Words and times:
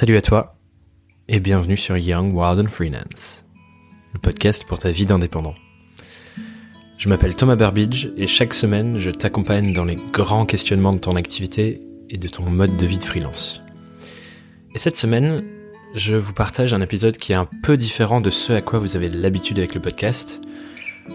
Salut 0.00 0.16
à 0.16 0.22
toi 0.22 0.56
et 1.28 1.40
bienvenue 1.40 1.76
sur 1.76 1.94
Young, 1.94 2.32
Wild 2.34 2.58
and 2.58 2.70
Freelance, 2.70 3.44
le 4.14 4.18
podcast 4.18 4.64
pour 4.64 4.78
ta 4.78 4.90
vie 4.90 5.04
d'indépendant. 5.04 5.54
Je 6.96 7.10
m'appelle 7.10 7.36
Thomas 7.36 7.54
Burbidge 7.54 8.08
et 8.16 8.26
chaque 8.26 8.54
semaine 8.54 8.96
je 8.96 9.10
t'accompagne 9.10 9.74
dans 9.74 9.84
les 9.84 9.98
grands 10.10 10.46
questionnements 10.46 10.94
de 10.94 11.00
ton 11.00 11.16
activité 11.16 11.82
et 12.08 12.16
de 12.16 12.28
ton 12.28 12.44
mode 12.44 12.78
de 12.78 12.86
vie 12.86 12.96
de 12.96 13.04
freelance. 13.04 13.60
Et 14.74 14.78
cette 14.78 14.96
semaine, 14.96 15.44
je 15.94 16.16
vous 16.16 16.32
partage 16.32 16.72
un 16.72 16.80
épisode 16.80 17.18
qui 17.18 17.32
est 17.32 17.36
un 17.36 17.48
peu 17.62 17.76
différent 17.76 18.22
de 18.22 18.30
ce 18.30 18.54
à 18.54 18.62
quoi 18.62 18.78
vous 18.78 18.96
avez 18.96 19.10
l'habitude 19.10 19.58
avec 19.58 19.74
le 19.74 19.82
podcast. 19.82 20.40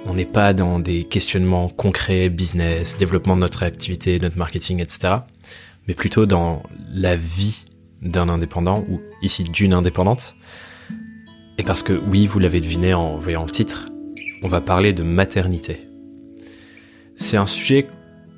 On 0.06 0.14
n'est 0.14 0.26
pas 0.26 0.54
dans 0.54 0.78
des 0.78 1.06
questionnements 1.06 1.70
concrets, 1.70 2.30
business, 2.30 2.98
développement 2.98 3.36
de 3.36 3.42
notre 3.42 3.64
activité, 3.64 4.20
notre 4.20 4.38
marketing, 4.38 4.80
etc. 4.80 5.16
Mais 5.88 5.96
plutôt 5.96 6.28
dans 6.28 6.62
la 6.94 7.16
vie 7.16 7.64
d'un 8.02 8.30
indépendant, 8.30 8.86
ou 8.89 9.02
ici 9.21 9.43
d'une 9.43 9.73
indépendante. 9.73 10.36
Et 11.57 11.64
parce 11.64 11.83
que 11.83 11.93
oui, 11.93 12.28
vous 12.28 12.39
l'avez 12.39 12.61
deviné 12.61 12.93
en 12.93 13.18
voyant 13.18 13.46
le 13.46 13.51
titre, 13.51 13.89
on 14.43 14.47
va 14.47 14.61
parler 14.61 14.93
de 14.93 15.04
maternité. 15.04 15.79
C'est 17.15 17.37
un 17.37 17.46
sujet 17.46 17.87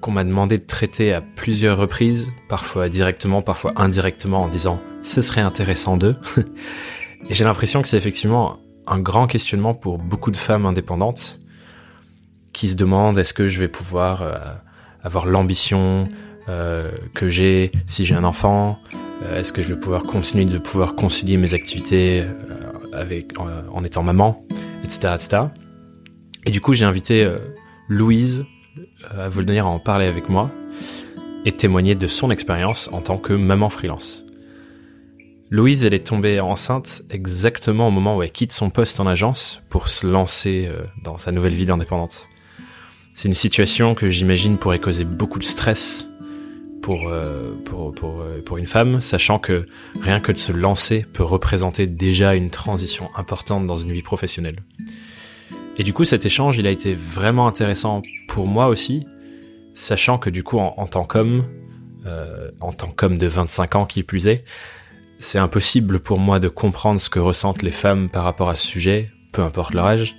qu'on 0.01 0.11
m'a 0.11 0.23
demandé 0.23 0.57
de 0.57 0.65
traiter 0.65 1.13
à 1.13 1.21
plusieurs 1.21 1.77
reprises, 1.77 2.31
parfois 2.49 2.89
directement, 2.89 3.41
parfois 3.41 3.71
indirectement, 3.75 4.43
en 4.43 4.47
disant 4.47 4.79
ce 5.01 5.21
serait 5.21 5.41
intéressant 5.41 5.97
d'eux. 5.97 6.13
Et 7.29 7.33
j'ai 7.33 7.43
l'impression 7.43 7.81
que 7.81 7.87
c'est 7.87 7.97
effectivement 7.97 8.59
un 8.85 8.99
grand 8.99 9.27
questionnement 9.27 9.73
pour 9.73 9.97
beaucoup 9.97 10.31
de 10.31 10.37
femmes 10.37 10.65
indépendantes 10.65 11.39
qui 12.53 12.69
se 12.69 12.75
demandent 12.75 13.17
est-ce 13.17 13.33
que 13.33 13.47
je 13.47 13.59
vais 13.59 13.67
pouvoir 13.67 14.21
euh, 14.21 14.37
avoir 15.03 15.25
l'ambition 15.25 16.07
euh, 16.47 16.91
que 17.13 17.29
j'ai 17.29 17.71
si 17.85 18.05
j'ai 18.05 18.15
un 18.15 18.23
enfant, 18.23 18.79
est-ce 19.35 19.51
que 19.51 19.61
je 19.61 19.69
vais 19.69 19.79
pouvoir 19.79 20.03
continuer 20.03 20.45
de 20.45 20.57
pouvoir 20.57 20.95
concilier 20.95 21.37
mes 21.37 21.53
activités 21.53 22.21
euh, 22.21 22.27
avec, 22.93 23.33
en, 23.39 23.83
étant 23.83 24.03
maman, 24.03 24.45
etc., 24.83 25.13
etc. 25.15 25.43
Et 26.45 26.51
du 26.51 26.61
coup, 26.61 26.73
j'ai 26.73 26.85
invité 26.85 27.23
euh, 27.23 27.39
Louise 27.87 28.45
à 29.09 29.29
venir 29.29 29.67
en 29.67 29.79
parler 29.79 30.05
avec 30.05 30.29
moi 30.29 30.51
et 31.45 31.51
témoigner 31.51 31.95
de 31.95 32.07
son 32.07 32.31
expérience 32.31 32.89
en 32.91 33.01
tant 33.01 33.17
que 33.17 33.33
maman 33.33 33.69
freelance. 33.69 34.25
Louise, 35.49 35.85
elle 35.85 35.93
est 35.93 36.05
tombée 36.05 36.39
enceinte 36.39 37.03
exactement 37.09 37.87
au 37.87 37.91
moment 37.91 38.17
où 38.17 38.23
elle 38.23 38.31
quitte 38.31 38.51
son 38.51 38.69
poste 38.69 38.99
en 38.99 39.07
agence 39.07 39.61
pour 39.69 39.87
se 39.87 40.05
lancer 40.05 40.69
dans 41.03 41.17
sa 41.17 41.31
nouvelle 41.31 41.53
vie 41.53 41.63
d'indépendante. 41.63 42.27
C'est 43.13 43.29
une 43.29 43.33
situation 43.33 43.95
que 43.95 44.09
j'imagine 44.09 44.57
pourrait 44.57 44.79
causer 44.79 45.05
beaucoup 45.05 45.39
de 45.39 45.45
stress 45.45 46.09
pour, 46.81 47.09
euh, 47.09 47.53
pour, 47.65 47.93
pour, 47.93 48.21
euh, 48.21 48.41
pour, 48.43 48.57
une 48.57 48.67
femme, 48.67 49.01
sachant 49.01 49.39
que 49.39 49.65
rien 50.01 50.19
que 50.19 50.31
de 50.31 50.37
se 50.37 50.51
lancer 50.51 51.05
peut 51.13 51.23
représenter 51.23 51.87
déjà 51.87 52.35
une 52.35 52.49
transition 52.49 53.09
importante 53.15 53.67
dans 53.67 53.77
une 53.77 53.91
vie 53.91 54.01
professionnelle. 54.01 54.57
Et 55.77 55.83
du 55.83 55.93
coup, 55.93 56.05
cet 56.05 56.25
échange, 56.25 56.57
il 56.57 56.65
a 56.65 56.71
été 56.71 56.93
vraiment 56.93 57.47
intéressant 57.47 58.01
pour 58.27 58.47
moi 58.47 58.67
aussi, 58.67 59.05
sachant 59.73 60.17
que 60.17 60.29
du 60.29 60.43
coup, 60.43 60.57
en, 60.57 60.87
tant 60.87 61.03
qu'homme, 61.03 61.45
euh, 62.05 62.49
en 62.61 62.73
tant 62.73 62.87
qu'homme 62.87 63.17
de 63.17 63.27
25 63.27 63.75
ans 63.75 63.85
qui 63.85 64.03
plus 64.03 64.27
est, 64.27 64.43
c'est 65.19 65.39
impossible 65.39 65.99
pour 65.99 66.19
moi 66.19 66.39
de 66.39 66.47
comprendre 66.47 67.01
ce 67.01 67.09
que 67.09 67.19
ressentent 67.19 67.63
les 67.63 67.71
femmes 67.71 68.09
par 68.09 68.23
rapport 68.23 68.49
à 68.49 68.55
ce 68.55 68.65
sujet, 68.65 69.11
peu 69.33 69.41
importe 69.41 69.73
leur 69.73 69.85
âge. 69.85 70.15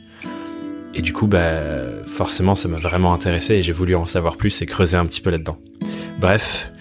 Et 0.95 1.03
du 1.03 1.13
coup, 1.13 1.27
bah, 1.27 1.61
forcément, 2.07 2.55
ça 2.55 2.69
m'a 2.69 2.79
vraiment 2.79 3.13
intéressé 3.13 3.55
et 3.55 3.63
j'ai 3.63 3.73
voulu 3.73 3.95
en 3.95 4.07
savoir 4.07 4.37
plus 4.37 4.63
et 4.63 4.67
creuser 4.67 4.97
un 4.97 5.07
petit 5.07 5.21
peu 5.21 5.31
là-dedans. 5.31 5.59
Bref, 6.19 6.73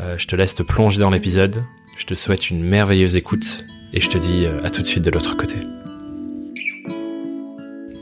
euh, 0.00 0.18
je 0.18 0.26
te 0.26 0.34
laisse 0.34 0.54
te 0.54 0.62
plonger 0.62 1.00
dans 1.00 1.10
l'épisode, 1.10 1.62
je 1.96 2.04
te 2.04 2.14
souhaite 2.14 2.50
une 2.50 2.62
merveilleuse 2.62 3.16
écoute 3.16 3.66
et 3.92 4.00
je 4.00 4.08
te 4.08 4.18
dis 4.18 4.44
euh, 4.44 4.58
à 4.64 4.70
tout 4.70 4.82
de 4.82 4.86
suite 4.86 5.04
de 5.04 5.10
l'autre 5.10 5.36
côté. 5.36 5.56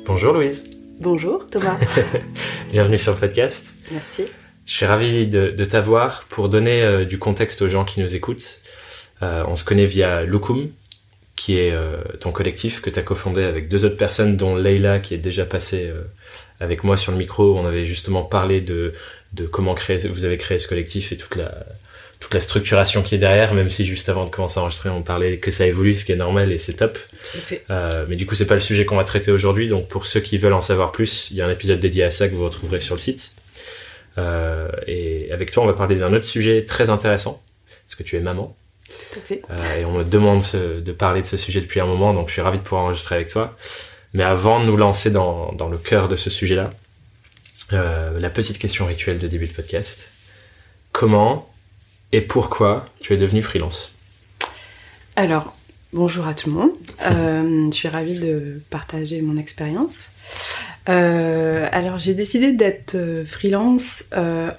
Bonjour 0.07 0.33
Louise. 0.33 0.65
Bonjour 1.01 1.47
Thomas. 1.51 1.77
Bienvenue 2.73 2.99
sur 2.99 3.13
le 3.13 3.19
podcast. 3.19 3.75
Merci. 3.93 4.25
Je 4.65 4.73
suis 4.73 4.87
ravi 4.87 5.27
de, 5.27 5.65
t'avoir 5.65 6.25
pour 6.31 6.49
donner 6.49 6.83
euh, 6.83 7.05
du 7.05 7.19
contexte 7.19 7.61
aux 7.63 7.69
gens 7.69 7.85
qui 7.85 8.01
nous 8.01 8.17
écoutent. 8.17 8.61
on 9.21 9.55
se 9.55 9.65
connaît 9.65 9.85
via 9.85 10.25
Lukum, 10.25 10.71
qui 11.37 11.59
est 11.59 11.75
ton 12.21 12.31
collectif 12.31 12.81
que 12.81 12.91
tu 12.91 12.99
as 12.99 13.03
cofondé 13.03 13.45
avec 13.45 13.69
deux 13.69 13.85
autres 13.85 13.97
personnes, 13.97 14.37
dont 14.37 14.55
Leila 14.55 14.99
qui 14.99 15.15
est 15.15 15.19
déjà 15.19 15.45
passée 15.47 15.91
avec 16.61 16.85
moi 16.85 16.97
sur 16.97 17.11
le 17.13 17.19
micro. 17.19 17.57
On 17.59 17.67
avait 17.67 17.87
justement 17.87 18.23
parlé 18.23 18.61
de 18.61 18.93
de 19.33 19.47
comment 19.47 19.75
créer, 19.75 19.97
vous 20.09 20.25
avez 20.25 20.37
créé 20.37 20.59
ce 20.59 20.69
collectif 20.69 21.13
et 21.13 21.17
toute 21.17 21.37
la, 21.37 21.65
toute 22.21 22.35
la 22.35 22.41
structuration 22.41 23.03
qui 23.03 23.15
est 23.15 23.19
derrière, 23.19 23.55
même 23.55 23.71
si 23.71 23.87
juste 23.87 24.09
avant 24.09 24.25
de 24.25 24.31
commencer 24.31 24.59
à 24.59 24.63
enregistrer, 24.63 24.91
on 24.91 25.03
parlait 25.03 25.39
que 25.39 25.51
ça 25.51 25.67
évolue, 25.67 25.95
ce 25.95 26.05
qui 26.05 26.13
est 26.13 26.17
normal 26.17 26.53
et 26.53 26.59
c'est 26.59 26.75
top. 26.75 26.99
Euh, 27.71 28.05
mais 28.09 28.17
du 28.17 28.27
coup, 28.27 28.35
c'est 28.35 28.47
pas 28.47 28.55
le 28.55 28.61
sujet 28.61 28.85
qu'on 28.85 28.97
va 28.97 29.05
traiter 29.05 29.33
aujourd'hui. 29.33 29.69
Donc, 29.69 29.89
pour 29.89 30.07
ceux 30.07 30.21
qui 30.21 30.37
veulent 30.39 30.53
en 30.53 30.61
savoir 30.61 30.93
plus, 30.93 31.31
il 31.31 31.39
y 31.39 31.43
a 31.43 31.47
un 31.47 31.51
épisode 31.51 31.81
dédié 31.81 32.05
à 32.05 32.11
ça 32.11 32.29
que 32.29 32.35
vous 32.35 32.45
retrouverez 32.45 32.81
sur 32.81 32.95
le 32.95 33.01
site. 33.01 33.33
Euh, 34.19 34.69
et 34.87 35.33
avec 35.33 35.51
toi, 35.51 35.63
on 35.63 35.67
va 35.67 35.73
parler 35.73 35.97
d'un 35.97 36.13
autre 36.13 36.27
sujet 36.27 36.65
très 36.65 36.91
intéressant, 36.91 37.43
parce 37.87 37.95
que 37.95 38.03
tu 38.03 38.17
es 38.17 38.21
maman. 38.21 38.55
Tout 38.99 39.19
à 39.19 39.23
fait. 39.23 39.43
Euh, 39.51 39.81
et 39.81 39.85
on 39.85 39.93
me 39.93 40.05
demande 40.05 40.43
de 40.53 40.93
parler 40.93 41.23
de 41.23 41.27
ce 41.27 41.37
sujet 41.37 41.61
depuis 41.61 41.81
un 41.81 41.87
moment, 41.87 42.13
donc 42.13 42.29
je 42.29 42.35
suis 42.35 42.43
ravi 42.43 42.59
de 42.59 42.63
pouvoir 42.63 42.85
enregistrer 42.85 43.17
avec 43.17 43.29
toi. 43.29 43.57
Mais 44.15 44.25
avant 44.25 44.61
de 44.61 44.67
nous 44.67 44.77
lancer 44.77 45.11
dans, 45.11 45.53
dans 45.53 45.69
le 45.69 45.79
cœur 45.79 46.09
de 46.09 46.17
ce 46.17 46.29
sujet-là, 46.29 46.73
euh, 47.73 48.21
la 48.21 48.29
petite 48.29 48.59
question 48.59 48.85
rituelle 48.87 49.19
de 49.19 49.27
début 49.27 49.47
de 49.47 49.53
podcast. 49.53 50.11
Comment 50.93 51.49
et 52.13 52.21
pourquoi 52.21 52.85
tu 53.01 53.15
es 53.15 53.17
devenu 53.17 53.43
freelance? 53.43 53.93
Alors, 55.17 55.57
bonjour 55.95 56.27
à 56.27 56.35
tout 56.35 56.51
le 56.51 56.57
monde. 56.57 56.71
Euh, 57.07 57.71
je 57.71 57.75
suis 57.75 57.89
ravie 57.89 58.19
de 58.19 58.61
partager 58.69 59.23
mon 59.23 59.39
expérience. 59.39 60.11
Euh, 60.89 61.67
alors, 61.71 61.99
j'ai 61.99 62.15
décidé 62.15 62.53
d'être 62.53 62.97
freelance 63.25 64.05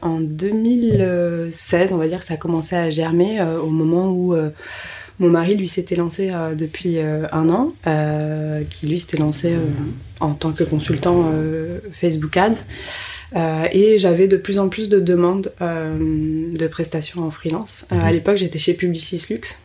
en 0.02 0.20
2016. 0.20 1.94
On 1.94 1.98
va 1.98 2.08
dire 2.08 2.20
que 2.20 2.26
ça 2.26 2.36
a 2.36 2.38
commencé 2.38 2.76
à 2.76 2.90
germer 2.90 3.42
au 3.42 3.70
moment 3.70 4.08
où 4.08 4.36
mon 5.20 5.30
mari, 5.30 5.56
lui, 5.56 5.68
s'était 5.68 5.96
lancé 5.96 6.32
depuis 6.56 7.00
un 7.00 7.50
an, 7.50 7.74
qui 8.70 8.88
lui 8.88 9.00
s'était 9.00 9.18
lancé 9.18 9.54
en 10.20 10.34
tant 10.34 10.54
que 10.54 10.64
consultant 10.64 11.32
Facebook 11.92 12.38
Ads. 12.38 12.64
Euh, 13.36 13.68
et 13.72 13.98
j'avais 13.98 14.28
de 14.28 14.38
plus 14.38 14.60
en 14.60 14.70
plus 14.70 14.90
de 14.90 15.00
demandes 15.00 15.52
euh, 15.62 16.54
de 16.54 16.68
prestations 16.68 17.24
en 17.24 17.32
freelance. 17.32 17.86
Euh, 17.92 18.00
à 18.00 18.06
mhm. 18.06 18.14
l'époque, 18.14 18.38
j'étais 18.38 18.60
chez 18.60 18.74
Publicis 18.74 19.26
Lux. 19.30 19.60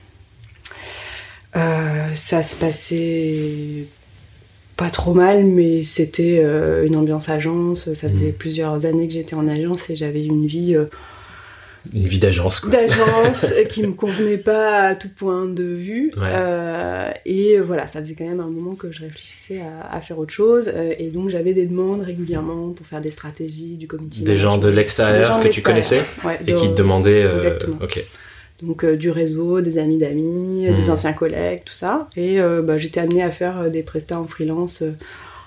ça 1.54 2.42
se 2.42 2.56
passait 2.56 3.84
pas 4.78 4.88
trop 4.88 5.12
mal, 5.12 5.44
mais 5.44 5.82
c'était 5.82 6.42
une 6.86 6.96
ambiance 6.96 7.28
agence. 7.28 7.92
Ça 7.92 8.08
faisait 8.08 8.26
mhm. 8.26 8.32
plusieurs 8.32 8.86
années 8.86 9.06
que 9.06 9.12
j'étais 9.12 9.34
en 9.34 9.46
agence 9.46 9.90
et 9.90 9.96
j'avais 9.96 10.24
une 10.24 10.46
vie 10.46 10.78
une 11.94 12.04
vie 12.04 12.18
d'agence, 12.18 12.60
quoi. 12.60 12.70
D'agence 12.70 13.54
qui 13.68 13.86
me 13.86 13.94
convenait 13.94 14.38
pas 14.38 14.88
à 14.88 14.94
tout 14.94 15.08
point 15.08 15.46
de 15.46 15.62
vue. 15.62 16.10
Euh, 16.18 17.10
et 17.24 17.58
voilà, 17.58 17.86
ça 17.86 18.00
faisait 18.00 18.14
quand 18.14 18.26
même 18.26 18.40
un 18.40 18.50
moment 18.50 18.74
que 18.74 18.90
je 18.92 19.00
réfléchissais 19.00 19.62
à, 19.90 20.00
faire 20.00 20.18
autre 20.18 20.32
chose. 20.32 20.70
Euh, 20.74 20.92
et 20.98 21.08
donc 21.08 21.30
j'avais 21.30 21.54
des 21.54 21.66
demandes 21.66 22.02
régulièrement 22.02 22.70
pour 22.70 22.86
faire 22.86 23.00
des 23.00 23.10
stratégies, 23.10 23.76
du 23.76 23.86
comité. 23.86 24.22
Des 24.22 24.36
gens 24.36 24.58
de 24.58 24.68
l'extérieur 24.68 25.40
que 25.40 25.48
tu 25.48 25.62
connaissais 25.62 26.02
et 26.46 26.54
qui 26.54 26.68
te 26.68 26.74
demandaient. 26.74 27.22
Euh. 27.22 27.58
Ok. 27.82 28.04
Donc 28.62 28.84
du 28.84 29.10
réseau, 29.10 29.60
des 29.60 29.78
amis 29.78 29.98
d'amis, 29.98 30.66
des 30.66 30.88
hmm. 30.88 30.90
anciens 30.90 31.12
collègues, 31.12 31.62
tout 31.64 31.72
ça. 31.72 32.08
Et 32.16 32.38
bah, 32.64 32.76
j'étais 32.76 33.00
amenée 33.00 33.22
à 33.22 33.30
faire 33.30 33.70
des 33.70 33.82
prestats 33.82 34.20
en 34.20 34.26
freelance 34.26 34.82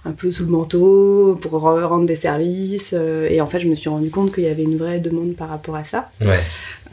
un 0.04 0.12
peu 0.12 0.32
sous 0.32 0.46
le 0.46 0.52
manteau 0.52 1.38
pour 1.42 1.62
rendre 1.62 2.06
des 2.06 2.16
services. 2.16 2.92
Euh, 2.94 3.28
et 3.30 3.40
en 3.40 3.48
fait, 3.48 3.60
je 3.60 3.68
me 3.68 3.76
suis 3.76 3.90
rendu 3.90 4.10
compte 4.10 4.34
qu'il 4.34 4.44
y 4.44 4.48
avait 4.48 4.64
une 4.64 4.78
vraie 4.78 5.00
demande 5.00 5.36
par 5.36 5.50
rapport 5.50 5.76
à 5.76 5.84
ça. 5.84 6.10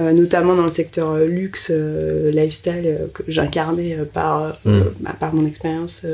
Euh, 0.00 0.12
notamment 0.12 0.54
dans 0.54 0.64
le 0.64 0.70
secteur 0.70 1.12
euh, 1.12 1.26
luxe, 1.26 1.70
lifestyle, 1.70 3.08
que 3.14 3.22
j'incarnais 3.26 3.96
par, 4.12 4.58
mm. 4.64 4.80
bah, 5.00 5.14
par 5.18 5.34
mon 5.34 5.46
expérience 5.46 6.04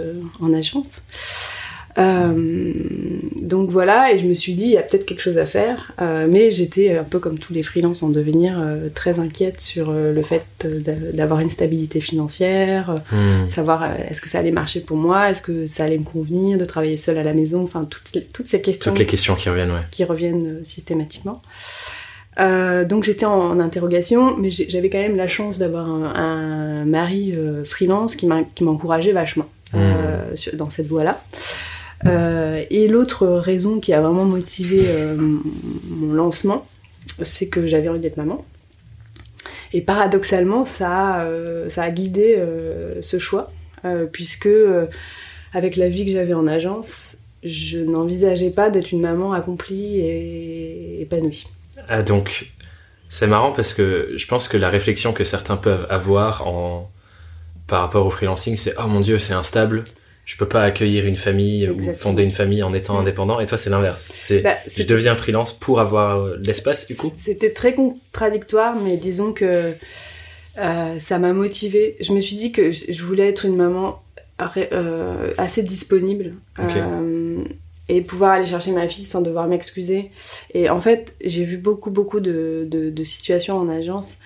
en 0.41 0.53
agence. 0.53 1.01
Euh, 1.99 2.73
donc 3.41 3.71
voilà, 3.71 4.13
et 4.13 4.19
je 4.19 4.27
me 4.27 4.35
suis 4.35 4.55
dit, 4.55 4.65
il 4.65 4.71
y 4.71 4.79
a 4.79 4.83
peut-être 4.83 5.07
quelque 5.07 5.21
chose 5.21 5.39
à 5.39 5.47
faire. 5.47 5.93
Euh, 6.01 6.27
mais 6.29 6.51
j'étais 6.51 6.97
un 6.97 7.05
peu 7.05 7.19
comme 7.19 7.39
tous 7.39 7.53
les 7.53 7.63
freelances 7.63 8.03
en 8.03 8.09
devenir, 8.09 8.59
euh, 8.59 8.89
très 8.93 9.19
inquiète 9.19 9.61
sur 9.61 9.93
le 9.93 10.23
fait 10.23 10.45
d'avoir 11.13 11.41
une 11.41 11.51
stabilité 11.51 12.01
financière, 12.01 13.03
hmm. 13.13 13.49
savoir 13.49 13.85
est-ce 13.85 14.21
que 14.21 14.29
ça 14.29 14.39
allait 14.39 14.51
marcher 14.51 14.81
pour 14.81 14.97
moi, 14.97 15.31
est-ce 15.31 15.43
que 15.43 15.67
ça 15.67 15.85
allait 15.85 15.99
me 15.99 16.05
convenir 16.05 16.59
de 16.59 16.65
travailler 16.65 16.97
seule 16.97 17.19
à 17.19 17.23
la 17.23 17.33
maison, 17.33 17.63
enfin 17.63 17.85
toutes, 17.85 18.33
toutes 18.33 18.49
ces 18.49 18.61
questions. 18.61 18.91
Toutes 18.91 18.99
les 18.99 19.07
questions 19.07 19.35
qui 19.35 19.49
reviennent, 19.49 19.73
ouais. 19.73 19.83
Qui 19.91 20.05
reviennent 20.05 20.65
systématiquement. 20.65 21.43
donc 22.39 23.05
j'étais 23.05 23.27
en, 23.27 23.61
interrogation, 23.61 24.37
mais 24.37 24.51
j'avais 24.51 24.91
quand 24.91 24.99
même 24.99 25.17
la 25.17 25.29
chance 25.29 25.59
d'avoir 25.59 25.87
un, 25.87 26.85
mari 26.85 27.35
freelance 27.65 28.17
qui 28.17 28.27
m'encourageait 28.27 29.13
vachement 29.13 29.47
hmm. 29.73 30.55
dans 30.55 30.71
cette 30.71 30.89
voie-là. 30.89 31.21
Euh, 32.07 32.65
et 32.71 32.89
l'autre 32.89 33.27
raison 33.27 33.81
qui 33.81 33.93
a 33.93 34.01
vraiment 34.01 34.25
motivé 34.25 34.85
euh, 34.87 35.17
mon 35.17 36.13
lancement, 36.13 36.67
c'est 37.23 37.49
que 37.49 37.67
j'avais 37.67 37.89
envie 37.89 38.01
d'être 38.01 38.17
maman. 38.17 38.45
Et 39.73 39.81
paradoxalement, 39.81 40.65
ça 40.67 40.91
a, 40.91 41.25
euh, 41.25 41.69
ça 41.69 41.83
a 41.83 41.91
guidé 41.91 42.41
ce 43.01 43.19
choix, 43.19 43.53
puisque 44.13 44.49
avec 45.53 45.77
la 45.77 45.89
vie 45.89 46.05
que 46.05 46.13
j'avais 46.13 46.35
en 46.35 46.47
agence, 46.47 47.17
je 47.43 47.79
n'envisageais 47.79 48.51
pas 48.51 48.71
d'être 48.71 48.93
une 48.93 49.01
maman 49.01 49.33
accomplie 49.33 49.99
et 49.99 51.03
épanouie. 51.03 51.47
Ah 51.89 52.03
donc, 52.03 52.53
c'est 53.09 53.27
marrant 53.27 53.53
parce 53.53 53.75
que 53.75 54.13
je 54.17 54.27
pense 54.27 54.49
que 54.49 54.57
la 54.57 54.71
réflexion 54.71 55.13
que 55.13 55.25
certains 55.25 55.57
peuvent 55.57 55.87
avoir 55.91 56.47
en 56.47 56.91
par 57.67 57.81
rapport 57.81 58.07
au 58.07 58.11
freelancing, 58.11 58.57
c'est 58.57 58.75
oh 58.79 58.87
mon 58.87 59.01
dieu, 59.01 59.19
c'est 59.19 59.35
instable. 59.35 59.85
Je 60.25 60.37
peux 60.37 60.49
pas 60.49 60.63
accueillir 60.63 61.07
une 61.07 61.17
famille 61.17 61.69
ou 61.69 61.93
fonder 61.93 62.23
une 62.23 62.33
famille 62.33 62.63
en 62.63 62.73
étant 62.73 62.99
indépendant. 62.99 63.41
Et 63.41 63.47
toi, 63.47 63.59
c'est 63.59 63.71
l'inverse. 63.71 64.11
C'est 64.15 64.41
bah, 64.41 64.57
je 64.67 64.83
deviens 64.83 65.15
freelance 65.15 65.53
pour 65.53 65.81
avoir 65.81 66.27
l'espace 66.47 66.87
du 66.87 66.97
coup? 66.97 67.13
C'était 67.17 67.53
très 67.53 67.75
contradictoire, 67.75 68.75
mais 68.77 68.97
disons 68.97 69.33
que 69.33 69.75
euh, 70.59 70.99
ça 70.99 71.19
m'a 71.19 71.33
motivée. 71.33 71.97
Je 72.01 72.13
me 72.13 72.21
suis 72.21 72.37
dit 72.37 72.53
que 72.53 72.71
je 72.71 73.03
voulais 73.03 73.29
être 73.29 73.45
une 73.45 73.57
maman 73.57 74.03
euh, 74.57 75.33
assez 75.39 75.63
disponible. 75.63 76.35
Euh, 76.59 77.45
et 77.89 78.01
pouvoir 78.01 78.33
aller 78.33 78.47
chercher 78.47 78.73
ma 78.73 78.89
fille 78.89 79.05
sans 79.05 79.21
devoir 79.21 79.47
m'excuser. 79.47 80.11
Et 80.55 80.71
en 80.71 80.81
fait, 80.81 81.15
j'ai 81.23 81.45
vu 81.45 81.59
beaucoup, 81.59 81.91
beaucoup 81.91 82.21
de, 82.21 82.67
de, 82.71 83.05
situations 83.05 83.59
en 83.59 83.69
agence 83.69 84.19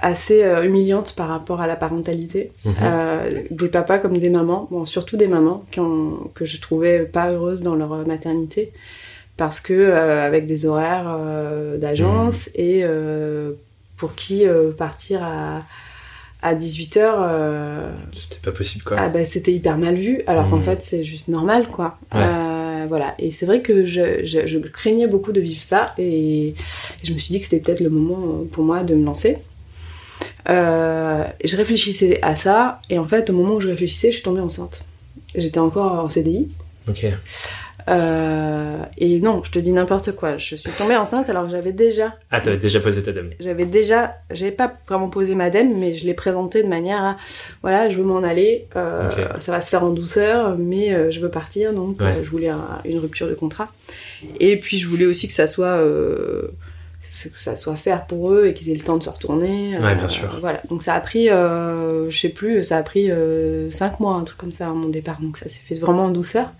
assez 0.00 0.42
euh, 0.42 0.64
humiliantes 0.64 1.14
par 1.14 1.28
rapport 1.28 1.60
à 1.60 1.66
la 1.66 1.76
parentalité. 1.76 2.52
Mhm. 2.64 2.74
Euh, 2.82 3.30
des 3.50 3.68
papas 3.68 3.98
comme 3.98 4.16
des 4.18 4.30
mamans, 4.30 4.68
bon, 4.70 4.86
surtout 4.86 5.16
des 5.16 5.28
mamans 5.28 5.64
qui 5.70 5.80
ont, 5.80 6.30
que 6.34 6.44
je 6.44 6.60
trouvais 6.60 7.00
pas 7.00 7.30
heureuses 7.30 7.62
dans 7.62 7.74
leur 7.74 8.06
maternité 8.06 8.72
parce 9.36 9.60
que 9.60 9.72
euh, 9.72 10.24
avec 10.24 10.46
des 10.46 10.66
horaires 10.66 11.18
d'agence 11.78 12.48
mhm. 12.48 12.64
et 12.64 12.84
pour 13.96 14.14
qui 14.14 14.44
partir 14.76 15.22
à 15.22 15.62
à 16.42 16.54
18h 16.54 17.90
c'était 18.14 18.40
pas 18.42 18.50
possible 18.50 18.82
quoi 18.82 18.96
ah 18.98 19.10
bah 19.10 19.26
c'était 19.26 19.52
hyper 19.52 19.76
mal 19.76 19.94
vu 19.96 20.22
alors 20.26 20.48
qu'en 20.48 20.56
mhm. 20.56 20.62
fait 20.62 20.82
c'est 20.82 21.02
juste 21.02 21.28
normal 21.28 21.66
quoi 21.66 21.98
voilà. 22.88 23.14
Et 23.18 23.30
c'est 23.30 23.46
vrai 23.46 23.62
que 23.62 23.84
je, 23.84 24.58
craignais 24.68 25.06
beaucoup 25.06 25.32
de 25.32 25.40
vivre 25.40 25.60
ça 25.62 25.94
et, 25.98 26.54
je 27.02 27.12
me 27.12 27.18
suis 27.18 27.32
dit 27.32 27.40
que 27.40 27.46
c'était 27.46 27.60
peut-être 27.60 27.80
le 27.80 27.90
moment 27.90 28.44
pour 28.50 28.64
moi 28.64 28.84
de 28.84 28.94
me 28.94 29.04
lancer. 29.04 29.38
Euh, 30.48 31.24
je 31.44 31.56
réfléchissais 31.56 32.18
à 32.22 32.36
ça 32.36 32.80
et 32.88 32.98
en 32.98 33.04
fait 33.04 33.30
au 33.30 33.32
moment 33.32 33.54
où 33.54 33.60
je 33.60 33.68
réfléchissais, 33.68 34.08
je 34.08 34.16
suis 34.16 34.22
tombée 34.22 34.40
enceinte. 34.40 34.82
J'étais 35.34 35.60
encore 35.60 35.92
en 35.92 36.08
CDI. 36.08 36.48
Ok. 36.88 37.06
Euh, 37.88 38.76
et 38.98 39.20
non, 39.20 39.42
je 39.44 39.50
te 39.50 39.58
dis 39.58 39.72
n'importe 39.72 40.12
quoi. 40.12 40.36
Je 40.36 40.54
suis 40.54 40.70
tombée 40.72 40.96
enceinte 40.96 41.28
alors 41.28 41.44
que 41.44 41.50
j'avais 41.50 41.72
déjà. 41.72 42.14
Ah, 42.30 42.40
t'avais 42.40 42.58
déjà 42.58 42.80
posé 42.80 43.02
ta 43.02 43.12
dème. 43.12 43.30
J'avais 43.40 43.64
déjà, 43.64 44.12
j'avais 44.30 44.52
pas 44.52 44.72
vraiment 44.88 45.08
posé 45.08 45.34
ma 45.34 45.50
dème, 45.50 45.78
mais 45.78 45.92
je 45.94 46.06
l'ai 46.06 46.14
présentée 46.14 46.62
de 46.62 46.68
manière 46.68 47.02
à, 47.02 47.16
voilà, 47.62 47.88
je 47.88 47.96
veux 47.96 48.04
m'en 48.04 48.22
aller. 48.22 48.68
Euh, 48.76 49.10
ça 49.40 49.52
va 49.52 49.60
se 49.60 49.70
faire 49.70 49.84
en 49.84 49.90
douceur, 49.90 50.56
mais 50.58 50.92
euh, 50.92 51.10
je 51.10 51.20
veux 51.20 51.30
partir, 51.30 51.72
donc 51.72 51.98
je 52.00 52.28
voulais 52.28 52.50
une 52.84 52.98
rupture 52.98 53.28
de 53.28 53.34
contrat. 53.34 53.72
Et 54.38 54.58
puis 54.58 54.78
je 54.78 54.86
voulais 54.86 55.06
aussi 55.06 55.26
que 55.26 55.34
ça 55.34 55.46
soit 55.46 55.82
que 57.28 57.38
ça 57.38 57.56
soit 57.56 57.76
faire 57.76 58.06
pour 58.06 58.32
eux 58.32 58.46
et 58.46 58.54
qu'ils 58.54 58.70
aient 58.70 58.74
le 58.74 58.82
temps 58.82 58.96
de 58.96 59.02
se 59.02 59.10
retourner. 59.10 59.78
Ouais, 59.78 59.94
bien 59.94 60.08
sûr. 60.08 60.36
Voilà. 60.40 60.60
Donc 60.68 60.82
ça 60.82 60.94
a 60.94 61.00
pris, 61.00 61.26
je 61.26 62.18
sais 62.18 62.28
plus, 62.28 62.64
ça 62.64 62.78
a 62.78 62.82
pris 62.82 63.10
5 63.70 64.00
mois, 64.00 64.14
un 64.14 64.24
truc 64.24 64.38
comme 64.38 64.52
ça 64.52 64.68
à 64.68 64.72
mon 64.72 64.88
départ. 64.88 65.18
Donc 65.20 65.36
ça 65.36 65.48
s'est 65.48 65.60
fait 65.64 65.74
vraiment 65.74 66.04
en 66.04 66.10
douceur. 66.10 66.50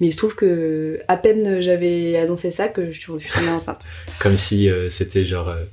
Mais 0.00 0.08
il 0.08 0.12
se 0.12 0.18
trouve 0.18 0.34
que 0.34 1.00
à 1.08 1.16
peine 1.16 1.60
j'avais 1.60 2.16
annoncé 2.16 2.50
ça 2.50 2.68
que 2.68 2.84
je 2.84 2.92
suis 2.92 3.06
tombée 3.06 3.48
enceinte. 3.48 3.80
Comme 4.20 4.36
si 4.36 4.68
euh, 4.68 4.88
c'était 4.88 5.24
genre 5.24 5.48
euh, 5.48 5.64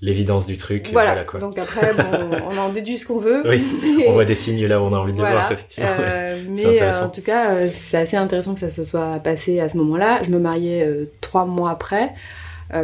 l'évidence 0.00 0.46
du 0.46 0.56
truc. 0.56 0.90
Voilà. 0.92 1.24
quoi. 1.24 1.40
Donc 1.40 1.58
après, 1.58 1.92
bon, 1.94 2.38
on 2.50 2.56
en 2.58 2.68
déduit 2.70 2.98
ce 2.98 3.06
qu'on 3.06 3.18
veut. 3.18 3.42
Oui. 3.48 3.64
On 4.06 4.12
voit 4.12 4.24
des 4.24 4.34
signes 4.34 4.64
là 4.66 4.80
où 4.80 4.84
on 4.84 4.92
a 4.92 4.98
envie 4.98 5.12
de 5.12 5.18
les 5.18 5.28
voir 5.28 5.50
effectivement. 5.50 5.90
Euh, 5.98 6.42
mais 6.48 6.82
en 6.94 7.08
tout 7.08 7.22
cas, 7.22 7.68
c'est 7.68 7.98
assez 7.98 8.16
intéressant 8.16 8.54
que 8.54 8.60
ça 8.60 8.70
se 8.70 8.84
soit 8.84 9.18
passé 9.18 9.60
à 9.60 9.68
ce 9.68 9.76
moment-là. 9.78 10.22
Je 10.22 10.30
me 10.30 10.38
mariais 10.38 10.88
trois 11.20 11.44
mois 11.44 11.70
après, 11.70 12.12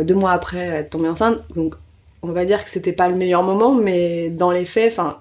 deux 0.03 0.15
mois 0.15 0.33
après 0.33 0.59
être 0.59 0.91
tombée 0.91 1.09
enceinte. 1.09 1.39
Donc 1.55 1.75
on 2.23 2.33
va 2.33 2.45
dire 2.45 2.65
que 2.65 2.71
c'était 2.71 2.93
pas 2.93 3.09
le 3.09 3.15
meilleur 3.15 3.43
moment, 3.43 3.75
mais 3.75 4.31
dans 4.31 4.51
les 4.51 4.65
faits, 4.65 4.93
enfin 4.93 5.19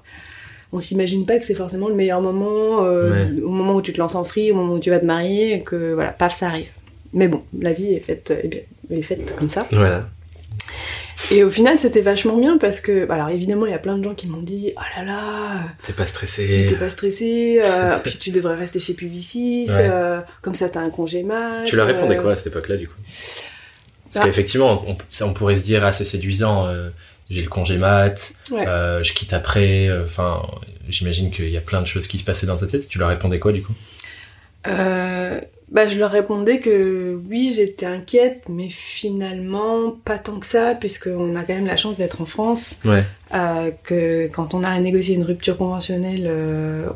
on 0.73 0.79
s'imagine 0.79 1.25
pas 1.25 1.37
que 1.37 1.45
c'est 1.45 1.55
forcément 1.55 1.87
le 1.87 1.95
meilleur 1.95 2.21
moment, 2.21 2.83
euh, 2.83 3.25
au 3.43 3.49
moment 3.49 3.75
où 3.75 3.81
tu 3.81 3.93
te 3.93 3.99
lances 3.99 4.15
en 4.15 4.23
free, 4.23 4.51
au 4.51 4.55
moment 4.55 4.73
où 4.73 4.79
tu 4.79 4.89
vas 4.89 4.99
te 4.99 5.05
marier, 5.05 5.53
et 5.53 5.59
que 5.61 5.93
voilà, 5.93 6.11
paf, 6.11 6.37
ça 6.37 6.47
arrive. 6.47 6.67
Mais 7.13 7.27
bon, 7.27 7.41
la 7.57 7.71
vie 7.73 7.93
est 7.93 7.99
faite, 7.99 8.33
est 8.89 9.01
faite 9.01 9.33
comme 9.37 9.49
ça. 9.49 9.65
Voilà. 9.71 10.03
Et 11.31 11.43
au 11.43 11.49
final, 11.49 11.77
c'était 11.77 12.01
vachement 12.01 12.37
bien 12.37 12.57
parce 12.57 12.79
que, 12.79 13.05
bah, 13.05 13.15
alors 13.15 13.29
évidemment, 13.29 13.65
il 13.65 13.71
y 13.71 13.75
a 13.75 13.79
plein 13.79 13.97
de 13.97 14.03
gens 14.03 14.13
qui 14.13 14.27
m'ont 14.27 14.41
dit 14.41 14.73
Oh 14.77 14.81
là 14.97 15.03
là 15.03 15.59
T'es 15.83 15.93
pas 15.93 16.05
stressé 16.05 16.67
T'es 16.69 16.75
pas 16.75 16.89
stressé, 16.89 17.61
euh, 17.63 17.97
puis 18.03 18.17
tu 18.17 18.31
devrais 18.31 18.55
rester 18.55 18.79
chez 18.79 18.93
Publicis, 18.93 19.67
euh, 19.69 20.19
comme 20.41 20.53
ça 20.55 20.69
t'as 20.69 20.81
un 20.81 20.89
congé 20.89 21.23
mat. 21.23 21.63
Tu 21.65 21.75
leur 21.75 21.87
répondais 21.87 22.17
quoi 22.17 22.33
à 22.33 22.35
cette 22.35 22.47
époque-là, 22.47 22.75
du 22.75 22.87
coup? 22.87 22.95
Parce 24.17 24.25
bah. 24.25 24.31
qu'effectivement, 24.31 24.83
on, 24.87 24.97
on, 25.25 25.33
pourrait 25.33 25.57
se 25.57 25.63
dire 25.63 25.85
assez 25.85 26.05
séduisant 26.05 26.67
j'ai 27.29 27.41
le 27.41 27.49
congé 27.49 27.77
mat, 27.77 28.31
euh, 28.51 29.03
je 29.03 29.13
quitte 29.13 29.33
après. 29.33 29.87
Euh, 29.87 30.05
enfin, 30.05 30.41
j'imagine 30.87 31.31
qu'il 31.31 31.49
y 31.49 31.57
a 31.57 31.61
plein 31.61 31.81
de 31.81 31.87
choses 31.87 32.07
qui 32.07 32.17
se 32.17 32.23
passaient 32.23 32.47
dans 32.47 32.55
ta 32.55 32.67
tête. 32.67 32.87
Tu 32.87 32.99
leur 32.99 33.09
répondais 33.09 33.39
quoi 33.39 33.51
du 33.51 33.61
coup? 33.61 33.73
Euh, 34.67 35.39
bah, 35.69 35.87
je 35.87 35.97
leur 35.97 36.11
répondais 36.11 36.59
que 36.59 37.19
oui, 37.29 37.53
j'étais 37.53 37.85
inquiète, 37.85 38.43
mais 38.47 38.69
finalement 38.69 39.91
pas 39.91 40.17
tant 40.17 40.39
que 40.39 40.45
ça, 40.45 40.73
puisqu'on 40.73 41.35
a 41.35 41.43
quand 41.43 41.53
même 41.53 41.67
la 41.67 41.77
chance 41.77 41.97
d'être 41.97 42.21
en 42.21 42.25
France. 42.25 42.79
Ouais. 42.85 43.03
que 43.83 44.29
quand 44.33 44.53
on 44.53 44.63
a 44.63 44.79
négocié 44.79 45.15
une 45.15 45.23
rupture 45.23 45.57
conventionnelle, 45.57 46.31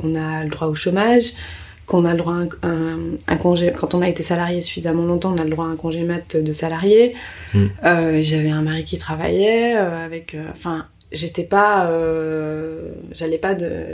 on 0.01 0.15
a 0.15 0.43
le 0.43 0.49
droit 0.49 0.67
au 0.67 0.75
chômage 0.75 1.33
qu'on 1.91 2.05
a 2.05 2.13
le 2.13 2.19
droit 2.19 2.35
à 2.61 2.67
un, 2.67 3.37
congé. 3.37 3.73
Quand 3.77 3.93
on 3.95 4.01
a 4.01 4.07
été 4.07 4.23
salarié 4.23 4.61
suffisamment 4.61 5.03
longtemps, 5.03 5.33
on 5.37 5.41
a 5.41 5.43
le 5.43 5.49
droit 5.49 5.65
à 5.65 5.67
un 5.67 5.75
congé 5.75 6.03
mat 6.03 6.37
de 6.37 6.53
salarié. 6.53 7.15
Hmm. 7.53 7.65
Euh, 7.83 8.19
j'avais 8.21 8.49
un 8.49 8.61
mari 8.61 8.85
qui 8.85 8.97
travaillait 8.97 9.75
euh, 9.75 10.05
avec. 10.05 10.33
Euh, 10.33 10.45
enfin, 10.51 10.87
j'étais 11.11 11.43
pas. 11.43 11.91
J'allais 13.11 13.37
pas 13.37 13.55
de. 13.55 13.87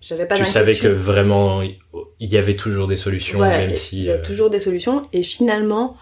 J'avais 0.00 0.24
pas 0.24 0.36
Tu 0.36 0.46
savais 0.46 0.74
que 0.74 0.88
vraiment 0.88 1.60
il 1.60 1.76
y 2.20 2.38
avait 2.38 2.54
toujours 2.54 2.86
des 2.86 2.96
solutions, 2.96 3.40
même 3.40 3.74
si. 3.74 3.98
Il 3.98 4.04
y 4.04 4.10
a 4.10 4.16
toujours 4.16 4.48
des 4.48 4.60
solutions. 4.60 5.08
Et 5.12 5.22
finalement, 5.22 5.98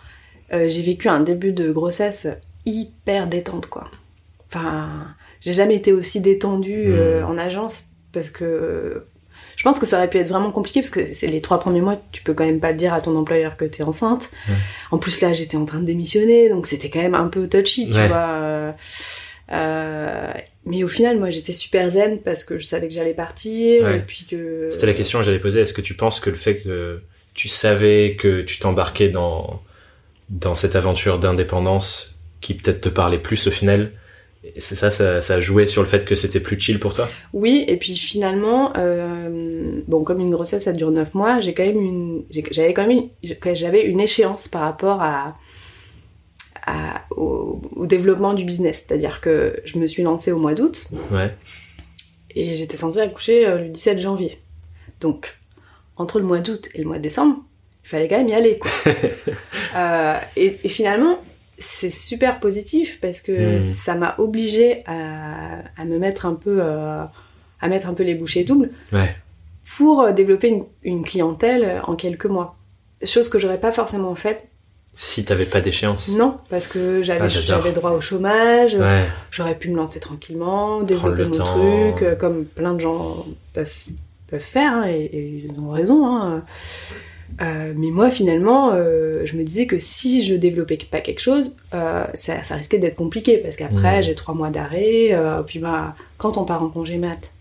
j'ai 0.53 0.83
vécu 0.83 1.09
un 1.09 1.21
début 1.21 1.53
de 1.53 1.73
grossesse 1.73 2.29
hyper 2.65 3.27
détente, 3.27 3.67
quoi. 3.67 3.91
Enfin, 4.47 5.17
j'ai 5.41 5.53
jamais 5.53 5.75
été 5.75 5.93
aussi 5.93 6.21
détendue 6.21 6.93
hmm. 6.93 7.25
en 7.25 7.39
agence 7.39 7.87
parce 8.13 8.31
que 8.31 9.05
je 9.57 9.63
pense 9.63 9.79
que 9.79 9.87
ça 9.87 9.99
aurait 9.99 10.11
pu 10.11 10.19
être 10.19 10.29
vraiment 10.29 10.51
compliqué 10.51 10.81
parce 10.81 10.91
que 10.91 11.05
c'est 11.07 11.27
les 11.27 11.41
trois 11.41 11.61
premiers 11.61 11.81
mois, 11.81 12.01
tu 12.13 12.23
peux 12.23 12.35
quand 12.35 12.45
même 12.45 12.61
pas 12.61 12.73
dire 12.73 12.93
à 12.93 13.01
ton 13.01 13.17
employeur 13.17 13.57
que 13.57 13.65
tu 13.65 13.83
es 13.83 13.85
enceinte. 13.85 14.31
En 14.91 14.99
plus 14.99 15.21
là, 15.21 15.33
j'étais 15.33 15.57
en 15.57 15.65
train 15.65 15.81
de 15.81 15.87
démissionner, 15.87 16.49
donc 16.49 16.67
c'était 16.67 16.91
quand 16.91 17.03
même 17.03 17.15
un 17.15 17.29
peu 17.29 17.49
touchy, 17.49 17.87
tu 17.87 17.93
vois. 17.93 18.75
Euh, 19.53 20.33
mais 20.65 20.83
au 20.83 20.89
final, 20.89 21.19
moi, 21.19 21.31
j'étais 21.31 21.53
super 21.53 21.91
zen 21.91 22.21
parce 22.21 22.45
que 22.45 22.57
je 22.59 22.65
savais 22.65 22.89
que 22.89 22.95
j'allais 22.95 23.15
partir 23.15 23.89
et 23.91 24.01
puis 24.01 24.27
que. 24.29 24.69
C'était 24.71 24.87
la 24.87 24.95
question 24.95 25.19
que 25.19 25.25
j'allais 25.25 25.39
poser. 25.39 25.61
Est-ce 25.61 25.75
que 25.75 25.83
tu 25.83 25.95
penses 25.95 26.21
que 26.21 26.31
le 26.31 26.37
fait 26.37 26.61
que 26.61 27.03
tu 27.35 27.49
savais 27.49 28.17
que 28.19 28.43
tu 28.43 28.59
t'embarquais 28.59 29.09
dans 29.09 29.61
dans 30.31 30.55
cette 30.55 30.75
aventure 30.75 31.19
d'indépendance 31.19 32.15
qui 32.41 32.55
peut-être 32.55 32.81
te 32.81 32.89
parlait 32.89 33.19
plus 33.19 33.47
au 33.47 33.51
final, 33.51 33.93
c'est 34.59 34.77
ça, 34.77 34.91
ça, 34.91 35.35
a 35.35 35.41
joué 35.41 35.67
sur 35.67 35.83
le 35.83 35.89
fait 35.89 36.05
que 36.05 36.15
c'était 36.15 36.41
plus 36.41 36.59
chill 36.61 36.79
pour 36.79 36.95
toi? 36.95 37.09
Oui, 37.33 37.65
et 37.67 37.77
puis 37.77 37.97
finalement, 37.97 38.73
euh, 38.77 39.81
bon, 39.89 40.05
comme 40.05 40.21
une 40.21 40.31
grossesse 40.31 40.65
ça 40.65 40.73
dure 40.73 40.91
9 40.91 41.15
mois, 41.15 41.41
j'ai 41.41 41.55
quand 41.55 41.65
même 41.65 41.81
une, 41.81 42.25
j'avais 42.51 42.75
quand 42.75 42.87
même 42.87 43.09
j'avais 43.55 43.85
une 43.85 44.01
échéance 44.01 44.49
par 44.49 44.63
rapport 44.63 45.03
à, 45.03 45.37
au, 47.11 47.87
développement 47.87 48.35
du 48.35 48.45
business. 48.45 48.85
C'est-à-dire 48.87 49.21
que 49.21 49.61
je 49.65 49.79
me 49.79 49.87
suis 49.87 50.03
lancée 50.03 50.33
au 50.33 50.39
mois 50.39 50.55
d'août. 50.55 50.89
Ouais. 51.11 51.35
Et 52.35 52.57
j'étais 52.57 52.77
censée 52.77 53.01
accoucher 53.01 53.47
euh, 53.47 53.59
le 53.59 53.69
17 53.69 53.99
janvier. 53.99 54.41
Donc, 55.01 55.37
entre 55.97 56.19
le 56.19 56.27
mois 56.27 56.41
d'août 56.41 56.69
et 56.75 56.79
le 56.79 56.85
mois 56.85 56.99
de 56.99 57.03
décembre, 57.03 57.37
il 57.85 57.89
fallait 57.89 58.09
quand 58.09 58.19
même 58.19 58.29
y 58.29 58.35
aller, 58.35 58.59
quoi. 58.59 58.71
Euh, 59.77 60.21
et, 60.37 60.57
et 60.63 60.69
finalement, 60.69 61.19
c'est 61.59 61.91
super 61.91 62.41
positif 62.41 62.99
parce 63.01 63.21
que 63.21 63.59
hmm. 63.59 63.63
ça 63.63 63.95
m'a 63.95 64.15
obligé 64.19 64.83
à, 64.87 65.85
me 65.85 65.99
mettre 65.99 66.27
un 66.27 66.35
peu 66.35 66.59
euh, 66.61 67.03
à 67.61 67.69
mettre 67.69 67.89
un 67.89 67.95
peu 67.95 68.03
les 68.03 68.15
bouchées 68.15 68.45
doubles 68.45 68.71
pour 69.77 70.03
euh, 70.03 70.13
développer 70.13 70.63
une, 70.83 71.05
clientèle 71.05 71.81
en 71.87 71.97
quelques 71.97 72.27
mois. 72.27 72.57
Chose 73.05 73.29
que 73.29 73.39
j'aurais 73.39 73.61
pas 73.61 73.73
forcément 73.73 74.15
faite 74.15 74.49
si 74.97 75.25
t'avais 75.25 75.47
pas 75.47 75.61
d'échéance. 75.61 76.11
Non 76.11 76.39
parce 76.49 76.69
que 76.69 77.03
j'avais 77.03 77.27
ah, 77.27 77.71
droit 77.73 77.91
au 77.91 78.01
chômage 78.01 78.77
j'aurais 79.33 79.57
pu 79.57 79.69
me 79.71 79.77
lancer 79.77 79.99
tranquillement 79.99 80.83
développer 80.83 81.25
mon 81.25 81.31
truc 81.31 82.03
euh, 82.03 82.15
comme 82.15 82.45
plein 82.45 82.75
de 82.75 82.79
gens 82.79 83.27
peuvent 83.55 83.75
peuvent 84.29 84.41
faire 84.41 84.73
hein, 84.73 84.85
et, 84.87 85.49
ils 85.51 85.61
ont 85.61 85.71
raison 85.71 86.07
hein. 86.07 86.45
Mais 87.41 87.91
moi, 87.91 88.11
finalement, 88.11 88.73
je 88.73 89.37
me 89.37 89.43
disais 89.43 89.67
que 89.67 89.79
si 89.79 90.23
je 90.23 90.35
développais 90.35 90.79
pas 90.91 91.01
quelque 91.01 91.21
chose, 91.21 91.57
ça, 91.73 92.43
ça, 92.45 92.55
risquait 92.55 92.79
d'être 92.79 92.97
compliqué 92.97 93.39
parce 93.39 93.57
qu'après, 93.57 94.03
j'ai 94.03 94.15
trois 94.15 94.35
mois 94.35 94.51
d'arrêt. 94.51 95.17
puis 95.47 95.59
bah, 95.59 95.97
quand 96.17 96.39
on 96.39 96.45
part 96.45 96.63
en 96.63 96.69
congé 96.69 96.97
mat 96.97 97.33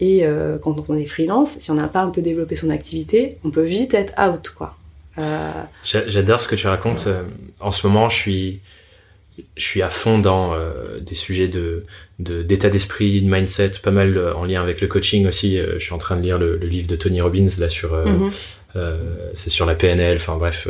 et 0.00 0.24
quand 0.62 0.88
on 0.88 0.96
est 0.96 1.06
freelance, 1.06 1.58
si 1.58 1.70
on 1.70 1.74
n'a 1.74 1.88
pas 1.88 2.00
un 2.00 2.10
peu 2.10 2.22
développé 2.22 2.56
son 2.56 2.70
activité, 2.70 3.38
on 3.44 3.50
peut 3.50 3.64
vite 3.64 3.94
être 3.94 4.14
out, 4.20 4.50
quoi. 4.50 4.76
J'adore 5.84 6.40
ce 6.40 6.48
que 6.48 6.56
tu 6.56 6.66
racontes. 6.66 7.08
En 7.60 7.70
ce 7.70 7.86
moment, 7.86 8.08
je 8.08 8.16
suis 8.16 8.60
je 9.56 9.64
suis 9.64 9.82
à 9.82 9.90
fond 9.90 10.18
dans 10.18 10.54
euh, 10.54 11.00
des 11.00 11.14
sujets 11.14 11.48
de 11.48 11.84
d'état 12.18 12.68
d'esprit, 12.68 13.20
de 13.20 13.28
mindset, 13.28 13.72
pas 13.82 13.90
mal 13.90 14.16
euh, 14.16 14.34
en 14.34 14.44
lien 14.44 14.62
avec 14.62 14.80
le 14.80 14.86
coaching 14.86 15.26
aussi. 15.26 15.58
Euh, 15.58 15.74
je 15.74 15.84
suis 15.84 15.92
en 15.92 15.98
train 15.98 16.16
de 16.16 16.22
lire 16.22 16.38
le, 16.38 16.56
livre 16.56 16.86
de 16.86 16.94
Tony 16.94 17.20
Robbins 17.20 17.48
là 17.58 17.68
sur 17.68 17.96
mhm. 18.74 18.82
c'est 19.34 19.50
sur 19.50 19.66
la 19.66 19.74
PNL. 19.74 20.16
Enfin 20.16 20.36
bref, 20.36 20.68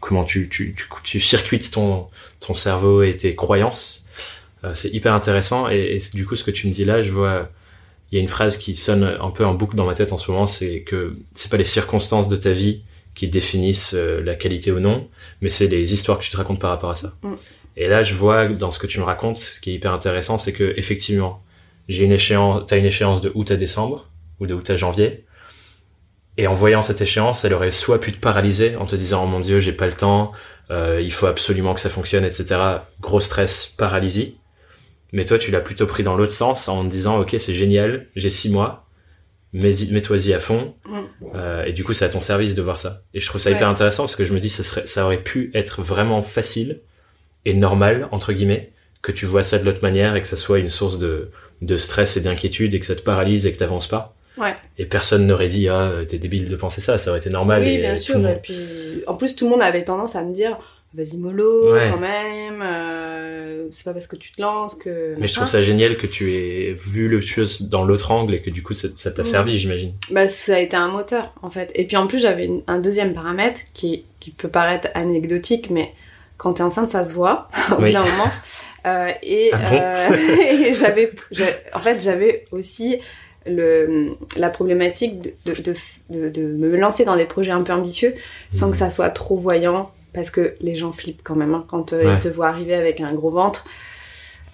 comment 0.00 0.24
tu, 0.24 0.48
tu 0.48 0.74
tu 0.74 0.88
tu 1.02 1.20
circuites 1.20 1.70
ton 1.70 2.06
ton 2.40 2.54
cerveau 2.54 3.02
et 3.02 3.16
tes 3.16 3.34
croyances. 3.34 4.04
c'est 4.74 4.90
hyper 4.90 5.14
intéressant 5.14 5.68
et, 5.68 5.96
et, 5.96 5.98
du 6.14 6.26
coup 6.26 6.36
ce 6.36 6.44
que 6.44 6.50
tu 6.50 6.66
me 6.66 6.72
dis 6.72 6.84
là, 6.84 7.02
je 7.02 7.10
vois 7.10 7.50
il 8.10 8.16
y 8.16 8.18
a 8.18 8.20
une 8.20 8.28
phrase 8.28 8.58
qui 8.58 8.76
sonne 8.76 9.04
un 9.04 9.30
peu 9.30 9.44
en 9.44 9.54
boucle 9.54 9.74
dans 9.74 9.86
ma 9.86 9.94
tête 9.94 10.12
en 10.12 10.18
ce 10.18 10.30
moment, 10.30 10.46
c'est 10.46 10.82
que 10.82 11.16
c'est 11.32 11.50
pas 11.50 11.56
les 11.56 11.64
circonstances 11.64 12.28
de 12.28 12.36
ta 12.36 12.52
vie 12.52 12.82
qui 13.14 13.28
définissent 13.28 13.94
la 13.94 14.34
qualité 14.34 14.70
ou 14.70 14.80
non, 14.80 15.08
mais 15.40 15.48
c'est 15.48 15.66
les 15.66 15.94
histoires 15.94 16.18
que 16.18 16.24
tu 16.24 16.30
te 16.30 16.36
racontes 16.36 16.60
par 16.60 16.70
rapport 16.70 16.90
à 16.90 16.94
ça. 16.94 17.14
Mm. 17.22 17.34
Et 17.76 17.88
là, 17.88 18.02
je 18.02 18.14
vois 18.14 18.48
dans 18.48 18.70
ce 18.70 18.78
que 18.78 18.86
tu 18.86 18.98
me 18.98 19.04
racontes, 19.04 19.38
ce 19.38 19.60
qui 19.60 19.70
est 19.70 19.74
hyper 19.74 19.92
intéressant, 19.92 20.38
c'est 20.38 20.52
que 20.52 20.74
effectivement, 20.76 21.42
j'ai 21.88 22.04
une 22.04 22.12
échéance, 22.12 22.64
t'as 22.66 22.78
une 22.78 22.84
échéance 22.84 23.20
de 23.20 23.32
août 23.34 23.50
à 23.50 23.56
décembre 23.56 24.08
ou 24.40 24.46
de 24.46 24.54
août 24.54 24.68
à 24.68 24.76
janvier. 24.76 25.24
Et 26.38 26.46
en 26.46 26.54
voyant 26.54 26.82
cette 26.82 27.00
échéance, 27.00 27.44
elle 27.44 27.52
aurait 27.52 27.70
soit 27.70 28.00
pu 28.00 28.12
te 28.12 28.18
paralyser 28.18 28.76
en 28.76 28.86
te 28.86 28.96
disant 28.96 29.24
oh 29.24 29.26
mon 29.26 29.40
dieu, 29.40 29.60
j'ai 29.60 29.72
pas 29.72 29.86
le 29.86 29.92
temps, 29.92 30.32
euh, 30.70 31.00
il 31.02 31.12
faut 31.12 31.26
absolument 31.26 31.74
que 31.74 31.80
ça 31.80 31.90
fonctionne, 31.90 32.24
etc. 32.24 32.60
Gros 33.00 33.20
stress, 33.20 33.66
paralysie. 33.66 34.36
Mais 35.12 35.24
toi, 35.24 35.38
tu 35.38 35.50
l'as 35.50 35.60
plutôt 35.60 35.86
pris 35.86 36.02
dans 36.02 36.16
l'autre 36.16 36.32
sens 36.32 36.68
en 36.68 36.84
te 36.84 36.90
disant 36.90 37.18
ok, 37.20 37.34
c'est 37.38 37.54
génial, 37.54 38.06
j'ai 38.16 38.30
six 38.30 38.50
mois, 38.50 38.86
mets-toi-y 39.52 40.32
à 40.32 40.40
fond. 40.40 40.74
Mm. 40.86 41.00
Euh, 41.34 41.64
et 41.64 41.72
du 41.72 41.84
coup, 41.84 41.92
c'est 41.92 42.06
à 42.06 42.08
ton 42.08 42.22
service 42.22 42.54
de 42.54 42.62
voir 42.62 42.78
ça. 42.78 43.02
Et 43.12 43.20
je 43.20 43.26
trouve 43.26 43.40
ça 43.40 43.50
hyper 43.50 43.68
intéressant 43.68 44.04
parce 44.04 44.16
que 44.16 44.24
je 44.24 44.32
me 44.32 44.38
dis, 44.38 44.48
ça 44.48 44.62
serait, 44.62 44.86
ça 44.86 45.04
aurait 45.04 45.22
pu 45.22 45.50
être 45.54 45.82
vraiment 45.82 46.22
facile 46.22 46.80
et 47.44 47.52
normal, 47.52 48.08
entre 48.10 48.32
guillemets, 48.32 48.72
que 49.02 49.12
tu 49.12 49.26
vois 49.26 49.42
ça 49.42 49.58
de 49.58 49.64
l'autre 49.64 49.82
manière 49.82 50.16
et 50.16 50.22
que 50.22 50.28
ça 50.28 50.36
soit 50.36 50.60
une 50.60 50.70
source 50.70 50.98
de, 50.98 51.30
de 51.60 51.76
stress 51.76 52.16
et 52.16 52.20
d'inquiétude 52.20 52.72
et 52.72 52.80
que 52.80 52.86
ça 52.86 52.94
te 52.94 53.02
paralyse 53.02 53.46
et 53.46 53.52
que 53.52 53.58
t'avances 53.58 53.88
pas. 53.88 54.14
Ouais. 54.38 54.54
Et 54.78 54.86
personne 54.86 55.26
n'aurait 55.26 55.48
dit 55.48 55.68
ah 55.68 55.92
t'es 56.08 56.18
débile 56.18 56.48
de 56.48 56.56
penser 56.56 56.80
ça, 56.80 56.98
ça 56.98 57.10
aurait 57.10 57.20
été 57.20 57.30
normal. 57.30 57.62
Oui, 57.62 57.78
bien 57.78 57.96
sûr. 57.96 58.26
Et 58.26 58.36
puis 58.36 59.02
en 59.06 59.14
plus 59.14 59.36
tout 59.36 59.44
le 59.44 59.50
monde 59.50 59.62
avait 59.62 59.84
tendance 59.84 60.16
à 60.16 60.22
me 60.22 60.32
dire 60.32 60.58
vas-y 60.94 61.16
mollo 61.16 61.74
quand 61.90 62.00
même. 62.00 62.62
Euh, 62.62 63.68
c'est 63.72 63.84
pas 63.84 63.92
parce 63.92 64.06
que 64.06 64.16
tu 64.16 64.32
te 64.32 64.42
lances 64.42 64.74
que. 64.74 65.14
Mais 65.18 65.26
je 65.26 65.34
trouve 65.34 65.46
ça 65.46 65.62
génial 65.62 65.96
que 65.96 66.06
tu 66.06 66.32
aies 66.32 66.74
vu 66.74 67.08
le 67.08 67.20
chose 67.20 67.68
dans 67.68 67.84
l'autre 67.84 68.10
angle 68.10 68.34
et 68.34 68.42
que 68.42 68.50
du 68.50 68.62
coup 68.62 68.74
ça 68.74 69.10
t'a 69.10 69.24
servi, 69.24 69.58
j'imagine. 69.58 69.92
Bah 70.10 70.28
ça 70.28 70.56
a 70.56 70.58
été 70.58 70.76
un 70.76 70.88
moteur 70.88 71.32
en 71.42 71.50
fait. 71.50 71.70
Et 71.74 71.86
puis 71.86 71.96
en 71.96 72.06
plus 72.06 72.18
j'avais 72.18 72.50
un 72.66 72.78
deuxième 72.78 73.12
paramètre 73.12 73.60
qui 73.74 74.04
qui 74.20 74.30
peut 74.30 74.48
paraître 74.48 74.88
anecdotique, 74.94 75.70
mais 75.70 75.92
quand 76.42 76.54
t'es 76.54 76.62
enceinte, 76.62 76.90
ça 76.90 77.04
se 77.04 77.14
voit 77.14 77.48
au 77.70 77.76
bout 77.76 77.92
d'un 77.92 78.02
moment. 78.02 78.30
Euh, 78.84 79.12
et, 79.22 79.50
ah 79.52 79.72
euh, 79.72 80.72
j'avais, 80.72 81.12
en 81.72 81.78
fait, 81.78 82.02
j'avais 82.02 82.42
aussi 82.50 82.98
le, 83.46 84.16
la 84.36 84.50
problématique 84.50 85.22
de, 85.22 85.32
de, 85.46 85.74
de, 86.10 86.28
de, 86.28 86.42
me 86.42 86.76
lancer 86.76 87.04
dans 87.04 87.16
des 87.16 87.24
projets 87.24 87.52
un 87.52 87.62
peu 87.62 87.72
ambitieux 87.72 88.14
sans 88.52 88.70
que 88.70 88.76
mmh. 88.76 88.78
ça 88.78 88.90
soit 88.90 89.10
trop 89.10 89.36
voyant, 89.36 89.90
parce 90.12 90.30
que 90.30 90.54
les 90.60 90.74
gens 90.74 90.92
flippent 90.92 91.22
quand 91.22 91.36
même 91.36 91.54
hein, 91.54 91.64
quand 91.68 91.92
euh, 91.92 92.14
ils 92.14 92.20
te 92.20 92.28
voient 92.28 92.48
arriver 92.48 92.74
avec 92.74 93.00
un 93.00 93.12
gros 93.12 93.30
ventre. 93.30 93.64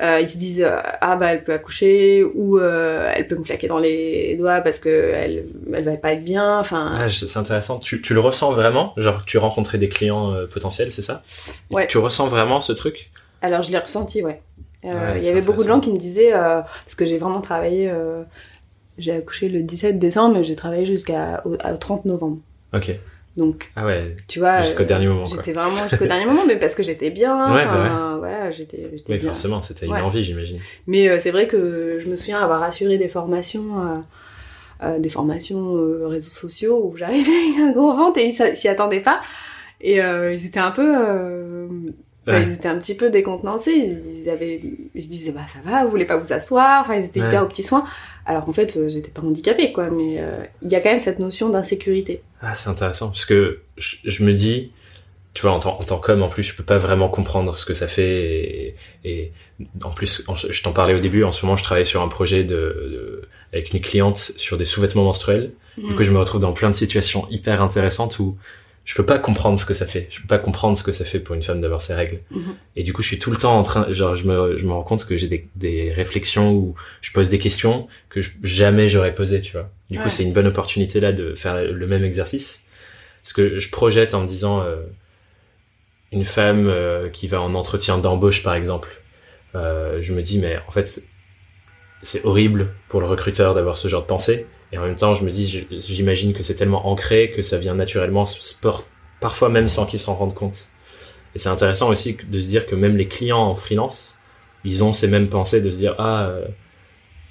Euh, 0.00 0.21
ils 0.21 0.30
se 0.30 0.37
disent 0.37 0.62
euh, 0.62 0.80
ah 1.00 1.16
bah 1.16 1.33
elle 1.33 1.42
peut 1.42 1.52
accoucher 1.52 2.23
ou 2.23 2.57
euh, 2.57 3.12
elle 3.16 3.26
peut 3.26 3.35
me 3.35 3.42
claquer 3.42 3.66
dans 3.66 3.80
les 3.80 4.37
doigts 4.37 4.61
parce 4.61 4.78
que 4.78 4.88
elle 4.88 5.47
elle 5.75 5.85
va 5.85 5.97
pas 5.97 6.12
être 6.12 6.23
bien 6.23 6.61
enfin. 6.61 6.95
Ah, 6.97 7.09
c'est 7.09 7.37
intéressant. 7.37 7.80
Tu, 7.80 8.00
tu 8.00 8.14
le 8.14 8.21
ressens 8.21 8.52
vraiment? 8.52 8.92
Genre 8.97 9.25
tu 9.25 9.38
rencontrais 9.38 9.76
des 9.76 9.88
clients 9.88 10.37
potentiels 10.52 10.92
c'est 10.92 11.02
ça? 11.02 11.25
Ouais. 11.71 11.88
Tu 11.88 11.99
ressens 11.99 12.28
vraiment 12.28 12.61
ce 12.61 12.73
truc? 12.73 13.11
Alors 13.42 13.62
je 13.62 13.73
l'ai 13.73 13.78
ressenti 13.78 14.23
ouais, 14.23 14.40
il 14.85 15.25
y 15.25 15.28
avait 15.30 15.40
beaucoup 15.40 15.64
de 15.64 15.68
gens 15.68 15.80
qui 15.80 15.90
me 15.90 15.99
disaient 15.99 16.30
parce 16.30 16.95
que 16.95 17.04
j'ai 17.04 17.18
vraiment 17.18 17.40
travaillé 17.40 17.92
j'ai 18.99 19.12
accouché 19.12 19.49
le 19.49 19.62
17 19.62 19.99
décembre 19.99 20.38
mais 20.38 20.45
j'ai 20.45 20.57
travaillé 20.57 20.87
jusqu'à 20.87 21.43
au, 21.45 21.57
30 21.57 22.05
novembre 22.05 22.38
ok 22.75 22.99
donc, 23.38 23.71
ah 23.76 23.87
ouais, 23.87 24.17
tu 24.26 24.40
vois, 24.40 24.62
jusqu'au 24.62 24.83
dernier 24.83 25.07
moment. 25.07 25.25
J'étais 25.26 25.52
vraiment 25.52 25.88
jusqu'au 25.88 26.07
dernier 26.07 26.26
moment, 26.26 26.43
mais 26.45 26.57
parce 26.59 26.75
que 26.75 26.83
j'étais 26.83 27.11
bien. 27.11 27.55
Ouais, 27.55 27.64
bah 27.64 28.17
voilà, 28.19 28.50
j'étais. 28.50 28.90
Oui, 29.09 29.21
forcément, 29.21 29.62
c'était 29.62 29.87
une 29.87 29.93
envie, 29.93 30.25
j'imagine. 30.25 30.59
Mais 30.88 31.09
euh, 31.09 31.19
c'est 31.21 31.31
vrai 31.31 31.47
que 31.47 32.00
je 32.02 32.09
me 32.11 32.17
souviens 32.17 32.40
avoir 32.40 32.64
assuré 32.64 32.99
des 32.99 33.07
formations, 33.07 33.81
euh, 33.81 33.99
euh, 34.83 34.99
des 34.99 35.09
formations 35.09 35.75
réseaux 36.09 36.31
sociaux 36.31 36.85
où 36.85 36.97
j'arrivais 36.97 37.31
avec 37.31 37.61
un 37.62 37.71
gros 37.71 37.95
ventre 37.95 38.19
et 38.19 38.26
ils 38.26 38.57
s'y 38.57 38.69
attendaient 38.69 39.00
pas. 39.00 39.21
Et 39.81 39.99
ils 39.99 40.45
étaient 40.45 40.59
un 40.59 40.73
peu. 40.73 41.69
Bah, 42.26 42.40
ils 42.40 42.52
étaient 42.52 42.69
un 42.69 42.76
petit 42.76 42.95
peu 42.95 43.09
décontenancés. 43.09 43.71
Ils, 43.73 44.28
avaient, 44.28 44.61
ils 44.95 45.02
se 45.02 45.09
disaient, 45.09 45.33
bah 45.33 45.47
ça 45.47 45.61
va, 45.64 45.85
vous 45.85 45.90
voulez 45.90 46.05
pas 46.05 46.17
vous 46.17 46.33
asseoir? 46.33 46.83
Enfin, 46.83 46.97
ils 46.97 47.05
étaient 47.05 47.21
hyper 47.21 47.45
aux 47.45 47.49
petits 47.49 47.62
soins. 47.62 47.85
Alors 48.28 48.44
qu'en 48.44 48.52
fait, 48.52 48.76
euh, 48.76 48.90
j'étais 48.90 49.11
pas 49.11 49.23
handicapée, 49.23 49.73
quoi, 49.73 49.88
mais 49.88 50.16
euh, 50.18 50.44
il 50.61 50.70
y 50.70 50.75
a 50.75 50.80
quand 50.80 50.90
même 50.90 51.00
cette 51.00 51.18
notion 51.18 51.49
d'insécurité. 51.49 52.20
Ah, 52.42 52.54
c'est 52.54 52.68
intéressant, 52.68 53.08
parce 53.08 53.25
que 53.25 53.62
je, 53.78 54.23
me 54.23 54.35
dis, 54.35 54.70
tu 55.32 55.40
vois, 55.40 55.52
en 55.52 55.61
tant, 55.61 55.80
en 55.80 55.82
tant 55.82 55.97
qu'homme, 55.97 56.23
en 56.23 56.28
plus, 56.28 56.42
je 56.42 56.54
peux 56.54 56.62
pas 56.62 56.76
vraiment 56.76 57.08
comprendre 57.08 57.56
ce 57.56 57.64
que 57.64 57.73
ça 57.73 57.88
fait, 57.88 58.75
et, 59.02 59.32
en 59.82 59.88
plus, 59.88 60.23
je 60.50 60.62
t'en 60.62 60.73
parlais 60.73 60.94
au 60.94 61.00
début, 61.00 61.25
en 61.25 61.32
ce 61.32 61.47
moment, 61.47 61.56
je 61.56 61.64
travaille 61.64 61.87
sur 61.87 62.02
un 62.02 62.08
projet 62.08 62.44
de, 62.44 63.23
avec 63.54 63.73
une 63.73 63.80
cliente 63.80 64.18
sur 64.37 64.58
des 64.58 64.66
sous-vêtements 64.66 65.04
menstruels. 65.04 65.52
Du 65.78 65.94
coup, 65.94 66.02
mm. 66.02 66.04
je 66.04 66.11
me 66.11 66.18
retrouve 66.18 66.42
dans 66.42 66.52
plein 66.52 66.68
de 66.68 66.75
situations 66.76 67.26
hyper 67.30 67.62
intéressantes 67.62 68.18
où 68.18 68.37
je 68.88 68.95
peux 68.95 69.04
pas 69.04 69.18
comprendre 69.18 69.61
ce 69.61 69.66
que 69.66 69.75
ça 69.75 69.87
fait. 69.87 70.07
Je 70.09 70.23
peux 70.23 70.26
pas 70.26 70.38
comprendre 70.38 70.78
ce 70.78 70.83
que 70.83 70.92
ça 70.92 71.04
fait 71.04 71.21
pour 71.21 71.35
une 71.35 71.42
femme 71.42 71.61
d'avoir 71.61 71.83
ses 71.83 71.92
règles. 71.92 72.21
Mhm. 72.30 72.57
Et 72.75 72.83
du 72.83 72.95
coup, 72.95 73.02
je 73.02 73.09
suis 73.09 73.18
tout 73.18 73.30
le 73.30 73.37
temps 73.37 73.59
en 73.59 73.62
train, 73.62 73.92
genre, 73.92 74.16
je 74.16 74.26
me, 74.26 74.57
je 74.57 74.64
me 74.64 74.73
rends 74.73 74.83
compte 74.83 75.04
que 75.04 75.14
j'ai 75.18 75.28
des, 75.28 75.47
des 75.57 75.92
réflexions 75.92 76.54
où 76.54 76.75
je 77.02 77.12
pose 77.12 77.28
des 77.28 77.38
questions 77.38 77.87
que 78.09 78.21
jamais 78.42 78.88
j'aurais 78.88 79.14
posées, 79.14 79.42
tu 79.42 79.52
vois. 79.52 79.71
Du 79.90 79.99
coup, 79.99 80.09
c'est 80.09 80.23
une 80.23 80.33
bonne 80.33 80.47
opportunité 80.47 81.00
là 81.00 81.12
de 81.12 81.35
faire 81.35 81.62
le 81.62 81.87
même 81.87 82.02
exercice. 82.02 82.64
Ce 83.23 83.35
que 83.35 83.59
je 83.59 83.71
projette 83.71 84.14
en 84.14 84.23
me 84.23 84.26
disant, 84.26 84.62
euh, 84.62 84.76
une 86.11 86.25
femme 86.25 86.66
euh, 86.66 87.11
qui 87.11 87.28
va 87.28 87.42
en 87.42 87.54
entretien 87.54 87.99
d'embauche, 87.99 88.42
par 88.42 88.54
exemple, 88.54 89.02
euh, 89.54 89.99
je 90.00 90.14
me 90.14 90.23
dis, 90.23 90.38
mais 90.38 90.57
en 90.66 90.71
fait, 90.71 91.02
c'est 92.00 92.25
horrible 92.25 92.71
pour 92.88 93.02
le 93.02 93.07
recruteur 93.07 93.54
d'avoir 93.54 93.76
ce 93.76 93.88
genre 93.88 94.00
de 94.00 94.07
pensée 94.07 94.47
et 94.73 94.79
en 94.79 94.83
même 94.83 94.97
temps, 94.97 95.15
je 95.15 95.25
me 95.25 95.31
dis, 95.31 95.67
j'imagine 95.71 96.35
que 96.35 96.43
c'est 96.43 96.55
tellement 96.55 96.89
ancré 96.89 97.31
que 97.31 97.43
ça 97.43 97.57
vient 97.57 97.75
naturellement, 97.75 98.27
parfois 99.21 99.49
même 99.49 99.69
sans 99.69 99.87
qu'ils 99.87 99.99
s'en 99.99 100.15
rendent 100.15 100.35
compte. 100.35 100.67
Et 101.35 101.39
c'est 101.39 101.49
intéressant 101.49 101.89
aussi 101.89 102.17
de 102.29 102.41
se 102.41 102.47
dire 102.47 102.67
que 102.67 102.75
même 102.75 102.97
les 102.97 103.09
clients 103.09 103.39
en 103.39 103.55
freelance, 103.55 104.17
ils 104.65 104.85
ont 104.85 104.93
ces 104.93 105.09
mêmes 105.09 105.29
pensées 105.29 105.61
de 105.61 105.71
se 105.71 105.77
dire, 105.77 105.95
ah, 105.99 106.27
euh, 106.27 106.45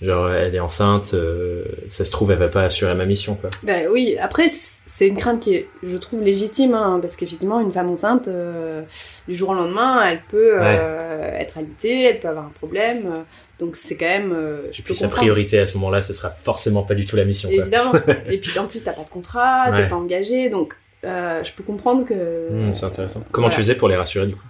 genre, 0.02 0.32
elle 0.32 0.56
est 0.56 0.60
enceinte, 0.60 1.12
euh, 1.14 1.64
ça 1.88 2.06
se 2.06 2.12
trouve, 2.12 2.32
elle 2.32 2.40
va 2.40 2.48
pas 2.48 2.64
assurer 2.64 2.96
ma 2.96 3.06
mission, 3.06 3.36
quoi. 3.36 3.50
Ben 3.64 3.88
oui, 3.92 4.18
après, 4.20 4.48
c'est 4.50 5.08
une 5.08 5.18
crainte 5.18 5.42
qui 5.42 5.56
est, 5.56 5.68
je 5.84 5.98
trouve, 5.98 6.24
légitime, 6.24 6.74
hein, 6.74 7.00
parce 7.02 7.16
qu'effectivement, 7.16 7.60
une 7.60 7.72
femme 7.72 7.90
enceinte, 7.90 8.28
euh, 8.28 8.82
du 9.28 9.36
jour 9.36 9.50
au 9.50 9.54
lendemain, 9.54 10.02
elle 10.04 10.22
peut 10.30 10.60
être 10.60 11.60
alitée, 11.60 12.04
elle 12.04 12.20
peut 12.20 12.30
avoir 12.30 12.46
un 12.46 12.54
problème. 12.58 13.26
Donc 13.60 13.76
c'est 13.76 13.98
quand 13.98 14.06
même. 14.06 14.34
Euh, 14.34 14.72
je 14.72 14.82
puis 14.82 14.96
sa 14.96 15.08
priorité 15.08 15.60
à 15.60 15.66
ce 15.66 15.76
moment-là, 15.78 16.02
ce 16.02 16.14
sera 16.14 16.30
forcément 16.30 16.84
pas 16.84 16.94
du 16.94 17.06
tout 17.06 17.16
la 17.16 17.26
mission. 17.26 17.50
Évidemment. 17.50 17.94
et 18.30 18.38
puis 18.38 18.58
en 18.60 18.68
plus, 18.68 18.84
t'as 18.84 18.94
pas 18.94 19.04
de 19.04 19.10
contrat, 19.10 19.72
t'es 19.72 19.88
pas 19.88 19.96
engagé, 19.96 20.50
donc 20.50 20.76
euh, 21.04 21.44
je 21.44 21.52
peux 21.54 21.64
comprendre 21.64 22.06
que. 22.06 22.52
Hmm, 22.52 22.74
c'est 22.74 22.86
intéressant. 22.86 23.24
Comment 23.32 23.50
tu 23.50 23.58
faisais 23.58 23.76
pour 23.76 23.88
les 23.88 23.96
rassurer 23.96 24.28
du 24.28 24.36
coup? 24.36 24.46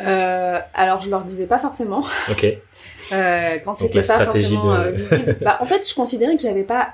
Euh, 0.00 0.58
Alors 0.74 1.02
je 1.02 1.10
leur 1.10 1.24
disais 1.24 1.46
pas 1.46 1.58
forcément. 1.58 2.04
Ok. 2.30 2.46
Quand 3.64 3.74
c'était 3.74 4.02
pas 4.02 4.24
forcément 4.24 4.78
de... 4.78 4.90
visible. 4.90 5.36
Bah, 5.42 5.58
en 5.60 5.66
fait, 5.66 5.88
je 5.88 5.94
considérais 5.94 6.36
que 6.36 6.42
j'avais 6.42 6.62
pas, 6.62 6.90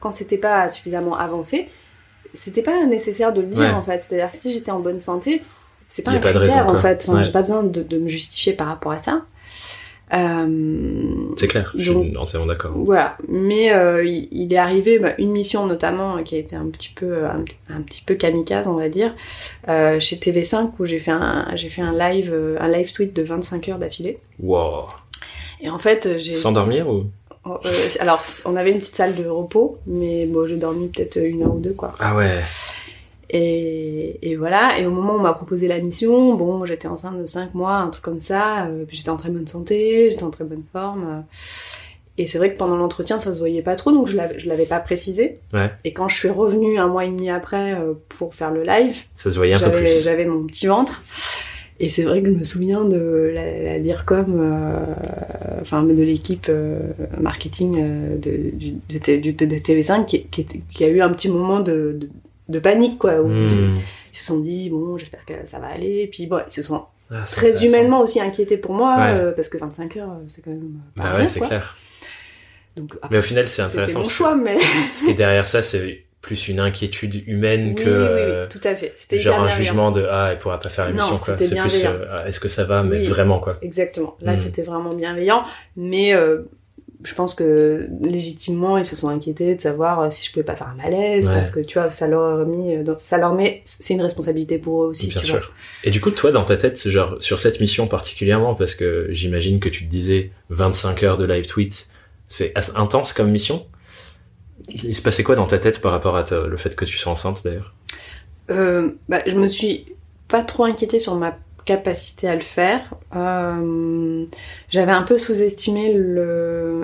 quand 0.00 0.12
c'était 0.12 0.38
pas 0.38 0.68
suffisamment 0.68 1.16
avancé, 1.18 1.68
c'était 2.32 2.62
pas 2.62 2.86
nécessaire 2.86 3.32
de 3.32 3.40
le 3.40 3.48
dire 3.48 3.76
en 3.76 3.82
fait. 3.82 3.98
C'est-à-dire 3.98 4.30
que 4.30 4.36
si 4.36 4.52
j'étais 4.52 4.70
en 4.70 4.80
bonne 4.80 5.00
santé, 5.00 5.42
c'est 5.88 6.02
pas 6.02 6.12
un 6.12 6.20
critère 6.20 6.68
en 6.68 6.78
fait. 6.78 7.10
J'ai 7.22 7.32
pas 7.32 7.40
besoin 7.40 7.64
de, 7.64 7.82
de, 7.82 7.98
me 7.98 8.08
justifier 8.08 8.52
par 8.52 8.68
rapport 8.68 8.92
à 8.92 9.02
ça. 9.02 9.22
Euh, 10.14 11.34
c'est 11.36 11.48
clair, 11.48 11.72
je 11.76 11.92
suis 11.92 12.16
entièrement 12.16 12.46
d'accord. 12.46 12.72
Voilà, 12.76 13.16
mais 13.28 13.72
euh, 13.72 14.04
il, 14.04 14.52
est 14.52 14.56
arrivé 14.56 14.98
bah, 14.98 15.12
une 15.18 15.30
mission 15.30 15.66
notamment 15.66 16.22
qui 16.22 16.36
a 16.36 16.38
été 16.38 16.56
un 16.56 16.68
petit 16.68 16.90
peu 16.94 17.26
un, 17.26 17.82
petit 17.82 18.02
peu 18.02 18.14
kamikaze, 18.14 18.68
on 18.68 18.76
va 18.76 18.88
dire, 18.88 19.14
euh, 19.68 20.00
chez 20.00 20.16
TV5 20.16 20.70
où 20.78 20.86
j'ai 20.86 20.98
fait 20.98 21.10
un 21.10 21.48
j'ai 21.54 21.68
fait 21.68 21.82
un 21.82 21.92
live 21.92 22.34
un 22.58 22.68
live 22.68 22.92
tweet 22.92 23.14
de 23.14 23.22
25 23.22 23.68
heures 23.68 23.78
d'affilée. 23.78 24.18
Wow. 24.40 24.86
Et 25.60 25.68
en 25.68 25.78
fait, 25.78 26.18
j'ai 26.18 26.34
sans 26.34 26.52
dormir 26.52 26.88
ou? 26.88 27.04
Oh, 27.44 27.58
euh, 27.64 27.88
alors, 28.00 28.22
on 28.44 28.56
avait 28.56 28.72
une 28.72 28.78
petite 28.78 28.96
salle 28.96 29.14
de 29.14 29.26
repos, 29.26 29.78
mais 29.86 30.26
bon, 30.26 30.46
j'ai 30.46 30.56
dormi 30.56 30.88
peut-être 30.88 31.16
une 31.16 31.42
heure 31.42 31.54
ou 31.54 31.60
deux, 31.60 31.72
quoi. 31.72 31.94
Ah 31.98 32.14
ouais. 32.14 32.42
Et, 33.30 34.18
et 34.30 34.36
voilà, 34.36 34.78
et 34.78 34.86
au 34.86 34.90
moment 34.90 35.14
où 35.14 35.18
on 35.18 35.22
m'a 35.22 35.34
proposé 35.34 35.68
la 35.68 35.78
mission, 35.80 36.34
bon, 36.34 36.64
j'étais 36.64 36.88
enceinte 36.88 37.18
de 37.20 37.26
5 37.26 37.54
mois, 37.54 37.74
un 37.76 37.88
truc 37.90 38.04
comme 38.04 38.20
ça, 38.20 38.66
euh, 38.66 38.84
j'étais 38.90 39.10
en 39.10 39.16
très 39.16 39.28
bonne 39.30 39.46
santé, 39.46 40.08
j'étais 40.10 40.22
en 40.22 40.30
très 40.30 40.44
bonne 40.44 40.62
forme. 40.72 41.04
euh, 41.06 41.20
et 42.20 42.26
c'est 42.26 42.38
vrai 42.38 42.52
que 42.52 42.58
pendant 42.58 42.76
l'entretien, 42.76 43.20
ça 43.20 43.32
se 43.32 43.38
voyait 43.38 43.62
pas 43.62 43.76
trop, 43.76 43.92
donc 43.92 44.08
je 44.08 44.16
l'avais, 44.16 44.40
je 44.40 44.48
l'avais 44.48 44.64
pas 44.66 44.80
précisé. 44.80 45.38
Ouais. 45.52 45.70
Et 45.84 45.92
quand 45.92 46.08
je 46.08 46.16
suis 46.16 46.28
revenue 46.28 46.76
un 46.78 46.88
mois 46.88 47.04
et 47.04 47.08
demi 47.10 47.30
après 47.30 47.74
euh, 47.74 47.92
pour 48.08 48.34
faire 48.34 48.50
le 48.50 48.62
live, 48.64 48.96
Ça 49.14 49.30
se 49.30 49.36
voyait 49.36 49.54
un 49.54 49.58
peu 49.60 49.66
j'avais, 49.66 49.78
plus. 49.84 50.02
j'avais 50.02 50.24
mon 50.24 50.44
petit 50.46 50.66
ventre. 50.66 51.00
Et 51.80 51.90
c'est 51.90 52.02
vrai 52.02 52.20
que 52.20 52.26
je 52.26 52.32
me 52.32 52.42
souviens 52.42 52.84
de 52.84 53.30
la, 53.32 53.62
la 53.62 53.78
DIRCOM, 53.78 54.24
euh, 54.36 54.84
enfin 55.60 55.84
de 55.84 55.92
l'équipe 56.02 56.46
euh, 56.48 56.80
marketing 57.20 57.76
euh, 57.78 58.16
de, 58.16 58.50
du, 58.56 58.72
de, 58.98 59.16
du- 59.20 59.32
de 59.32 59.56
TV5 59.56 60.04
qui, 60.06 60.24
qui, 60.24 60.44
qui 60.44 60.82
a 60.84 60.88
eu 60.88 61.00
un 61.00 61.10
petit 61.10 61.28
moment 61.28 61.60
de, 61.60 62.00
de, 62.48 62.58
panique, 62.58 62.98
quoi. 62.98 63.20
Où 63.20 63.28
Hmm. 63.28 63.74
Ils 64.12 64.16
se 64.16 64.24
sont 64.24 64.40
dit, 64.40 64.68
bon, 64.70 64.96
j'espère 64.98 65.24
que 65.24 65.34
ça 65.44 65.58
va 65.58 65.66
aller. 65.68 66.00
Et 66.00 66.06
puis, 66.06 66.26
bon, 66.26 66.40
ils 66.46 66.52
se 66.52 66.62
sont 66.62 66.84
Ah, 67.10 67.24
très 67.24 67.64
humainement 67.64 68.00
aussi 68.00 68.20
inquiétés 68.20 68.56
pour 68.58 68.72
moi, 68.74 68.96
Ouais. 68.96 69.18
euh, 69.20 69.32
parce 69.32 69.48
que 69.48 69.56
25 69.58 69.96
heures, 69.96 70.10
euh, 70.10 70.24
c'est 70.28 70.42
quand 70.42 70.50
même. 70.50 70.80
pas 70.96 71.02
Bah 71.04 71.10
rien, 71.12 71.20
ouais, 71.20 71.26
c'est 71.28 71.40
clair. 71.40 71.76
Donc, 72.76 72.94
Mais 73.10 73.18
au 73.18 73.22
final, 73.22 73.48
c'est 73.48 73.62
intéressant. 73.62 74.00
mon 74.02 74.08
choix, 74.08 74.34
mais. 74.36 74.56
Ce 74.92 75.04
qui 75.04 75.10
est 75.10 75.14
derrière 75.14 75.46
ça, 75.46 75.62
c'est 75.62 76.04
plus 76.20 76.48
une 76.48 76.58
inquiétude 76.60 77.26
humaine 77.28 77.74
oui, 77.76 77.84
que 77.84 77.88
oui, 77.88 77.96
euh, 77.96 78.42
oui, 78.44 78.48
tout 78.58 78.66
à 78.68 78.74
fait. 78.74 78.90
C'était 78.92 79.20
genre 79.20 79.40
un 79.40 79.48
jugement 79.48 79.90
de 79.92 80.04
ah, 80.10 80.30
elle 80.32 80.38
pourra 80.38 80.58
pas 80.60 80.68
faire 80.68 80.86
l'émission 80.88 81.16
quoi. 81.16 81.36
C'est 81.38 81.54
plus 81.60 81.84
euh, 81.84 82.04
ah, 82.10 82.28
est-ce 82.28 82.40
que 82.40 82.48
ça 82.48 82.64
va, 82.64 82.82
mais 82.82 82.98
vraiment 82.98 83.38
quoi. 83.38 83.56
Exactement. 83.62 84.16
Là, 84.20 84.32
Mm. 84.32 84.36
c'était 84.36 84.62
vraiment 84.62 84.92
bienveillant, 84.94 85.44
mais 85.76 86.14
euh, 86.14 86.42
je 87.04 87.14
pense 87.14 87.34
que 87.34 87.88
légitimement, 88.00 88.76
ils 88.78 88.84
se 88.84 88.96
sont 88.96 89.08
inquiétés 89.08 89.54
de 89.54 89.60
savoir 89.60 90.00
euh, 90.00 90.10
si 90.10 90.24
je 90.26 90.32
pouvais 90.32 90.42
pas 90.44 90.56
faire 90.56 90.68
un 90.68 90.74
malaise, 90.74 91.28
Ouais. 91.28 91.34
parce 91.34 91.50
que 91.50 91.60
tu 91.60 91.78
vois, 91.78 91.92
ça 91.92 92.08
leur 92.08 92.40
a 92.40 92.44
mis, 92.44 92.74
euh, 92.76 92.82
dans- 92.82 92.98
ça 92.98 93.18
leur 93.18 93.34
met, 93.34 93.62
c'est 93.64 93.94
une 93.94 94.02
responsabilité 94.02 94.58
pour 94.58 94.82
eux 94.84 94.88
aussi. 94.88 95.06
Bien 95.06 95.20
tu 95.20 95.26
sûr. 95.28 95.36
vois. 95.38 95.46
Et 95.84 95.90
du 95.90 96.00
coup, 96.00 96.10
toi, 96.10 96.32
dans 96.32 96.44
ta 96.44 96.56
tête, 96.56 96.88
genre 96.88 97.16
sur 97.20 97.38
cette 97.40 97.60
mission 97.60 97.86
particulièrement, 97.86 98.54
parce 98.56 98.74
que 98.74 99.06
j'imagine 99.10 99.60
que 99.60 99.68
tu 99.68 99.84
te 99.84 99.90
disais 99.90 100.32
25 100.50 101.02
heures 101.04 101.16
de 101.16 101.24
live 101.24 101.46
tweet, 101.46 101.88
c'est 102.26 102.50
assez 102.56 102.72
intense 102.76 103.12
comme 103.12 103.30
mission. 103.30 103.64
Il 104.68 104.94
se 104.94 105.00
passait 105.02 105.22
quoi 105.22 105.36
dans 105.36 105.46
ta 105.46 105.58
tête 105.58 105.80
par 105.80 105.92
rapport 105.92 106.16
à 106.16 106.24
ta- 106.24 106.46
le 106.46 106.56
fait 106.56 106.74
que 106.76 106.84
tu 106.84 106.96
sois 106.98 107.12
enceinte 107.12 107.42
d'ailleurs? 107.44 107.74
Euh, 108.50 108.90
bah, 109.08 109.20
je 109.26 109.32
me 109.36 109.46
suis 109.48 109.86
pas 110.26 110.42
trop 110.42 110.64
inquiétée 110.64 110.98
sur 110.98 111.14
ma 111.14 111.38
capacité 111.68 112.26
à 112.28 112.34
le 112.34 112.40
faire. 112.40 112.80
Euh, 113.14 114.24
J'avais 114.70 114.92
un 114.92 115.02
peu 115.02 115.18
sous-estimé 115.18 115.94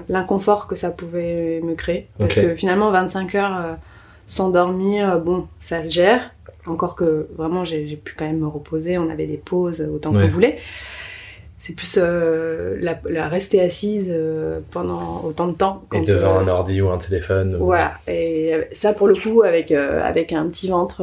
l'inconfort 0.08 0.66
que 0.66 0.76
ça 0.76 0.90
pouvait 0.90 1.60
me 1.64 1.74
créer. 1.74 2.08
Parce 2.18 2.34
que 2.34 2.54
finalement, 2.54 2.90
25 2.90 3.34
heures 3.34 3.56
euh, 3.58 3.74
sans 4.26 4.50
dormir, 4.50 5.10
euh, 5.10 5.18
bon, 5.18 5.46
ça 5.58 5.82
se 5.82 5.88
gère. 5.88 6.30
Encore 6.66 6.94
que 6.96 7.28
vraiment, 7.36 7.64
j'ai 7.64 7.96
pu 7.96 8.14
quand 8.16 8.26
même 8.26 8.38
me 8.40 8.46
reposer. 8.46 8.98
On 8.98 9.08
avait 9.10 9.26
des 9.26 9.38
pauses 9.38 9.80
autant 9.80 10.12
Ouais. 10.14 10.22
qu'on 10.26 10.32
voulait. 10.32 10.58
C'est 11.58 11.72
plus 11.74 11.96
euh, 11.98 12.76
la, 12.82 12.98
la 13.08 13.26
rester 13.28 13.58
assise 13.62 14.12
pendant 14.70 15.22
autant 15.24 15.46
de 15.48 15.54
temps. 15.54 15.82
Et 15.86 15.88
quand, 15.96 16.04
devant 16.06 16.36
euh, 16.36 16.40
un 16.40 16.48
ordi 16.48 16.82
ou 16.82 16.90
un 16.90 16.98
téléphone 16.98 17.54
ou- 17.56 17.64
voilà, 17.64 17.92
et 18.06 18.52
ça 18.72 18.92
pour 18.92 19.08
le 19.08 19.14
coup, 19.14 19.42
avec, 19.42 19.70
avec 19.72 20.34
un 20.34 20.46
petit 20.48 20.68
ventre, 20.68 21.02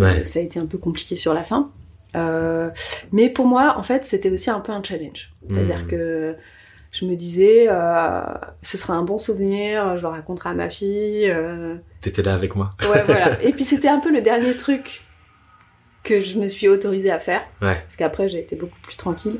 Ouais. 0.00 0.24
ça 0.24 0.38
a 0.38 0.42
été 0.42 0.58
un 0.58 0.64
peu 0.66 0.78
compliqué 0.78 1.14
sur 1.16 1.34
la 1.34 1.42
fin. 1.42 1.68
Euh, 2.16 2.70
mais 3.12 3.28
pour 3.28 3.46
moi, 3.46 3.74
en 3.78 3.82
fait, 3.82 4.04
c'était 4.04 4.30
aussi 4.30 4.50
un 4.50 4.60
peu 4.60 4.72
un 4.72 4.82
challenge. 4.82 5.32
C'est-à-dire 5.48 5.82
Hmm. 5.84 5.88
que 5.88 6.36
je 6.90 7.04
me 7.04 7.14
disais, 7.14 7.66
euh, 7.68 8.20
ce 8.62 8.76
sera 8.78 8.94
un 8.94 9.02
bon 9.02 9.18
souvenir, 9.18 9.96
je 9.98 10.02
le 10.02 10.08
raconterai 10.08 10.50
à 10.50 10.54
ma 10.54 10.70
fille. 10.70 11.28
euh, 11.30 11.74
T'étais 12.00 12.22
là 12.22 12.32
avec 12.34 12.56
moi. 12.56 12.70
ouais, 12.90 13.02
voilà. 13.04 13.42
Et 13.42 13.52
puis 13.52 13.64
c'était 13.64 13.88
un 13.88 14.00
peu 14.00 14.10
le 14.10 14.20
dernier 14.22 14.56
truc 14.56 15.02
que 16.04 16.20
je 16.22 16.38
me 16.38 16.48
suis 16.48 16.68
autorisée 16.68 17.10
à 17.10 17.18
faire. 17.20 17.42
Ouais. 17.60 17.74
Parce 17.74 17.96
qu'après, 17.96 18.28
j'ai 18.28 18.38
été 18.38 18.56
beaucoup 18.56 18.78
plus 18.82 18.96
tranquille. 18.96 19.38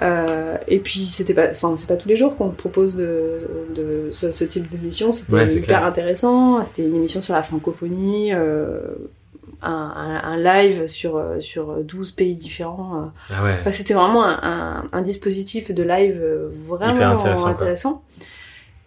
Euh, 0.00 0.56
et 0.68 0.78
puis 0.78 1.04
c'était 1.04 1.34
pas, 1.34 1.50
enfin 1.50 1.76
c'est 1.76 1.86
pas 1.86 1.96
tous 1.96 2.08
les 2.08 2.16
jours 2.16 2.34
qu'on 2.34 2.48
propose 2.48 2.96
de, 2.96 3.36
de 3.74 4.08
ce, 4.10 4.32
ce 4.32 4.42
type 4.44 4.68
d'émission. 4.68 5.12
C'était 5.12 5.32
Ouais, 5.34 5.52
hyper 5.52 5.64
clair. 5.66 5.84
intéressant. 5.84 6.64
C'était 6.64 6.82
une 6.82 6.96
émission 6.96 7.20
sur 7.22 7.34
la 7.34 7.42
francophonie, 7.42 8.32
euh, 8.34 8.80
un, 9.62 10.20
un- 10.24 10.36
live 10.36 10.86
sur 10.86 11.16
euh, 11.16 11.40
sur 11.40 11.82
12 11.84 12.12
pays 12.12 12.36
différents. 12.36 13.02
euh. 13.02 13.06
Ah 13.30 13.44
ouais. 13.44 13.56
Enfin, 13.60 13.72
c'était 13.72 13.94
vraiment 13.94 14.24
un, 14.24 14.38
un- 14.42 14.84
un 14.92 15.02
dispositif 15.02 15.70
de 15.72 15.82
live 15.82 16.18
euh, 16.20 16.48
vraiment 16.66 16.94
Hyper 16.94 17.10
intéressant. 17.46 18.02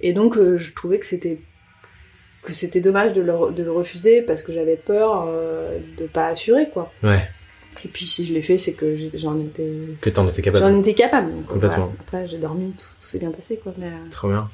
Et 0.01 0.13
donc 0.13 0.38
euh, 0.38 0.57
je 0.57 0.73
trouvais 0.73 0.99
que 0.99 1.05
c'était 1.05 1.39
que 2.43 2.53
c'était 2.53 2.81
dommage 2.81 3.13
de 3.13 3.21
le, 3.21 3.51
de 3.53 3.63
le 3.63 3.71
refuser 3.71 4.21
parce 4.21 4.43
que 4.43 4.51
j'avais 4.53 4.75
peur 4.75 5.25
euh, 5.27 5.79
de 5.97 6.05
pas 6.05 6.27
assurer 6.27 6.69
quoi. 6.73 6.91
Ouais. 7.03 7.21
Et 7.83 7.88
puis 7.88 8.05
si 8.05 8.23
je 8.25 8.33
l'ai 8.33 8.41
fait, 8.41 8.57
c'est 8.57 8.73
que 8.73 8.95
j'en 9.15 9.39
étais 9.39 9.69
Que 10.01 10.09
t'en 10.09 10.27
étais 10.27 10.41
capable. 10.41 10.63
J'en 10.65 10.79
étais 10.79 10.93
capable. 10.93 11.31
donc, 11.33 11.45
Complètement. 11.47 11.85
voilà. 11.85 11.91
Après, 11.99 12.27
j'ai 12.27 12.38
dormi, 12.38 12.71
tout, 12.71 12.85
tout 12.99 13.07
s'est 13.07 13.19
bien 13.19 13.31
passé, 13.31 13.57
quoi. 13.61 13.73
Mais, 13.77 13.88
euh, 13.88 14.09
Trop 14.11 14.29
bien. 14.29 14.49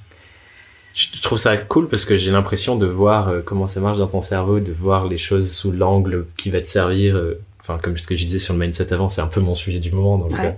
Je 0.94 1.22
trouve 1.22 1.38
ça 1.40 1.56
cool 1.58 1.88
parce 1.88 2.04
que 2.06 2.18
j'ai 2.18 2.32
l'impression 2.32 2.76
de 2.76 2.86
voir 2.86 3.30
euh, 3.30 3.42
comment 3.42 3.66
ça 3.68 3.80
marche 3.80 3.98
dans 3.98 4.08
ton 4.08 4.22
cerveau, 4.22 4.60
de 4.60 4.72
voir 4.74 5.08
les 5.08 5.18
choses 5.18 5.52
sous 5.52 5.72
l'angle 5.72 6.26
qui 6.38 6.50
va 6.50 6.62
te 6.62 6.68
servir. 6.68 7.16
euh, 7.16 7.40
Enfin, 7.62 7.78
comme 7.78 7.96
ce 7.96 8.08
que 8.08 8.16
je 8.18 8.26
disais 8.26 8.40
sur 8.40 8.54
le 8.56 8.60
mindset 8.60 8.92
avant, 8.92 9.08
c'est 9.08 9.22
un 9.22 9.28
peu 9.28 9.40
mon 9.40 9.54
sujet 9.54 9.78
du 9.80 9.92
moment. 9.92 10.18
Donc, 10.18 10.32
Ouais. 10.32 10.48
euh, 10.48 10.52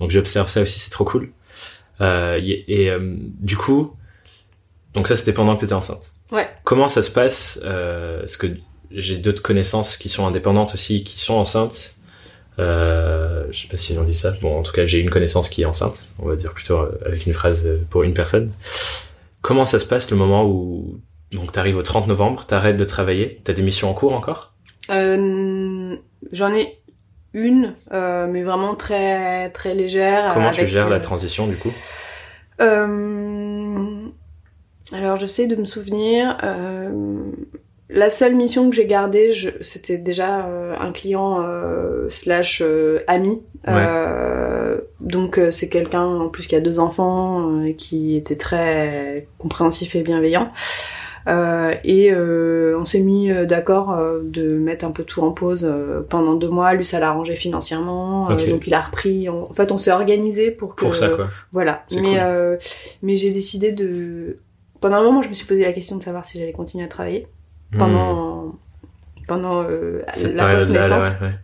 donc 0.00 0.10
j'observe 0.10 0.48
ça 0.48 0.62
aussi, 0.62 0.78
c'est 0.78 0.88
trop 0.90 1.04
cool. 1.04 1.28
Euh, 2.00 2.40
et 2.42 2.88
euh, 2.90 3.14
du 3.40 3.56
coup, 3.58 3.94
donc 4.94 5.06
ça 5.06 5.16
c'était 5.16 5.34
pendant 5.34 5.54
que 5.54 5.60
t'étais 5.60 5.74
enceinte. 5.74 6.12
Ouais. 6.32 6.48
Comment 6.64 6.88
ça 6.88 7.02
se 7.02 7.10
passe 7.10 7.60
euh, 7.64 8.20
Parce 8.20 8.38
que 8.38 8.46
j'ai 8.90 9.18
d'autres 9.18 9.42
connaissances 9.42 9.98
qui 9.98 10.08
sont 10.08 10.26
indépendantes 10.26 10.72
aussi, 10.74 11.04
qui 11.04 11.18
sont 11.20 11.34
enceintes? 11.34 11.96
Euh, 12.58 13.44
je 13.50 13.60
sais 13.60 13.68
pas 13.68 13.76
si 13.76 13.96
on 13.98 14.02
dit 14.04 14.14
ça. 14.14 14.32
Bon, 14.40 14.58
en 14.58 14.62
tout 14.62 14.72
cas, 14.72 14.86
j'ai 14.86 14.98
une 15.00 15.10
connaissance 15.10 15.50
qui 15.50 15.60
est 15.62 15.66
enceinte. 15.66 16.04
On 16.18 16.26
va 16.26 16.36
dire 16.36 16.54
plutôt 16.54 16.78
avec 17.04 17.26
une 17.26 17.34
phrase 17.34 17.68
pour 17.90 18.02
une 18.02 18.14
personne. 18.14 18.50
Comment 19.46 19.64
ça 19.64 19.78
se 19.78 19.86
passe 19.86 20.10
le 20.10 20.16
moment 20.16 20.44
où 20.44 21.00
donc 21.30 21.52
t'arrives 21.52 21.76
au 21.76 21.82
30 21.82 22.08
novembre, 22.08 22.44
t'arrêtes 22.46 22.76
de 22.76 22.82
travailler, 22.82 23.40
t'as 23.44 23.52
des 23.52 23.62
missions 23.62 23.88
en 23.88 23.94
cours 23.94 24.12
encore? 24.12 24.54
Euh, 24.90 25.94
J'en 26.32 26.52
ai 26.52 26.80
une, 27.32 27.74
euh, 27.92 28.26
mais 28.26 28.42
vraiment 28.42 28.74
très, 28.74 29.50
très 29.50 29.72
légère. 29.72 30.32
Comment 30.34 30.48
avec, 30.48 30.58
tu 30.58 30.66
gères 30.66 30.88
la 30.88 30.96
euh, 30.96 31.00
transition 31.00 31.46
du 31.46 31.54
coup? 31.54 31.72
Alors, 32.58 34.10
j'essaie 35.16 35.46
de 35.46 35.54
me 35.54 35.64
souvenir. 35.64 36.36
La 37.88 38.10
seule 38.10 38.34
mission 38.34 38.68
que 38.68 38.74
j'ai 38.76 38.86
gardée, 38.86 39.30
je- 39.32 39.50
c'était 39.62 39.98
déjà 39.98 40.46
euh, 40.46 40.74
un 40.80 40.92
client 40.92 41.40
euh, 41.42 42.08
slash 42.10 42.60
euh, 42.64 43.00
ami. 43.06 43.42
Euh, 43.68 44.78
donc 45.00 45.38
euh, 45.38 45.50
c'est 45.50 45.68
quelqu'un 45.68 46.04
en 46.04 46.28
plus 46.28 46.46
qui 46.46 46.54
a 46.56 46.60
deux 46.60 46.78
enfants 46.78 47.50
euh, 47.62 47.72
qui 47.72 48.16
était 48.16 48.36
très 48.36 49.26
compréhensif 49.38 49.94
et 49.96 50.02
bienveillant. 50.02 50.50
Euh, 51.28 51.72
et 51.82 52.12
euh, 52.12 52.78
on 52.78 52.84
s'est 52.84 53.00
mis 53.00 53.30
d'accord 53.46 53.92
euh, 53.92 54.20
de 54.22 54.56
mettre 54.58 54.84
un 54.84 54.92
peu 54.92 55.02
tout 55.02 55.22
en 55.22 55.32
pause 55.32 55.64
euh, 55.68 56.02
pendant 56.08 56.34
deux 56.34 56.48
mois. 56.48 56.74
Lui, 56.74 56.84
ça 56.84 57.00
l'a 57.00 57.08
arrangé 57.08 57.34
financièrement, 57.34 58.30
euh, 58.30 58.46
donc 58.48 58.68
il 58.68 58.74
a 58.74 58.80
repris. 58.80 59.28
En, 59.28 59.48
en 59.50 59.52
fait, 59.52 59.72
on 59.72 59.78
s'est 59.78 59.90
organisé 59.90 60.52
pour 60.52 60.76
que 60.76 60.84
Pour 60.84 60.94
ça 60.94 61.08
quoi. 61.08 61.28
voilà. 61.50 61.84
Mais 61.90 61.98
cool. 62.00 62.08
euh, 62.20 62.56
mais 63.02 63.16
j'ai 63.16 63.32
décidé 63.32 63.72
de 63.72 64.38
pendant 64.80 64.96
un 64.98 65.02
moment, 65.02 65.22
je 65.22 65.28
me 65.28 65.34
suis 65.34 65.46
posé 65.46 65.62
la 65.64 65.72
question 65.72 65.96
de 65.96 66.02
savoir 66.04 66.24
si 66.24 66.38
j'allais 66.38 66.52
continuer 66.52 66.84
à 66.84 66.88
travailler 66.88 67.26
Pendant 67.76 68.54
pendant 69.28 69.62
euh, 69.64 70.02
la 70.06 70.12
post 70.12 70.34
période-là, 70.36 70.80
naissance. 70.82 70.90
là, 70.90 70.98
ouais, 71.20 71.26
ouais. 71.26 71.34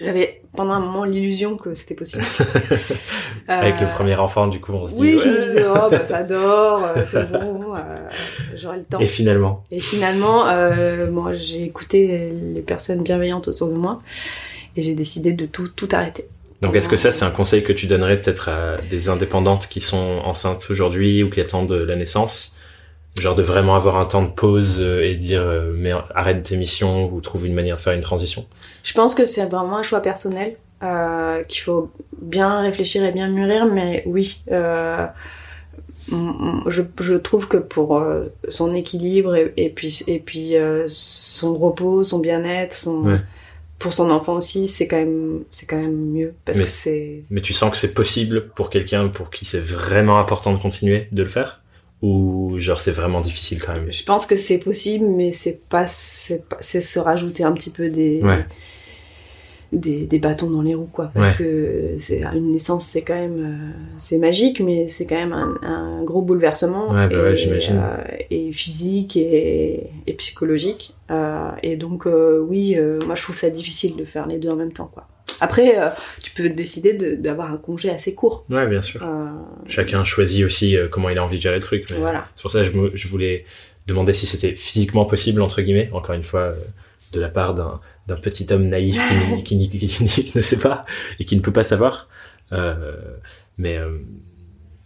J'avais 0.00 0.42
pendant 0.56 0.72
un 0.72 0.80
moment 0.80 1.04
l'illusion 1.04 1.56
que 1.56 1.74
c'était 1.74 1.94
possible. 1.94 2.22
Avec 3.48 3.80
le 3.80 3.86
Euh, 3.86 3.90
premier 3.90 4.16
enfant, 4.16 4.46
du 4.48 4.60
coup, 4.60 4.72
on 4.72 4.86
se 4.86 4.94
dit. 4.94 5.00
Oui, 5.00 5.18
je 5.22 5.28
me 5.28 5.34
ouais. 5.38 5.40
disais 5.44 5.64
oh 5.68 5.88
bah 5.90 6.04
ça 6.06 6.22
dort, 6.22 6.82
euh, 6.84 7.04
c'est 7.10 7.30
bon, 7.30 7.74
euh, 7.74 7.80
j'aurai 8.56 8.78
le 8.78 8.84
temps. 8.84 9.00
Et 9.00 9.06
finalement, 9.06 9.64
Et 9.70 9.80
finalement, 9.80 10.44
moi, 11.10 11.34
j'ai 11.34 11.64
écouté 11.64 12.30
les 12.54 12.62
personnes 12.62 13.02
bienveillantes 13.02 13.48
autour 13.48 13.68
de 13.68 13.74
moi 13.74 14.00
et 14.76 14.82
j'ai 14.82 14.94
décidé 14.94 15.32
de 15.32 15.46
tout, 15.46 15.68
tout 15.68 15.88
arrêter. 15.92 16.26
donc 16.62 16.74
est-ce 16.74 16.88
que 16.88 16.96
ça 16.96 17.12
c'est 17.12 17.24
un 17.24 17.30
conseil 17.30 17.62
que 17.62 17.72
tu 17.72 17.86
donnerais 17.86 18.20
peut-être 18.20 18.48
à 18.48 18.76
des 18.90 19.08
indépendantes 19.08 19.68
qui 19.68 19.80
sont 19.80 20.20
enceintes 20.24 20.66
aujourd'hui 20.70 21.22
ou 21.22 21.30
qui 21.30 21.40
attendent 21.40 21.72
la 21.72 21.94
naissance 21.96 22.53
Genre 23.18 23.34
de 23.36 23.42
vraiment 23.42 23.76
avoir 23.76 23.96
un 23.96 24.06
temps 24.06 24.22
de 24.22 24.30
pause 24.30 24.78
euh, 24.80 25.02
et 25.04 25.14
dire 25.14 25.40
euh, 25.40 25.72
mais 25.76 25.92
arrête 26.14 26.42
tes 26.42 26.56
missions 26.56 27.12
ou 27.12 27.20
trouve 27.20 27.46
une 27.46 27.54
manière 27.54 27.76
de 27.76 27.80
faire 27.80 27.92
une 27.92 28.00
transition. 28.00 28.44
Je 28.82 28.92
pense 28.92 29.14
que 29.14 29.24
c'est 29.24 29.46
vraiment 29.46 29.76
un 29.78 29.82
choix 29.84 30.00
personnel, 30.00 30.56
euh, 30.82 31.42
qu'il 31.44 31.62
faut 31.62 31.90
bien 32.20 32.60
réfléchir 32.60 33.04
et 33.04 33.12
bien 33.12 33.28
mûrir, 33.28 33.66
mais 33.66 34.02
oui, 34.06 34.42
euh, 34.50 35.06
je, 36.66 36.82
je 37.00 37.14
trouve 37.14 37.48
que 37.48 37.56
pour 37.56 37.96
euh, 37.98 38.26
son 38.48 38.74
équilibre 38.74 39.34
et, 39.36 39.52
et 39.56 39.70
puis, 39.70 40.02
et 40.06 40.18
puis 40.18 40.56
euh, 40.56 40.86
son 40.88 41.56
repos, 41.56 42.04
son 42.04 42.18
bien-être, 42.18 42.74
son, 42.74 43.04
Ouais. 43.04 43.20
pour 43.78 43.92
son 43.94 44.10
enfant 44.10 44.34
aussi, 44.34 44.66
c'est 44.68 44.88
quand 44.88 44.96
même, 44.96 45.44
c'est 45.50 45.66
quand 45.66 45.76
même 45.78 45.94
mieux 46.12 46.34
parce 46.44 46.58
Mais- 46.58 46.64
que 46.64 46.70
c'est. 46.70 47.22
Mais 47.30 47.40
tu 47.40 47.52
sens 47.52 47.70
que 47.70 47.76
c'est 47.76 47.94
possible 47.94 48.48
pour 48.56 48.70
quelqu'un 48.70 49.08
pour 49.08 49.30
qui 49.30 49.44
c'est 49.44 49.60
vraiment 49.60 50.18
important 50.18 50.52
de 50.52 50.58
continuer 50.58 51.08
de 51.12 51.22
le 51.22 51.28
faire? 51.28 51.60
Ou 52.04 52.58
genre 52.58 52.80
c'est 52.80 52.90
vraiment 52.92 53.20
difficile 53.20 53.62
quand 53.64 53.72
même 53.72 53.90
Je 53.90 54.04
pense 54.04 54.26
que 54.26 54.36
c'est 54.36 54.58
possible, 54.58 55.06
mais 55.06 55.32
c'est 55.32 55.58
pas, 55.68 55.86
c'est 55.86 56.80
se 56.80 56.98
rajouter 56.98 57.44
un 57.44 57.52
petit 57.52 57.70
peu 57.70 57.88
des, 57.88 58.20
Ouais. 58.22 58.44
des, 59.72 60.06
des 60.06 60.18
bâtons 60.18 60.50
dans 60.50 60.62
les 60.62 60.74
roues, 60.74 60.90
quoi. 60.92 61.10
Parce 61.14 61.30
Ouais. 61.32 61.36
que 61.38 61.94
c'est 61.98 62.22
une 62.34 62.52
naissance, 62.52 62.84
c'est 62.86 63.02
quand 63.02 63.14
même, 63.14 63.38
euh, 63.38 63.72
c'est 63.96 64.18
magique, 64.18 64.60
mais 64.60 64.86
c'est 64.88 65.06
quand 65.06 65.16
même 65.16 65.32
un, 65.32 65.56
un 65.62 66.04
gros 66.04 66.22
bouleversement. 66.22 66.90
Ouais, 66.90 67.08
bah 67.08 67.30
et, 67.32 67.46
euh, 67.72 67.94
et 68.30 68.52
physique 68.52 69.16
et, 69.16 69.84
et 70.06 70.12
psychologique. 70.14 70.94
Euh, 71.10 71.50
et 71.62 71.76
donc, 71.76 72.06
euh, 72.06 72.38
oui, 72.38 72.76
moi 73.06 73.14
je 73.14 73.22
trouve 73.22 73.36
ça 73.36 73.50
difficile 73.50 73.96
de 73.96 74.04
faire 74.04 74.26
les 74.26 74.38
deux 74.38 74.50
en 74.50 74.56
même 74.56 74.72
temps, 74.72 74.90
quoi. 74.92 75.06
Après, 75.40 75.78
euh, 75.78 75.88
tu 76.22 76.30
peux 76.32 76.48
décider 76.48 76.92
de- 76.92 77.14
d'avoir 77.14 77.52
un 77.52 77.56
congé 77.56 77.90
assez 77.90 78.14
court. 78.14 78.44
Ouais, 78.50 78.66
bien 78.66 78.82
sûr. 78.82 79.02
Euh, 79.02 79.26
Chacun 79.66 80.04
choisit 80.04 80.44
aussi 80.44 80.76
euh, 80.76 80.88
comment 80.88 81.08
il 81.08 81.18
a 81.18 81.24
envie 81.24 81.36
de 81.36 81.42
gérer 81.42 81.56
le 81.56 81.62
truc. 81.62 81.84
mais 81.90 81.96
Voilà. 81.98 82.26
C'est 82.34 82.42
pour 82.42 82.50
ça 82.50 82.60
que 82.60 82.66
je, 82.66 82.72
me- 82.72 82.90
je 82.94 83.08
voulais 83.08 83.44
demander 83.86 84.12
si 84.12 84.26
c'était 84.26 84.52
physiquement 84.54 85.04
possible, 85.04 85.42
entre 85.42 85.60
guillemets, 85.62 85.90
encore 85.92 86.14
une 86.14 86.22
fois, 86.22 86.40
euh, 86.40 86.54
de 87.12 87.20
la 87.20 87.28
part 87.28 87.54
d'un 87.54 87.80
petit 88.16 88.46
homme 88.52 88.68
naïf 88.68 88.98
qui, 89.44 89.56
ne 90.34 90.40
sait 90.40 90.58
pas 90.58 90.82
et 91.20 91.24
qui 91.24 91.36
ne 91.36 91.40
peut 91.40 91.52
pas 91.52 91.64
savoir. 91.64 92.08
Euh, 92.52 92.96
mais 93.58 93.76
euh, 93.78 93.98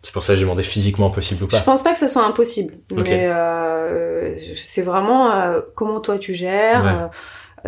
c'est 0.03 0.13
pour 0.13 0.23
ça 0.23 0.33
que 0.35 0.39
je 0.39 0.43
demandais 0.45 0.63
physiquement 0.63 1.11
possible 1.11 1.43
ou 1.45 1.47
Je 1.51 1.57
pas. 1.57 1.61
pense 1.63 1.83
pas 1.83 1.93
que 1.93 1.99
ça 1.99 2.07
soit 2.09 2.25
impossible, 2.25 2.75
Ok. 2.93 3.01
mais 3.05 3.27
euh, 3.31 4.37
c'est 4.57 4.83
vraiment 4.83 5.33
euh, 5.33 5.61
comment 5.75 6.01
toi 6.01 6.19
tu 6.19 6.35
gères, 6.35 6.85
Ouais. 6.85 7.09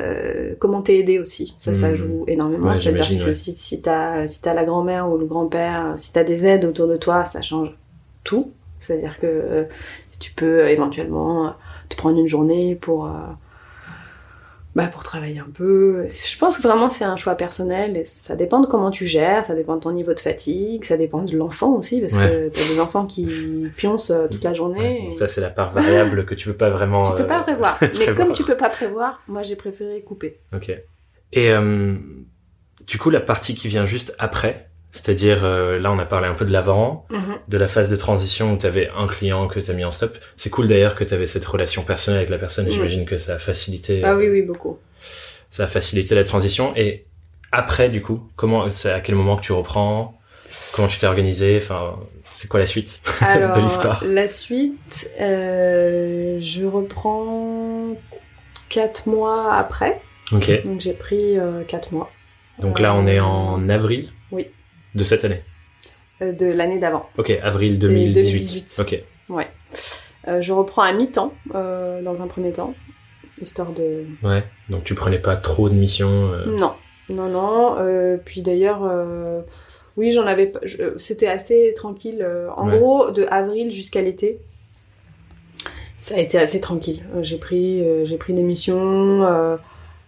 Euh, 0.01 0.55
comment 0.59 0.83
t'es 0.83 0.99
aidé 0.99 1.19
aussi. 1.19 1.55
Ça, 1.59 1.75
ça 1.75 1.89
Mhm. 1.91 1.95
joue 1.95 2.25
énormément. 2.27 2.69
Ouais, 2.71 2.77
C'est-à-dire 2.77 3.01
que 3.07 3.13
j'imagine, 3.13 3.29
ouais. 3.29 3.35
si, 3.35 3.55
si, 3.55 3.81
t'as 3.83 4.27
si 4.27 4.41
la 4.45 4.65
grand-mère 4.65 5.11
ou 5.11 5.19
le 5.19 5.27
grand-père, 5.27 5.95
si 5.97 6.13
t'as 6.13 6.25
des 6.25 6.47
aides 6.47 6.65
autour 6.65 6.89
de 6.89 6.97
toi, 6.97 7.25
ça 7.25 7.41
change 7.41 7.77
tout. 8.25 8.53
C'est-à-dire 8.79 9.19
que 9.19 9.27
euh, 9.27 9.65
tu 10.19 10.33
peux 10.33 10.61
euh, 10.61 10.69
éventuellement 10.71 11.55
te 11.89 11.97
prendre 11.97 12.19
une 12.19 12.27
journée 12.29 12.75
pour 12.75 13.07
euh, 13.07 13.11
bah, 14.76 14.87
pour 14.87 15.02
travailler 15.02 15.40
un 15.40 15.50
peu. 15.52 16.06
Je 16.09 16.38
pense 16.38 16.56
que 16.56 16.62
vraiment 16.62 16.88
c'est 16.88 17.04
un 17.04 17.16
choix 17.16 17.35
personnel 17.35 17.96
et 17.96 18.04
ça 18.04 18.37
dépend 18.37 18.61
de 18.61 18.66
comment 18.66 18.90
tu 18.90 19.04
gères, 19.04 19.44
ça 19.44 19.54
dépend 19.54 19.74
de 19.74 19.80
ton 19.80 19.90
niveau 19.90 20.14
de 20.14 20.20
fatigue, 20.20 20.85
ça 20.85 20.96
dépend 20.96 21.24
de 21.24 21.37
l'enfant 21.37 21.74
aussi 21.74 22.00
parce 22.00 22.12
que 22.12 22.48
t'as 22.48 22.68
des 22.72 22.78
enfants 22.78 23.06
qui 23.06 23.26
pioncent 23.76 24.11
euh, 24.11 24.28
toute 24.28 24.44
la 24.44 24.54
journée. 24.54 24.80
Ouais, 24.80 25.02
et 25.02 25.09
donc 25.09 25.18
ça, 25.18 25.28
c'est 25.28 25.40
la 25.40 25.50
part 25.50 25.72
variable 25.72 26.24
que 26.24 26.35
tu 26.35 26.46
peux 26.48 26.56
pas 26.56 26.70
vraiment. 26.70 27.02
tu 27.02 27.16
peux 27.16 27.26
pas 27.26 27.40
euh, 27.40 27.42
prévoir. 27.42 27.78
Mais 27.83 27.88
prévoir. 27.88 28.16
comme 28.16 28.33
tu 28.33 28.44
peux 28.44 28.56
pas 28.56 28.70
prévoir, 28.70 29.20
moi 29.26 29.42
j'ai 29.42 29.56
préféré 29.56 30.02
couper. 30.02 30.40
Ok. 30.54 30.70
Et 31.33 31.52
euh, 31.52 31.96
du 32.87 32.98
coup, 32.98 33.11
la 33.11 33.20
partie 33.20 33.54
qui 33.54 33.68
vient 33.68 33.87
juste 33.87 34.14
après, 34.18 34.69
c'est-à-dire 34.92 35.44
euh, 35.44 35.79
là, 35.79 35.92
on 35.92 35.98
a 35.98 36.05
parlé 36.05 36.26
un 36.26 36.35
peu 36.35 36.44
de 36.44 36.53
l'avant, 36.53 37.07
de 37.48 37.59
la 37.59 37.68
phase 37.68 37.88
de 37.90 37.96
transition 37.96 38.53
où 38.53 38.59
tu 38.59 38.66
avais 38.66 38.90
un 38.96 39.07
client 39.07 39.46
que 39.46 39.61
tu 39.61 39.70
as 39.70 39.74
mis 39.74 39.85
en 39.85 39.90
stop. 39.92 40.18
C'est 40.37 40.50
cool 40.50 40.66
d'ailleurs 40.68 40.94
que 40.96 41.05
tu 41.05 41.14
avais 41.14 41.26
cette 41.26 41.44
relation 41.44 41.83
personnelle 41.83 42.18
avec 42.18 42.31
la 42.31 42.38
personne. 42.38 42.66
et. 42.66 42.70
J'imagine 42.70 43.05
que 43.05 43.16
ça 43.18 43.35
a 43.35 43.38
facilité. 43.38 44.03
Ah 44.05 44.12
euh, 44.12 44.16
oui, 44.16 44.29
oui, 44.29 44.42
beaucoup. 44.42 44.79
Ça 45.48 45.64
a 45.64 45.66
facilité 45.66 46.14
la 46.14 46.24
transition. 46.24 46.72
Et 46.76 47.07
après, 47.53 47.88
du 47.88 48.03
coup, 48.03 48.29
comment, 48.37 48.68
c'est 48.70 48.90
à 48.90 49.00
quel 49.00 49.14
moment 49.14 49.37
que 49.37 49.42
tu 49.42 49.53
reprends? 49.53 50.18
Comment 50.72 50.88
tu 50.88 50.98
t'es 50.98 51.07
organisé? 51.07 51.59
Enfin, 51.62 51.96
c'est 52.33 52.48
quoi 52.48 52.59
la 52.61 52.66
suite 52.66 53.00
Alors, 53.20 53.57
de 53.57 53.61
l'histoire? 53.62 54.03
la 54.05 54.26
suite, 54.29 55.09
euh, 55.20 56.38
je 56.40 56.64
reprends 56.64 57.96
quatre 58.68 59.09
mois 59.09 59.55
après. 59.55 60.00
Ok. 60.33 60.64
Donc 60.64 60.81
j'ai 60.81 60.92
pris 60.92 61.38
euh, 61.38 61.62
quatre 61.66 61.92
mois. 61.92 62.11
Donc 62.61 62.79
là, 62.79 62.94
on 62.94 63.07
est 63.07 63.20
en 63.20 63.68
avril. 63.68 64.09
De 64.94 65.05
cette 65.05 65.24
année. 65.24 65.40
Euh, 66.22 66.33
de 66.33 66.46
l'année 66.46 66.79
d'avant. 66.79 67.09
Ok, 67.16 67.31
avril 67.42 67.72
C'était 67.72 67.87
2018. 67.87 68.33
2018. 68.33 68.76
Ok. 68.81 69.03
Ouais. 69.29 69.46
Euh, 70.29 70.42
je 70.42 70.53
reprends 70.53 70.83
à 70.83 70.92
mi-temps, 70.92 71.33
euh, 71.55 72.03
dans 72.03 72.22
un 72.22 72.26
premier 72.26 72.53
temps, 72.53 72.74
histoire 73.40 73.70
de... 73.72 74.05
Ouais. 74.22 74.42
Donc 74.68 74.85
tu 74.85 74.94
prenais 74.94 75.18
pas 75.18 75.37
trop 75.37 75.68
de 75.68 75.74
missions. 75.74 76.31
Non, 76.46 76.72
non, 77.09 77.29
non. 77.29 78.18
puis 78.24 78.42
d'ailleurs, 78.42 78.83
oui, 79.96 80.11
j'en 80.12 80.26
avais. 80.26 80.53
C'était 80.98 81.26
assez 81.29 81.72
tranquille. 81.74 82.26
en 82.57 82.68
Ouais. 82.68 82.79
gros, 82.79 83.11
de 83.11 83.26
avril 83.31 83.70
jusqu'à 83.70 84.03
l'été, 84.03 84.38
ça 85.96 86.16
a 86.16 86.18
été 86.18 86.38
assez 86.38 86.61
tranquille. 86.61 87.03
J'ai 87.22 87.38
pris, 87.38 87.83
j'ai 88.05 88.16
pris 88.18 88.35
des 88.35 88.42
missions, 88.42 89.26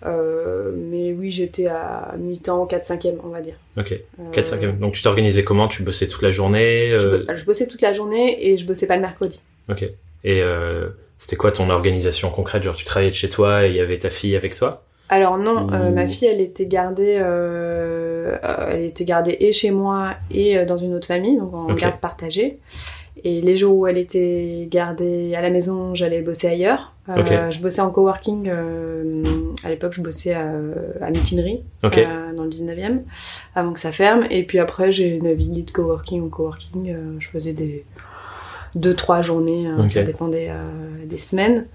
euh, 0.05 0.09
euh, 0.09 0.73
mais 0.77 1.13
oui, 1.13 1.31
j'étais 1.31 1.67
à 1.67 2.15
mi-temps, 2.19 2.67
4-5e, 2.67 3.15
on 3.25 3.29
va 3.29 3.41
dire. 3.41 3.55
Ok. 3.79 3.93
Euh, 3.93 4.31
4 4.33 4.47
5 4.47 4.79
Donc 4.79 4.95
tu 4.95 5.03
t'organisais 5.03 5.45
comment? 5.45 5.69
Tu 5.69 5.83
bossais 5.83 6.07
toute 6.09 6.23
la 6.23 6.31
journée 6.31 6.91
je, 6.99 7.09
euh, 7.09 7.37
je 7.37 7.45
bossais 7.45 7.67
toute 7.67 7.83
la 7.83 7.93
journée 7.93 8.47
et 8.49 8.57
je 8.59 8.67
bossais 8.67 8.87
pas 8.87 8.97
le 8.97 9.03
mercredi. 9.03 9.41
Ok. 9.71 9.83
Et 10.25 10.41
euh, 10.43 10.89
c'était 11.19 11.37
quoi 11.37 11.53
ton 11.53 11.71
organisation 11.71 12.31
concrète? 12.31 12.63
Genre 12.63 12.75
tu 12.77 12.85
travaillais 12.85 13.11
de 13.11 13.17
chez 13.17 13.29
toi 13.29 13.67
et 13.67 13.71
il 13.71 13.77
y 13.77 13.81
avait 13.81 13.99
ta 13.99 14.11
fille 14.11 14.37
avec 14.37 14.55
toi? 14.55 14.85
Alors 15.09 15.37
non, 15.37 15.67
euh, 15.73 15.91
Ou- 15.91 15.95
ma 15.95 16.07
fille, 16.07 16.29
elle 16.29 16.41
était 16.41 16.67
gardée, 16.67 17.19
euh, 17.21 18.37
euh, 18.43 18.71
elle 18.71 18.85
était 18.85 19.05
gardée 19.05 19.37
et 19.41 19.53
chez 19.53 19.71
moi 19.71 20.15
et 20.31 20.57
euh, 20.57 20.65
dans 20.65 20.79
une 20.79 20.95
autre 20.95 21.07
famille, 21.07 21.37
donc 21.37 21.53
en 21.53 21.75
garde 21.75 22.01
partagée. 22.01 22.59
Et 23.25 23.41
les 23.41 23.57
jours 23.57 23.77
où 23.79 23.87
elle 23.87 23.99
était 23.99 24.67
gardée 24.71 25.35
à 25.35 25.43
la 25.43 25.51
maison, 25.51 25.95
j'allais 25.95 26.23
bosser 26.23 26.49
ailleurs. 26.49 26.92
Euh, 27.09 27.21
Ok. 27.21 27.51
Je 27.53 27.61
bossais 27.61 27.81
en 27.81 27.91
coworking. 27.91 28.49
euh, 28.49 29.25
à 29.65 29.71
l'époque, 29.71 29.93
je 29.95 30.01
bossais 30.01 30.35
à, 30.35 30.53
à 31.01 31.11
Mutinerie, 31.11 31.63
Ok. 31.83 31.99
euh, 31.99 32.33
dans 32.33 32.45
le 32.45 32.51
19e, 32.51 33.01
avant 33.57 33.73
que 33.73 33.81
ça 33.81 33.91
ferme. 33.91 34.25
Et 34.31 34.45
puis 34.45 34.59
après, 34.61 34.93
j'ai 34.93 35.21
navigué 35.21 35.63
de 35.63 35.71
coworking 35.73 36.23
en 36.23 36.29
coworking. 36.29 36.91
euh, 36.95 37.17
je 37.19 37.29
faisais 37.29 37.53
des 37.53 37.85
deux 38.75 38.95
trois 38.95 39.21
journées, 39.23 39.67
hein, 39.67 39.89
ça 39.91 40.03
dépendait 40.03 40.49
euh, 40.51 41.05
des 41.07 41.19
semaines. 41.19 41.67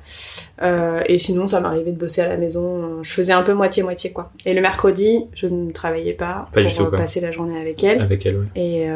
Euh, 0.64 1.02
et 1.06 1.20
sinon, 1.20 1.48
ça 1.48 1.60
m'arrivait 1.60 1.92
de 1.92 1.98
bosser 1.98 2.22
à 2.22 2.28
la 2.28 2.38
maison. 2.38 2.62
euh, 3.00 3.04
Je 3.04 3.12
faisais 3.12 3.34
un 3.34 3.44
peu 3.44 3.54
moitié-moitié, 3.54 4.12
quoi. 4.12 4.32
Et 4.46 4.54
le 4.56 4.62
mercredi, 4.62 5.26
je 5.36 5.46
ne 5.48 5.72
travaillais 5.72 6.14
pas, 6.14 6.50
Pas 6.52 6.62
du 6.64 6.68
pour 6.74 6.90
tout, 6.90 6.92
passer 6.98 7.22
la 7.22 7.32
journée 7.32 7.60
avec 7.60 7.84
elle. 7.84 8.02
Avec 8.02 8.26
elle, 8.26 8.38
ouais. 8.38 8.46
Et, 8.56 8.88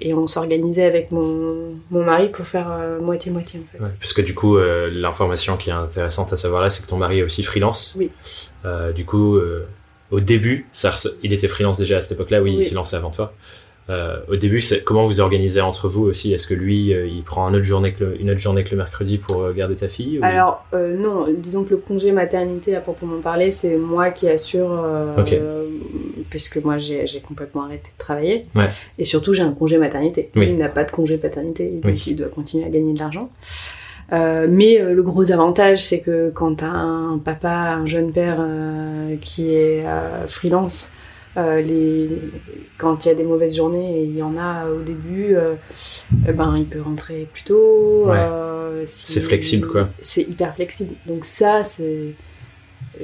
et 0.00 0.14
on 0.14 0.26
s'organisait 0.26 0.84
avec 0.84 1.10
mon, 1.10 1.74
mon 1.90 2.04
mari 2.04 2.28
pour 2.28 2.46
faire 2.46 2.68
moitié-moitié, 3.00 3.60
en 3.60 3.76
fait. 3.76 3.84
Ouais, 3.84 3.90
Parce 4.00 4.12
que 4.14 4.22
du 4.22 4.34
coup, 4.34 4.56
l'information 4.58 5.56
qui 5.58 5.68
est 5.70 5.74
intéressante 5.74 6.32
à 6.32 6.36
savoir 6.38 6.62
là, 6.62 6.70
c'est 6.70 6.82
que 6.82 6.88
ton 6.88 6.96
mari 6.96 7.18
est 7.18 7.22
aussi 7.22 7.42
freelance. 7.42 7.94
Oui. 7.98 8.10
Du 8.94 9.04
coup, 9.04 9.38
au 10.10 10.20
début, 10.20 10.66
ça, 10.72 10.94
il 11.22 11.34
était 11.34 11.48
freelance 11.48 11.76
déjà 11.78 11.98
à 11.98 12.00
cette 12.00 12.12
époque-là, 12.12 12.40
oui, 12.40 12.52
il 12.52 12.56
Oui. 12.58 12.64
s'est 12.64 12.74
lancé 12.74 12.96
avant 12.96 13.10
toi. 13.10 13.34
Euh, 13.90 14.18
au 14.28 14.36
début, 14.36 14.60
c'est 14.60 14.84
comment 14.84 15.04
vous 15.04 15.20
organisez 15.20 15.60
entre 15.62 15.88
vous 15.88 16.02
aussi? 16.04 16.34
Est-ce 16.34 16.46
que 16.46 16.52
lui, 16.54 16.92
euh, 16.92 17.06
il 17.06 17.22
prend 17.22 17.46
un 17.46 17.54
autre 17.54 17.64
journée 17.64 17.92
que 17.94 18.04
le- 18.04 18.20
une 18.20 18.30
autre 18.30 18.38
journée 18.40 18.62
que 18.62 18.70
le 18.72 18.76
mercredi 18.76 19.16
pour 19.16 19.42
euh, 19.42 19.52
garder 19.54 19.76
ta 19.76 19.88
fille 19.88 20.18
ou- 20.18 20.24
Alors, 20.24 20.64
euh, 20.74 20.94
non, 20.96 21.26
disons 21.36 21.64
que 21.64 21.70
le 21.70 21.78
congé 21.78 22.12
maternité, 22.12 22.76
à 22.76 22.80
proprement 22.80 23.20
parler, 23.22 23.50
c'est 23.50 23.76
moi 23.78 24.10
qui 24.10 24.28
assure, 24.28 24.70
euh, 24.70 25.16
Ok. 25.18 25.32
euh, 25.32 25.64
puisque 26.28 26.58
moi 26.58 26.76
j'ai 26.78 27.06
complètement 27.26 27.64
arrêté 27.64 27.90
de 27.90 27.98
travailler. 27.98 28.42
Ouais. 28.54 28.68
Et 28.98 29.04
surtout, 29.04 29.32
j'ai 29.32 29.42
un 29.42 29.52
congé 29.52 29.78
maternité. 29.78 30.30
Oui. 30.36 30.48
Il 30.50 30.58
n'a 30.58 30.68
pas 30.68 30.84
de 30.84 30.90
congé 30.90 31.16
paternité, 31.16 31.70
donc 31.70 31.84
Oui. 31.92 32.04
il 32.08 32.16
doit 32.16 32.28
continuer 32.28 32.66
à 32.66 32.68
gagner 32.68 32.92
de 32.92 32.98
l'argent. 32.98 33.30
Euh, 34.12 34.46
mais 34.50 34.80
euh, 34.80 34.94
le 34.94 35.02
gros 35.02 35.30
avantage, 35.32 35.84
c'est 35.84 36.00
que 36.00 36.30
quand 36.34 36.56
t'as 36.56 36.66
un 36.66 37.18
papa, 37.18 37.50
un 37.50 37.84
jeune 37.86 38.10
père 38.10 38.36
euh, 38.40 39.16
qui 39.20 39.54
est 39.54 39.84
euh, 39.86 40.26
freelance, 40.26 40.92
euh, 41.38 41.60
les... 41.62 42.08
quand 42.78 43.04
il 43.04 43.08
y 43.08 43.10
a 43.10 43.14
des 43.14 43.24
mauvaises 43.24 43.56
journées, 43.56 44.00
et 44.00 44.04
il 44.04 44.16
y 44.16 44.22
en 44.22 44.36
a 44.36 44.66
au 44.68 44.82
début, 44.82 45.34
euh, 45.36 45.54
eh 46.28 46.32
ben 46.32 46.56
il 46.58 46.66
peut 46.66 46.80
rentrer 46.82 47.28
plus 47.32 47.44
tôt. 47.44 48.04
Ouais. 48.06 48.16
euh, 48.18 48.84
si- 48.86 49.12
C'est 49.12 49.20
flexible, 49.20 49.68
quoi. 49.68 49.88
C'est 50.00 50.22
hyper 50.22 50.54
flexible. 50.54 50.94
Donc 51.06 51.24
ça, 51.24 51.62
c'est 51.64 52.14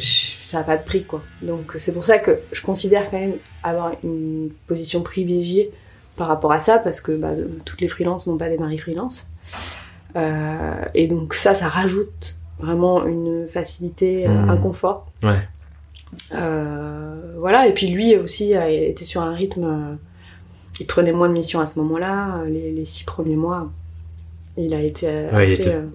ça 0.01 0.59
n'a 0.59 0.65
pas 0.65 0.77
de 0.77 0.83
prix 0.85 1.05
quoi. 1.05 1.23
Donc 1.43 1.75
c'est 1.79 1.93
pour 1.93 2.05
ça 2.05 2.19
que 2.19 2.39
je 2.53 2.61
considère 2.63 3.09
quand 3.11 3.19
même 3.19 3.35
avoir 3.63 3.93
une 4.03 4.51
position 4.67 5.03
privilégiée 5.03 5.71
par 6.17 6.27
rapport 6.29 6.51
à 6.53 6.59
ça 6.61 6.79
parce 6.79 7.01
que 7.01 7.13
bah, 7.13 7.31
toutes 7.65 7.81
les 7.81 7.87
freelances 7.89 8.27
n'ont 8.27 8.37
pas 8.37 8.49
des 8.49 8.59
maris 8.59 8.79
freelance. 8.79 9.29
Et 10.95 11.07
donc 11.07 11.35
ça, 11.35 11.55
ça 11.55 11.69
rajoute 11.69 12.37
vraiment 12.59 13.05
une 13.05 13.47
facilité, 13.49 14.27
Mhm. 14.29 14.49
un 14.51 14.57
confort. 14.57 15.07
Ouais. 15.25 15.41
Euh, 16.35 17.14
voilà, 17.45 17.67
et 17.69 17.75
puis 17.75 17.89
lui 17.89 18.17
aussi 18.17 18.55
a 18.55 18.71
été 18.71 19.05
sur 19.05 19.21
un 19.21 19.35
rythme. 19.35 19.65
euh, 19.65 19.95
il 20.81 20.87
prenait 20.87 21.13
moins 21.13 21.29
de 21.29 21.35
missions 21.35 21.61
à 21.61 21.67
ce 21.67 21.79
moment-là, 21.81 22.39
euh, 22.39 22.47
les, 22.47 22.73
les 22.73 22.85
six 22.87 23.05
premiers 23.05 23.37
mois. 23.37 23.71
Il 24.57 24.75
a 24.75 24.81
été 24.81 25.07
euh, 25.09 25.31
Ouais, 25.31 25.45
il 25.47 25.53
assez 25.53 25.55
était 25.69 25.75
euh, 25.75 25.87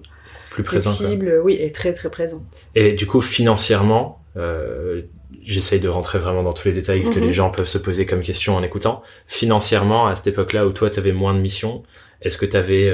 Plus 0.50 0.62
présent. 0.62 0.90
flexible, 0.92 1.40
oui, 1.44 1.56
et 1.60 1.70
très 1.72 1.92
très 1.92 2.10
présent. 2.10 2.42
Et 2.74 2.92
du 2.92 3.06
coup, 3.06 3.20
financièrement, 3.20 4.20
euh, 4.36 5.02
j'essaye 5.42 5.80
de 5.80 5.88
rentrer 5.88 6.18
vraiment 6.18 6.42
dans 6.42 6.52
tous 6.52 6.68
les 6.68 6.72
détails 6.74 7.02
que 7.02 7.18
Mhm. 7.18 7.26
les 7.26 7.32
gens 7.32 7.50
peuvent 7.50 7.68
se 7.68 7.78
poser 7.78 8.06
comme 8.06 8.22
question 8.22 8.56
en 8.56 8.62
écoutant. 8.62 9.02
Financièrement, 9.26 10.06
à 10.06 10.14
cette 10.14 10.28
époque-là 10.28 10.66
où 10.66 10.72
toi, 10.72 10.88
tu 10.88 10.98
avais 10.98 11.12
moins 11.12 11.34
de 11.34 11.40
missions, 11.40 11.82
est-ce 12.22 12.38
que 12.38 12.46
tu 12.46 12.56
avais, 12.56 12.88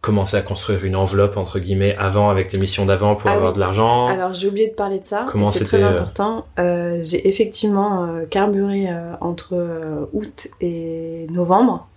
commencé 0.00 0.36
à 0.36 0.42
construire 0.42 0.84
une 0.84 0.96
enveloppe, 0.96 1.36
entre 1.36 1.58
guillemets, 1.58 1.96
avant, 1.98 2.28
avec 2.28 2.48
tes 2.48 2.58
missions 2.58 2.84
d'avant 2.84 3.14
pour 3.16 3.30
Ah 3.30 3.34
avoir 3.34 3.50
oui. 3.50 3.54
de 3.54 3.60
l'argent 3.60 4.06
Alors 4.08 4.34
j'ai 4.34 4.48
oublié 4.48 4.68
de 4.68 4.74
parler 4.74 4.98
de 4.98 5.04
ça, 5.04 5.26
Comment 5.30 5.50
c'était, 5.50 5.78
très 5.78 5.82
euh, 5.82 5.90
important. 5.90 6.46
Euh, 6.58 7.00
j'ai 7.02 7.26
effectivement 7.28 8.04
euh, 8.04 8.24
carburé 8.28 8.86
euh, 8.88 9.14
entre 9.20 10.06
août 10.12 10.48
et 10.60 11.26
novembre, 11.30 11.88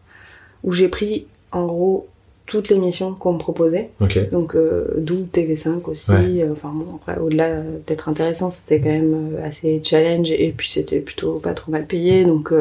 où 0.64 0.72
j'ai 0.72 0.88
pris 0.88 1.28
en 1.52 1.66
gros 1.66 2.08
toutes 2.46 2.70
les 2.70 2.78
missions 2.78 3.14
qu'on 3.14 3.34
me 3.34 3.40
proposait. 3.40 3.90
Donc 4.32 4.56
d'où 4.98 5.28
TV5 5.34 5.90
aussi. 5.90 6.12
Ouais. 6.12 6.48
Enfin 6.50 6.72
bon, 6.74 6.96
après 6.96 7.20
au-delà 7.20 7.62
d'être 7.86 8.08
intéressant, 8.08 8.50
c'était 8.50 8.80
quand 8.80 8.90
même 8.90 9.38
assez 9.44 9.82
challenge 9.84 10.32
et 10.32 10.54
puis 10.56 10.70
c'était 10.70 11.00
plutôt 11.00 11.40
pas 11.40 11.54
trop 11.54 11.74
mal 11.74 11.86
payé. 11.86 12.24
Donc 12.24 12.54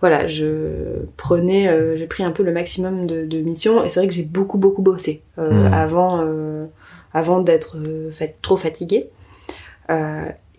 voilà, 0.00 0.26
je 0.26 1.04
prenais, 1.16 1.68
euh, 1.68 1.96
j'ai 1.96 2.06
pris 2.06 2.22
un 2.22 2.30
peu 2.30 2.42
le 2.42 2.52
maximum 2.52 3.06
de, 3.06 3.24
de 3.24 3.38
missions 3.38 3.84
et 3.84 3.88
c'est 3.88 3.98
vrai 4.00 4.08
que 4.08 4.14
j'ai 4.14 4.22
beaucoup 4.22 4.58
beaucoup 4.58 4.82
bossé 4.82 5.22
euh, 5.38 5.66
Mhm. 5.66 5.72
avant 5.74 6.20
euh, 6.22 6.66
avant 7.12 7.40
d'être 7.40 7.76
trop 8.42 8.56
fatiguée. 8.56 9.08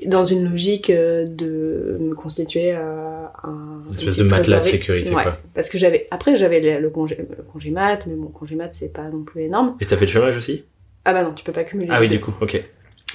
Dans 0.05 0.25
une 0.25 0.49
logique 0.49 0.89
de 0.89 1.97
me 1.99 2.13
constituer 2.15 2.71
un 2.71 3.81
Une 3.89 3.93
espèce 3.93 4.17
une 4.17 4.23
de 4.23 4.29
matelas 4.29 4.59
de 4.59 4.63
sécurité, 4.63 5.13
Ouais, 5.13 5.23
quoi. 5.23 5.37
parce 5.53 5.69
que 5.69 5.77
j'avais 5.77 6.07
après 6.09 6.37
j'avais 6.37 6.61
le, 6.61 6.79
le 6.79 6.89
congé 6.89 7.17
le 7.17 7.43
congé 7.43 7.69
mat, 7.69 8.05
mais 8.07 8.15
mon 8.15 8.27
congé 8.27 8.55
mat 8.55 8.69
c'est 8.71 8.93
pas 8.93 9.09
non 9.09 9.23
plus 9.23 9.41
énorme. 9.43 9.75
Et 9.81 9.85
t'as 9.85 9.97
fait 9.97 10.05
le 10.05 10.11
chômage 10.11 10.37
aussi? 10.37 10.63
Ah 11.03 11.11
bah 11.11 11.23
non, 11.23 11.33
tu 11.33 11.43
peux 11.43 11.51
pas 11.51 11.65
cumuler. 11.65 11.89
Ah 11.91 11.99
oui, 11.99 12.07
du 12.07 12.21
coup, 12.21 12.33
ok. 12.39 12.63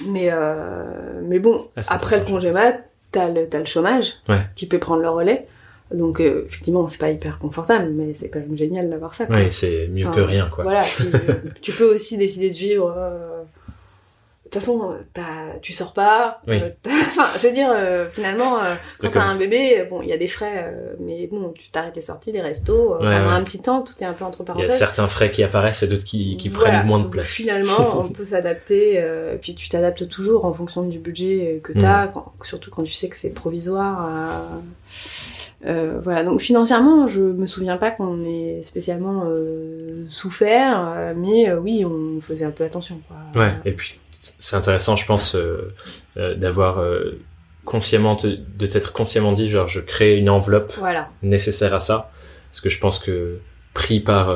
Mais 0.07 0.29
mais 1.23 1.39
bon, 1.39 1.67
Ah, 1.75 1.81
après 1.89 2.19
le 2.19 2.25
congé 2.25 2.51
mat, 2.51 2.83
t'as 3.11 3.29
le 3.31 3.47
t'as 3.47 3.59
le 3.59 3.65
chômage 3.65 4.13
Ouais. 4.29 4.41
qui 4.55 4.67
peut 4.67 4.79
prendre 4.79 5.01
le 5.01 5.09
relais. 5.09 5.47
Donc 5.93 6.19
euh, 6.19 6.43
effectivement, 6.47 6.87
c'est 6.87 6.97
pas 6.97 7.11
hyper 7.11 7.37
confortable, 7.37 7.89
mais 7.91 8.13
c'est 8.15 8.29
quand 8.29 8.39
même 8.39 8.57
génial 8.57 8.89
d'avoir 8.89 9.13
ça. 9.13 9.25
quoi. 9.27 9.35
Ouais, 9.35 9.49
c'est 9.51 9.87
mieux 9.87 10.05
Enfin, 10.07 10.15
que 10.15 10.21
rien, 10.21 10.49
quoi. 10.53 10.63
Voilà, 10.63 10.81
puis, 10.81 11.05
euh, 11.13 11.33
tu 11.61 11.71
peux 11.73 11.93
aussi 11.93 12.17
décider 12.17 12.49
de 12.49 12.55
vivre. 12.55 12.93
euh, 12.97 13.41
De 14.45 14.49
toute 14.49 14.61
façon, 14.61 14.95
t'as- 15.13 15.59
tu 15.61 15.73
sors 15.73 15.91
pas. 15.93 16.39
Oui. 16.47 16.59
euh, 16.61 16.69
t'as- 16.81 16.89
Enfin, 17.17 17.25
je 17.41 17.47
veux 17.47 17.53
dire, 17.53 17.71
euh, 17.73 18.07
finalement, 18.09 18.57
quand 18.99 19.09
t'as 19.11 19.23
un 19.23 19.37
bébé, 19.37 19.85
bon, 19.89 20.01
il 20.01 20.09
y 20.09 20.13
a 20.13 20.17
des 20.17 20.27
frais, 20.27 20.73
mais 20.99 21.27
bon, 21.27 21.51
tu 21.57 21.69
t'arrêtes 21.69 21.95
les 21.95 22.01
sorties, 22.01 22.31
les 22.31 22.41
restos. 22.41 22.93
Ouais, 22.93 22.97
pendant 22.99 23.09
ouais. 23.27 23.33
un 23.33 23.43
petit 23.43 23.59
temps, 23.61 23.81
tout 23.81 23.93
est 24.01 24.05
un 24.05 24.13
peu 24.13 24.23
entre 24.25 24.39
Il 24.39 24.47
y 24.47 24.49
a 24.51 24.53
parenthèses. 24.53 24.77
certains 24.77 25.07
frais 25.07 25.31
qui 25.31 25.43
apparaissent 25.43 25.83
et 25.83 25.87
d'autres 25.87 26.03
qui, 26.03 26.35
qui 26.37 26.49
Voilà. 26.49 26.71
prennent 26.71 26.87
moins 26.87 26.99
de 26.99 27.03
Donc, 27.03 27.13
place. 27.13 27.27
Finalement, 27.27 27.73
on 27.99 28.09
peut 28.09 28.25
s'adapter. 28.25 29.03
puis 29.41 29.55
tu 29.55 29.69
t'adaptes 29.69 30.07
toujours 30.09 30.45
en 30.45 30.53
fonction 30.53 30.83
du 30.83 30.99
budget 30.99 31.59
que 31.63 31.71
Mm. 31.73 31.77
tu 31.79 31.85
as, 31.85 32.13
surtout 32.43 32.69
quand 32.71 32.83
tu 32.83 32.91
sais 32.93 33.07
que 33.07 33.17
c'est 33.17 33.29
provisoire. 33.31 34.09
Euh, 35.65 35.99
voilà. 36.03 36.23
Donc 36.23 36.41
financièrement, 36.41 37.07
je 37.07 37.21
me 37.21 37.47
souviens 37.47 37.77
pas 37.77 37.91
qu'on 37.91 38.23
ait 38.23 38.61
spécialement 38.63 39.23
euh, 39.27 40.05
souffert, 40.09 40.83
euh, 40.95 41.13
mais 41.15 41.49
euh, 41.49 41.59
oui, 41.59 41.83
on 41.85 42.21
faisait 42.21 42.45
un 42.45 42.51
peu 42.51 42.63
attention. 42.63 42.99
Quoi. 43.07 43.41
Ouais, 43.41 43.53
et 43.65 43.71
puis 43.71 43.99
c'est 44.11 44.55
intéressant, 44.55 44.95
je 44.95 45.05
pense, 45.05 45.35
euh, 45.35 45.73
euh, 46.17 46.35
d'avoir 46.35 46.79
euh, 46.79 47.19
consciemment, 47.63 48.15
te- 48.15 48.27
de 48.27 48.65
t'être 48.67 48.93
consciemment 48.93 49.31
dit, 49.31 49.49
genre, 49.49 49.67
je 49.67 49.79
crée 49.79 50.17
une 50.17 50.29
enveloppe 50.29 50.73
Voilà. 50.77 51.09
nécessaire 51.23 51.73
à 51.73 51.79
ça, 51.79 52.11
parce 52.51 52.61
que 52.61 52.69
je 52.69 52.79
pense 52.79 52.99
que 52.99 53.39
pris 53.73 53.99
par 53.99 54.33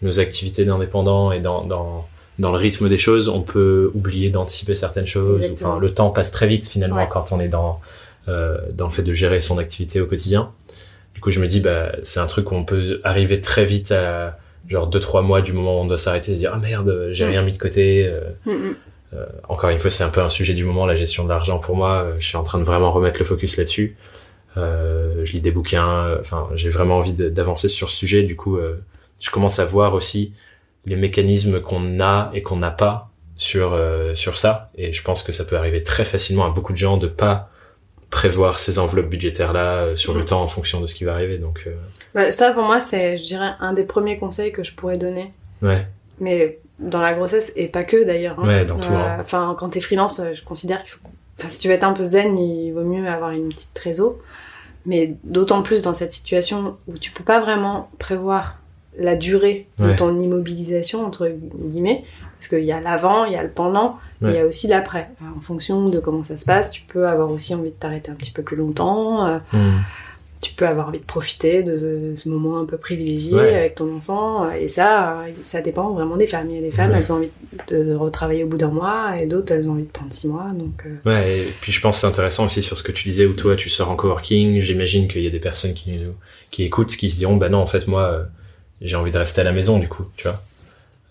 nos 0.00 0.20
activités 0.20 0.64
d'indépendants 0.64 1.32
et 1.32 1.40
dans, 1.40 1.64
dans, 1.64 2.06
dans 2.38 2.52
le 2.52 2.56
rythme 2.56 2.88
des 2.88 2.98
choses, 2.98 3.28
on 3.28 3.42
peut 3.42 3.90
oublier 3.94 4.30
d'anticiper 4.30 4.74
certaines 4.76 5.06
choses. 5.06 5.42
Exactement. 5.42 5.70
Enfin, 5.72 5.80
le 5.80 5.92
temps 5.92 6.10
passe 6.10 6.30
très 6.30 6.46
vite 6.46 6.66
finalement 6.68 6.96
Ouais. 6.98 7.08
quand 7.10 7.32
on 7.32 7.40
est 7.40 7.48
dans, 7.48 7.80
euh, 8.28 8.58
dans 8.74 8.86
le 8.86 8.92
fait 8.92 9.02
de 9.02 9.12
gérer 9.12 9.40
son 9.40 9.58
activité 9.58 10.00
au 10.00 10.06
quotidien. 10.06 10.52
Du 11.14 11.20
coup, 11.20 11.30
je 11.30 11.40
me 11.40 11.46
dis, 11.46 11.60
bah, 11.60 11.92
c'est 12.02 12.20
un 12.20 12.26
truc 12.26 12.52
où 12.52 12.54
on 12.54 12.64
peut 12.64 13.00
arriver 13.04 13.40
très 13.40 13.64
vite 13.64 13.90
à 13.92 14.38
genre 14.68 14.86
deux 14.86 15.00
trois 15.00 15.22
mois 15.22 15.40
du 15.40 15.52
moment 15.52 15.78
où 15.78 15.82
on 15.82 15.86
doit 15.86 15.98
s'arrêter 15.98 16.32
et 16.32 16.34
se 16.34 16.40
dire 16.40 16.50
ah 16.54 16.58
merde 16.58 17.08
j'ai 17.12 17.24
rien 17.24 17.40
mis 17.42 17.52
de 17.52 17.58
côté 17.58 18.06
euh, 18.06 18.20
Mm, 18.44 18.50
mm. 18.52 18.76
encore 19.48 19.70
une 19.70 19.78
fois, 19.78 19.90
c'est 19.90 20.04
un 20.04 20.10
peu 20.10 20.20
un 20.20 20.28
sujet 20.28 20.52
du 20.54 20.64
moment, 20.64 20.84
la 20.86 20.94
gestion 20.94 21.24
de 21.24 21.30
l'argent 21.30 21.58
pour 21.58 21.74
moi. 21.76 22.04
Euh, 22.04 22.12
Je 22.18 22.26
suis 22.26 22.36
en 22.36 22.42
train 22.42 22.58
de 22.58 22.64
vraiment 22.64 22.92
remettre 22.92 23.18
le 23.18 23.24
focus 23.24 23.56
là-dessus. 23.56 23.96
Euh, 24.56 25.24
je 25.24 25.32
lis 25.32 25.40
des 25.40 25.50
bouquins. 25.50 26.06
euh, 26.06 26.18
Enfin, 26.20 26.48
j'ai 26.54 26.68
vraiment 26.68 26.98
envie 26.98 27.12
d'avancer 27.14 27.68
sur 27.68 27.88
ce 27.90 27.96
sujet. 27.96 28.22
Du 28.24 28.36
coup, 28.36 28.56
euh, 28.58 28.82
je 29.20 29.30
commence 29.30 29.58
à 29.58 29.64
voir 29.64 29.94
aussi 29.94 30.32
les 30.86 30.96
mécanismes 30.96 31.60
qu'on 31.60 32.00
a 32.00 32.30
et 32.34 32.42
qu'on 32.42 32.56
n'a 32.56 32.70
pas 32.70 33.10
sur 33.36 33.72
euh, 33.72 34.14
sur 34.14 34.36
ça. 34.38 34.70
Et 34.76 34.92
je 34.92 35.02
pense 35.02 35.22
que 35.22 35.32
ça 35.32 35.44
peut 35.44 35.56
arriver 35.56 35.82
très 35.82 36.04
facilement 36.04 36.44
à 36.46 36.50
beaucoup 36.50 36.72
de 36.72 36.78
gens 36.78 36.96
de 36.98 37.06
pas 37.06 37.50
prévoir 38.10 38.58
ces 38.58 38.78
enveloppes 38.78 39.08
budgétaires 39.10 39.52
là 39.52 39.94
sur 39.94 40.14
le 40.14 40.22
Mm. 40.22 40.26
temps 40.26 40.42
en 40.42 40.48
fonction 40.48 40.80
de 40.80 40.86
ce 40.86 40.94
qui 40.94 41.04
va 41.04 41.12
arriver. 41.14 41.38
Donc, 41.38 41.64
euh, 41.66 41.74
Bah, 42.14 42.30
ça, 42.30 42.52
pour 42.52 42.64
moi, 42.64 42.80
c'est, 42.80 43.16
je 43.16 43.22
dirais, 43.24 43.50
un 43.60 43.72
des 43.74 43.84
premiers 43.84 44.18
conseils 44.18 44.50
que 44.52 44.62
je 44.62 44.72
pourrais 44.74 44.96
donner. 44.96 45.32
ouais, 45.62 45.86
Mais 46.20 46.58
dans 46.78 47.00
la 47.00 47.12
grossesse, 47.12 47.52
et 47.56 47.68
pas 47.68 47.84
que 47.84 48.04
d'ailleurs. 48.04 48.36
hein. 48.40 48.46
Ouais, 48.46 48.64
dans 48.64 48.76
tout, 48.76 48.92
hein. 48.92 49.18
Enfin, 49.20 49.54
quand 49.58 49.68
t'es 49.70 49.80
freelance, 49.80 50.20
euh, 50.20 50.32
je 50.32 50.42
considère 50.44 50.82
qu'il 50.82 50.92
faut. 50.92 51.00
Enfin, 51.38 51.48
si 51.48 51.58
tu 51.58 51.68
veux 51.68 51.74
être 51.74 51.84
un 51.84 51.92
peu 51.92 52.02
zen, 52.04 52.36
il 52.38 52.72
vaut 52.72 52.82
mieux 52.84 53.06
avoir 53.08 53.30
une 53.30 53.48
petite 53.50 53.74
trésor. 53.74 54.16
Mais 54.86 55.14
d'autant 55.24 55.62
plus 55.62 55.82
dans 55.82 55.92
cette 55.94 56.12
situation 56.12 56.76
où 56.86 56.96
tu 56.98 57.10
peux 57.10 57.24
pas 57.24 57.40
vraiment 57.40 57.90
prévoir 57.98 58.56
la 58.96 59.16
durée 59.16 59.68
de 59.78 59.92
ton 59.94 60.18
immobilisation, 60.20 61.04
entre 61.04 61.28
guillemets. 61.28 62.04
Parce 62.38 62.48
qu'il 62.48 62.64
y 62.64 62.72
a 62.72 62.80
l'avant, 62.80 63.24
il 63.24 63.32
y 63.32 63.36
a 63.36 63.42
le 63.42 63.50
pendant, 63.50 63.98
mais 64.20 64.30
il 64.30 64.36
y 64.36 64.38
a 64.40 64.46
aussi 64.46 64.68
l'après. 64.68 65.08
En 65.36 65.40
fonction 65.40 65.88
de 65.88 65.98
comment 65.98 66.22
ça 66.22 66.38
se 66.38 66.44
passe, 66.44 66.70
tu 66.70 66.82
peux 66.82 67.06
avoir 67.08 67.30
aussi 67.30 67.54
envie 67.54 67.70
de 67.70 67.74
t'arrêter 67.74 68.10
un 68.10 68.14
petit 68.14 68.30
peu 68.30 68.42
plus 68.42 68.56
longtemps. 68.56 69.26
euh, 69.26 69.38
Hmm. 69.52 69.78
tu 70.40 70.52
peux 70.54 70.68
avoir 70.68 70.86
envie 70.86 71.00
de 71.00 71.04
profiter 71.04 71.64
de 71.64 71.76
ce, 71.76 72.14
ce 72.14 72.28
moment 72.28 72.60
un 72.60 72.64
peu 72.64 72.76
privilégié 72.76 73.34
Ouais. 73.34 73.52
avec 73.56 73.74
ton 73.74 73.92
enfant. 73.96 74.44
euh, 74.44 74.52
Et 74.52 74.68
ça, 74.68 75.22
euh, 75.22 75.30
ça 75.42 75.60
dépend 75.62 75.90
vraiment 75.94 76.16
des 76.16 76.28
femmes. 76.28 76.48
Il 76.50 76.54
y 76.54 76.58
a 76.58 76.62
des 76.62 76.70
femmes, 76.70 76.92
Ouais. 76.92 76.98
elles 76.98 77.12
ont 77.12 77.16
envie 77.16 77.30
de, 77.68 77.82
de 77.82 77.94
retravailler 77.96 78.44
au 78.44 78.46
bout 78.46 78.56
d'un 78.56 78.68
mois, 78.70 79.16
et 79.20 79.26
d'autres, 79.26 79.52
elles 79.52 79.68
ont 79.68 79.72
envie 79.72 79.82
de 79.82 79.88
prendre 79.90 80.12
six 80.12 80.28
mois. 80.28 80.46
Donc, 80.54 80.84
euh, 80.86 81.10
Ouais, 81.10 81.38
et 81.40 81.52
puis 81.60 81.72
je 81.72 81.80
pense 81.80 81.96
que 81.96 82.00
c'est 82.02 82.06
intéressant 82.06 82.46
aussi 82.46 82.62
sur 82.62 82.78
ce 82.78 82.84
que 82.84 82.92
tu 82.92 83.08
disais 83.08 83.26
où 83.26 83.32
toi 83.32 83.56
tu 83.56 83.68
sors 83.68 83.90
en 83.90 83.96
coworking. 83.96 84.60
J'imagine 84.60 85.08
qu'il 85.08 85.24
y 85.24 85.26
a 85.26 85.30
des 85.30 85.40
personnes 85.40 85.74
qui 85.74 85.98
qui 86.52 86.62
écoutent, 86.62 86.94
qui 86.94 87.10
se 87.10 87.16
diront 87.18 87.34
bah 87.36 87.48
non 87.48 87.58
en 87.58 87.66
fait 87.66 87.88
moi 87.88 88.22
j'ai 88.80 88.94
envie 88.94 89.10
de 89.10 89.18
rester 89.18 89.40
à 89.40 89.44
la 89.44 89.50
maison 89.52 89.80
du 89.80 89.88
coup, 89.88 90.04
tu 90.16 90.28
vois. 90.28 90.40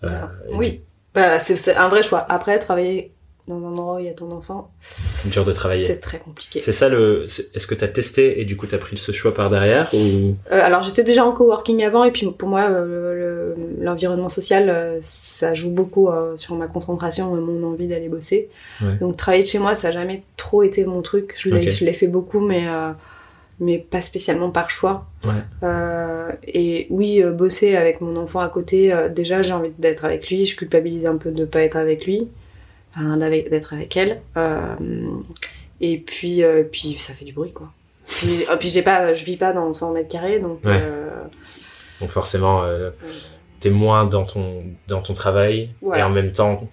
Euh, 0.04 0.22
oui, 0.52 0.80
bah, 1.18 1.40
c'est 1.40 1.74
un 1.76 1.88
vrai 1.88 2.02
choix. 2.02 2.24
Après, 2.28 2.58
travailler 2.58 3.12
dans 3.46 3.56
un 3.56 3.64
endroit 3.70 3.94
où 3.96 3.98
il 4.00 4.04
y 4.04 4.08
a 4.10 4.12
ton 4.12 4.30
enfant, 4.30 4.70
C'est 4.82 5.30
dur 5.30 5.42
de 5.42 5.52
travailler. 5.52 5.86
c'est 5.86 6.00
très 6.00 6.18
compliqué. 6.18 6.60
C'est 6.60 6.72
ça 6.72 6.90
le. 6.90 7.24
Est-ce 7.24 7.66
que 7.66 7.74
t'as 7.74 7.88
testé 7.88 8.40
et 8.42 8.44
du 8.44 8.58
coup 8.58 8.66
t'as 8.66 8.76
pris 8.76 8.98
ce 8.98 9.10
choix 9.10 9.32
par 9.32 9.48
derrière 9.48 9.88
ou? 9.94 10.36
Euh, 10.52 10.60
alors 10.62 10.82
j'étais 10.82 11.02
déjà 11.02 11.24
en 11.24 11.32
coworking 11.32 11.82
avant 11.82 12.04
et 12.04 12.10
puis 12.10 12.26
pour 12.30 12.50
moi 12.50 12.68
euh, 12.68 13.54
le- 13.54 13.82
l'environnement 13.82 14.28
social 14.28 14.68
euh, 14.68 14.98
ça 15.00 15.54
joue 15.54 15.70
beaucoup 15.70 16.10
euh, 16.10 16.36
sur 16.36 16.56
ma 16.56 16.66
concentration 16.66 17.38
et 17.38 17.40
mon 17.40 17.62
envie 17.66 17.86
d'aller 17.88 18.10
bosser. 18.10 18.50
Ouais. 18.82 18.96
Donc 19.00 19.16
travailler 19.16 19.44
de 19.44 19.48
chez 19.48 19.58
moi 19.58 19.74
ça 19.74 19.88
a 19.88 19.92
jamais 19.92 20.24
trop 20.36 20.62
été 20.62 20.84
mon 20.84 21.00
truc. 21.00 21.32
Je 21.38 21.48
l'ai 21.86 21.92
fait 21.94 22.06
beaucoup 22.06 22.40
mais 22.40 22.68
euh, 22.68 22.90
mais 23.60 23.78
pas 23.78 24.00
spécialement 24.00 24.50
par 24.50 24.70
choix. 24.70 25.06
Ouais. 25.24 25.42
Euh, 25.62 26.30
et 26.46 26.86
oui 26.90 27.22
euh, 27.22 27.32
bosser 27.32 27.76
avec 27.76 28.00
mon 28.00 28.16
enfant 28.16 28.40
à 28.40 28.48
côté 28.48 28.92
euh, 28.92 29.08
déjà 29.08 29.42
j'ai 29.42 29.52
envie 29.52 29.72
d'être 29.78 30.04
avec 30.04 30.28
lui. 30.30 30.44
Je 30.44 30.56
culpabilise 30.56 31.06
un 31.06 31.16
peu 31.16 31.30
de 31.30 31.44
pas 31.44 31.62
être 31.62 31.76
avec 31.76 32.06
lui, 32.06 32.28
enfin 32.94 33.16
d'être 33.16 33.72
avec 33.72 33.96
elle. 33.96 34.20
Et 35.80 35.98
puis 35.98 36.42
puis 36.72 36.94
ça 36.94 37.14
fait 37.14 37.24
du 37.24 37.32
bruit 37.32 37.52
quoi. 37.52 37.68
Puis, 38.06 38.44
oh, 38.50 38.56
puis 38.58 38.70
j'ai 38.70 38.80
pas, 38.80 39.12
je 39.12 39.22
vis 39.22 39.36
pas 39.36 39.52
dans 39.52 39.74
100 39.74 39.92
mètres 39.92 40.08
carrés, 40.08 40.38
donc 40.38 40.64
Ouais. 40.64 40.82
donc 42.00 42.08
forcément 42.10 42.64
t'es 43.60 43.70
moins 43.70 44.04
dans 44.04 44.24
ton 44.24 44.62
dans 44.86 45.02
ton 45.02 45.12
travail 45.12 45.70
et 45.94 46.02
en 46.02 46.10
même 46.10 46.32
temps 46.32 46.68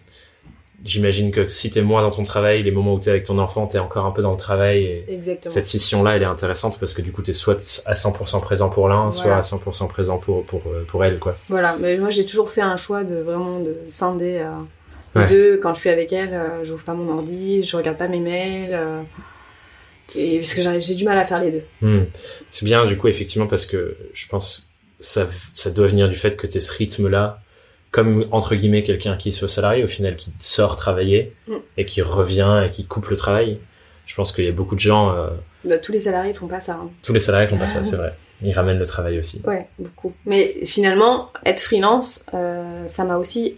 j'imagine 0.86 1.32
que 1.32 1.50
si 1.50 1.70
t'es 1.72 1.82
moins 1.82 2.02
dans 2.04 2.12
ton 2.12 2.24
travail, 2.24 2.64
les 2.64 2.72
moments 2.72 2.94
où 2.94 3.00
t'es 3.00 3.10
avec 3.10 3.24
ton 3.24 3.40
enfant, 3.40 3.66
t'es 3.68 3.80
encore 3.80 4.06
un 4.06 4.12
peu 4.12 4.22
dans 4.22 4.32
le 4.32 4.38
travail 4.38 4.84
et 4.86 5.06
exactement. 5.10 5.52
cette 5.54 5.66
scission-là, 5.66 6.16
elle 6.16 6.22
est 6.22 6.26
intéressante 6.26 6.80
parce 6.80 6.94
que 6.94 7.02
du 7.02 7.12
coup, 7.12 7.22
t'es 7.24 7.34
soit 7.34 7.82
à 7.86 7.94
100% 7.94 8.40
présent 8.42 8.70
pour 8.70 8.88
l'un, 8.88 9.12
soit 9.12 9.36
à 9.36 9.42
100% 9.42 9.88
présent 9.88 10.18
pour, 10.20 10.46
pour, 10.46 10.62
euh, 10.68 10.86
pour 10.88 11.04
elle, 11.04 11.18
quoi. 11.20 11.36
Voilà, 11.50 11.76
mais 11.80 11.98
moi 11.98 12.12
j'ai 12.12 12.24
toujours 12.24 12.50
fait 12.50 12.62
un 12.62 12.78
choix 12.78 13.04
de 13.04 13.16
vraiment 13.16 13.60
de 13.60 13.76
scinder 13.90 14.38
euh, 14.40 14.52
Ouais. 15.16 15.28
deux. 15.28 15.58
Quand 15.64 15.74
je 15.74 15.80
suis 15.80 15.90
avec 15.90 16.12
elle, 16.12 16.34
euh, 16.34 16.66
j'ouvre 16.66 16.84
pas 16.84 16.94
mon 16.94 17.10
ordi, 17.18 17.64
je 17.64 17.78
regarde 17.78 17.98
pas 17.98 18.10
mes 18.10 18.20
mails. 18.20 18.74
euh, 18.74 19.02
et 20.16 20.38
parce 20.40 20.54
que 20.54 20.62
j'ai 20.80 20.94
du 20.94 21.04
mal 21.06 21.18
à 21.18 21.26
faire 21.26 21.42
les 21.42 21.52
deux. 21.52 21.64
Hmm. 21.82 22.04
C'est 22.50 22.66
bien, 22.66 22.86
du 22.86 22.98
coup, 22.98 23.08
effectivement, 23.08 23.48
parce 23.48 23.66
que 23.66 23.96
je 24.14 24.28
pense 24.28 24.70
ça, 25.00 25.28
ça 25.54 25.72
doit 25.72 25.88
venir 25.88 26.10
du 26.10 26.16
fait 26.16 26.38
que 26.38 26.46
t'es 26.48 26.60
ce 26.60 26.72
rythme-là, 26.74 27.42
comme, 27.96 28.26
entre 28.32 28.56
guillemets, 28.56 28.84
quelqu'un 28.84 29.16
qui 29.16 29.32
soit 29.32 29.48
salarié, 29.48 29.82
au 29.84 29.88
final, 29.88 30.18
qui 30.18 30.34
sort 30.40 30.76
travailler 30.76 31.34
Mm. 31.48 31.54
et 31.78 31.86
qui 31.86 32.02
revient 32.02 32.64
et 32.68 32.70
qui 32.70 32.84
coupe 32.86 33.08
le 33.08 33.16
travail. 33.16 33.58
Je 34.06 34.16
pense 34.16 34.34
qu'il 34.34 34.44
y 34.44 34.50
a 34.50 34.52
beaucoup 34.52 34.76
de 34.76 34.82
gens, 34.82 35.16
euh, 35.16 35.30
Bah, 35.64 35.78
tous 35.78 35.94
les 35.94 36.02
salariés 36.02 36.34
font 36.34 36.48
pas 36.48 36.60
ça. 36.60 36.74
hein. 36.74 36.90
tous 37.04 37.14
les 37.14 37.20
salariés 37.22 37.48
font 37.48 37.58
pas 37.58 37.70
ça, 37.70 37.84
c'est 37.86 37.96
vrai. 37.96 38.14
Ils 38.42 38.52
ramènent 38.54 38.80
le 38.80 38.86
travail 38.86 39.18
aussi. 39.18 39.42
Ouais, 39.48 39.66
beaucoup. 39.80 40.12
Mais 40.26 40.54
finalement, 40.66 41.32
être 41.46 41.62
freelance, 41.62 42.24
euh, 42.34 42.86
ça 42.88 43.06
m'a 43.06 43.16
aussi 43.18 43.56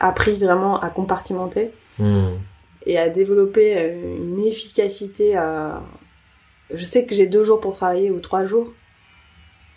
appris 0.00 0.34
vraiment 0.34 0.80
à 0.80 0.90
compartimenter 0.90 1.70
Hmm. 2.00 2.34
et 2.86 2.98
à 2.98 3.08
développer 3.08 3.76
euh, 3.76 4.16
une 4.18 4.44
efficacité 4.44 5.36
à... 5.36 5.80
Je 6.74 6.84
sais 6.84 7.06
que 7.06 7.14
j'ai 7.14 7.26
deux 7.26 7.44
jours 7.44 7.60
pour 7.60 7.74
travailler 7.76 8.10
ou 8.10 8.18
trois 8.20 8.44
jours. 8.44 8.68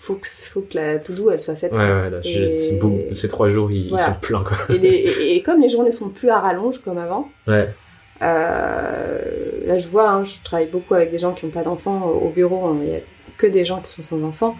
Faut 0.03 0.15
que, 0.15 0.27
faut 0.27 0.61
que 0.61 0.75
la 0.77 0.97
to-do, 0.97 1.29
elle 1.29 1.39
soit 1.39 1.53
faite. 1.55 1.73
Ouais, 1.73 1.77
ouais, 1.79 2.09
là, 2.09 2.17
Et- 2.23 2.49
c'est 2.49 2.77
boum. 2.79 2.97
Ces 3.13 3.27
trois 3.27 3.49
jours, 3.49 3.71
ils, 3.71 3.83
ils 3.85 3.89
Voilà. 3.89 4.05
sont 4.07 4.13
pleins, 4.19 4.43
quoi. 4.43 4.57
Et, 4.73 4.79
les- 4.79 4.87
et- 4.89 5.35
et 5.35 5.43
comme 5.43 5.61
les 5.61 5.69
journées 5.69 5.91
sont 5.91 6.09
plus 6.09 6.29
à 6.29 6.39
rallonge 6.39 6.79
comme 6.79 6.97
avant, 6.97 7.29
Ouais. 7.47 7.67
euh, 8.23 9.19
là 9.67 9.77
je 9.77 9.87
vois, 9.87 10.09
hein, 10.09 10.23
je 10.23 10.33
travaille 10.43 10.67
beaucoup 10.67 10.93
avec 10.95 11.11
des 11.11 11.17
gens 11.19 11.33
qui 11.33 11.45
n'ont 11.45 11.51
pas 11.51 11.63
d'enfants 11.63 12.01
au 12.07 12.29
bureau, 12.29 12.65
hein, 12.65 12.77
il 12.83 12.89
y 12.89 12.95
a 12.95 12.99
que 13.37 13.47
des 13.47 13.65
gens 13.65 13.79
qui 13.81 13.91
sont 13.91 14.03
sans 14.03 14.23
enfants. 14.23 14.55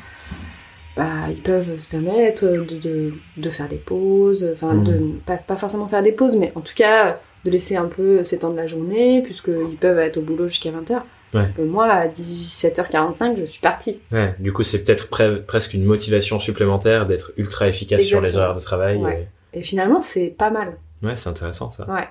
bah, 0.98 1.06
ils 1.30 1.38
peuvent 1.42 1.78
se 1.78 1.88
permettre 1.88 2.44
de, 2.46 2.66
de, 2.76 3.14
de 3.38 3.50
faire 3.50 3.70
des 3.70 3.78
pauses, 3.78 4.46
enfin, 4.52 4.74
de, 4.76 4.94
pas, 5.26 5.38
pas 5.38 5.56
forcément 5.56 5.88
faire 5.88 6.04
des 6.04 6.12
pauses, 6.12 6.36
mais 6.36 6.52
en 6.56 6.60
tout 6.60 6.74
cas, 6.76 7.18
de 7.46 7.50
laisser 7.50 7.78
un 7.78 7.86
peu 7.86 8.26
s'étendre 8.26 8.58
la 8.58 8.68
journée, 8.68 9.22
puisqu'ils 9.24 9.78
peuvent 9.80 9.98
être 10.00 10.18
au 10.18 10.22
boulot 10.22 10.50
jusqu'à 10.50 10.70
20h. 10.70 11.02
Ouais. 11.34 11.48
Moi, 11.64 11.86
à 11.86 12.08
17h45, 12.08 13.38
je 13.40 13.46
suis 13.46 13.62
partie. 13.62 14.00
Ouais, 14.12 14.36
du 14.40 14.52
coup, 14.54 14.64
c'est 14.64 14.84
peut-être 14.84 15.08
pre- 15.10 15.42
presque 15.42 15.74
une 15.74 15.84
motivation 15.86 16.40
supplémentaire 16.40 17.06
d'être 17.06 17.32
ultra 17.38 17.68
efficace 17.68 18.04
sur 18.04 18.22
les 18.22 18.38
horaires 18.38 18.56
de 18.56 18.60
travail. 18.60 18.98
Ouais. 18.98 19.28
Et 19.54 19.62
finalement, 19.62 20.02
c'est 20.02 20.28
pas 20.38 20.50
mal. 20.50 20.78
Ouais, 21.04 21.16
c'est 21.16 21.30
intéressant 21.30 21.72
ça. 21.72 21.90
Ouais. 21.90 22.08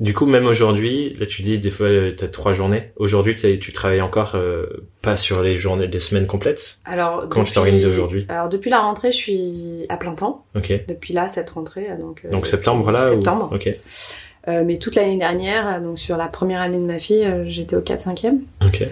Du 0.00 0.12
coup, 0.12 0.26
même 0.26 0.46
aujourd'hui, 0.46 1.14
là 1.20 1.24
tu 1.24 1.42
dis 1.42 1.56
des 1.58 1.70
fois 1.70 1.86
euh, 1.86 2.12
t'as 2.16 2.26
trois 2.26 2.52
journées. 2.52 2.90
Aujourd'hui, 2.96 3.36
tu 3.36 3.72
travailles 3.72 4.00
encore 4.00 4.32
euh, 4.34 4.66
pas 5.02 5.16
sur 5.16 5.40
les 5.40 5.56
journées, 5.56 5.86
les 5.86 5.98
semaines 6.00 6.26
complètes? 6.26 6.78
Alors, 6.84 7.28
Comment 7.28 7.44
tu 7.44 7.52
t'organises 7.52 7.86
aujourd'hui? 7.86 8.26
Alors, 8.28 8.48
depuis 8.48 8.70
la 8.70 8.80
rentrée, 8.80 9.12
je 9.12 9.16
suis 9.16 9.86
à 9.88 9.96
plein 9.96 10.14
temps. 10.14 10.44
Ok. 10.56 10.72
Depuis 10.88 11.14
là, 11.14 11.28
cette 11.28 11.48
rentrée. 11.50 11.86
Donc, 11.98 12.22
euh, 12.24 12.30
Donc 12.30 12.48
septembre 12.48 12.90
là. 12.90 13.08
ou- 13.10 13.14
Septembre. 13.14 13.50
Ok. 13.54 13.70
Euh, 14.46 14.62
mais 14.64 14.76
toute 14.76 14.94
l'année 14.94 15.16
dernière, 15.18 15.66
euh, 15.76 15.80
donc 15.80 15.98
sur 15.98 16.16
la 16.16 16.26
première 16.26 16.60
année 16.60 16.76
de 16.78 16.84
ma 16.84 16.98
fille, 16.98 17.24
euh, 17.24 17.44
j'étais 17.46 17.76
au 17.76 17.80
4-5e. 17.80 18.40
Ok. 18.64 18.86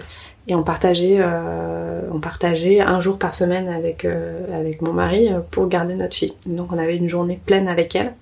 Et 0.47 0.55
on 0.55 0.63
partageait, 0.63 1.17
euh, 1.19 2.01
on 2.11 2.19
partageait 2.19 2.79
un 2.81 2.99
jour 2.99 3.17
par 3.19 3.33
semaine 3.33 3.69
avec, 3.69 4.03
euh, 4.03 4.39
avec 4.59 4.81
mon 4.81 4.91
mari 4.93 5.29
pour 5.51 5.67
garder 5.67 5.93
notre 5.95 6.15
fille. 6.15 6.33
Donc 6.45 6.73
on 6.73 6.77
avait 6.77 6.97
une 6.97 7.07
journée 7.07 7.39
pleine 7.45 7.67
avec 7.67 7.95
elle. 7.95 8.13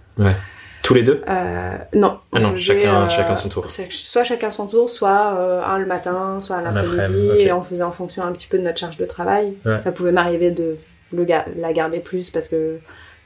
Tous 0.84 0.94
les 0.96 1.04
deux? 1.04 1.22
Euh, 1.30 1.78
non. 1.94 2.18
Ah 2.34 2.40
non, 2.40 2.56
chacun- 2.58 3.08
chacun 3.08 3.36
son 3.36 3.50
tour. 3.50 3.66
Soit 3.70 4.24
chacun 4.24 4.52
son 4.52 4.66
tour, 4.68 4.90
soit 4.90 5.36
euh, 5.38 5.62
un 5.64 5.78
le 5.78 5.86
matin, 5.86 6.40
soit 6.42 6.58
Un 6.58 6.62
l'après-midi. 6.64 7.00
après-midi, 7.00 7.30
ok. 7.34 7.40
Et 7.40 7.52
on 7.54 7.62
faisait 7.62 7.84
en 7.84 7.92
fonction 7.92 8.24
un 8.24 8.32
petit 8.34 8.48
peu 8.48 8.58
de 8.58 8.64
notre 8.64 8.78
charge 8.80 8.98
de 8.98 9.06
travail. 9.06 9.54
Ouais. 9.66 9.80
Ça 9.80 9.92
pouvait 9.92 10.12
m'arriver 10.12 10.52
de 10.52 10.78
le 11.14 11.24
ga- 11.24 11.46
la 11.60 11.72
garder 11.74 12.00
plus 12.00 12.30
parce 12.30 12.48
que 12.48 12.80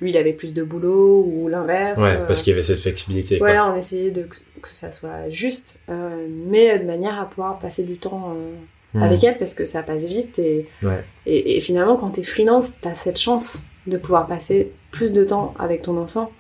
lui 0.05 0.11
il 0.11 0.17
avait 0.17 0.33
plus 0.33 0.53
de 0.53 0.63
boulot 0.63 1.23
ou 1.27 1.47
l'inverse. 1.47 2.01
Ouais, 2.01 2.15
Euh, 2.17 2.25
parce 2.27 2.41
qu'il 2.41 2.51
y 2.51 2.53
avait 2.53 2.63
cette 2.63 2.79
flexibilité. 2.79 3.37
quoi. 3.39 3.47
voilà, 3.47 3.67
on 3.71 3.75
essayait 3.75 4.11
de, 4.11 4.23
que 4.23 4.69
ça 4.73 4.91
soit 4.91 5.29
juste, 5.29 5.77
euh, 5.89 6.27
mais 6.47 6.79
de 6.79 6.85
manière 6.85 7.19
à 7.19 7.25
pouvoir 7.25 7.59
passer 7.59 7.83
du 7.83 7.97
temps 7.97 8.33
euh, 8.35 8.51
Hmm. 8.93 9.03
avec 9.03 9.21
elle 9.25 9.37
parce 9.37 9.53
que 9.53 9.65
ça 9.65 9.83
passe 9.83 10.05
vite 10.05 10.39
et, 10.39 10.69
Ouais. 10.81 11.03
et, 11.25 11.57
et 11.57 11.59
finalement 11.59 11.97
quand 11.97 12.11
t'es 12.11 12.23
freelance, 12.23 12.69
t'as 12.79 12.95
cette 12.95 13.19
chance 13.19 13.63
de 13.87 13.97
pouvoir 13.97 14.25
passer 14.25 14.71
plus 14.91 15.11
de 15.11 15.25
temps 15.25 15.53
avec 15.59 15.81
ton 15.81 15.97
enfant. 15.97 16.31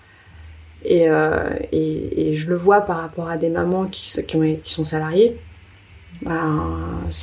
Et, 0.85 1.09
euh, 1.09 1.49
et, 1.73 2.29
et 2.29 2.35
je 2.35 2.47
le 2.49 2.55
vois 2.55 2.79
par 2.81 2.97
rapport 2.99 3.27
à 3.29 3.35
des 3.37 3.49
mamans 3.49 3.85
qui, 3.87 4.09
qui, 4.25 4.35
ont- 4.37 4.57
qui 4.63 4.73
sont 4.73 4.85
salariées. 4.85 5.35
Ben, 6.21 6.63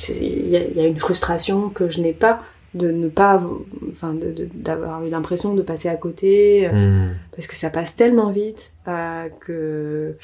y, 0.07 0.13
il 0.21 0.77
y 0.77 0.79
a 0.81 0.85
une 0.85 0.99
frustration 0.99 1.69
que 1.69 1.89
je 1.89 1.99
n'ai 1.99 2.13
pas 2.13 2.41
de 2.73 2.89
ne 2.91 3.07
pas, 3.09 3.41
enfin, 3.91 4.15
d'avoir 4.55 5.05
eu 5.05 5.09
l'impression 5.09 5.53
de 5.53 5.61
passer 5.61 5.89
à 5.89 5.95
côté, 5.95 6.67
euh, 6.67 6.71
Hmm. 6.71 7.13
parce 7.35 7.47
que 7.47 7.55
ça 7.55 7.69
passe 7.69 7.95
tellement 7.95 8.31
vite 8.31 8.73
euh, 8.87 9.27
que 9.41 10.15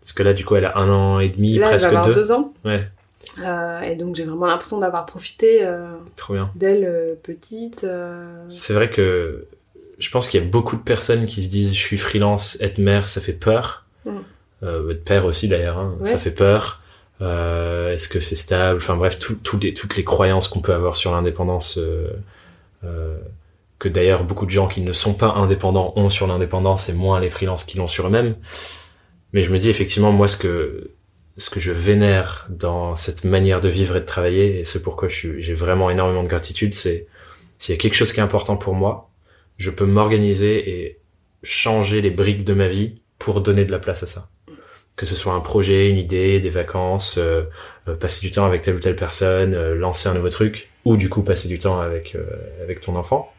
Parce 0.00 0.12
que 0.12 0.22
là, 0.22 0.32
du 0.32 0.44
coup, 0.44 0.56
elle 0.56 0.64
a 0.66 0.76
un 0.78 0.88
an 0.90 1.20
et 1.20 1.28
demi, 1.28 1.58
là, 1.58 1.66
elle 1.66 1.70
presque 1.70 1.84
va 1.84 1.98
avoir 2.00 2.06
deux. 2.06 2.14
deux 2.14 2.32
ans. 2.32 2.52
Ouais, 2.64 2.88
Euh, 3.44 3.80
et 3.82 3.96
donc 3.96 4.16
j'ai 4.16 4.24
vraiment 4.24 4.46
l'impression 4.46 4.78
d'avoir 4.78 5.04
profité 5.04 5.58
euh, 5.62 5.94
d'elle 6.54 7.16
petite. 7.22 7.84
C'est 8.50 8.72
vrai 8.72 8.88
que 8.88 9.46
je 9.98 10.10
pense 10.10 10.28
qu'il 10.28 10.40
y 10.42 10.44
a 10.44 10.46
beaucoup 10.46 10.76
de 10.76 10.82
personnes 10.82 11.26
qui 11.26 11.42
se 11.42 11.48
disent 11.48 11.74
je 11.74 11.78
suis 11.80 11.98
freelance, 11.98 12.56
être 12.60 12.78
mère, 12.78 13.08
ça 13.08 13.20
fait 13.20 13.32
peur. 13.34 13.84
Mm. 14.04 14.10
Euh, 14.62 14.90
être 14.90 15.04
père 15.04 15.26
aussi 15.26 15.48
d'ailleurs, 15.48 15.76
hein, 15.78 15.90
Ouais. 16.00 16.06
ça 16.06 16.18
fait 16.18 16.30
peur. 16.30 16.80
Euh, 17.22 17.92
Est-ce 17.92 18.08
que 18.08 18.20
c'est 18.20 18.36
stable? 18.36 18.76
Enfin 18.76 18.96
bref, 18.96 19.18
tout- 19.18 19.58
les- 19.60 19.72
toutes 19.74 19.96
les 19.96 20.04
croyances 20.04 20.48
qu'on 20.48 20.60
peut 20.60 20.74
avoir 20.74 20.96
sur 20.96 21.12
l'indépendance, 21.12 21.78
euh, 21.78 22.10
euh, 22.84 23.16
que 23.78 23.88
d'ailleurs 23.88 24.24
beaucoup 24.24 24.46
de 24.46 24.50
gens 24.50 24.68
qui 24.68 24.80
ne 24.82 24.92
sont 24.92 25.14
pas 25.14 25.28
indépendants 25.32 25.92
ont 25.96 26.10
sur 26.10 26.26
l'indépendance 26.26 26.88
et 26.88 26.92
moins 26.94 27.20
les 27.20 27.30
freelances 27.30 27.64
qui 27.64 27.76
l'ont 27.78 27.88
sur 27.88 28.06
eux-mêmes. 28.06 28.36
Mais 29.32 29.42
je 29.42 29.50
me 29.52 29.58
dis 29.58 29.70
effectivement 29.70 30.12
moi 30.12 30.28
ce 30.28 30.36
que 30.36 30.90
ce 31.38 31.50
que 31.50 31.60
je 31.60 31.72
vénère 31.72 32.46
dans 32.48 32.94
cette 32.94 33.24
manière 33.24 33.60
de 33.60 33.68
vivre 33.68 33.96
et 33.96 34.00
de 34.00 34.06
travailler 34.06 34.58
et 34.58 34.64
ce 34.64 34.78
pourquoi 34.78 35.08
j'ai 35.08 35.52
vraiment 35.54 35.90
énormément 35.90 36.22
de 36.22 36.28
gratitude, 36.28 36.72
c'est 36.72 37.06
s'il 37.58 37.74
y 37.74 37.78
a 37.78 37.80
quelque 37.80 37.94
chose 37.94 38.12
qui 38.12 38.20
est 38.20 38.22
important 38.22 38.56
pour 38.56 38.74
moi, 38.74 39.10
je 39.58 39.70
peux 39.70 39.84
m'organiser 39.86 40.70
et 40.70 40.98
changer 41.42 42.00
les 42.00 42.10
briques 42.10 42.44
de 42.44 42.54
ma 42.54 42.68
vie 42.68 43.00
pour 43.18 43.42
donner 43.42 43.64
de 43.66 43.72
la 43.72 43.78
place 43.78 44.02
à 44.02 44.06
ça. 44.06 44.30
Que 44.96 45.04
ce 45.06 45.14
soit 45.14 45.34
un 45.34 45.40
projet, 45.40 45.90
une 45.90 45.98
idée, 45.98 46.40
des 46.40 46.48
vacances, 46.50 47.18
euh, 47.18 47.42
euh, 47.86 47.94
passer 47.94 48.20
du 48.20 48.30
temps 48.30 48.46
avec 48.46 48.62
telle 48.62 48.76
ou 48.76 48.80
telle 48.80 48.96
personne, 48.96 49.54
euh, 49.54 49.74
lancer 49.74 50.08
un 50.08 50.14
nouveau 50.14 50.30
truc, 50.30 50.70
ou 50.86 50.96
du 50.96 51.08
coup 51.10 51.22
passer 51.22 51.48
du 51.48 51.58
temps 51.58 51.78
avec 51.80 52.14
euh, 52.14 52.24
avec 52.62 52.80
ton 52.80 52.96
enfant. 52.96 53.30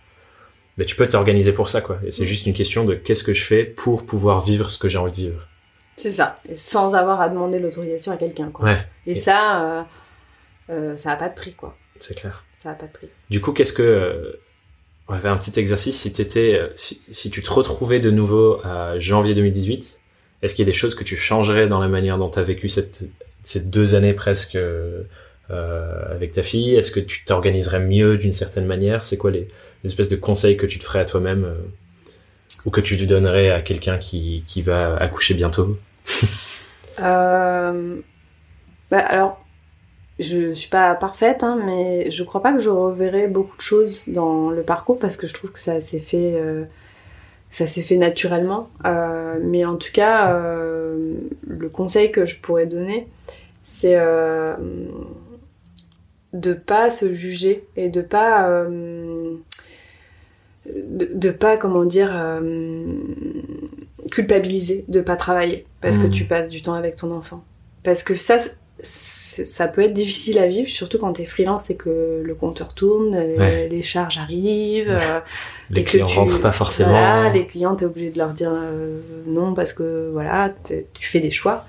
Mais 0.77 0.85
tu 0.85 0.95
peux 0.95 1.09
t'organiser 1.09 1.51
pour 1.53 1.69
ça, 1.69 1.81
quoi. 1.81 1.97
Et 2.05 2.11
c'est 2.11 2.27
juste 2.27 2.45
une 2.45 2.53
question 2.53 2.85
de 2.85 2.93
qu'est-ce 2.93 3.23
que 3.23 3.33
je 3.33 3.43
fais 3.43 3.63
pour 3.63 4.05
pouvoir 4.05 4.41
vivre 4.41 4.69
ce 4.69 4.77
que 4.77 4.87
j'ai 4.87 4.99
envie 4.99 5.11
de 5.11 5.15
vivre. 5.29 5.47
C'est 5.95 6.11
ça, 6.11 6.39
et 6.47 6.55
sans 6.55 6.93
avoir 6.93 7.19
à 7.21 7.29
demander 7.29 7.57
l'autorisation 7.57 8.11
à 8.11 8.17
quelqu'un. 8.17 8.51
quoi. 8.51 8.65
Ouais, 8.65 8.85
Et 9.07 9.15
ça, 9.15 9.63
euh, 9.63 9.81
euh, 10.69 10.97
ça 10.97 11.13
a 11.13 11.15
pas 11.15 11.29
de 11.29 11.33
prix, 11.33 11.53
quoi. 11.55 11.75
c'est 11.99 12.15
clair. 12.15 12.43
Ça 12.55 12.69
a 12.69 12.73
pas 12.75 12.85
de 12.85 12.91
prix. 12.91 13.07
Du 13.31 13.41
coup, 13.41 13.51
qu'est-ce 13.53 13.73
que 13.73 14.39
on 15.07 15.13
va 15.13 15.19
faire 15.19 15.31
un 15.31 15.37
petit 15.37 15.59
exercice 15.59 15.99
si 15.99 16.13
t'étais 16.13 16.61
si, 16.75 17.01
si 17.11 17.31
tu 17.31 17.41
te 17.41 17.49
retrouvais 17.49 17.99
de 17.99 18.11
nouveau 18.11 18.59
à 18.63 18.99
janvier 18.99 19.33
2018, 19.33 19.99
est-ce 20.41 20.55
qu'il 20.55 20.65
y 20.65 20.67
a 20.67 20.71
des 20.71 20.77
choses 20.77 20.95
que 20.95 21.03
tu 21.03 21.15
changerais 21.15 21.67
dans 21.67 21.79
la 21.79 21.87
manière 21.87 22.17
dont 22.17 22.29
tu 22.29 22.39
as 22.39 22.43
vécu 22.43 22.67
cette 22.67 23.03
ces 23.43 23.61
deux 23.61 23.95
années 23.95 24.13
presque 24.13 24.55
euh, 24.55 25.03
euh, 25.51 26.13
avec 26.13 26.31
ta 26.31 26.43
fille? 26.43 26.75
Est-ce 26.75 26.91
que 26.91 26.99
tu 26.99 27.23
t'organiserais 27.25 27.79
mieux 27.79 28.17
d'une 28.17 28.33
certaine 28.33 28.65
manière? 28.65 29.05
C'est 29.05 29.17
quoi 29.17 29.31
les, 29.31 29.47
espèces 29.83 30.09
de 30.09 30.17
conseils 30.17 30.57
que 30.57 30.65
tu 30.65 30.79
te 30.79 30.83
ferais 30.83 30.99
à 30.99 31.05
toi-même 31.05 31.45
euh, 31.45 31.55
ou 32.65 32.71
que 32.71 32.81
tu 32.81 32.97
te 32.97 33.03
donnerais 33.05 33.51
à 33.51 33.61
quelqu'un 33.61 33.97
qui 33.97 34.43
qui 34.47 34.61
va 34.61 34.97
accoucher 34.97 35.33
bientôt? 35.33 35.77
Euh, 36.99 37.97
bah, 38.89 38.97
alors, 38.97 39.45
je 40.17 40.51
suis 40.53 40.67
pas 40.67 40.95
parfaite, 40.95 41.43
hein, 41.43 41.59
mais 41.63 42.09
je 42.09 42.23
crois 42.23 42.41
pas 42.41 42.53
que 42.53 42.59
je 42.59 42.69
reverrai 42.69 43.27
beaucoup 43.27 43.55
de 43.55 43.61
choses 43.61 44.01
dans 44.07 44.49
le 44.49 44.63
parcours 44.63 44.97
parce 44.97 45.15
que 45.15 45.27
je 45.27 45.35
trouve 45.35 45.51
que 45.51 45.59
ça 45.59 45.79
s'est 45.79 45.99
fait, 45.99 46.41
ça 47.51 47.65
s'est 47.67 47.81
fait 47.81 47.97
naturellement. 47.97 48.69
Euh, 48.85 49.39
mais 49.41 49.65
en 49.65 49.77
tout 49.77 49.91
cas, 49.93 50.33
euh, 50.33 51.13
le 51.47 51.69
conseil 51.69 52.11
que 52.11 52.25
je 52.25 52.39
pourrais 52.39 52.65
donner, 52.65 53.07
c'est 53.63 53.95
euh, 53.95 54.55
de 56.33 56.53
pas 56.53 56.91
se 56.91 57.13
juger 57.13 57.63
et 57.75 57.89
de 57.89 58.01
pas 58.01 58.49
de, 60.65 61.09
de 61.13 61.29
pas 61.31 61.57
comment 61.57 61.85
dire 61.85 62.11
culpabiliser 64.11 64.85
de 64.87 65.01
pas 65.01 65.15
travailler 65.15 65.65
parce 65.81 65.97
que 65.97 66.05
Mhm. 66.05 66.11
tu 66.11 66.25
passes 66.25 66.49
du 66.49 66.61
temps 66.61 66.73
avec 66.73 66.95
ton 66.95 67.11
enfant 67.11 67.43
parce 67.83 68.03
que 68.03 68.15
ça 68.15 68.37
ça 69.45 69.67
peut 69.67 69.81
être 69.81 69.93
difficile 69.93 70.39
à 70.39 70.47
vivre 70.47 70.69
surtout 70.69 70.97
quand 70.97 71.13
t'es 71.13 71.25
freelance 71.25 71.69
et 71.69 71.77
que 71.77 72.21
le 72.23 72.35
compteur 72.35 72.73
tourne 72.73 73.15
euh, 73.15 73.35
Ouais. 73.37 73.67
les 73.69 73.81
charges 73.81 74.17
arrivent 74.17 74.89
euh, 74.99 75.19
Les 75.69 75.81
et 75.81 75.83
que 75.83 75.89
clients 75.91 76.05
tu- 76.07 76.19
rentrent 76.19 76.41
pas 76.41 76.51
forcément. 76.51 76.89
voilà, 76.89 77.31
les 77.31 77.45
clients, 77.45 77.75
t'es 77.75 77.85
obligé 77.85 78.09
de 78.11 78.17
leur 78.17 78.29
dire 78.29 78.51
euh, 78.53 78.97
non 79.25 79.53
parce 79.53 79.73
que 79.73 80.09
voilà, 80.11 80.53
tu 80.93 81.07
fais 81.07 81.19
des 81.19 81.31
choix. 81.31 81.65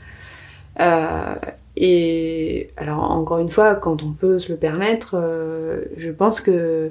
Euh, 0.80 1.34
et 1.76 2.70
alors 2.76 3.10
encore 3.10 3.38
une 3.38 3.50
fois, 3.50 3.74
quand 3.74 4.02
on 4.02 4.12
peut 4.12 4.38
se 4.38 4.50
le 4.52 4.58
permettre, 4.58 5.14
euh, 5.14 5.82
je 5.96 6.10
pense 6.10 6.40
que 6.40 6.90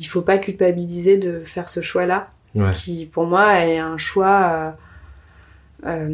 il 0.00 0.04
faut 0.06 0.22
pas 0.22 0.38
culpabiliser 0.38 1.16
de 1.16 1.40
faire 1.44 1.68
ce 1.68 1.80
choix-là, 1.80 2.28
Ouais. 2.54 2.72
qui 2.72 3.06
pour 3.06 3.26
moi 3.26 3.58
est 3.64 3.78
un 3.78 3.98
choix. 3.98 4.74
euh, 5.86 6.08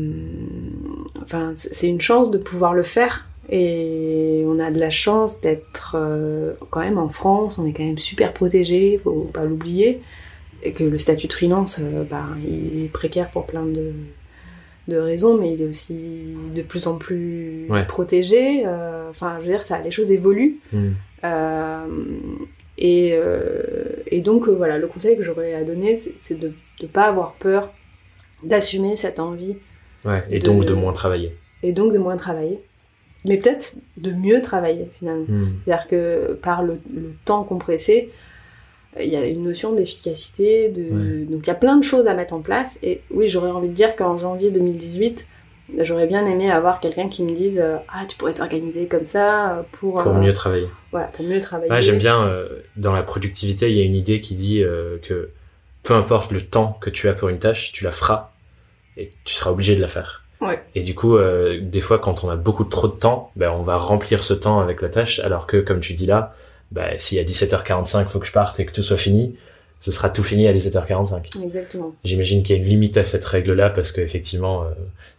enfin, 1.22 1.52
c'est 1.54 1.86
une 1.88 2.00
chance 2.00 2.30
de 2.30 2.38
pouvoir 2.38 2.74
le 2.74 2.82
faire. 2.82 3.26
Et 3.50 4.42
on 4.46 4.58
a 4.58 4.70
de 4.70 4.78
la 4.80 4.90
chance 4.90 5.40
d'être 5.40 5.96
euh, 5.98 6.54
quand 6.70 6.80
même 6.80 6.98
en 6.98 7.08
France, 7.08 7.58
on 7.58 7.66
est 7.66 7.72
quand 7.72 7.84
même 7.84 7.98
super 7.98 8.32
protégé, 8.32 8.98
faut 9.02 9.28
pas 9.32 9.44
l'oublier 9.44 10.00
et 10.62 10.72
que 10.72 10.82
le 10.84 10.98
statut 10.98 11.26
de 11.26 11.32
freelance, 11.32 11.78
euh, 11.82 12.04
bah, 12.04 12.24
il 12.46 12.84
est 12.84 12.88
précaire 12.88 13.28
pour 13.30 13.44
plein 13.46 13.64
de, 13.66 13.92
de 14.88 14.96
raisons, 14.96 15.36
mais 15.38 15.52
il 15.52 15.60
est 15.60 15.66
aussi 15.68 15.94
de 16.54 16.62
plus 16.62 16.86
en 16.86 16.94
plus 16.96 17.66
Ouais. 17.68 17.84
protégé. 17.86 18.62
euh, 18.66 19.10
Enfin, 19.10 19.34
je 19.40 19.44
veux 19.46 19.52
dire, 19.52 19.62
ça, 19.62 19.78
les 19.80 19.90
choses 19.90 20.10
évoluent. 20.10 20.56
Hmm. 20.72 20.92
Et, 22.78 23.14
et 24.10 24.20
donc, 24.20 24.48
voilà, 24.48 24.78
le 24.78 24.86
conseil 24.86 25.16
que 25.16 25.22
j'aurais 25.22 25.54
à 25.54 25.62
donner, 25.64 25.96
c'est 25.96 26.12
c'est 26.20 26.38
de 26.38 26.52
ne 26.82 26.86
pas 26.88 27.04
avoir 27.04 27.32
peur 27.34 27.72
d'assumer 28.42 28.96
cette 28.96 29.20
envie 29.20 29.56
Ouais. 30.04 30.22
Et 30.30 30.38
de- 30.38 30.46
donc 30.46 30.64
de 30.66 30.74
moins 30.74 30.92
travailler. 30.92 31.34
et 31.62 31.72
donc 31.72 31.92
de 31.92 31.98
moins 31.98 32.16
travailler. 32.16 32.58
Mais 33.24 33.38
peut-être 33.38 33.76
de 33.96 34.10
mieux 34.10 34.42
travailler, 34.42 34.88
finalement. 34.98 35.24
Hmm. 35.28 35.48
C'est-à-dire 35.64 35.86
que 35.88 36.32
par 36.34 36.62
le, 36.62 36.78
le 36.94 37.14
temps 37.24 37.42
compressé, 37.44 38.10
il 39.00 39.08
y 39.08 39.16
a 39.16 39.26
une 39.26 39.44
notion 39.44 39.72
d'efficacité, 39.72 40.68
de... 40.68 40.82
Ouais. 40.82 41.24
donc 41.24 41.40
il 41.44 41.46
y 41.48 41.50
a 41.50 41.54
plein 41.54 41.76
de 41.76 41.84
choses 41.84 42.06
à 42.06 42.14
mettre 42.14 42.34
en 42.34 42.40
place. 42.40 42.78
Et 42.82 43.00
oui, 43.10 43.28
j'aurais 43.28 43.50
envie 43.50 43.68
de 43.68 43.74
dire 43.74 43.96
qu'en 43.96 44.18
janvier 44.18 44.50
2018, 44.50 45.26
j'aurais 45.80 46.06
bien 46.06 46.26
aimé 46.26 46.50
avoir 46.50 46.78
quelqu'un 46.80 47.08
qui 47.08 47.22
me 47.22 47.34
dise 47.34 47.58
euh, 47.58 47.76
ah 47.88 48.04
tu 48.06 48.16
pourrais 48.16 48.34
t'organiser 48.34 48.86
comme 48.86 49.06
ça 49.06 49.58
euh, 49.58 49.62
pour 49.72 50.02
Pour 50.02 50.12
euh, 50.12 50.20
mieux 50.20 50.32
travailler. 50.32 50.68
voilà 50.92 51.06
pour 51.08 51.24
mieux 51.24 51.40
travailler. 51.40 51.70
Ouais, 51.72 51.82
j'aime 51.82 51.98
bien, 51.98 52.22
euh, 52.26 52.46
dans 52.76 52.92
la 52.92 53.02
productivité, 53.02 53.70
il 53.70 53.76
y 53.76 53.80
a 53.80 53.84
une 53.84 53.94
idée 53.94 54.20
qui 54.20 54.34
dit 54.34 54.62
euh, 54.62 54.98
que 55.02 55.30
peu 55.82 55.94
importe 55.94 56.30
le 56.32 56.42
temps 56.42 56.78
que 56.80 56.90
tu 56.90 57.08
as 57.08 57.14
pour 57.14 57.30
une 57.30 57.38
tâche, 57.38 57.72
tu 57.72 57.84
la 57.84 57.92
feras 57.92 58.30
et 58.96 59.12
tu 59.24 59.34
seras 59.34 59.50
obligé 59.50 59.74
de 59.74 59.80
la 59.80 59.88
faire. 59.88 60.23
Ouais. 60.44 60.60
Et 60.74 60.82
du 60.82 60.94
coup, 60.94 61.16
euh, 61.16 61.58
des 61.60 61.80
fois, 61.80 61.98
quand 61.98 62.24
on 62.24 62.30
a 62.30 62.36
beaucoup 62.36 62.64
trop 62.64 62.88
de 62.88 62.92
temps, 62.92 63.30
ben, 63.36 63.50
on 63.50 63.62
va 63.62 63.76
remplir 63.76 64.22
ce 64.22 64.34
temps 64.34 64.60
avec 64.60 64.82
la 64.82 64.88
tâche, 64.88 65.18
alors 65.20 65.46
que, 65.46 65.58
comme 65.58 65.80
tu 65.80 65.92
dis 65.92 66.06
là, 66.06 66.34
ben, 66.72 66.94
si 66.98 67.18
à 67.18 67.24
17h45, 67.24 68.08
faut 68.08 68.18
que 68.18 68.26
je 68.26 68.32
parte 68.32 68.60
et 68.60 68.66
que 68.66 68.72
tout 68.72 68.82
soit 68.82 68.96
fini, 68.96 69.36
ce 69.80 69.90
sera 69.90 70.08
tout 70.08 70.22
fini 70.22 70.48
à 70.48 70.54
17h45. 70.54 71.44
Exactement. 71.44 71.94
J'imagine 72.04 72.42
qu'il 72.42 72.56
y 72.56 72.58
a 72.58 72.62
une 72.62 72.68
limite 72.68 72.96
à 72.96 73.04
cette 73.04 73.24
règle-là 73.24 73.70
parce 73.70 73.92
qu'effectivement, 73.92 74.62
euh, 74.62 74.70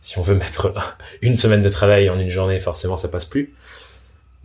si 0.01 0.17
on 0.17 0.21
veut 0.21 0.35
mettre 0.43 0.73
une 1.21 1.35
semaine 1.35 1.61
de 1.61 1.69
travail 1.69 2.09
en 2.09 2.19
une 2.19 2.31
journée, 2.31 2.59
forcément, 2.59 2.97
ça 2.97 3.07
passe 3.07 3.25
plus. 3.25 3.53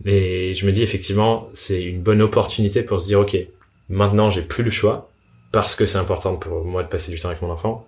Mais 0.03 0.53
je 0.53 0.65
me 0.65 0.71
dis 0.71 0.83
effectivement, 0.83 1.49
c'est 1.53 1.81
une 1.81 2.01
bonne 2.01 2.21
opportunité 2.21 2.83
pour 2.83 3.01
se 3.01 3.07
dire, 3.07 3.19
ok, 3.19 3.37
maintenant 3.89 4.29
j'ai 4.29 4.41
plus 4.41 4.63
le 4.63 4.71
choix 4.71 5.09
parce 5.51 5.75
que 5.75 5.85
c'est 5.85 5.97
important 5.97 6.35
pour 6.35 6.63
moi 6.63 6.81
de 6.83 6.87
passer 6.87 7.11
du 7.11 7.19
temps 7.19 7.29
avec 7.29 7.41
mon 7.41 7.51
enfant. 7.51 7.87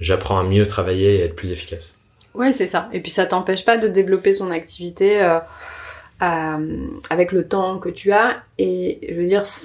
J'apprends 0.00 0.40
à 0.40 0.44
mieux 0.44 0.66
travailler 0.66 1.18
et 1.18 1.22
à 1.22 1.24
être 1.26 1.36
plus 1.36 1.52
efficace. 1.52 1.94
Ouais, 2.34 2.52
c'est 2.52 2.66
ça. 2.66 2.88
Et 2.92 3.00
puis 3.00 3.10
ça 3.10 3.26
t'empêche 3.26 3.64
pas 3.64 3.76
de 3.78 3.88
développer 3.88 4.34
ton 4.36 4.50
activité 4.50 5.22
euh, 5.22 5.38
euh, 6.22 6.86
avec 7.10 7.32
le 7.32 7.46
temps 7.46 7.78
que 7.78 7.88
tu 7.88 8.12
as. 8.12 8.42
Et 8.58 8.98
je 9.08 9.14
veux 9.20 9.26
dire, 9.26 9.44
ce, 9.44 9.64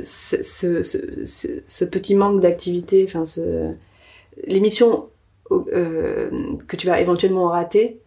ce, 0.00 0.82
ce, 0.82 1.48
petit 1.84 2.14
manque 2.14 2.40
d'activité, 2.40 3.04
enfin, 3.08 3.24
missions 4.60 5.08
euh, 5.50 6.30
que 6.68 6.76
tu 6.76 6.86
vas 6.86 7.00
éventuellement 7.00 7.48
rater, 7.48 7.98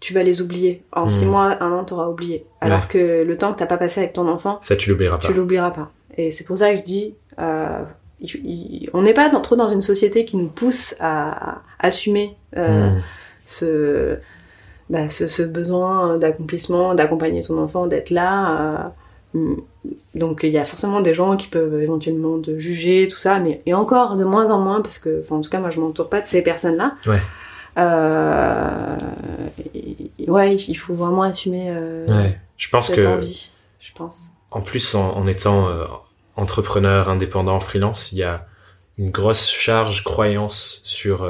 tu 0.00 0.14
vas 0.14 0.22
les 0.22 0.40
oublier. 0.40 0.82
En 0.92 1.08
six 1.08 1.24
Mhm. 1.24 1.30
mois, 1.30 1.62
un 1.62 1.72
an, 1.72 1.84
t'auras 1.84 2.08
oublié. 2.08 2.46
Alors 2.60 2.80
Ouais. 2.80 2.86
que 2.88 3.22
le 3.22 3.36
temps 3.36 3.52
que 3.52 3.58
t'as 3.58 3.66
pas 3.66 3.76
passé 3.76 4.00
avec 4.00 4.12
ton 4.14 4.28
enfant, 4.28 4.58
Ça, 4.62 4.76
tu 4.76 4.88
l'oublieras 4.90 5.18
pas. 5.18 5.26
tu 5.28 5.34
l'oublieras 5.34 5.70
pas. 5.72 5.90
Et 6.16 6.30
c'est 6.30 6.44
pour 6.44 6.56
ça 6.58 6.70
que 6.72 6.76
je 6.78 6.82
dis, 6.82 7.14
euh, 7.38 7.82
il- 8.20 8.30
il- 8.44 8.90
on 8.94 9.02
n'est 9.02 9.12
pas 9.14 9.28
dans- 9.28 9.40
trop 9.42 9.56
dans 9.56 9.68
une 9.70 9.82
société 9.82 10.24
qui 10.24 10.36
nous 10.36 10.48
pousse 10.48 10.94
à, 11.00 11.56
à 11.58 11.62
assumer 11.80 12.36
euh, 12.56 12.90
Mmh. 12.90 13.02
Ce, 13.50 14.18
bah, 14.88 15.08
ce, 15.08 15.26
ce 15.28 15.42
besoin 15.42 16.18
d'accomplissement, 16.18 16.94
d'accompagner 16.94 17.42
ton 17.42 17.58
enfant, 17.58 17.86
d'être 17.86 18.10
là. 18.10 18.92
euh, 19.34 19.54
donc 20.14 20.40
il 20.42 20.50
y 20.50 20.58
a 20.58 20.64
forcément 20.66 21.00
des 21.00 21.14
gens 21.14 21.36
qui 21.36 21.46
peuvent 21.46 21.80
éventuellement 21.80 22.40
te 22.40 22.58
juger, 22.58 23.06
tout 23.08 23.16
ça, 23.16 23.38
mais 23.38 23.60
et 23.64 23.74
encore 23.74 24.16
de 24.16 24.24
moins 24.24 24.50
en 24.50 24.58
moins, 24.58 24.80
parce 24.82 24.98
que, 24.98 25.22
en 25.30 25.40
tout 25.40 25.48
cas, 25.48 25.60
moi 25.60 25.70
je 25.70 25.78
m'entoure 25.78 26.08
pas 26.08 26.20
de 26.20 26.26
ces 26.26 26.42
personnes-là. 26.42 26.96
Ouais. 27.06 27.22
Euh, 27.78 28.96
ouais, 30.26 30.56
il 30.56 30.74
faut 30.74 30.94
vraiment 30.94 31.22
assumer 31.22 31.68
euh, 31.70 32.06
Ouais. 32.08 32.40
Je 32.56 32.68
pense 32.68 32.88
cette 32.88 32.96
que, 32.96 33.06
envie, 33.06 33.52
je 33.78 33.92
pense. 33.92 34.32
en 34.50 34.60
plus, 34.60 34.94
en, 34.94 35.16
en 35.16 35.26
étant 35.28 35.68
euh, 35.68 35.84
entrepreneur, 36.36 37.08
indépendant, 37.08 37.60
freelance, 37.60 38.10
il 38.12 38.18
y 38.18 38.24
a 38.24 38.46
une 38.98 39.10
grosse 39.10 39.48
charge 39.48 40.02
croyance 40.04 40.80
sur 40.82 41.26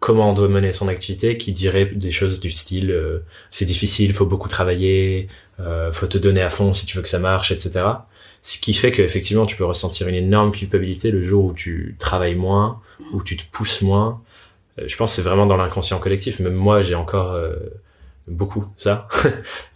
comment 0.00 0.30
on 0.30 0.32
doit 0.34 0.48
mener 0.48 0.72
son 0.72 0.88
activité 0.88 1.38
qui 1.38 1.52
dirait 1.52 1.86
des 1.86 2.10
choses 2.10 2.40
du 2.40 2.50
style 2.50 2.90
euh, 2.90 3.20
c'est 3.50 3.64
difficile, 3.64 4.12
faut 4.12 4.26
beaucoup 4.26 4.48
travailler, 4.48 5.28
euh, 5.60 5.92
faut 5.92 6.06
te 6.06 6.18
donner 6.18 6.42
à 6.42 6.50
fond 6.50 6.74
si 6.74 6.86
tu 6.86 6.96
veux 6.96 7.02
que 7.02 7.08
ça 7.08 7.18
marche, 7.18 7.50
etc. 7.50 7.84
Ce 8.42 8.58
qui 8.58 8.74
fait 8.74 8.92
qu'effectivement 8.92 9.46
tu 9.46 9.56
peux 9.56 9.64
ressentir 9.64 10.08
une 10.08 10.14
énorme 10.14 10.52
culpabilité 10.52 11.10
le 11.10 11.22
jour 11.22 11.46
où 11.46 11.52
tu 11.52 11.96
travailles 11.98 12.34
moins, 12.34 12.80
où 13.12 13.22
tu 13.22 13.36
te 13.36 13.42
pousses 13.50 13.82
moins. 13.82 14.20
Euh, 14.78 14.84
je 14.86 14.96
pense 14.96 15.12
que 15.12 15.16
c'est 15.16 15.28
vraiment 15.28 15.46
dans 15.46 15.56
l'inconscient 15.56 15.98
collectif. 15.98 16.40
Même 16.40 16.54
moi 16.54 16.82
j'ai 16.82 16.94
encore 16.94 17.32
euh, 17.32 17.56
beaucoup 18.26 18.66
ça. 18.76 19.08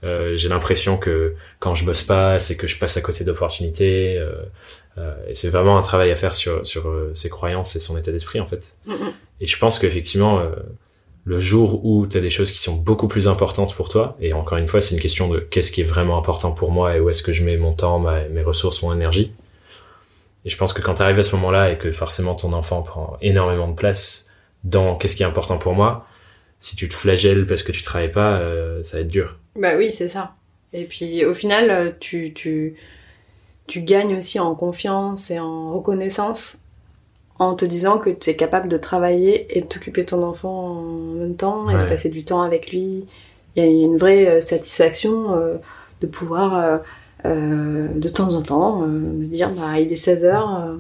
Euh, 0.03 0.35
j'ai 0.35 0.49
l'impression 0.49 0.97
que 0.97 1.35
quand 1.59 1.75
je 1.75 1.85
bosse 1.85 2.01
pas, 2.01 2.39
c'est 2.39 2.57
que 2.57 2.67
je 2.67 2.79
passe 2.79 2.97
à 2.97 3.03
côté 3.03 3.23
d'opportunités. 3.23 4.15
et 5.29 5.35
c'est 5.35 5.51
vraiment 5.51 5.77
un 5.77 5.83
travail 5.83 6.11
à 6.11 6.17
faire 6.17 6.35
sur 6.35 6.65
sur 6.65 6.91
ses 7.13 7.29
croyances 7.29 7.77
et 7.77 7.81
son 7.81 7.99
état 7.99 8.11
d'esprit 8.11 8.41
en 8.41 8.47
fait. 8.47 8.79
Et 9.41 9.47
je 9.47 9.59
pense 9.59 9.79
qu'effectivement, 9.79 10.41
euh, 10.41 10.51
le 11.25 11.41
jour 11.41 11.85
où 11.85 12.07
tu 12.07 12.17
as 12.17 12.21
des 12.21 12.31
choses 12.31 12.51
qui 12.51 12.61
sont 12.61 12.77
beaucoup 12.77 13.09
plus 13.09 13.29
importantes 13.29 13.75
pour 13.75 13.89
toi, 13.89 14.17
et 14.21 14.33
encore 14.33 14.59
une 14.59 14.69
fois, 14.69 14.81
c'est 14.81 14.95
une 14.95 15.01
question 15.01 15.29
de 15.29 15.41
qu'est-ce 15.41 15.71
qui 15.71 15.81
est 15.81 15.85
vraiment 15.85 16.19
important 16.19 16.53
pour 16.53 16.71
moi 16.71 16.97
et 16.97 17.01
où 17.01 17.11
est-ce 17.11 17.23
que 17.23 17.33
je 17.33 17.45
mets 17.45 17.57
mon 17.57 17.73
temps, 17.73 17.99
mes 17.99 18.43
ressources, 18.43 18.83
mon 18.83 18.93
énergie. 18.93 19.33
Et 20.45 20.51
je 20.51 20.57
pense 20.57 20.73
que 20.73 20.81
quand 20.81 20.95
tu 20.95 21.03
arrives 21.03 21.19
à 21.19 21.23
ce 21.23 21.35
moment-là 21.37 21.71
et 21.71 21.79
que 21.79 21.93
forcément 21.93 22.35
ton 22.35 22.53
enfant 22.53 22.83
prend 22.83 23.19
énormément 23.21 23.69
de 23.69 23.75
place 23.75 24.31
dans 24.65 24.97
qu'est-ce 24.97 25.17
qui 25.17 25.23
est 25.23 25.27
important 25.27 25.59
pour 25.59 25.75
moi, 25.75 26.07
si 26.59 26.77
tu 26.77 26.89
te 26.89 26.95
flagelles 26.95 27.47
parce 27.47 27.63
que 27.63 27.73
tu 27.73 27.83
travailles 27.83 28.13
pas, 28.13 28.39
euh, 28.39 28.83
ça 28.83 28.97
va 28.97 29.03
être 29.03 29.09
dur. 29.09 29.39
Bah 29.57 29.73
oui, 29.77 29.93
c'est 29.93 30.09
ça. 30.09 30.35
Et 30.73 30.85
puis 30.85 31.25
au 31.25 31.35
final, 31.35 31.71
euh, 31.71 31.91
tu, 31.99 32.33
tu 32.33 33.81
gagnes 33.83 34.17
aussi 34.17 34.39
en 34.39 34.55
confiance 34.55 35.31
et 35.31 35.39
en 35.39 35.75
reconnaissance 35.75 36.60
en 37.41 37.55
te 37.55 37.65
disant 37.65 37.99
que 37.99 38.11
tu 38.11 38.31
es 38.31 38.37
capable 38.37 38.69
de 38.69 38.77
travailler 38.77 39.47
et 39.57 39.63
de 39.63 39.67
t'occuper 39.67 40.03
de 40.03 40.07
ton 40.09 40.23
enfant 40.23 40.77
en 40.79 40.83
même 41.15 41.35
temps 41.37 41.69
et 41.71 41.75
de 41.75 41.85
passer 41.89 42.09
du 42.11 42.23
temps 42.25 42.43
avec 42.43 42.71
lui. 42.71 43.07
Il 43.57 43.65
y 43.65 43.67
a 43.67 43.69
une 43.69 43.97
vraie 43.97 44.27
euh, 44.29 44.41
satisfaction 44.41 45.35
euh, 45.35 45.57
de 46.01 46.07
pouvoir 46.07 46.81
euh, 47.25 47.89
de 47.95 48.09
temps 48.09 48.35
en 48.35 48.43
temps 48.43 48.87
me 48.87 49.25
dire 49.27 49.51
bah 49.51 49.79
il 49.81 49.93
est 49.93 49.97
16h, 50.07 50.79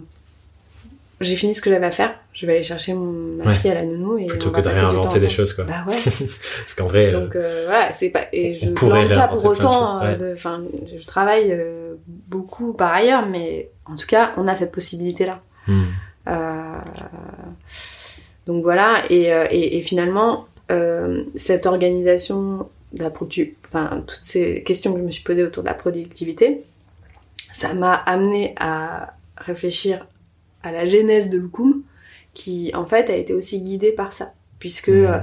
j'ai 1.20 1.36
fini 1.36 1.54
ce 1.54 1.60
que 1.60 1.68
j'avais 1.70 1.84
à 1.86 1.90
faire, 1.90 2.14
je 2.32 2.46
vais 2.46 2.54
aller 2.54 2.62
chercher 2.62 2.94
mon, 2.94 3.12
ma 3.36 3.50
Ouais. 3.50 3.54
fille 3.54 3.70
à 3.70 3.74
la 3.74 3.82
nounou 3.84 4.16
et 4.18 4.26
Plutôt 4.26 4.48
on 4.48 4.52
que 4.52 4.56
va 4.56 4.62
de 4.62 4.68
réinventer 4.68 5.18
des 5.18 5.28
choses, 5.28 5.52
quoi. 5.52 5.64
Bah 5.64 5.84
ouais. 5.86 5.94
Parce 6.60 6.74
qu'en 6.74 6.86
vrai, 6.86 7.08
Donc 7.08 7.36
euh, 7.36 7.64
voilà, 7.66 7.92
c'est 7.92 8.08
pas 8.08 8.22
et 8.32 8.58
je 8.58 8.70
pas 8.70 9.28
pour 9.28 9.44
autant. 9.44 10.00
ouais. 10.02 10.16
Enfin, 10.34 10.62
je 10.96 11.04
travaille 11.06 11.52
euh, 11.52 11.94
beaucoup 12.28 12.72
par 12.72 12.94
ailleurs, 12.94 13.26
mais 13.26 13.68
en 13.84 13.96
tout 13.96 14.06
cas, 14.06 14.32
on 14.38 14.48
a 14.48 14.54
cette 14.54 14.72
possibilité 14.72 15.26
là. 15.26 15.40
hmm, 15.66 15.82
donc 18.46 18.62
voilà, 18.62 19.04
et, 19.10 19.32
euh, 19.32 19.46
et, 19.50 19.78
et 19.78 19.82
finalement, 19.82 20.46
euh, 20.70 21.24
cette 21.36 21.66
organisation, 21.66 22.68
de 22.92 23.02
la 23.02 23.10
produ- 23.10 23.54
enfin 23.66 24.02
toutes 24.06 24.24
ces 24.24 24.62
questions 24.64 24.92
que 24.92 24.98
je 24.98 25.04
me 25.04 25.10
suis 25.10 25.22
posées 25.22 25.44
autour 25.44 25.62
de 25.62 25.68
la 25.68 25.74
productivité, 25.74 26.64
ça 27.52 27.74
m'a 27.74 27.94
amené 27.94 28.54
à 28.58 29.14
réfléchir 29.36 30.06
à 30.62 30.72
la 30.72 30.86
genèse 30.86 31.30
de 31.30 31.38
Lukum, 31.38 31.82
qui 32.34 32.70
en 32.74 32.84
fait 32.86 33.10
a 33.10 33.16
été 33.16 33.32
aussi 33.34 33.60
guidée 33.60 33.92
par 33.92 34.12
ça, 34.12 34.32
puisque 34.58 34.88
euh, 34.88 35.18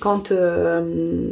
quand, 0.00 0.32
euh, 0.32 1.26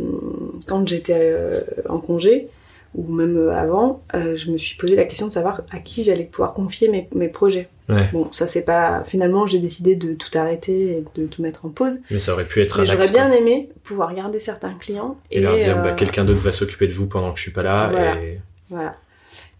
quand 0.66 0.87
j'étais 0.87 1.33
euh, 1.33 1.61
en 1.89 1.99
congé, 1.99 2.49
ou 2.95 3.12
même 3.14 3.36
euh, 3.36 3.53
avant, 3.53 4.03
euh, 4.14 4.36
je 4.36 4.51
me 4.51 4.59
suis 4.59 4.76
posé 4.76 4.97
la 4.97 5.05
question 5.05 5.28
de 5.28 5.32
savoir 5.32 5.62
à 5.70 5.78
qui 5.78 6.03
j'allais 6.03 6.24
pouvoir 6.24 6.55
confier 6.55 6.88
mes, 6.88 7.09
mes 7.14 7.28
projets. 7.28 7.68
Ouais. 7.88 8.09
Bon, 8.12 8.30
ça 8.32 8.47
c'est 8.47 8.62
pas. 8.62 9.03
Finalement, 9.05 9.47
j'ai 9.47 9.59
décidé 9.59 9.97
de 9.97 10.14
tout 10.14 10.36
arrêter 10.38 10.99
et 10.99 11.05
de 11.14 11.26
tout 11.26 11.43
mettre 11.43 11.66
en 11.66 11.70
pause. 11.70 11.99
Mais 12.11 12.18
ça 12.20 12.32
aurait 12.32 12.47
pu 12.47 12.61
être 12.62 12.78
Mais 12.80 12.86
j'aurais 12.86 13.09
bien 13.11 13.30
aimé 13.32 13.68
pouvoir 13.82 14.14
garder 14.14 14.38
certains 14.41 14.74
clients 14.74 15.16
Et, 15.30 15.41
leur 15.41 15.57
dire, 15.57 15.78
euh, 15.78 15.82
bah, 15.82 15.93
quelqu'un 15.93 16.24
d'autre 16.24 16.41
va 16.41 16.53
s'occuper 16.53 16.86
de 16.86 16.93
vous 16.93 17.07
pendant 17.07 17.32
que 17.32 17.38
je 17.38 17.43
suis 17.43 17.53
pas 17.53 17.62
là. 17.62 17.88
Voilà. 17.91 18.22
Et... 18.22 18.41
Voilà. 18.68 18.97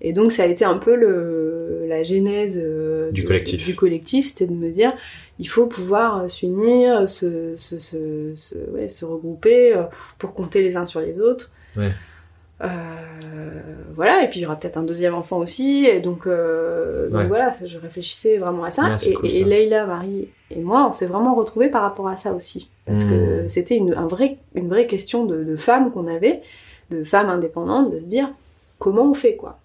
Et 0.01 0.13
donc 0.13 0.33
ça 0.33 0.45
a 0.45 0.47
été 0.47 0.65
un 0.65 0.79
peu 0.79 0.97
le, 0.97 1.85
la 1.87 2.03
genèse 2.03 2.59
euh, 2.61 3.11
Du 3.11 3.23
de- 3.23 3.27
collectif. 3.27 3.65
Du 3.67 3.75
collectif, 3.75 4.29
c'était 4.29 4.47
de 4.47 4.55
me 4.57 4.71
dire, 4.71 4.93
il 5.39 5.49
faut 5.49 5.67
pouvoir 5.67 6.23
euh, 6.23 6.29
s'unir, 6.29 7.09
se, 7.09 7.55
se, 7.57 7.79
se, 7.79 8.33
se- 8.35 8.55
ouais, 8.73 8.89
se 8.89 9.05
regrouper 9.05 9.75
euh, 9.77 9.83
pour 10.19 10.33
compter 10.35 10.63
les 10.63 10.77
uns 10.77 10.87
sur 10.87 11.01
les 11.01 11.21
autres. 11.21 11.51
Ouais. 11.77 11.91
Euh, 12.63 12.67
voilà, 13.95 14.23
et 14.25 14.29
puis 14.29 14.41
il 14.41 14.43
y 14.43 14.47
aura 14.47 14.57
peut-être 14.57 14.77
un 14.77 14.83
deuxième 14.83 15.15
enfant 15.15 15.39
aussi, 15.39 15.87
et 15.87 16.01
donc, 16.01 16.27
euh, 16.27 17.09
donc 17.09 17.21
Ouais. 17.21 17.27
voilà, 17.27 17.51
je 17.65 17.79
réfléchissais 17.79 18.39
vraiment 18.39 18.65
à 18.65 18.71
ça. 18.71 18.85
Ouais, 18.85 18.97
et, 19.07 19.13
cool, 19.15 19.27
et 19.27 19.41
ça. 19.41 19.47
Leïla, 19.47 19.87
Marie 19.87 20.29
et 20.51 20.61
moi, 20.61 20.87
on 20.89 20.93
s'est 20.93 21.07
vraiment 21.07 21.35
retrouvés 21.35 21.69
par 21.69 21.83
rapport 21.83 22.09
à 22.09 22.17
ça 22.17 22.33
aussi. 22.33 22.71
Parce 22.87 23.05
que 23.05 23.45
Mmh. 23.45 23.49
c'était 23.49 23.77
une, 23.77 23.95
un 23.95 24.07
vrai, 24.07 24.39
une 24.55 24.69
vraie 24.69 24.87
question 24.87 25.25
de, 25.25 25.45
de 25.45 25.57
femmes 25.57 25.93
qu'on 25.93 26.07
avait, 26.09 26.43
de 26.91 27.05
femmes 27.05 27.29
indépendantes, 27.29 27.93
de 27.93 28.01
se 28.01 28.05
dire 28.05 28.29
comment 28.79 29.11
on 29.11 29.15
fait 29.15 29.37
quoi? 29.37 29.59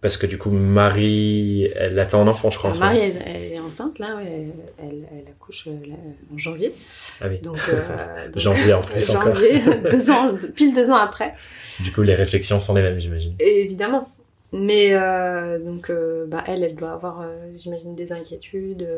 Parce 0.00 0.16
que 0.16 0.26
du 0.26 0.38
coup, 0.38 0.50
Marie, 0.50 1.64
elle 1.74 1.98
attend 1.98 2.22
un 2.22 2.28
enfant, 2.28 2.50
je 2.50 2.58
crois. 2.58 2.70
en 2.70 2.78
Marie, 2.78 2.98
elle, 3.00 3.22
elle 3.26 3.52
est 3.54 3.58
enceinte 3.58 3.98
là, 3.98 4.20
elle, 4.24 4.52
elle 4.80 5.24
accouche 5.28 5.66
euh, 5.66 5.72
là, 5.88 5.94
en 6.32 6.38
janvier. 6.38 6.72
Ah 7.20 7.26
oui. 7.28 7.38
Donc, 7.40 7.58
euh, 7.72 8.26
donc- 8.28 8.38
Janvier 8.38 8.74
en 8.74 8.80
plus 8.80 9.10
encore. 9.10 9.34
janvier, 9.34 9.60
deux 9.90 10.10
ans, 10.10 10.34
pile 10.54 10.72
deux 10.72 10.88
ans 10.90 10.96
après. 10.96 11.34
Du 11.80 11.90
coup, 11.92 12.02
les 12.02 12.14
réflexions 12.14 12.60
sont 12.60 12.74
les 12.74 12.82
mêmes, 12.82 13.00
j'imagine. 13.00 13.34
Évidemment. 13.40 14.08
Mais 14.52 14.90
euh, 14.92 15.58
donc, 15.58 15.90
euh, 15.90 16.26
bah, 16.26 16.44
elle, 16.46 16.62
elle 16.62 16.74
doit 16.76 16.92
avoir, 16.92 17.24
j'imagine, 17.56 17.94
des 17.96 18.12
inquiétudes. 18.12 18.88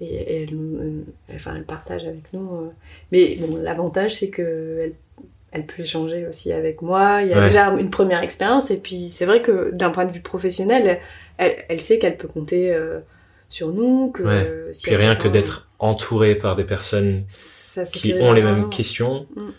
et, 0.00 0.06
et 0.06 0.42
elle, 0.44 1.04
enfin, 1.34 1.54
elle 1.56 1.64
partage 1.64 2.04
avec 2.06 2.32
nous. 2.32 2.72
Mais 3.12 3.36
bon, 3.38 3.56
l'avantage, 3.62 4.14
c'est 4.16 4.30
que 4.30 4.78
elle, 4.80 4.94
elle 5.52 5.66
peut 5.66 5.82
échanger 5.82 6.26
aussi 6.26 6.52
avec 6.52 6.82
moi. 6.82 7.20
Il 7.22 7.28
y 7.28 7.32
a 7.34 7.38
Ouais. 7.38 7.44
déjà 7.46 7.68
une 7.68 7.90
première 7.90 8.22
expérience. 8.22 8.70
Et 8.70 8.78
puis, 8.78 9.08
c'est 9.10 9.26
vrai 9.26 9.42
que 9.42 9.70
d'un 9.70 9.90
point 9.90 10.04
de 10.06 10.12
vue 10.12 10.20
professionnel, 10.22 10.98
elle, 11.38 11.64
elle 11.68 11.80
sait 11.80 11.98
qu'elle 11.98 12.16
peut 12.16 12.28
compter 12.28 12.74
euh, 12.74 13.00
sur 13.48 13.68
nous. 13.68 14.10
Que 14.12 14.22
Ouais. 14.22 14.50
si 14.72 14.82
Puis 14.84 14.96
rien 14.96 15.14
que 15.14 15.28
d'être 15.28 15.68
entouré 15.78 16.34
par 16.34 16.56
des 16.56 16.64
personnes 16.64 17.24
qui 17.92 18.14
ont 18.14 18.32
les 18.32 18.42
mêmes 18.42 18.68
questions, 18.70 19.26
Mm. 19.36 19.50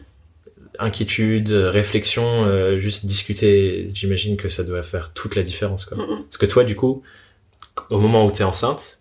inquiétudes, 0.79 1.51
réflexions, 1.51 2.45
euh, 2.45 2.79
juste 2.79 3.05
discuter. 3.05 3.87
J'imagine 3.93 4.37
que 4.37 4.49
ça 4.49 4.63
doit 4.63 4.83
faire 4.83 5.11
toute 5.13 5.35
la 5.35 5.43
différence. 5.43 5.85
Quoi. 5.85 5.97
Parce 6.23 6.37
que 6.37 6.45
toi, 6.45 6.63
du 6.63 6.75
coup, 6.75 7.03
au 7.89 7.99
moment 7.99 8.25
où 8.25 8.31
tu 8.31 8.41
es 8.41 8.45
enceinte, 8.45 8.99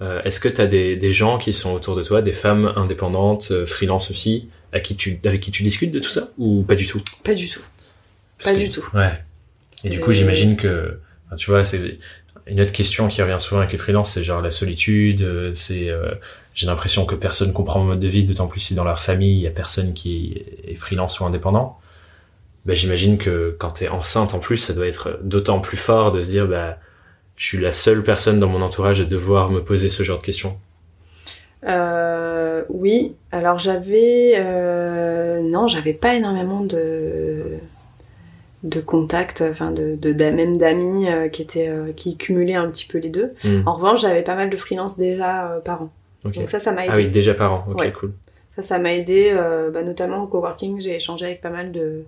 euh, 0.00 0.22
est-ce 0.22 0.40
que 0.40 0.48
tu 0.48 0.60
as 0.60 0.66
des, 0.66 0.96
des 0.96 1.12
gens 1.12 1.38
qui 1.38 1.52
sont 1.52 1.72
autour 1.74 1.96
de 1.96 2.02
toi, 2.02 2.22
des 2.22 2.32
femmes 2.32 2.72
indépendantes, 2.76 3.64
freelance 3.66 4.10
aussi, 4.10 4.48
à 4.72 4.80
qui 4.80 4.96
tu, 4.96 5.18
avec 5.24 5.40
qui 5.40 5.50
tu 5.50 5.62
discutes 5.62 5.92
de 5.92 5.98
tout 5.98 6.08
ça 6.08 6.28
ou 6.38 6.62
pas 6.62 6.74
du 6.74 6.86
tout? 6.86 7.02
Pas 7.24 7.34
du 7.34 7.48
tout. 7.48 7.60
Parce 8.38 8.50
Pas 8.50 8.58
que- 8.58 8.64
du 8.64 8.70
tout. 8.70 8.84
Ouais. 8.94 9.12
Et 9.84 9.88
du 9.90 10.00
coup, 10.00 10.12
j'imagine 10.12 10.56
que, 10.56 10.98
enfin, 11.26 11.36
tu 11.36 11.50
vois, 11.50 11.64
c'est 11.64 11.98
une 12.46 12.60
autre 12.60 12.72
question 12.72 13.08
qui 13.08 13.20
revient 13.22 13.36
souvent 13.38 13.60
avec 13.60 13.72
les 13.72 13.78
freelances, 13.78 14.12
c'est 14.12 14.24
genre 14.24 14.40
la 14.42 14.50
solitude. 14.50 15.22
euh, 15.22 15.52
C'est, 15.54 15.88
euh, 15.90 16.12
j'ai 16.54 16.66
l'impression 16.66 17.04
que 17.06 17.14
personne 17.14 17.52
comprend 17.52 17.80
mon 17.80 17.86
mode 17.86 18.00
de 18.00 18.08
vie, 18.08 18.24
d'autant 18.24 18.46
plus 18.46 18.60
si 18.60 18.74
dans 18.74 18.84
leur 18.84 19.00
famille 19.00 19.34
il 19.38 19.40
y 19.42 19.46
a 19.46 19.50
personne 19.50 19.94
qui 19.94 20.42
est 20.66 20.74
freelance 20.76 21.18
ou 21.20 21.24
indépendant. 21.24 21.78
Bah, 22.64 22.74
j'imagine 22.74 23.18
que 23.18 23.56
quand 23.58 23.72
t'es 23.72 23.88
enceinte 23.88 24.34
en 24.34 24.38
plus, 24.38 24.56
ça 24.58 24.72
doit 24.72 24.86
être 24.86 25.18
d'autant 25.22 25.58
plus 25.60 25.76
fort 25.76 26.12
de 26.12 26.22
se 26.22 26.28
dire, 26.30 26.46
bah, 26.46 26.78
je 27.36 27.44
suis 27.46 27.58
la 27.60 27.72
seule 27.72 28.04
personne 28.04 28.38
dans 28.38 28.48
mon 28.48 28.62
entourage 28.62 29.00
à 29.00 29.04
devoir 29.04 29.50
me 29.50 29.62
poser 29.64 29.88
ce 29.88 30.02
genre 30.04 30.18
de 30.18 30.22
questions. 30.22 30.56
Euh, 31.66 32.64
oui, 32.70 33.14
alors 33.30 33.58
j'avais 33.58 34.34
euh, 34.36 35.40
non, 35.40 35.68
j'avais 35.68 35.92
pas 35.92 36.14
énormément 36.14 36.64
de 36.64 37.58
de 38.64 38.80
contacts, 38.80 39.42
enfin 39.48 39.72
de, 39.72 40.12
même 40.12 40.56
d'amis 40.56 41.08
euh, 41.08 41.28
qui 41.28 41.42
étaient 41.42 41.70
qui 41.96 42.16
cumulaient 42.16 42.54
un 42.54 42.68
petit 42.68 42.86
peu 42.86 42.98
les 42.98 43.10
deux. 43.10 43.32
Hmm. 43.44 43.62
En 43.66 43.74
revanche, 43.74 44.02
j'avais 44.02 44.22
pas 44.22 44.34
mal 44.34 44.50
de 44.50 44.56
freelance 44.56 44.96
déjà 44.96 45.60
par 45.64 45.82
an. 45.82 45.90
Donc 46.24 46.34
ça, 46.46 46.58
ça 46.58 46.72
m'a 46.72 46.84
aidé. 46.84 46.92
Ah 46.92 46.96
oui, 46.96 47.08
déjà 47.10 47.34
par 47.34 47.52
an. 47.52 47.64
Ok, 47.70 47.80
Ouais. 47.80 47.92
cool. 47.92 48.12
Ça, 48.54 48.62
ça 48.62 48.78
m'a 48.78 48.92
aidé, 48.92 49.32
bah, 49.72 49.82
notamment 49.82 50.22
au 50.22 50.26
coworking. 50.26 50.80
J'ai 50.80 50.96
échangé 50.96 51.26
avec 51.26 51.40
pas 51.40 51.50
mal 51.50 51.72
de 51.72 52.04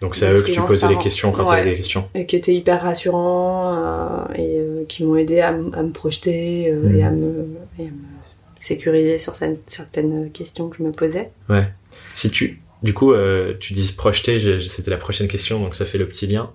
Donc 0.00 0.16
c'est 0.16 0.26
à 0.26 0.32
eux 0.32 0.42
que 0.42 0.50
tu 0.50 0.60
posais 0.60 0.88
les 0.88 0.98
questions 0.98 1.32
quand 1.32 1.44
Ouais. 1.44 1.56
t'avais 1.56 1.70
des 1.70 1.76
questions. 1.76 2.08
et 2.14 2.26
qui 2.26 2.36
étaient 2.36 2.54
hyper 2.54 2.82
rassurants 2.82 4.28
et 4.36 4.60
qui 4.88 5.04
m'ont 5.04 5.16
aidé 5.16 5.40
à, 5.40 5.52
me 5.52 5.90
projeter 5.92 6.64
et, 6.64 7.02
à 7.02 7.10
me, 7.10 7.46
et 7.78 7.82
à 7.82 7.84
me 7.84 8.11
sécuriser 8.62 9.18
sur 9.18 9.34
certaines- 9.34 10.30
questions 10.32 10.68
que 10.68 10.76
je 10.78 10.82
me 10.82 10.92
posais. 10.92 11.30
Ouais. 11.48 11.68
Si 12.12 12.30
tu, 12.30 12.60
du 12.82 12.94
coup, 12.94 13.12
euh, 13.12 13.54
tu 13.58 13.72
dis 13.72 13.92
projeter, 13.92 14.60
c'était 14.60 14.90
la 14.90 14.96
prochaine 14.96 15.28
question, 15.28 15.58
donc 15.60 15.74
ça 15.74 15.84
fait 15.84 15.98
le 15.98 16.06
petit 16.08 16.26
lien. 16.26 16.50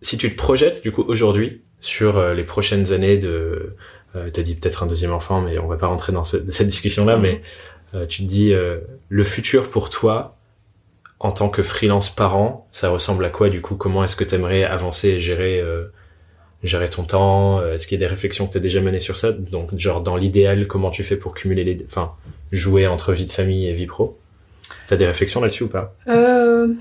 Si 0.00 0.16
tu 0.16 0.30
te 0.30 0.36
projettes, 0.36 0.82
du 0.82 0.92
coup, 0.92 1.04
aujourd'hui, 1.06 1.62
sur 1.80 2.16
euh, 2.16 2.34
les 2.34 2.44
prochaines 2.44 2.92
années 2.92 3.18
de, 3.18 3.70
euh, 4.16 4.30
t'as 4.30 4.42
dit 4.42 4.54
peut-être 4.54 4.82
un 4.82 4.86
deuxième 4.86 5.12
enfant, 5.12 5.40
mais 5.42 5.58
on 5.58 5.66
va 5.66 5.76
pas 5.76 5.86
rentrer 5.88 6.12
dans 6.12 6.24
ce- 6.24 6.38
cette 6.50 6.68
discussion-là, 6.68 7.18
mais 7.18 7.42
euh, 7.94 8.06
tu 8.06 8.22
te 8.22 8.26
dis, 8.28 8.52
euh, 8.54 8.78
le 9.08 9.22
futur 9.24 9.68
pour 9.70 9.90
toi, 9.90 10.36
en 11.20 11.32
tant 11.32 11.48
que 11.48 11.62
freelance 11.62 12.08
parent, 12.14 12.66
ça 12.72 12.88
ressemble 12.90 13.24
à 13.24 13.30
quoi, 13.30 13.48
du 13.50 13.60
coup? 13.62 13.76
Comment 13.76 14.04
est-ce 14.04 14.16
que 14.16 14.24
t'aimerais 14.24 14.64
avancer 14.64 15.08
et 15.10 15.20
gérer, 15.20 15.60
gérer 16.64 16.88
ton 16.90 17.04
temps? 17.04 17.60
Euh, 17.60 17.74
Est-ce 17.74 17.86
qu'il 17.86 18.00
y 18.00 18.02
a 18.02 18.06
des 18.06 18.10
réflexions 18.10 18.46
que 18.48 18.54
t'as 18.54 18.58
déjà 18.58 18.80
menées 18.80 19.00
sur 19.00 19.16
ça? 19.16 19.30
Donc, 19.32 19.76
genre, 19.76 20.00
dans 20.00 20.16
l'idéal, 20.16 20.66
comment 20.66 20.90
tu 20.90 21.04
fais 21.04 21.16
pour 21.16 21.34
cumuler 21.34 21.62
les, 21.62 21.78
enfin, 21.86 22.12
jouer 22.50 22.86
entre 22.88 23.12
vie 23.12 23.26
de 23.26 23.30
famille 23.30 23.68
et 23.68 23.72
vie 23.72 23.86
pro? 23.86 24.18
T'as 24.88 24.96
des 24.96 25.06
réflexions 25.06 25.40
là-dessus 25.40 25.64
ou 25.64 25.68
pas? 25.68 25.94
Euh, 26.08 26.74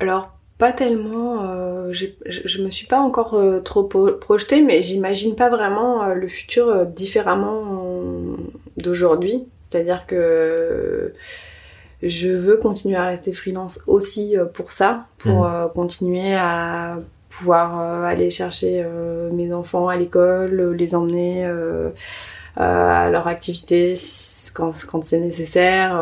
alors, 0.00 0.32
pas 0.58 0.72
tellement. 0.72 1.44
euh, 1.44 1.92
je, 1.92 2.62
me 2.62 2.70
suis 2.70 2.86
pas 2.86 2.98
encore 3.00 3.34
euh, 3.34 3.60
trop 3.60 3.84
projetée, 3.84 4.62
mais 4.62 4.82
j'imagine 4.82 5.34
pas 5.36 5.50
vraiment 5.50 6.04
euh, 6.04 6.14
le 6.14 6.28
futur 6.28 6.86
différemment 6.86 8.36
d'aujourd'hui. 8.76 9.44
C'est-à-dire 9.62 10.06
que 10.06 11.12
je 12.02 12.28
veux 12.28 12.56
continuer 12.56 12.96
à 12.96 13.06
rester 13.06 13.32
freelance 13.32 13.80
aussi 13.86 14.34
pour 14.54 14.70
ça, 14.70 15.06
pour 15.18 15.46
euh, 15.46 15.68
continuer 15.68 16.34
à 16.34 16.98
pouvoir 17.38 17.80
euh, 17.80 18.04
aller 18.04 18.30
chercher 18.30 18.82
euh, 18.84 19.30
mes 19.32 19.52
enfants 19.52 19.88
à 19.88 19.96
l'école, 19.96 20.58
euh, 20.60 20.72
les 20.72 20.94
emmener 20.94 21.46
à 22.56 23.08
leur 23.10 23.28
activité 23.28 23.94
quand, 24.54 24.72
c'est 25.04 25.20
nécessaire. 25.20 25.92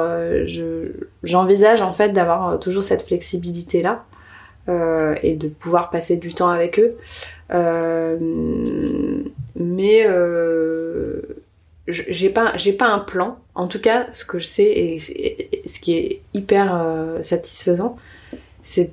Je- 0.47 0.93
J'envisage 1.22 1.82
en 1.82 1.93
fait 1.93 2.11
d'avoir 2.11 2.59
toujours 2.59 2.82
cette 2.84 3.03
flexibilité 3.03 3.82
là 3.82 4.05
et 5.22 5.34
de 5.34 5.49
pouvoir 5.49 5.91
passer 5.91 6.16
du 6.16 6.32
temps 6.32 6.49
avec 6.49 6.78
eux. 6.80 6.97
Mais 9.55 10.07
j'ai 11.89 12.30
pas 12.30 12.57
j'ai 12.57 12.72
pas 12.72 12.89
un 12.89 12.99
plan. 13.01 13.39
En 13.55 13.68
tout 13.68 13.80
cas, 13.80 14.07
ce 14.12 14.24
que 14.24 14.39
je 14.39 14.47
sais 14.47 14.64
et, 14.70 14.99
ce 14.99 15.78
qui 15.78 15.97
est 15.99 16.20
hyper 16.34 16.82
satisfaisant, 17.22 17.97
c'est 18.62 18.93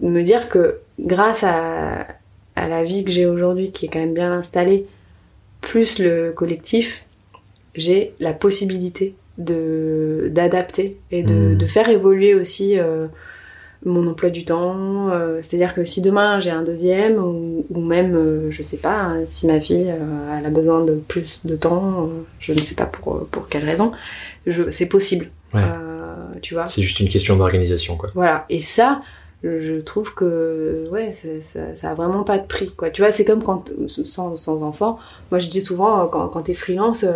me 0.00 0.22
dire 0.22 0.48
que 0.48 0.78
grâce 1.00 1.42
à, 1.44 2.06
à 2.56 2.68
la 2.68 2.84
vie 2.84 3.04
que 3.04 3.10
j'ai 3.10 3.26
aujourd'hui, 3.26 3.70
qui 3.72 3.86
est 3.86 3.88
quand 3.88 3.98
même 4.00 4.14
bien 4.14 4.32
installée, 4.32 4.86
plus 5.60 5.98
le 5.98 6.32
collectif, 6.32 7.04
j'ai 7.74 8.14
la 8.20 8.32
possibilité 8.32 9.14
de 9.38 10.28
d'adapter 10.32 10.96
et 11.10 11.22
de, 11.22 11.32
Mhm. 11.34 11.56
de 11.58 11.66
faire 11.66 11.88
évoluer 11.88 12.34
aussi 12.34 12.78
euh, 12.78 13.06
mon 13.84 14.08
emploi 14.08 14.30
du 14.30 14.44
temps. 14.44 15.10
euh, 15.10 15.38
C'est-à-dire 15.42 15.74
que 15.74 15.84
si 15.84 16.00
demain 16.00 16.40
j'ai 16.40 16.50
un 16.50 16.62
deuxième 16.64 17.16
ou, 17.18 17.64
ou 17.70 17.80
même, 17.80 18.14
euh, 18.16 18.50
je 18.50 18.62
sais 18.62 18.78
pas, 18.78 18.94
hein, 19.00 19.22
si 19.26 19.46
ma 19.46 19.60
fille 19.60 19.88
euh, 19.90 20.36
elle 20.38 20.46
a 20.46 20.50
besoin 20.50 20.84
de 20.84 20.94
plus 20.94 21.40
de 21.44 21.54
temps, 21.56 22.08
je 22.40 22.52
ne 22.52 22.58
sais 22.58 22.74
pas 22.74 22.86
pour, 22.86 23.26
pour 23.30 23.48
quelle 23.48 23.64
raison, 23.64 23.92
je- 24.46 24.70
c'est 24.70 24.86
possible. 24.86 25.30
Ouais. 25.54 25.62
Tu 26.42 26.54
vois 26.54 26.66
C'est 26.66 26.82
juste 26.82 27.00
une 27.00 27.08
question 27.08 27.36
d'organisation, 27.36 27.96
quoi. 27.96 28.10
voilà. 28.14 28.44
Et 28.50 28.60
ça, 28.60 29.00
je 29.44 29.80
trouve 29.80 30.14
que 30.14 30.88
ouais, 30.90 31.12
ça, 31.12 31.28
ça, 31.42 31.74
ça 31.74 31.90
a 31.90 31.94
vraiment 31.94 32.24
pas 32.24 32.38
de 32.38 32.46
prix. 32.46 32.70
Quoi. 32.74 32.90
Tu 32.90 33.02
vois, 33.02 33.12
c'est 33.12 33.24
comme 33.24 33.42
quand 33.42 33.70
sans, 34.06 34.34
sans 34.36 34.62
enfant. 34.62 34.98
Moi, 35.30 35.38
je 35.38 35.48
dis 35.48 35.62
souvent 35.62 36.02
euh, 36.02 36.06
quand, 36.06 36.26
quand 36.28 36.42
t'es 36.42 36.54
freelance, 36.54 37.04
euh, 37.04 37.14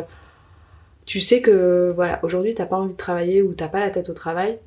tu 1.07 1.21
sais 1.21 1.41
que 1.43 1.93
voilà, 1.95 2.21
aujourd'hui 2.23 2.55
t'as 2.55 2.67
pas 2.67 2.77
envie 2.77 2.93
de 2.93 2.99
travailler 2.99 3.43
ou 3.43 3.55
t'as 3.55 3.69
pas 3.69 3.81
la 3.81 3.91
tête 3.91 4.09
au 4.09 4.15
travail, 4.15 4.59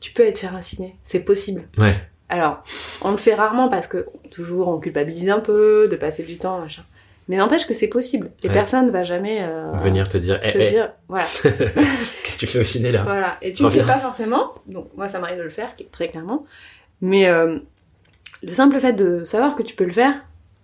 tu 0.00 0.12
peux 0.12 0.22
être 0.24 0.38
faire 0.38 0.54
un 0.54 0.62
ciné. 0.62 0.96
C'est 1.02 1.20
possible. 1.20 1.68
Ouais. 1.78 1.94
Alors, 2.28 2.62
on 3.02 3.10
le 3.10 3.16
fait 3.16 3.34
rarement 3.34 3.68
parce 3.68 3.86
que 3.86 4.06
toujours 4.30 4.68
on 4.68 4.78
culpabilise 4.78 5.28
un 5.30 5.40
peu 5.40 5.88
de 5.90 5.96
passer 5.96 6.22
du 6.22 6.36
temps, 6.38 6.60
machin. 6.60 6.82
Mais 7.26 7.38
n'empêche 7.38 7.66
que 7.66 7.72
c'est 7.74 7.88
possible. 7.88 8.30
Et 8.42 8.48
Ouais. 8.48 8.52
personne 8.52 8.90
va 8.90 9.02
jamais 9.02 9.38
euh, 9.42 9.72
Venir 9.76 10.08
te 10.08 10.18
dire, 10.18 10.38
eh, 10.44 10.50
te 10.52 10.58
eh, 10.58 10.68
dire, 10.70 10.92
voilà. 11.08 11.24
qu'est-ce 11.42 12.34
que 12.36 12.40
tu 12.40 12.46
fais 12.46 12.60
au 12.60 12.64
ciné 12.64 12.92
là? 12.92 13.02
Voilà, 13.04 13.36
et 13.40 13.52
tu 13.52 13.62
le 13.62 13.68
Reviens. 13.68 13.84
fais 13.84 13.92
pas 13.94 13.98
forcément, 13.98 14.52
donc 14.66 14.88
moi 14.96 15.08
ça 15.08 15.18
m'arrive 15.20 15.38
de 15.38 15.42
le 15.42 15.48
faire, 15.50 15.74
très 15.90 16.08
clairement, 16.08 16.44
mais 17.00 17.28
euh, 17.28 17.58
le 18.42 18.52
simple 18.52 18.78
fait 18.80 18.92
de 18.92 19.24
savoir 19.24 19.56
que 19.56 19.62
tu 19.62 19.74
peux 19.74 19.84
le 19.84 19.92
faire, 19.92 20.14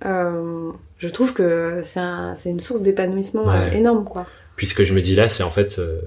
euh, 0.05 0.73
je 0.99 1.09
trouve 1.09 1.33
que 1.33 1.81
c'est 1.83 2.01
un- 2.01 2.35
c'est 2.35 2.51
une 2.51 2.61
source 2.61 2.83
d'épanouissement 2.83 3.45
Ouais. 3.47 3.71
euh, 3.71 3.73
énorme, 3.73 4.05
quoi. 4.05 4.27
Puis 4.57 4.67
ce 4.67 4.75
que 4.75 4.85
je 4.85 4.93
me 4.95 5.01
dis 5.01 5.15
là, 5.15 5.29
c'est 5.29 5.43
en 5.43 5.51
fait 5.51 5.79
euh, 5.79 6.01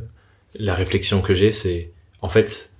la 0.55 0.73
réflexion 0.75 1.21
que 1.21 1.33
j'ai, 1.33 1.51
c'est 1.51 1.91
en 2.21 2.29
fait 2.29 2.71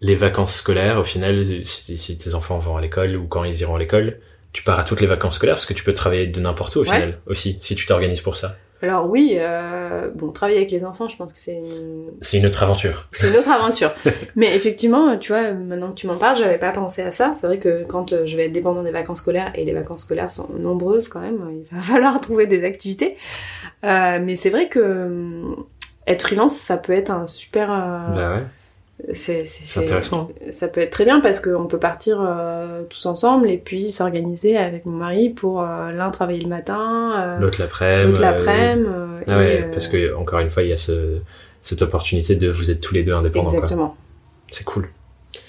les 0.00 0.14
vacances 0.14 0.54
scolaires. 0.56 0.98
Au 0.98 1.04
final, 1.04 1.44
si, 1.66 1.96
si 1.98 2.16
tes 2.16 2.34
enfants 2.34 2.58
vont 2.58 2.76
à 2.76 2.80
l'école 2.80 3.16
ou 3.16 3.26
quand 3.26 3.44
ils 3.44 3.58
iront 3.60 3.76
à 3.76 3.78
l'école, 3.78 4.18
tu 4.52 4.62
pars 4.62 4.78
à 4.78 4.84
toutes 4.84 5.00
les 5.00 5.06
vacances 5.06 5.36
scolaires 5.36 5.56
parce 5.56 5.66
que 5.66 5.74
tu 5.74 5.84
peux 5.84 5.92
travailler 5.94 6.26
de 6.26 6.40
n'importe 6.40 6.76
où 6.76 6.80
au 6.80 6.82
Ouais. 6.82 6.88
final 6.94 7.18
aussi, 7.26 7.58
si 7.60 7.74
tu 7.74 7.86
t'organises 7.86 8.20
pour 8.20 8.36
ça. 8.36 8.56
Alors 8.84 9.08
oui, 9.08 9.36
euh, 9.38 10.10
bon, 10.14 10.30
travailler 10.30 10.58
avec 10.58 10.70
les 10.70 10.84
enfants, 10.84 11.08
je 11.08 11.16
pense 11.16 11.32
que 11.32 11.38
c'est 11.38 11.54
une, 11.56 12.10
C'est 12.20 12.36
une 12.38 12.44
autre 12.44 12.62
aventure. 12.62 13.08
c'est 13.12 13.30
une 13.30 13.36
autre 13.36 13.48
aventure. 13.50 13.92
Mais 14.36 14.54
effectivement, 14.54 15.16
tu 15.16 15.32
vois, 15.32 15.52
maintenant 15.52 15.88
que 15.88 15.94
tu 15.94 16.06
m'en 16.06 16.16
parles, 16.16 16.36
j'avais 16.36 16.58
pas 16.58 16.70
pensé 16.70 17.00
à 17.02 17.10
ça. 17.10 17.32
C'est 17.34 17.46
vrai 17.46 17.58
que 17.58 17.84
quand 17.84 18.12
euh, 18.12 18.26
je 18.26 18.36
vais 18.36 18.44
être 18.46 18.52
dépendant 18.52 18.82
des 18.82 18.90
vacances 18.90 19.18
scolaires, 19.18 19.52
et 19.54 19.64
les 19.64 19.72
vacances 19.72 20.02
scolaires 20.02 20.28
sont 20.28 20.48
nombreuses 20.58 21.08
quand 21.08 21.20
même, 21.20 21.40
il 21.50 21.74
va 21.76 21.82
falloir 21.92 22.20
trouver 22.20 22.46
des 22.46 22.62
activités. 22.64 23.16
Euh, 23.84 24.18
mais 24.22 24.36
c'est 24.36 24.50
vrai 24.50 24.68
que 24.68 25.40
être 26.06 26.22
freelance, 26.26 26.54
ça 26.54 26.76
peut 26.76 26.92
être 26.92 27.10
un 27.10 27.26
super... 27.26 27.72
euh, 27.72 28.14
Bah 28.14 28.34
ouais, 28.36 28.42
c'est 29.12 29.44
intéressant. 29.76 30.30
ça 30.50 30.68
peut 30.68 30.80
être 30.80 30.90
très 30.90 31.04
bien 31.04 31.20
parce 31.20 31.40
qu'on 31.40 31.66
peut 31.66 31.78
partir 31.78 32.18
euh, 32.20 32.82
tous 32.88 33.06
ensemble 33.06 33.50
et 33.50 33.58
puis 33.58 33.90
s'organiser 33.92 34.56
avec 34.56 34.86
mon 34.86 34.96
mari 34.96 35.30
pour 35.30 35.62
euh, 35.62 35.90
l'un 35.92 36.10
travailler 36.10 36.40
le 36.40 36.48
matin, 36.48 37.12
euh, 37.20 37.38
L'autre 37.40 37.60
l'après-midi. 37.60 38.20
Ah 39.26 39.38
ouais, 39.38 39.68
parce 39.72 39.88
que 39.88 40.14
encore 40.14 40.38
une 40.38 40.50
fois, 40.50 40.62
il 40.62 40.68
y 40.68 40.72
a 40.72 40.76
ce, 40.76 41.18
cette 41.62 41.82
opportunité 41.82 42.36
de 42.36 42.48
vous 42.48 42.70
êtes 42.70 42.80
tous 42.80 42.94
les 42.94 43.02
deux 43.02 43.12
indépendants. 43.14 43.50
Exactement. 43.52 43.96
C'est 44.50 44.64
cool. 44.64 44.88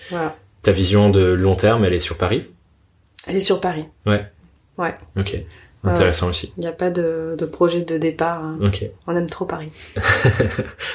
Voilà. 0.10 0.36
Ta 0.64 0.72
vision 0.72 1.10
de 1.10 1.22
long 1.22 1.56
terme, 1.56 1.86
elle 1.86 1.94
est 1.94 2.00
sur 2.00 2.18
Paris? 2.18 2.48
Elle 3.28 3.36
est 3.36 3.42
sur 3.42 3.62
Paris. 3.62 3.86
Ok. 5.18 5.36
Intéressant 5.84 6.30
aussi. 6.30 6.52
Il 6.58 6.62
n'y 6.62 6.68
a 6.68 6.72
pas 6.72 6.90
de, 6.90 7.36
de 7.38 7.46
projet 7.46 7.82
de 7.82 8.00
départ. 8.00 8.44
hein. 8.44 8.58
Ok. 8.64 8.90
On 9.06 9.16
aime 9.16 9.30
trop 9.30 9.46
Paris. 9.46 9.70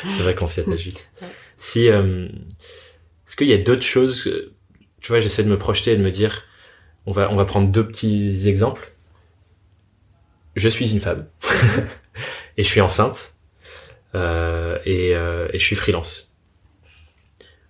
C'est 0.05 0.23
vrai 0.25 0.35
qu'on 0.35 0.49
s'y 0.49 0.61
attache 0.61 0.81
vite. 0.83 1.09
Ouais. 1.23 1.29
Si, 1.61 1.89
euh, 1.89 2.27
est-ce 3.27 3.37
qu'il 3.37 3.49
y 3.49 3.53
a 3.53 3.59
d'autres 3.59 3.83
choses, 3.83 4.29
tu 5.01 5.09
vois, 5.09 5.21
j'essaie 5.21 5.45
de 5.45 5.49
me 5.49 5.59
projeter 5.59 5.93
et 5.93 5.97
de 5.97 6.03
me 6.03 6.11
dire, 6.11 6.43
on 7.07 7.13
va, 7.13 7.31
on 7.31 7.37
va 7.37 7.45
prendre 7.45 7.69
deux 7.69 7.87
petits 7.87 8.49
exemples. 8.49 8.93
Je 10.57 10.69
suis 10.69 10.91
une 10.91 11.01
femme 11.01 11.27
et 12.57 12.63
je 12.63 12.69
suis 12.69 12.81
enceinte. 12.81 13.35
et, 14.15 15.11
et 15.11 15.59
je 15.59 15.65
suis 15.65 15.77
freelance. 15.77 16.33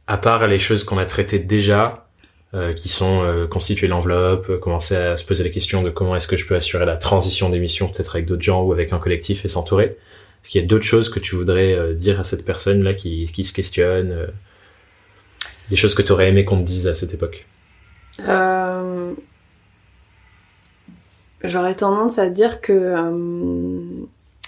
À 0.06 0.16
part 0.16 0.46
les 0.46 0.58
choses 0.58 0.84
qu'on 0.84 0.98
a 0.98 1.04
traitées 1.04 1.38
déjà, 1.38 2.10
euh, 2.52 2.72
qui 2.72 2.88
sont 2.88 3.22
euh, 3.22 3.46
constituer 3.46 3.86
l'enveloppe, 3.86 4.58
commencer 4.58 4.96
à 4.96 5.16
se 5.16 5.24
poser 5.24 5.44
la 5.44 5.50
question 5.50 5.84
de 5.84 5.90
comment 5.90 6.16
est-ce 6.16 6.26
que 6.26 6.36
je 6.36 6.44
peux 6.48 6.56
assurer 6.56 6.84
la 6.84 6.96
transition 6.96 7.48
d'émission 7.48 7.86
peut-être 7.86 8.16
avec 8.16 8.26
d'autres 8.26 8.42
gens 8.42 8.62
ou 8.62 8.72
avec 8.72 8.92
un 8.92 8.98
collectif 8.98 9.44
et 9.44 9.48
s'entourer. 9.48 9.96
Est-ce 10.42 10.50
qu'il 10.50 10.60
y 10.60 10.64
a 10.64 10.66
d'autres 10.66 10.84
choses 10.84 11.08
que 11.08 11.18
tu 11.18 11.36
voudrais 11.36 11.74
euh, 11.74 11.94
dire 11.94 12.18
à 12.20 12.24
cette 12.24 12.44
personne 12.44 12.82
là 12.82 12.94
qui, 12.94 13.26
qui 13.26 13.44
se 13.44 13.52
questionne 13.52 14.28
Des 15.68 15.76
choses 15.76 15.94
que 15.94 16.02
tu 16.02 16.12
aurais 16.12 16.28
aimé 16.28 16.44
qu'on 16.44 16.58
te 16.58 16.64
dise 16.64 16.86
à 16.86 16.94
cette 16.94 17.14
époque? 17.14 17.46
J'aurais 21.42 21.74
tendance 21.74 22.18
à 22.18 22.28
dire 22.28 22.60
que 22.60 22.94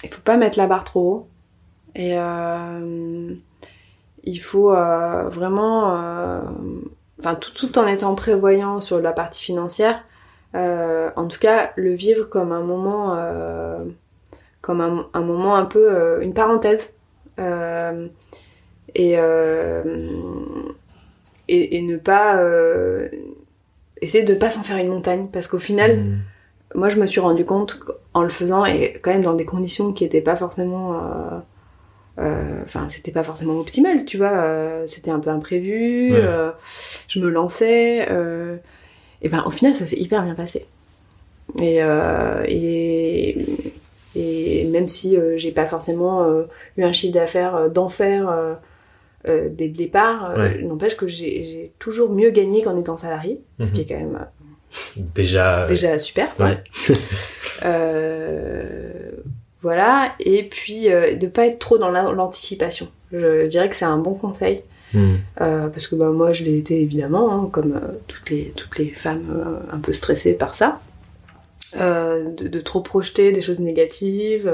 il 0.04 0.10
faut 0.10 0.20
pas 0.22 0.36
mettre 0.36 0.58
la 0.58 0.66
barre 0.66 0.84
trop 0.84 1.00
haut 1.00 1.28
et 1.94 2.16
il 4.24 4.40
faut 4.40 4.74
vraiment 5.30 6.42
enfin 7.22 7.34
tout, 7.34 7.78
en 7.78 7.86
étant 7.86 8.14
prévoyant 8.14 8.80
sur 8.80 9.00
la 9.00 9.12
partie 9.12 9.44
financière, 9.44 10.04
euh, 10.54 11.10
en 11.16 11.28
tout 11.28 11.38
cas 11.38 11.72
le 11.76 11.94
vivre 11.94 12.24
comme 12.24 12.52
un 12.52 12.62
moment, 12.62 13.16
euh, 13.16 13.84
comme 14.62 14.80
un, 14.80 15.20
moment 15.20 15.56
un 15.56 15.66
peu 15.66 15.92
euh, 15.92 16.20
une 16.20 16.32
parenthèse. 16.32 16.90
Et, 18.94 19.12
et, 21.48 21.82
ne 21.82 21.96
pas 21.96 22.40
essayer 24.00 24.24
de 24.24 24.34
pas 24.34 24.50
s'en 24.50 24.62
faire 24.62 24.78
une 24.78 24.88
montagne. 24.88 25.28
Parce 25.30 25.46
qu'au 25.46 25.58
final 25.58 25.98
mmh. 25.98 26.20
moi 26.76 26.88
je 26.88 26.96
me 26.96 27.06
suis 27.06 27.20
rendu 27.20 27.44
compte 27.44 27.80
en 28.14 28.22
le 28.22 28.30
faisant 28.30 28.64
et 28.64 28.94
quand 29.02 29.10
même 29.10 29.22
dans 29.22 29.34
des 29.34 29.44
conditions 29.44 29.92
qui 29.92 30.04
n'étaient 30.04 30.22
pas 30.22 30.36
forcément 30.36 31.42
euh, 32.18 32.60
enfin 32.66 32.88
c'était 32.90 33.10
pas 33.10 33.22
forcément 33.22 33.54
optimal 33.54 34.04
tu 34.04 34.18
vois. 34.18 34.32
Euh, 34.32 34.86
c'était 34.86 35.10
un 35.10 35.18
peu 35.18 35.30
imprévu 35.30 36.10
euh, 36.12 36.50
je 37.08 37.20
me 37.20 37.30
lançais 37.30 38.06
et 39.22 39.28
ben 39.28 39.42
au 39.46 39.50
final 39.50 39.74
ça 39.74 39.86
s'est 39.86 39.98
hyper 39.98 40.22
bien 40.22 40.34
passé. 40.34 40.66
Et 41.58 41.80
et, 42.48 43.38
et 44.14 44.64
même 44.64 44.88
si 44.88 45.16
j'ai 45.36 45.52
pas 45.52 45.66
forcément 45.66 46.26
eu 46.76 46.84
un 46.84 46.92
chiffre 46.92 47.14
d'affaires 47.14 47.70
d'enfer 47.70 48.58
dès 49.24 49.68
le 49.68 49.74
départ 49.74 50.34
n'empêche 50.62 50.96
que 50.96 51.08
j'ai 51.08 51.72
toujours 51.78 52.10
mieux 52.10 52.30
gagné 52.30 52.62
qu'en 52.62 52.76
étant 52.76 52.96
salarié 52.96 53.40
ce 53.60 53.72
qui 53.72 53.76
mhm. 53.76 53.80
est 53.80 53.86
quand 53.86 54.00
même 54.00 54.26
déjà 55.14 55.66
déjà 55.66 55.98
super 55.98 56.28
ouais. 56.38 56.58
Voilà, 59.62 60.14
et 60.18 60.42
puis 60.42 60.92
euh, 60.92 61.14
de 61.14 61.28
pas 61.28 61.46
être 61.46 61.60
trop 61.60 61.78
dans 61.78 61.90
l'anticipation. 61.90 62.88
Je 63.12 63.46
dirais 63.46 63.70
que 63.70 63.76
c'est 63.76 63.84
un 63.84 63.98
bon 63.98 64.14
conseil. 64.14 64.62
Hmm. 64.92 65.14
Euh, 65.40 65.68
parce 65.68 65.86
que 65.86 65.94
bah, 65.94 66.10
moi 66.10 66.34
je 66.34 66.44
l'ai 66.44 66.58
été 66.58 66.82
évidemment, 66.82 67.32
hein, 67.32 67.48
comme 67.50 67.72
euh, 67.72 67.92
toutes, 68.08 68.28
les, 68.28 68.52
toutes 68.56 68.78
les 68.78 68.90
femmes 68.90 69.24
euh, 69.30 69.74
un 69.74 69.78
peu 69.78 69.92
stressées 69.92 70.34
par 70.34 70.54
ça. 70.54 70.82
De, 71.74 72.48
de, 72.48 72.60
trop 72.60 72.80
projeter 72.80 73.32
des 73.32 73.40
choses 73.40 73.58
négatives 73.58 74.52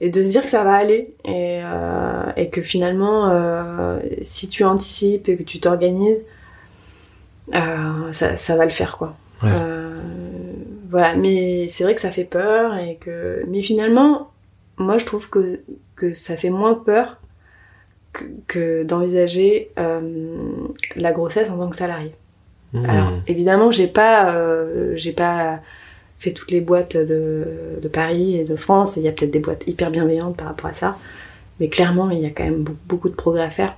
et 0.00 0.10
de 0.10 0.22
se 0.22 0.28
dire 0.28 0.42
que 0.42 0.50
ça 0.50 0.62
va 0.62 0.74
aller 0.74 1.14
et, 1.24 1.62
et 2.36 2.50
que 2.50 2.60
finalement 2.60 3.98
si 4.20 4.48
tu 4.48 4.62
anticipes 4.62 5.28
et 5.30 5.36
que 5.36 5.42
tu 5.42 5.58
t'organises 5.58 6.20
ça, 7.50 8.36
ça, 8.36 8.56
va 8.56 8.64
le 8.64 8.70
faire 8.70 8.98
quoi. 8.98 9.16
Ouais 9.42 9.48
voilà, 10.90 11.14
mais 11.14 11.68
c'est 11.68 11.84
vrai 11.84 11.94
que 11.94 12.00
ça 12.00 12.10
fait 12.10 12.24
peur 12.24 12.76
et 12.76 12.96
que. 12.96 13.44
Mais 13.48 13.62
finalement, 13.62 14.30
moi 14.78 14.98
je 14.98 15.04
trouve 15.04 15.28
que, 15.28 15.60
que 15.96 16.12
ça 16.12 16.36
fait 16.36 16.50
moins 16.50 16.74
peur 16.74 17.18
que, 18.46 18.82
d'envisager 18.84 19.70
euh, 19.78 20.36
la 20.96 21.12
grossesse 21.12 21.50
en 21.50 21.58
tant 21.58 21.68
que 21.68 21.76
salarié. 21.76 22.14
Mmh. 22.72 22.84
Alors 22.86 23.12
évidemment, 23.26 23.70
j'ai 23.70 23.86
pas, 23.86 24.32
euh, 24.32 24.92
j'ai 24.96 25.12
pas 25.12 25.60
fait 26.18 26.32
toutes 26.32 26.50
les 26.50 26.60
boîtes 26.60 26.96
de, 26.96 27.78
de 27.80 27.88
Paris 27.88 28.36
et 28.36 28.44
de 28.44 28.56
France. 28.56 28.96
Il 28.96 29.02
y 29.02 29.08
a 29.08 29.12
peut-être 29.12 29.30
des 29.30 29.38
boîtes 29.38 29.64
hyper 29.66 29.90
bienveillantes 29.90 30.36
par 30.36 30.48
rapport 30.48 30.70
à 30.70 30.72
ça, 30.72 30.96
mais 31.60 31.68
clairement, 31.68 32.10
il 32.10 32.20
y 32.20 32.26
a 32.26 32.30
quand 32.30 32.44
même 32.44 32.64
beaucoup 32.86 33.08
de 33.08 33.14
progrès 33.14 33.42
à 33.42 33.50
faire 33.50 33.76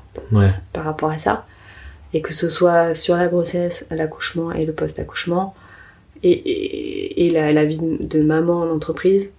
par 0.72 0.84
rapport 0.84 1.10
à 1.10 1.18
ça. 1.18 1.46
Et 2.12 2.22
que 2.22 2.34
ce 2.34 2.48
soit 2.48 2.94
sur 2.94 3.16
la 3.16 3.28
grossesse, 3.28 3.86
l'accouchement 3.90 4.52
et 4.52 4.64
le 4.64 4.72
post-accouchement, 4.72 5.54
et, 6.22 7.26
et, 7.26 7.30
la, 7.30 7.52
la, 7.52 7.64
vie 7.64 7.78
de 7.78 8.20
maman 8.20 8.60
en 8.60 8.68
entreprise, 8.68 9.32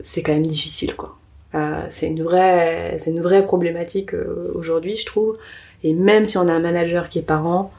c'est 0.00 0.22
quand 0.22 0.32
même 0.32 0.46
difficile, 0.46 0.94
quoi. 0.94 1.16
Euh, 1.54 1.84
c'est 1.88 2.06
une 2.06 2.22
vraie, 2.22 2.96
c'est 2.98 3.10
une 3.10 3.22
vraie 3.22 3.44
problématique 3.44 4.14
euh, 4.14 4.52
aujourd'hui, 4.54 4.94
je 4.96 5.06
trouve. 5.06 5.36
Et 5.82 5.94
même 5.94 6.26
si 6.26 6.38
on 6.38 6.48
a 6.48 6.52
un 6.52 6.60
manager 6.60 7.08
qui 7.08 7.18
est 7.18 7.22
parent, 7.22 7.72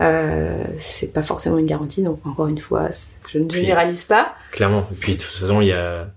euh, 0.00 0.64
c'est 0.76 1.12
pas 1.12 1.22
forcément 1.22 1.58
une 1.58 1.66
garantie. 1.66 2.02
Donc 2.02 2.20
encore 2.26 2.48
une 2.48 2.58
fois, 2.58 2.90
je 3.32 3.38
ne 3.38 3.48
généralise 3.48 4.04
pas. 4.04 4.34
Clairement. 4.50 4.86
Et 4.92 4.94
puis 4.94 5.14
de 5.14 5.22
toute 5.22 5.30
façon, 5.30 5.60
il 5.60 5.68
y 5.68 5.72
a, 5.72 6.08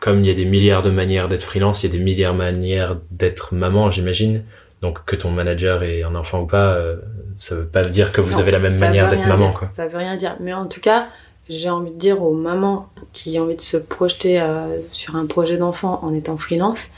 comme 0.00 0.20
il 0.20 0.26
y 0.26 0.30
a 0.30 0.34
des 0.34 0.44
milliards 0.44 0.82
de 0.82 0.90
manières 0.90 1.28
d'être 1.28 1.42
freelance, 1.42 1.82
il 1.82 1.86
y 1.86 1.94
a 1.94 1.96
des 1.96 2.02
milliards 2.02 2.34
de 2.34 2.38
manières 2.38 2.96
d'être 3.10 3.54
maman, 3.54 3.90
j'imagine. 3.90 4.44
Donc 4.80 5.04
que 5.06 5.16
ton 5.16 5.30
manager 5.30 5.82
ait 5.82 6.02
un 6.02 6.14
enfant 6.14 6.42
ou 6.42 6.46
pas, 6.46 6.74
euh, 6.74 6.96
ça 7.38 7.56
veut 7.56 7.66
pas 7.66 7.82
dire 7.82 8.12
que 8.12 8.20
vous 8.20 8.38
avez 8.38 8.52
la 8.52 8.60
même 8.60 8.78
manière 8.78 9.10
d'être 9.10 9.26
maman, 9.26 9.52
quoi. 9.52 9.68
Ça 9.70 9.88
veut 9.88 9.98
rien 9.98 10.16
dire. 10.16 10.36
Mais 10.38 10.52
en 10.52 10.66
tout 10.66 10.80
cas, 10.80 11.08
j'ai 11.48 11.70
envie 11.70 11.90
de 11.90 11.96
dire 11.96 12.22
aux 12.22 12.34
mamans 12.34 12.88
qui 13.12 13.38
ont 13.40 13.44
envie 13.44 13.56
de 13.56 13.60
se 13.60 13.76
projeter 13.76 14.40
euh, 14.40 14.78
sur 14.92 15.16
un 15.16 15.26
projet 15.26 15.56
d'enfant 15.56 16.00
en 16.04 16.14
étant 16.14 16.36
freelance, 16.36 16.90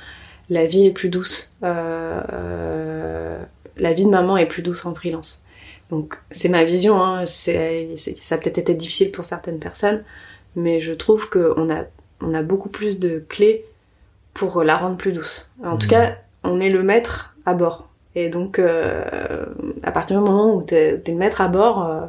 la 0.50 0.66
vie 0.66 0.86
est 0.86 0.90
plus 0.90 1.08
douce. 1.08 1.54
Euh, 1.62 2.20
euh 2.32 3.38
la 3.76 3.94
vie 3.94 4.04
de 4.04 4.10
maman 4.10 4.36
est 4.36 4.46
plus 4.46 4.62
douce 4.62 4.84
en 4.84 4.94
freelance. 4.94 5.44
Donc 5.90 6.18
c'est 6.30 6.48
ma 6.48 6.64
vision. 6.64 7.02
Hein. 7.02 7.26
C'est, 7.26 7.94
ça 7.96 8.36
a 8.36 8.38
peut-être 8.38 8.58
été 8.58 8.74
difficile 8.74 9.10
pour 9.10 9.24
certaines 9.24 9.58
personnes, 9.58 10.04
mais 10.56 10.80
je 10.80 10.92
trouve 10.92 11.28
qu'on 11.28 11.70
a, 11.70 11.84
on 12.20 12.34
a 12.34 12.42
beaucoup 12.42 12.68
plus 12.68 12.98
de 12.98 13.24
clés 13.28 13.64
pour 14.34 14.62
la 14.62 14.76
rendre 14.76 14.96
plus 14.96 15.12
douce. 15.12 15.50
En 15.64 15.76
tout 15.76 15.86
mmh. 15.86 15.90
cas, 15.90 16.18
on 16.44 16.60
est 16.60 16.70
le 16.70 16.82
maître 16.82 17.34
à 17.46 17.54
bord. 17.54 17.88
Et 18.14 18.28
donc, 18.28 18.58
euh, 18.58 19.44
à 19.82 19.92
partir 19.92 20.18
du 20.18 20.24
moment 20.24 20.54
où 20.54 20.62
tu 20.62 20.74
es, 20.74 21.02
le 21.06 21.14
maître 21.14 21.40
à 21.40 21.48
bord. 21.48 21.86
Euh, 21.86 22.00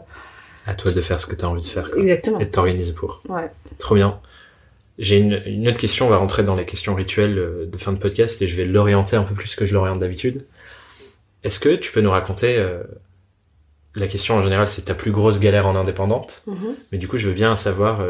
à 0.67 0.75
toi 0.75 0.91
de 0.91 1.01
faire 1.01 1.19
ce 1.19 1.25
que 1.25 1.35
tu 1.35 1.45
as 1.45 1.49
envie 1.49 1.61
de 1.61 1.67
faire. 1.67 1.89
Exactement. 1.97 2.39
Et 2.39 2.45
de 2.45 2.51
t'organiser 2.51 2.93
pour. 2.93 3.21
Ouais. 3.29 3.49
Trop 3.77 3.95
bien. 3.95 4.19
J'ai 4.99 5.17
une, 5.17 5.41
une, 5.45 5.67
autre 5.67 5.79
question, 5.79 6.05
on 6.05 6.09
va 6.09 6.17
rentrer 6.17 6.43
dans 6.43 6.55
les 6.55 6.65
questions 6.65 6.93
rituelles 6.93 7.37
euh, 7.37 7.65
de 7.65 7.77
fin 7.77 7.91
de 7.91 7.97
podcast 7.97 8.41
et 8.41 8.47
je 8.47 8.55
vais 8.55 8.65
l'orienter 8.65 9.15
un 9.15 9.23
peu 9.23 9.33
plus 9.33 9.55
que 9.55 9.65
je 9.65 9.73
l'oriente 9.73 9.99
d'habitude. 9.99 10.45
Est-ce 11.43 11.59
que 11.59 11.75
tu 11.75 11.91
peux 11.91 12.01
nous 12.01 12.11
raconter, 12.11 12.57
euh, 12.57 12.83
la 13.95 14.07
question 14.07 14.35
en 14.35 14.41
général 14.41 14.67
c'est 14.67 14.83
ta 14.83 14.93
plus 14.93 15.11
grosse 15.11 15.39
galère 15.39 15.67
en 15.67 15.75
indépendante, 15.75 16.43
mm-hmm. 16.47 16.75
mais 16.91 16.97
du 16.97 17.07
coup 17.07 17.17
je 17.17 17.27
veux 17.27 17.33
bien 17.33 17.55
savoir 17.55 18.01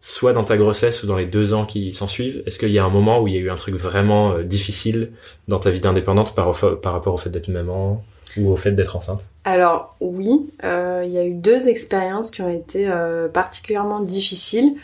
soit 0.00 0.32
dans 0.32 0.44
ta 0.44 0.56
grossesse 0.56 1.02
ou 1.02 1.06
dans 1.06 1.16
les 1.16 1.26
deux 1.26 1.54
ans 1.54 1.66
qui 1.66 1.92
s'en 1.92 2.06
suivent, 2.06 2.42
est-ce 2.46 2.58
qu'il 2.58 2.70
y 2.70 2.78
a 2.78 2.84
un 2.84 2.90
moment 2.90 3.20
où 3.20 3.28
il 3.28 3.34
y 3.34 3.36
a 3.36 3.40
eu 3.40 3.50
un 3.50 3.56
truc 3.56 3.74
vraiment 3.74 4.32
euh, 4.32 4.44
difficile 4.44 5.12
dans 5.48 5.58
ta 5.58 5.70
vie 5.70 5.80
d'indépendante 5.80 6.34
par, 6.34 6.52
par, 6.80 6.92
rapport 6.92 7.14
au 7.14 7.18
fait 7.18 7.30
d'être 7.30 7.48
maman 7.48 8.02
ou 8.36 8.50
au 8.50 8.56
fait 8.56 8.72
d'être 8.72 8.96
enceinte? 8.96 9.30
Alors 9.44 9.96
oui, 10.00 10.50
euh, 10.62 11.02
il 11.04 11.12
y 11.12 11.18
a 11.18 11.24
eu 11.24 11.34
deux 11.34 11.68
expériences 11.68 12.30
qui 12.30 12.42
ont 12.42 12.48
été 12.48 12.88
euh, 12.88 13.28
particulièrement 13.28 14.00
difficiles 14.00 14.74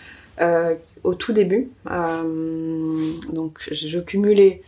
au 1.05 1.15
tout 1.15 1.33
début. 1.33 1.71
donc 1.87 3.69
je 3.71 4.01
cumulais 4.01 4.63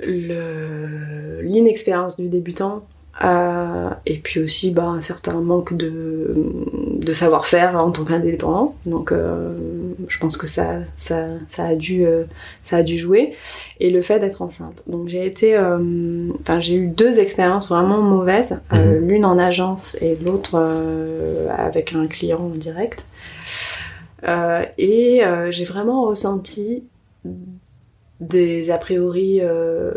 l'inexpérience 0.00 2.16
du 2.16 2.28
débutant 2.28 2.84
euh, 3.24 3.90
et 4.06 4.18
puis 4.18 4.40
aussi 4.40 4.70
bah, 4.70 4.84
un 4.84 5.00
certain 5.00 5.40
manque 5.40 5.76
de, 5.76 6.32
de 6.94 7.12
savoir-faire 7.12 7.74
en 7.76 7.90
tant 7.90 8.04
qu'indépendant. 8.04 8.76
Donc 8.86 9.10
euh, 9.10 9.52
je 10.08 10.18
pense 10.18 10.36
que 10.36 10.46
ça, 10.46 10.80
ça, 10.94 11.26
ça, 11.48 11.64
a 11.64 11.74
dû, 11.74 12.06
euh, 12.06 12.24
ça 12.62 12.76
a 12.76 12.82
dû 12.82 12.96
jouer. 12.96 13.34
Et 13.80 13.90
le 13.90 14.02
fait 14.02 14.20
d'être 14.20 14.42
enceinte. 14.42 14.82
Donc 14.86 15.08
j'ai 15.08 15.26
été, 15.26 15.56
euh, 15.56 16.28
enfin 16.40 16.60
j'ai 16.60 16.74
eu 16.74 16.86
deux 16.86 17.18
expériences 17.18 17.68
vraiment 17.68 18.02
mauvaises, 18.02 18.58
mhm. 18.72 19.08
l'une 19.08 19.24
en 19.24 19.38
agence 19.38 19.96
et 20.00 20.16
l'autre 20.24 20.58
avec 21.56 21.94
un 21.94 22.06
client 22.06 22.40
en 22.40 22.48
direct. 22.50 23.04
et 24.78 25.22
j'ai 25.50 25.64
vraiment 25.64 26.06
ressenti 26.06 26.84
des 28.20 28.70
a 28.70 28.78
priori 28.78 29.38
euh, 29.40 29.92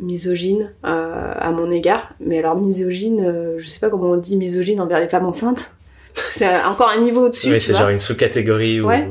misogynes 0.00 0.72
euh, 0.84 1.32
à 1.34 1.50
mon 1.50 1.70
égard. 1.70 2.12
Mais 2.20 2.38
alors 2.38 2.56
misogyne, 2.56 3.20
euh, 3.20 3.56
je 3.58 3.66
sais 3.66 3.80
pas 3.80 3.90
comment 3.90 4.10
on 4.10 4.16
dit 4.16 4.36
misogyne 4.36 4.80
envers 4.80 5.00
les 5.00 5.08
femmes 5.08 5.26
enceintes. 5.26 5.74
C'est 6.14 6.48
encore 6.64 6.90
un 6.90 7.00
niveau 7.00 7.26
au-dessus. 7.26 7.50
Oui, 7.50 7.60
c'est 7.60 7.74
genre 7.74 7.88
une 7.88 7.98
sous-catégorie 7.98 8.80
ou... 8.80 8.86
Ouais. 8.86 9.08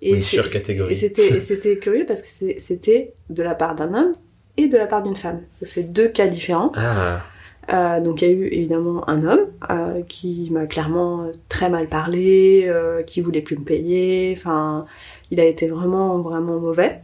et 0.00 0.12
une 0.12 0.20
surcatégorie. 0.20 0.94
Et 0.94 0.96
c'était, 0.96 1.40
c'était 1.40 1.78
curieux 1.78 2.04
parce 2.06 2.22
que 2.22 2.28
c'était 2.58 3.14
de 3.30 3.42
la 3.42 3.54
part 3.54 3.74
d'un 3.74 3.94
homme 3.94 4.14
et 4.56 4.66
de 4.66 4.76
la 4.76 4.86
part 4.86 5.02
d'une 5.02 5.16
femme. 5.16 5.42
C'est 5.62 5.92
deux 5.92 6.08
cas 6.08 6.26
différents. 6.26 6.72
Ah. 6.74 7.22
Euh, 7.72 8.00
donc 8.00 8.22
il 8.22 8.28
y 8.28 8.30
a 8.30 8.34
eu 8.34 8.46
évidemment 8.46 9.08
un 9.08 9.24
homme 9.24 9.46
euh, 9.70 10.02
qui 10.08 10.48
m'a 10.50 10.66
clairement 10.66 11.30
très 11.48 11.70
mal 11.70 11.88
parlé, 11.88 12.64
euh, 12.66 13.02
qui 13.02 13.20
voulait 13.20 13.42
plus 13.42 13.56
me 13.56 13.64
payer. 13.64 14.34
Enfin, 14.36 14.86
il 15.30 15.40
a 15.40 15.44
été 15.44 15.68
vraiment 15.68 16.18
vraiment 16.18 16.58
mauvais. 16.58 17.00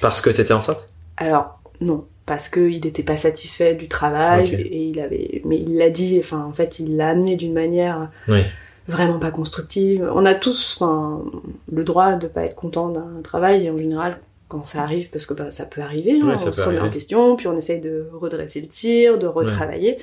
Parce 0.00 0.20
que 0.20 0.30
t'étais 0.30 0.52
enceinte? 0.54 0.88
Alors, 1.16 1.60
non. 1.80 2.06
Parce 2.24 2.48
qu'il 2.48 2.80
n'était 2.84 3.02
pas 3.02 3.16
satisfait 3.16 3.74
du 3.74 3.88
travail 3.88 4.54
et 4.54 4.84
il 4.84 5.00
avait. 5.00 5.42
Mais 5.44 5.56
il 5.56 5.76
l'a 5.76 5.90
dit, 5.90 6.16
enfin, 6.20 6.44
en 6.44 6.52
fait, 6.52 6.78
il 6.78 6.96
l'a 6.96 7.08
amené 7.08 7.34
d'une 7.34 7.52
manière 7.52 8.10
Oui. 8.28 8.42
vraiment 8.86 9.18
pas 9.18 9.32
constructive. 9.32 10.08
On 10.14 10.24
a 10.24 10.34
tous 10.34 10.78
enfin, 10.80 11.24
le 11.70 11.82
droit 11.82 12.14
de 12.14 12.28
pas 12.28 12.44
être 12.44 12.54
content 12.54 12.90
d'un 12.90 13.20
travail 13.24 13.66
et 13.66 13.70
en 13.70 13.76
général, 13.76 14.18
quand 14.52 14.64
ça 14.64 14.82
arrive, 14.82 15.10
parce 15.10 15.26
que 15.26 15.34
bah, 15.34 15.50
ça 15.50 15.64
peut 15.64 15.80
arriver, 15.80 16.20
hein, 16.20 16.28
Ouais, 16.28 16.36
ça 16.36 16.44
on 16.44 16.50
peut 16.50 16.52
se 16.52 16.62
remet 16.62 16.78
en 16.80 16.90
question, 16.90 17.36
puis 17.36 17.46
on 17.48 17.56
essaye 17.56 17.80
de 17.80 18.06
redresser 18.12 18.60
le 18.60 18.68
tir, 18.68 19.18
de 19.18 19.26
retravailler. 19.26 19.96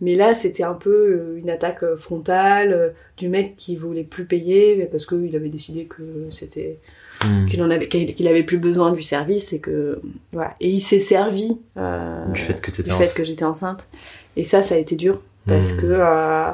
Mais 0.00 0.14
là, 0.14 0.34
c'était 0.34 0.62
un 0.62 0.74
peu 0.74 0.90
euh, 0.90 1.36
une 1.38 1.50
attaque 1.50 1.82
euh, 1.82 1.96
frontale 1.96 2.72
euh, 2.72 2.88
du 3.16 3.28
mec 3.28 3.56
qui 3.56 3.74
voulait 3.76 4.04
plus 4.04 4.24
payer 4.26 4.88
parce 4.90 5.06
qu'il 5.06 5.34
avait 5.36 5.48
décidé 5.50 5.84
que 5.86 6.02
c'était 6.30 6.78
Hmm. 7.24 7.46
qu'il 7.46 7.60
en 7.64 7.70
avait 7.70 7.88
qu'il 7.88 8.28
avait 8.28 8.44
plus 8.44 8.58
besoin 8.58 8.92
du 8.92 9.02
service 9.02 9.52
et 9.52 9.58
que 9.58 10.00
voilà. 10.32 10.54
Et 10.60 10.68
il 10.70 10.80
s'est 10.80 11.00
servi 11.00 11.58
euh, 11.76 12.24
Du 12.26 12.40
fait 12.40 12.60
que 12.60 12.70
enceinte. 12.70 13.26
j'étais 13.26 13.44
enceinte. 13.44 13.88
Et 14.36 14.44
ça, 14.44 14.62
ça 14.62 14.76
a 14.76 14.78
été 14.78 14.94
dur 14.94 15.20
parce 15.44 15.72
Hmm. 15.72 15.76
que 15.80 15.86
euh, 15.86 16.50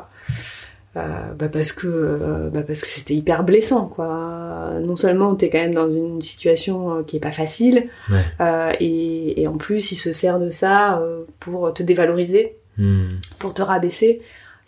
bah 0.94 1.48
parce 1.52 1.72
que 1.72 1.86
euh, 1.88 2.50
bah 2.50 2.62
parce 2.62 2.80
que 2.80 2.86
c'était 2.86 3.14
hyper 3.14 3.42
blessant 3.44 3.86
quoi. 3.88 4.72
Non 4.80 4.94
seulement 4.96 5.34
t'es 5.34 5.50
quand 5.50 5.58
même 5.58 5.74
dans 5.74 5.88
une 5.88 6.20
situation 6.22 6.98
euh, 6.98 7.02
qui 7.02 7.16
est 7.16 7.20
pas 7.20 7.32
facile 7.32 7.88
Ouais. 8.10 8.24
euh, 8.40 8.70
et, 8.80 9.42
et 9.42 9.48
en 9.48 9.56
plus 9.56 9.90
il 9.92 9.96
se 9.96 10.12
sert 10.12 10.38
de 10.38 10.50
ça 10.50 10.98
euh, 11.00 11.24
pour 11.40 11.72
te 11.74 11.82
dévaloriser, 11.82 12.56
Hmm. 12.76 13.14
pour 13.38 13.54
te 13.54 13.62
rabaisser. 13.62 14.20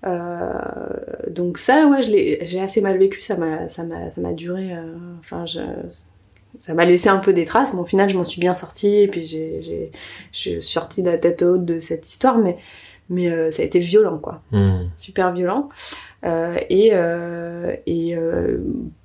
Euh, 0.07 0.53
donc 1.29 1.59
ça 1.59 1.89
ouais 1.89 2.01
j'ai 2.03 2.61
assez 2.61 2.81
mal 2.81 2.99
vécu 2.99 3.21
ça 3.21 3.37
m'a 3.37 3.69
ça 3.69 3.83
m'a 3.83 4.11
ça 4.15 4.21
m'a 4.21 4.33
duré 4.33 4.73
euh, 4.73 4.83
enfin 5.21 5.45
je 5.47 5.61
ça 6.61 6.75
m'a 6.75 6.85
laissé 6.85 7.09
un 7.09 7.19
peu 7.19 7.33
des 7.33 7.45
traces 7.45 7.75
mais 7.75 7.81
au 7.81 7.85
final 7.85 8.09
je 8.09 8.17
m'en 8.17 8.25
suis 8.25 8.41
bien 8.41 8.55
sortie 8.55 9.01
et 9.01 9.09
puis 9.09 9.25
j'ai 9.27 9.61
j'ai 9.63 9.91
je 10.33 10.39
suis 10.39 10.63
sortie 10.63 11.03
de 11.03 11.11
la 11.11 11.19
tête 11.19 11.43
haute 11.43 11.65
de 11.65 11.81
cette 11.81 12.09
histoire 12.09 12.39
mais 12.39 12.57
mais 13.09 13.31
euh, 13.31 13.51
ça 13.51 13.63
a 13.63 13.65
été 13.65 13.79
violent 13.79 14.19
quoi 14.19 14.41
Hmm. 14.53 14.85
super 14.97 15.33
violent. 15.33 15.69
Euh, 16.25 16.57
et 16.71 16.91
euh, 16.93 17.75
et 17.87 18.17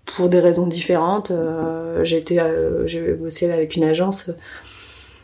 pour 0.06 0.30
des 0.30 0.40
raisons 0.40 0.68
différentes, 0.68 1.32
j'ai 2.04 3.14
bossé 3.20 3.52
avec 3.52 3.76
une 3.76 3.84
agence 3.84 4.30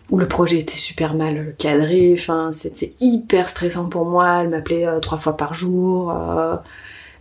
où 0.09 0.17
le 0.17 0.27
projet 0.27 0.59
était 0.59 0.73
super 0.75 1.13
mal 1.15 1.55
cadré. 1.57 2.13
Enfin, 2.13 2.51
c'était 2.53 2.93
hyper 3.01 3.49
stressant 3.49 3.89
pour 3.89 4.05
moi. 4.05 4.41
Elle 4.41 4.49
m'appelait 4.49 4.85
trois 5.01 5.17
fois 5.17 5.35
par 5.35 5.53
jour. 5.53 6.13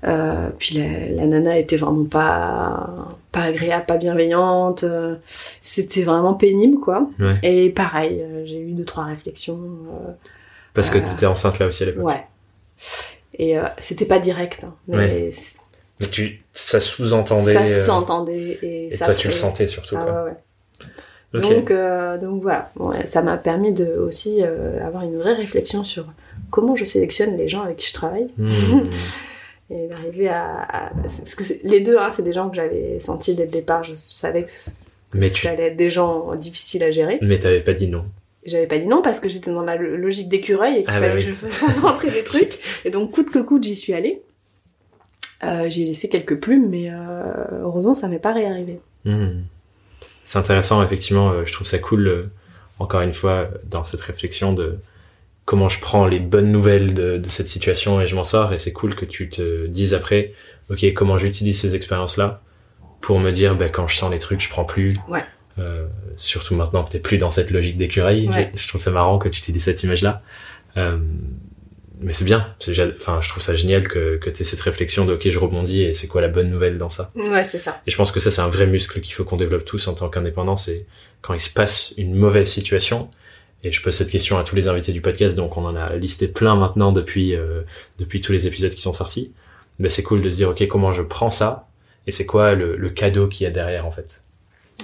euh, 0.04 0.50
puis 0.58 0.76
la, 0.76 1.08
la 1.22 1.26
nana 1.26 1.58
était 1.58 1.76
vraiment 1.76 2.04
pas 2.04 2.86
pas 3.32 3.42
agréable, 3.42 3.86
pas 3.86 3.96
bienveillante. 3.96 4.84
euh, 4.84 5.16
c'était 5.60 6.04
vraiment 6.04 6.34
pénible, 6.34 6.78
quoi. 6.78 7.08
Ouais. 7.18 7.38
Et 7.42 7.70
pareil, 7.70 8.20
euh, 8.22 8.44
j'ai 8.46 8.60
eu 8.60 8.72
deux 8.72 8.84
trois 8.84 9.04
réflexions. 9.04 9.58
Parce 10.76 10.90
que 10.90 10.98
Euh, 10.98 11.00
t'étais 11.00 11.26
enceinte 11.26 11.58
là 11.58 11.66
aussi 11.66 11.82
à 11.82 11.86
l'époque. 11.86 12.04
Ouais. 12.06 12.24
Et 13.34 13.58
euh, 13.58 13.64
c'était 13.80 14.04
pas 14.04 14.18
direct, 14.20 14.62
hein, 14.64 14.74
mais 14.86 14.96
Ouais. 14.96 15.30
c- 15.32 15.56
Mais 16.00 16.06
tu, 16.06 16.42
ça 16.52 16.78
sous-entendait. 16.78 17.52
ça 17.54 17.60
euh, 17.62 17.82
sous-entendait. 17.84 18.58
Et, 18.62 18.86
Et 18.86 18.90
ça 18.96 19.06
toi, 19.06 19.14
tu 19.14 19.26
le 19.26 19.32
sentais 19.32 19.66
surtout. 19.66 19.96
Ah 19.98 20.04
quoi. 20.04 20.24
ouais, 20.24 20.30
ouais. 20.30 21.40
Donc, 21.40 21.70
euh, 21.70 22.16
donc 22.18 22.40
voilà, 22.42 22.70
Bon, 22.76 22.92
ça 23.04 23.20
m'a 23.20 23.36
permis 23.36 23.72
de 23.72 23.96
aussi 23.98 24.42
euh, 24.42 24.82
avoir 24.86 25.02
une 25.02 25.18
vraie 25.18 25.34
réflexion 25.34 25.84
sur 25.84 26.06
comment 26.50 26.76
je 26.76 26.84
sélectionne 26.86 27.36
les 27.36 27.48
gens 27.48 27.62
avec 27.62 27.76
qui 27.78 27.88
je 27.88 27.94
travaille 27.94 28.28
Hmm. 28.38 28.48
et 29.70 29.88
d'arriver 29.88 30.28
à, 30.28 30.62
à- 30.62 30.90
parce 30.94 31.34
que 31.34 31.42
les 31.64 31.80
deux, 31.80 31.98
hein, 31.98 32.10
c'est 32.12 32.22
des 32.22 32.32
gens 32.32 32.48
que 32.48 32.56
j'avais 32.56 33.00
sentis 33.00 33.34
dès 33.34 33.44
le 33.46 33.50
départ. 33.50 33.82
Je 33.84 33.92
savais 33.94 34.44
que, 34.44 34.50
c- 34.50 34.70
que 35.10 35.18
Mais 35.18 35.28
ça 35.28 35.34
tu, 35.34 35.48
allait 35.48 35.66
être 35.66 35.76
des 35.76 35.90
gens 35.90 36.34
difficiles 36.36 36.82
à 36.84 36.90
gérer. 36.90 37.18
mais 37.20 37.38
t'avais 37.38 37.60
pas 37.60 37.72
dit 37.74 37.88
non. 37.88 38.04
J'avais 38.46 38.66
pas 38.66 38.78
dit 38.78 38.86
non 38.86 39.02
parce 39.02 39.20
que 39.20 39.28
j'étais 39.28 39.52
dans 39.52 39.64
ma 39.64 39.76
lo- 39.76 39.96
logique 39.96 40.28
d'écureuil 40.28 40.76
et 40.78 40.84
qu'il 40.84 40.90
Ah 40.94 41.00
bah 41.00 41.08
fallait 41.08 41.14
oui. 41.14 41.20
que 41.24 41.28
je 41.30 41.34
fasse 41.34 41.78
rentrer 41.82 42.10
des 42.10 42.24
trucs. 42.24 42.58
Et 42.84 42.90
donc, 42.90 43.10
coûte 43.12 43.30
que 43.30 43.38
coûte, 43.40 43.64
j'y 43.64 43.76
suis 43.76 43.92
allée. 43.92 44.22
Euh, 45.44 45.66
j'ai 45.68 45.84
laissé 45.84 46.08
quelques 46.08 46.40
plumes, 46.40 46.68
mais 46.70 46.90
euh, 46.90 46.96
heureusement, 47.62 47.94
ça 47.94 48.08
m'est 48.08 48.18
pas 48.18 48.32
réarrivé. 48.32 48.80
Hmm. 49.04 49.40
C'est 50.24 50.38
intéressant, 50.38 50.82
effectivement. 50.82 51.30
euh, 51.30 51.44
je 51.44 51.52
trouve 51.52 51.66
ça 51.66 51.78
cool, 51.78 52.06
euh, 52.08 52.22
encore 52.78 53.02
une 53.02 53.12
fois, 53.12 53.48
dans 53.64 53.84
cette 53.84 54.00
réflexion 54.00 54.52
de 54.52 54.78
comment 55.44 55.68
je 55.68 55.78
prends 55.80 56.06
les 56.06 56.18
bonnes 56.20 56.50
nouvelles 56.50 56.94
de, 56.94 57.18
de 57.18 57.28
cette 57.28 57.48
situation 57.48 58.00
et 58.00 58.06
je 58.06 58.14
m'en 58.16 58.24
sors. 58.24 58.52
Et 58.52 58.58
c'est 58.58 58.72
cool 58.72 58.94
que 58.94 59.04
tu 59.04 59.28
te 59.28 59.66
dises 59.66 59.92
après, 59.94 60.32
ok, 60.70 60.92
comment 60.94 61.18
j'utilise 61.18 61.60
ces 61.60 61.76
expériences-là 61.76 62.42
pour 63.00 63.20
me 63.20 63.30
dire, 63.30 63.54
bah, 63.56 63.68
quand 63.68 63.86
je 63.86 63.96
sens 63.96 64.10
les 64.10 64.18
trucs, 64.18 64.40
je 64.40 64.48
prends 64.48 64.64
plus. 64.64 64.94
Ouais. 65.08 65.22
Euh, 65.58 65.86
surtout 66.16 66.54
maintenant 66.54 66.84
que 66.84 66.90
t'es 66.90 66.98
plus 66.98 67.18
dans 67.18 67.30
cette 67.30 67.50
logique 67.50 67.78
d'écureuil. 67.78 68.28
Ouais. 68.28 68.52
Je, 68.54 68.68
trouve 68.68 68.80
ça 68.80 68.90
marrant 68.90 69.18
que 69.18 69.28
tu 69.28 69.38
utilises 69.38 69.64
cette 69.64 69.82
image-là. 69.82 70.22
Euh, 70.76 70.98
mais 72.00 72.12
c'est 72.12 72.24
bien. 72.24 72.54
Enfin, 72.96 73.20
je 73.22 73.28
trouve 73.28 73.42
ça 73.42 73.56
génial 73.56 73.88
que, 73.88 74.18
que 74.18 74.28
tu 74.28 74.44
cette 74.44 74.60
réflexion 74.60 75.06
de, 75.06 75.14
ok, 75.14 75.28
je 75.28 75.38
rebondis 75.38 75.82
et 75.82 75.94
c'est 75.94 76.08
quoi 76.08 76.20
la 76.20 76.28
bonne 76.28 76.50
nouvelle 76.50 76.76
dans 76.76 76.90
ça? 76.90 77.10
Ouais, 77.14 77.44
c'est 77.44 77.58
ça. 77.58 77.80
Et 77.86 77.90
je 77.90 77.96
pense 77.96 78.12
que 78.12 78.20
ça, 78.20 78.30
c'est 78.30 78.42
un 78.42 78.48
vrai 78.48 78.66
muscle 78.66 79.00
qu'il 79.00 79.14
faut 79.14 79.24
qu'on 79.24 79.38
développe 79.38 79.64
tous 79.64 79.88
en 79.88 79.94
tant 79.94 80.08
qu'indépendants. 80.10 80.56
C'est 80.56 80.84
quand 81.22 81.32
il 81.32 81.40
se 81.40 81.50
passe 81.50 81.94
une 81.96 82.14
mauvaise 82.14 82.50
situation. 82.50 83.08
Et 83.64 83.72
je 83.72 83.82
pose 83.82 83.94
cette 83.94 84.10
question 84.10 84.38
à 84.38 84.44
tous 84.44 84.54
les 84.54 84.68
invités 84.68 84.92
du 84.92 85.00
podcast, 85.00 85.36
donc 85.36 85.56
on 85.56 85.64
en 85.64 85.74
a 85.74 85.96
listé 85.96 86.28
plein 86.28 86.54
maintenant 86.54 86.92
depuis 86.92 87.34
euh, 87.34 87.62
depuis 87.98 88.20
tous 88.20 88.30
les 88.30 88.46
épisodes 88.46 88.72
qui 88.72 88.82
sont 88.82 88.92
sortis. 88.92 89.32
Ben 89.80 89.90
c'est 89.90 90.02
cool 90.02 90.22
de 90.22 90.30
se 90.30 90.36
dire 90.36 90.50
ok 90.50 90.68
comment 90.68 90.92
je 90.92 91.02
prends 91.02 91.30
ça? 91.30 91.66
Et 92.06 92.12
c'est 92.12 92.26
quoi 92.26 92.54
le, 92.54 92.76
le 92.76 92.90
cadeau 92.90 93.26
qu'il 93.26 93.44
y 93.44 93.46
a 93.46 93.50
derrière 93.50 93.86
en 93.86 93.90
fait? 93.90 94.22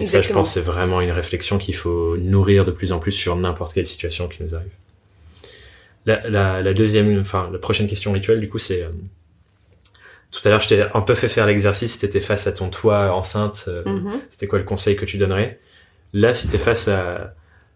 Et 0.03 0.07
ça, 0.07 0.21
je 0.21 0.33
pense, 0.33 0.53
c'est 0.55 0.61
vraiment 0.61 1.01
une 1.01 1.11
réflexion 1.13 1.59
qu'il 1.59 1.75
faut 1.77 2.17
nourrir 2.17 2.65
de 2.65 2.71
plus 2.73 2.93
en 2.93 2.99
plus 2.99 3.13
sur 3.13 3.37
n'importe 3.37 3.73
quelle 3.75 3.87
situation 3.87 4.29
qui 4.29 4.43
nous 4.43 4.55
arrive. 4.55 4.71
La, 6.07 6.29
la, 6.29 6.63
la 6.63 6.75
deuxième, 6.75 7.21
enfin 7.21 7.49
la 7.53 7.59
prochaine 7.59 7.87
question 7.87 8.11
rituelle 8.11 8.41
du 8.41 8.49
coup 8.49 8.59
c'est 8.59 8.83
euh, 8.83 8.89
tout 10.33 10.41
à 10.45 10.51
l'heure 10.51 10.59
je 10.61 10.69
t'ai 10.69 10.83
un 10.95 11.01
peu 11.01 11.15
fait 11.15 11.29
faire 11.29 11.47
l'exercice, 11.47 11.99
t'étais 11.99 12.21
face 12.21 12.47
à 12.49 12.53
ton 12.53 12.71
toit 12.71 13.13
enceinte. 13.15 13.67
euh, 13.69 13.85
Mhm. 13.87 14.21
c'était 14.29 14.49
quoi 14.49 14.59
le 14.59 14.65
conseil 14.65 14.97
que 14.97 15.05
tu 15.05 15.17
donnerais? 15.19 15.61
Là, 16.13 16.35
si 16.35 16.49
t'es 16.49 16.59
face 16.59 16.89
à 16.89 17.35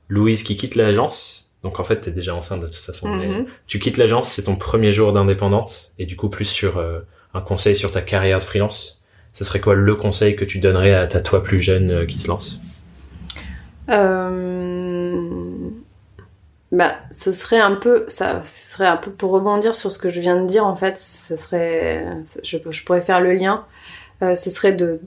Louise 0.09 0.43
qui 0.43 0.57
quitte 0.57 0.75
l'agence, 0.75 1.49
donc 1.63 1.79
en 1.81 1.85
fait 1.85 2.01
t'es 2.01 2.11
déjà 2.11 2.35
enceinte 2.35 2.61
de 2.63 2.67
toute 2.67 2.77
façon, 2.85 3.15
mais 3.15 3.29
Mhm. 3.29 3.47
tu 3.69 3.79
quittes 3.79 3.97
l'agence, 3.97 4.29
c'est 4.33 4.43
ton 4.45 4.57
premier 4.57 4.91
jour 4.91 5.13
d'indépendante, 5.13 5.93
et 6.01 6.05
du 6.07 6.17
coup 6.17 6.29
plus 6.29 6.45
sur 6.47 6.79
euh, 6.79 7.01
un 7.35 7.41
conseil 7.41 7.77
sur 7.77 7.91
ta 7.93 8.01
carrière 8.03 8.41
de 8.41 8.45
freelance. 8.45 8.96
Ce 9.37 9.45
serait 9.45 9.61
quoi 9.61 9.75
le 9.75 9.95
conseil 9.95 10.35
que 10.35 10.47
tu 10.47 10.61
donnerais 10.61 10.95
à 10.95 11.07
ta 11.07 11.21
toi 11.21 11.43
plus 11.43 11.61
jeune 11.61 11.91
euh, 11.91 12.07
qui 12.07 12.19
se 12.19 12.27
lance 12.27 12.59
Euh, 13.91 15.31
Bah, 16.73 16.95
ce 17.11 17.33
serait 17.33 17.61
un 17.61 17.75
peu, 17.75 18.07
serait 18.09 18.87
un 18.87 18.97
peu 18.97 19.11
pour 19.11 19.33
rebondir 19.33 19.75
sur 19.75 19.93
ce 19.93 19.99
que 19.99 20.09
je 20.09 20.23
viin 20.23 20.41
de 20.41 20.47
dire. 20.47 20.65
En 20.65 20.75
fait, 20.75 20.99
ce 20.99 21.37
serait, 21.37 22.07
je, 22.43 22.83
pourrais 22.83 23.03
faire 23.03 23.21
le 23.21 23.35
lien. 23.35 23.67
Euh, 24.23 24.37
ce 24.37 24.49
serait 24.49 24.73
de, 24.73 25.03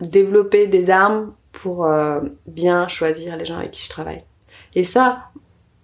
développer 0.00 0.66
des 0.66 0.90
armes 0.90 1.32
pour 1.50 1.88
bien 2.46 2.88
choisir 2.88 3.38
les 3.38 3.46
gens 3.46 3.56
avec 3.56 3.70
qui 3.70 3.84
je 3.84 3.88
travaille. 3.88 4.22
Et 4.74 4.82
ça, 4.82 5.30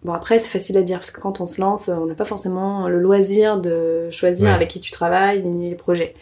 bon 0.05 0.13
après 0.13 0.39
c'est 0.39 0.49
facile 0.49 0.77
à 0.79 0.83
dire 0.83 0.99
parce 0.99 1.11
que 1.11 1.21
quand 1.21 1.41
on 1.41 1.47
se 1.47 1.61
lance, 1.61 1.89
on 1.89 2.07
n'a 2.07 2.15
pas 2.15 2.25
forcément 2.25 2.89
le 2.89 2.99
loisir 2.99 3.59
de 3.59 4.09
choisir 4.11 4.49
Ouais. 4.49 4.55
avec 4.55 4.69
qui 4.69 4.81
tu 4.81 4.91
travailles 4.91 5.45
ni 5.45 5.71
les 5.71 5.77
projets. 5.77 6.15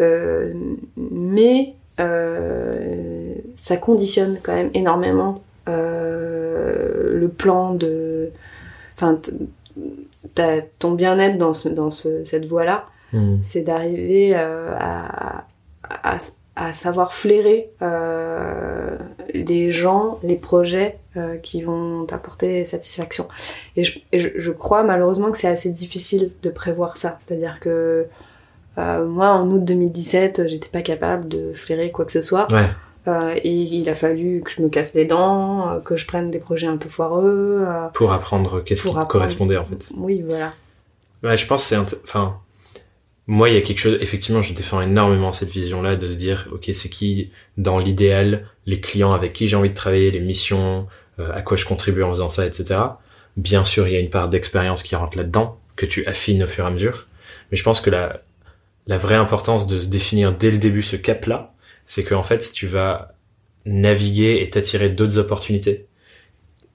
Euh, 0.00 0.52
mais 0.96 1.74
euh, 2.00 3.34
ça 3.56 3.76
conditionne 3.76 4.38
quand 4.42 4.54
même 4.54 4.70
énormément 4.74 5.42
euh, 5.68 7.12
le 7.18 7.28
plan 7.28 7.74
de, 7.74 8.30
enfin, 8.96 9.20
ton 10.78 10.92
bien-être 10.92 11.38
dans 11.38 11.52
ce, 11.54 11.68
dans 11.68 11.90
ce, 11.90 12.24
cette 12.24 12.46
voie-là 12.46 12.86
c'est 13.42 13.60
d'arriver 13.60 14.32
euh, 14.34 14.74
à, 14.80 15.44
à, 15.82 16.16
à 16.54 16.72
savoir 16.72 17.14
flairer 17.14 17.70
euh, 17.80 18.96
les 19.32 19.72
gens, 19.72 20.18
les 20.22 20.36
projets 20.36 20.98
euh, 21.16 21.36
qui 21.38 21.62
vont 21.62 22.04
t'apporter 22.04 22.64
satisfaction. 22.64 23.26
Et, 23.76 23.84
je, 23.84 23.98
et 24.12 24.18
je, 24.20 24.28
je 24.36 24.50
crois 24.50 24.82
malheureusement 24.82 25.30
que 25.30 25.38
c'est 25.38 25.48
assez 25.48 25.70
difficile 25.70 26.30
de 26.42 26.50
prévoir 26.50 26.96
ça. 26.98 27.16
C'est-à-dire 27.20 27.58
que 27.58 28.06
euh, 28.78 29.06
moi, 29.06 29.28
en 29.30 29.50
août 29.50 29.64
2017, 29.64 30.48
j'étais 30.48 30.68
pas 30.68 30.82
capable 30.82 31.28
de 31.28 31.52
flairer 31.54 31.90
quoi 31.90 32.04
que 32.04 32.12
ce 32.12 32.22
soit. 32.22 32.50
Ouais, 32.52 32.68
Euh, 33.08 33.34
et 33.42 33.50
il 33.50 33.88
a 33.88 33.96
fallu 33.96 34.42
que 34.44 34.50
je 34.52 34.62
me 34.62 34.68
casse 34.68 34.94
les 34.94 35.04
dents, 35.04 35.80
que 35.84 35.96
je 35.96 36.06
prenne 36.06 36.30
des 36.30 36.38
projets 36.38 36.68
un 36.68 36.76
peu 36.76 36.88
foireux. 36.88 37.66
pour 37.94 38.12
apprendre 38.12 38.60
qu'est-ce 38.62 38.86
qui 38.86 38.94
te 38.94 39.06
correspondait 39.06 39.56
en 39.56 39.64
fait. 39.64 39.90
oui, 39.96 40.22
voilà. 40.28 40.52
Ouais, 41.24 41.36
je 41.36 41.46
pense 41.46 41.62
que 41.62 41.68
c'est 41.68 41.96
enfin 42.04 42.36
moi 43.32 43.48
il 43.48 43.54
y 43.54 43.58
a 43.58 43.62
quelque 43.62 43.78
chose 43.78 43.96
effectivement 44.02 44.42
je 44.42 44.52
défends 44.52 44.82
énormément 44.82 45.32
cette 45.32 45.48
vision 45.48 45.80
là 45.80 45.96
de 45.96 46.06
se 46.06 46.16
dire 46.16 46.48
OK, 46.52 46.68
c'est 46.74 46.90
qui 46.90 47.30
dans 47.56 47.78
l'idéal 47.78 48.46
les 48.66 48.78
clients 48.78 49.14
avec 49.14 49.32
qui 49.32 49.48
j'ai 49.48 49.56
envie 49.56 49.70
de 49.70 49.74
travailler, 49.74 50.10
les 50.10 50.20
missions, 50.20 50.86
euh, 51.18 51.32
à 51.32 51.40
quoi 51.40 51.56
je 51.56 51.64
contribue 51.64 52.02
en 52.02 52.10
faisant 52.10 52.28
ça 52.28 52.44
etc. 52.44 52.78
Bien 53.38 53.64
sûr, 53.64 53.88
il 53.88 53.94
y 53.94 53.96
a 53.96 54.00
une 54.00 54.10
part 54.10 54.28
d'expérience 54.28 54.82
qui 54.82 54.94
rentre 54.96 55.16
là-dedans 55.16 55.58
que 55.76 55.86
tu 55.86 56.04
affines 56.04 56.42
au 56.42 56.46
fur 56.46 56.64
et 56.64 56.66
à 56.66 56.70
mesure, 56.70 57.06
mais 57.50 57.56
je 57.56 57.62
pense 57.62 57.80
que 57.80 57.88
la 57.88 58.22
la 58.86 58.98
vraie 58.98 59.14
importance 59.14 59.66
de 59.66 59.80
se 59.80 59.86
définir 59.86 60.36
dès 60.36 60.50
le 60.50 60.58
début 60.58 60.82
ce 60.82 60.96
cap 60.96 61.24
là, 61.24 61.54
c'est 61.86 62.04
que 62.04 62.14
en 62.14 62.24
fait 62.24 62.52
tu 62.52 62.66
vas 62.66 63.14
naviguer 63.64 64.42
et 64.42 64.50
t'attirer 64.50 64.90
d'autres 64.90 65.16
opportunités. 65.16 65.86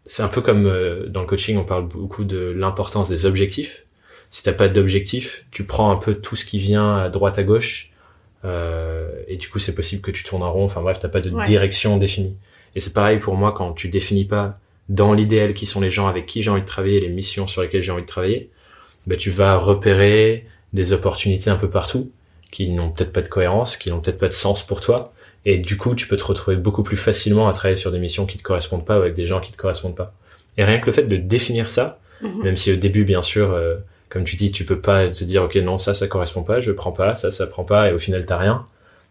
C'est 0.05 0.24
un 0.24 0.30
peu 0.30 0.41
comme 0.41 0.66
euh, 0.66 1.05
dans 1.08 1.22
le 1.22 1.28
coaching, 1.28 1.58
on 1.58 1.66
parle 1.66 1.88
beaucoup 1.88 2.24
de 2.24 2.39
l'importance 2.58 3.10
des 3.10 3.28
objectifs. 3.28 3.87
Si 4.30 4.43
t'as 4.43 4.53
pas 4.53 4.67
d'objectif, 4.67 5.45
tu 5.51 5.63
prends 5.63 5.91
un 5.91 5.95
peu 5.95 6.15
tout 6.15 6.36
ce 6.36 6.45
qui 6.45 6.59
vient 6.59 6.97
à 6.97 7.09
droite 7.09 7.39
à 7.39 7.43
gauche, 7.43 7.91
euh, 8.45 9.09
et 9.28 9.38
du 9.38 9.49
coup 9.49 9.59
c'est 9.59 9.75
possible 9.75 10.01
que 10.01 10.11
tu 10.11 10.23
tournes 10.23 10.43
en 10.43 10.51
rond. 10.51 10.65
Enfin 10.65 10.82
bref, 10.82 10.99
t'as 10.99 11.09
pas 11.09 11.21
de 11.21 11.32
direction 11.45 11.97
définie. 11.97 12.36
Et 12.75 12.80
c'est 12.80 12.93
pareil 12.93 13.19
pour 13.19 13.36
moi 13.36 13.53
quand 13.53 13.73
tu 13.73 13.89
définis 13.89 14.25
pas 14.25 14.53
dans 14.89 15.13
l'idéal 15.13 15.53
qui 15.53 15.65
sont 15.65 15.82
les 15.82 15.91
gens 15.91 16.07
avec 16.07 16.25
qui 16.25 16.43
j'ai 16.43 16.49
envie 16.49 16.61
de 16.61 16.67
travailler, 16.67 16.99
les 16.99 17.09
missions 17.09 17.47
sur 17.47 17.61
lesquelles 17.61 17.84
j'ai 17.84 17.91
envie 17.91 18.03
de 18.03 18.07
travailler, 18.07 18.49
bah, 19.05 19.15
tu 19.15 19.30
vas 19.30 19.57
repérer 19.57 20.45
des 20.73 20.93
opportunités 20.93 21.49
un 21.49 21.55
peu 21.55 21.69
partout 21.69 22.11
qui 22.51 22.69
n'ont 22.71 22.91
peut-être 22.91 23.11
pas 23.11 23.21
de 23.21 23.28
cohérence, 23.28 23.78
qui 23.78 23.89
n'ont 23.89 23.99
peut-être 23.99 24.19
pas 24.19 24.28
de 24.28 24.34
sens 24.34 24.65
pour 24.65 24.80
toi. 24.80 25.13
Et 25.45 25.57
du 25.57 25.78
coup, 25.78 25.95
tu 25.95 26.07
peux 26.07 26.17
te 26.17 26.23
retrouver 26.23 26.57
beaucoup 26.57 26.84
plus 26.84 26.97
facilement 26.97 27.47
à 27.47 27.51
travailler 27.51 27.75
sur 27.75 27.91
des 27.91 27.99
missions 27.99 28.25
qui 28.25 28.38
te 28.38 28.43
correspondent 28.43 28.86
pas 28.86 28.97
ou 28.97 29.01
avec 29.01 29.13
des 29.13 29.28
gens 29.28 29.39
qui 29.39 29.51
te 29.51 29.57
correspondent 29.57 29.95
pas. 29.95 30.13
Et 30.57 30.63
rien 30.63 30.80
que 30.80 30.86
le 30.86 30.91
fait 30.91 31.03
de 31.03 31.17
définir 31.17 31.69
ça, 31.69 31.99
mhm. 32.21 32.43
même 32.43 32.57
si 32.57 32.71
au 32.71 32.75
début, 32.75 33.03
bien 33.03 33.21
sûr, 33.21 33.51
euh, 33.51 33.78
comme 34.10 34.24
tu 34.24 34.36
dis, 34.36 34.51
tu 34.51 34.66
peux 34.66 34.80
pas 34.80 35.10
te 35.10 35.24
dire, 35.24 35.43
OK, 35.43 35.55
non, 35.55 35.78
ça, 35.78 35.93
ça 35.93 36.08
correspond 36.08 36.43
pas, 36.43 36.62
je 36.62 36.72
prends 36.72 36.91
pas, 36.91 37.16
ça, 37.16 37.32
ça 37.32 37.47
prend 37.47 37.64
pas, 37.64 37.89
et 37.89 37.93
au 37.93 37.99
final, 37.99 38.26
t'as 38.26 38.38
rien. 38.38 38.66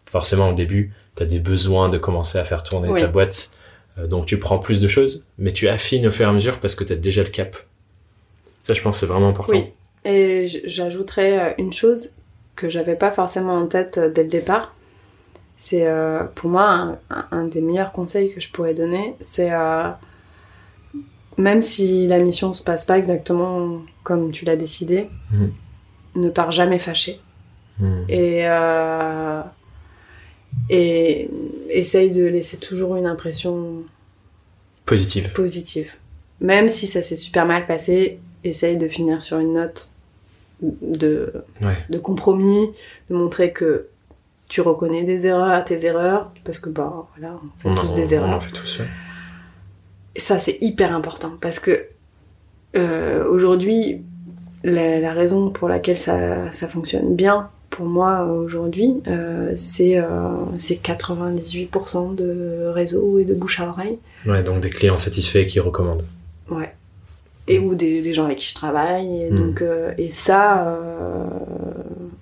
Forcément, 0.05 0.49
au 0.49 0.53
début, 0.53 0.93
tu 1.15 1.23
as 1.23 1.25
des 1.25 1.39
besoins 1.39 1.89
de 1.89 1.97
commencer 1.97 2.37
à 2.37 2.43
faire 2.43 2.63
tourner 2.63 2.99
ta 2.99 3.07
boîte 3.07 3.51
euh, 3.97 4.07
donc 4.07 4.25
tu 4.25 4.37
prends 4.37 4.59
plus 4.59 4.81
de 4.81 4.87
choses, 4.87 5.25
mais 5.37 5.51
tu 5.51 5.67
affines 5.67 6.07
au 6.07 6.11
fur 6.11 6.25
et 6.25 6.29
à 6.29 6.33
mesure 6.33 6.59
parce 6.59 6.75
que 6.75 6.83
tu 6.83 6.93
as 6.93 6.97
déjà 6.97 7.23
le 7.23 7.29
cap. 7.29 7.57
Ça, 8.63 8.73
je 8.73 8.81
pense, 8.81 8.99
c'est 8.99 9.05
vraiment 9.05 9.29
important. 9.29 9.53
Oui. 9.53 9.71
Et 10.05 10.47
j'ajouterais 10.65 11.39
euh, 11.39 11.53
une 11.57 11.73
chose 11.73 12.11
que 12.55 12.69
j'avais 12.69 12.95
pas 12.95 13.11
forcément 13.11 13.55
en 13.55 13.67
tête 13.67 13.97
euh, 13.97 14.09
dès 14.09 14.23
le 14.23 14.29
départ. 14.29 14.73
C'est 15.59 15.87
pour 16.35 16.51
moi 16.51 16.99
un, 17.31 17.45
des 17.45 17.61
meilleurs 17.61 17.91
conseils 17.91 18.31
que 18.31 18.39
je 18.39 18.51
pourrais 18.51 18.75
donner. 18.75 19.15
C'est 19.21 19.49
même 21.35 21.63
si 21.63 22.05
la 22.05 22.19
mission 22.19 22.53
se 22.53 22.61
passe 22.61 22.85
pas 22.85 22.99
exactement 22.99 23.81
comme 24.07 24.31
tu 24.31 24.45
l'as 24.45 24.55
décidé, 24.55 25.09
mhm. 25.33 25.51
ne 26.15 26.29
pars 26.29 26.51
jamais 26.51 26.79
fâché. 26.79 27.19
Mhm. 27.79 28.05
Et 28.07 28.45
et 30.69 31.29
essaye 31.69 32.11
de 32.11 32.23
laisser 32.23 32.57
toujours 32.57 32.95
une 32.95 33.05
impression 33.05 33.83
positive. 34.85 35.33
Positive. 35.33 35.91
Même 36.39 36.69
si 36.69 36.87
ça 36.87 37.01
s'est 37.01 37.17
super 37.17 37.45
mal 37.45 37.67
passé, 37.67 38.19
essaye 38.45 38.77
de 38.77 38.87
finir 38.87 39.21
sur 39.21 39.39
une 39.39 39.53
note 39.53 39.91
de, 40.61 41.33
de 41.89 41.97
compromis, 41.99 42.69
de 43.09 43.15
montrer 43.15 43.51
que 43.51 43.87
tu 44.47 44.61
reconnais 44.61 45.03
des 45.03 45.27
erreurs, 45.27 45.63
tes 45.65 45.85
erreurs, 45.85 46.31
parce 46.45 46.59
que 46.59 46.69
bah 46.69 47.07
voilà, 47.17 47.35
on 47.43 47.75
fait 47.75 47.81
tous 47.81 47.93
des 47.93 48.13
erreurs. 48.13 48.29
On 48.29 48.33
en 48.33 48.39
fait 48.39 48.51
tous, 48.51 48.81
Et 50.15 50.19
ça 50.19 50.39
c'est 50.39 50.57
hyper 50.61 50.95
important 50.95 51.33
parce 51.41 51.59
que 51.59 51.87
euh, 52.75 53.27
aujourd'hui, 53.27 54.01
la, 54.63 54.99
la, 54.99 55.13
raison 55.13 55.49
pour 55.49 55.69
laquelle 55.69 55.97
ça, 55.97 56.51
ça 56.51 56.67
fonctionne 56.67 57.15
bien, 57.15 57.49
pour 57.69 57.85
moi 57.85 58.25
aujourd'hui, 58.25 59.01
euh, 59.07 59.51
c'est 59.55 59.97
98% 59.97 62.11
euh, 62.11 62.15
de 62.15 62.65
réseau 62.67 63.19
et 63.19 63.23
de 63.23 63.33
bouche 63.33 63.59
à 63.59 63.69
oreille. 63.69 63.97
Ouais, 64.25 64.43
donc 64.43 64.61
des 64.61 64.69
clients 64.69 64.97
satisfaits 64.97 65.45
qui 65.45 65.59
recommandent. 65.59 66.05
Ouais. 66.49 66.73
Et 67.47 67.59
ou 67.59 67.75
des, 67.75 68.13
gens 68.13 68.25
avec 68.25 68.39
qui 68.39 68.49
je 68.49 68.55
travaille. 68.55 69.21
Et, 69.21 69.29
hmm. 69.29 69.35
donc, 69.35 69.61
euh, 69.61 69.93
et 69.97 70.09
ça, 70.09 70.79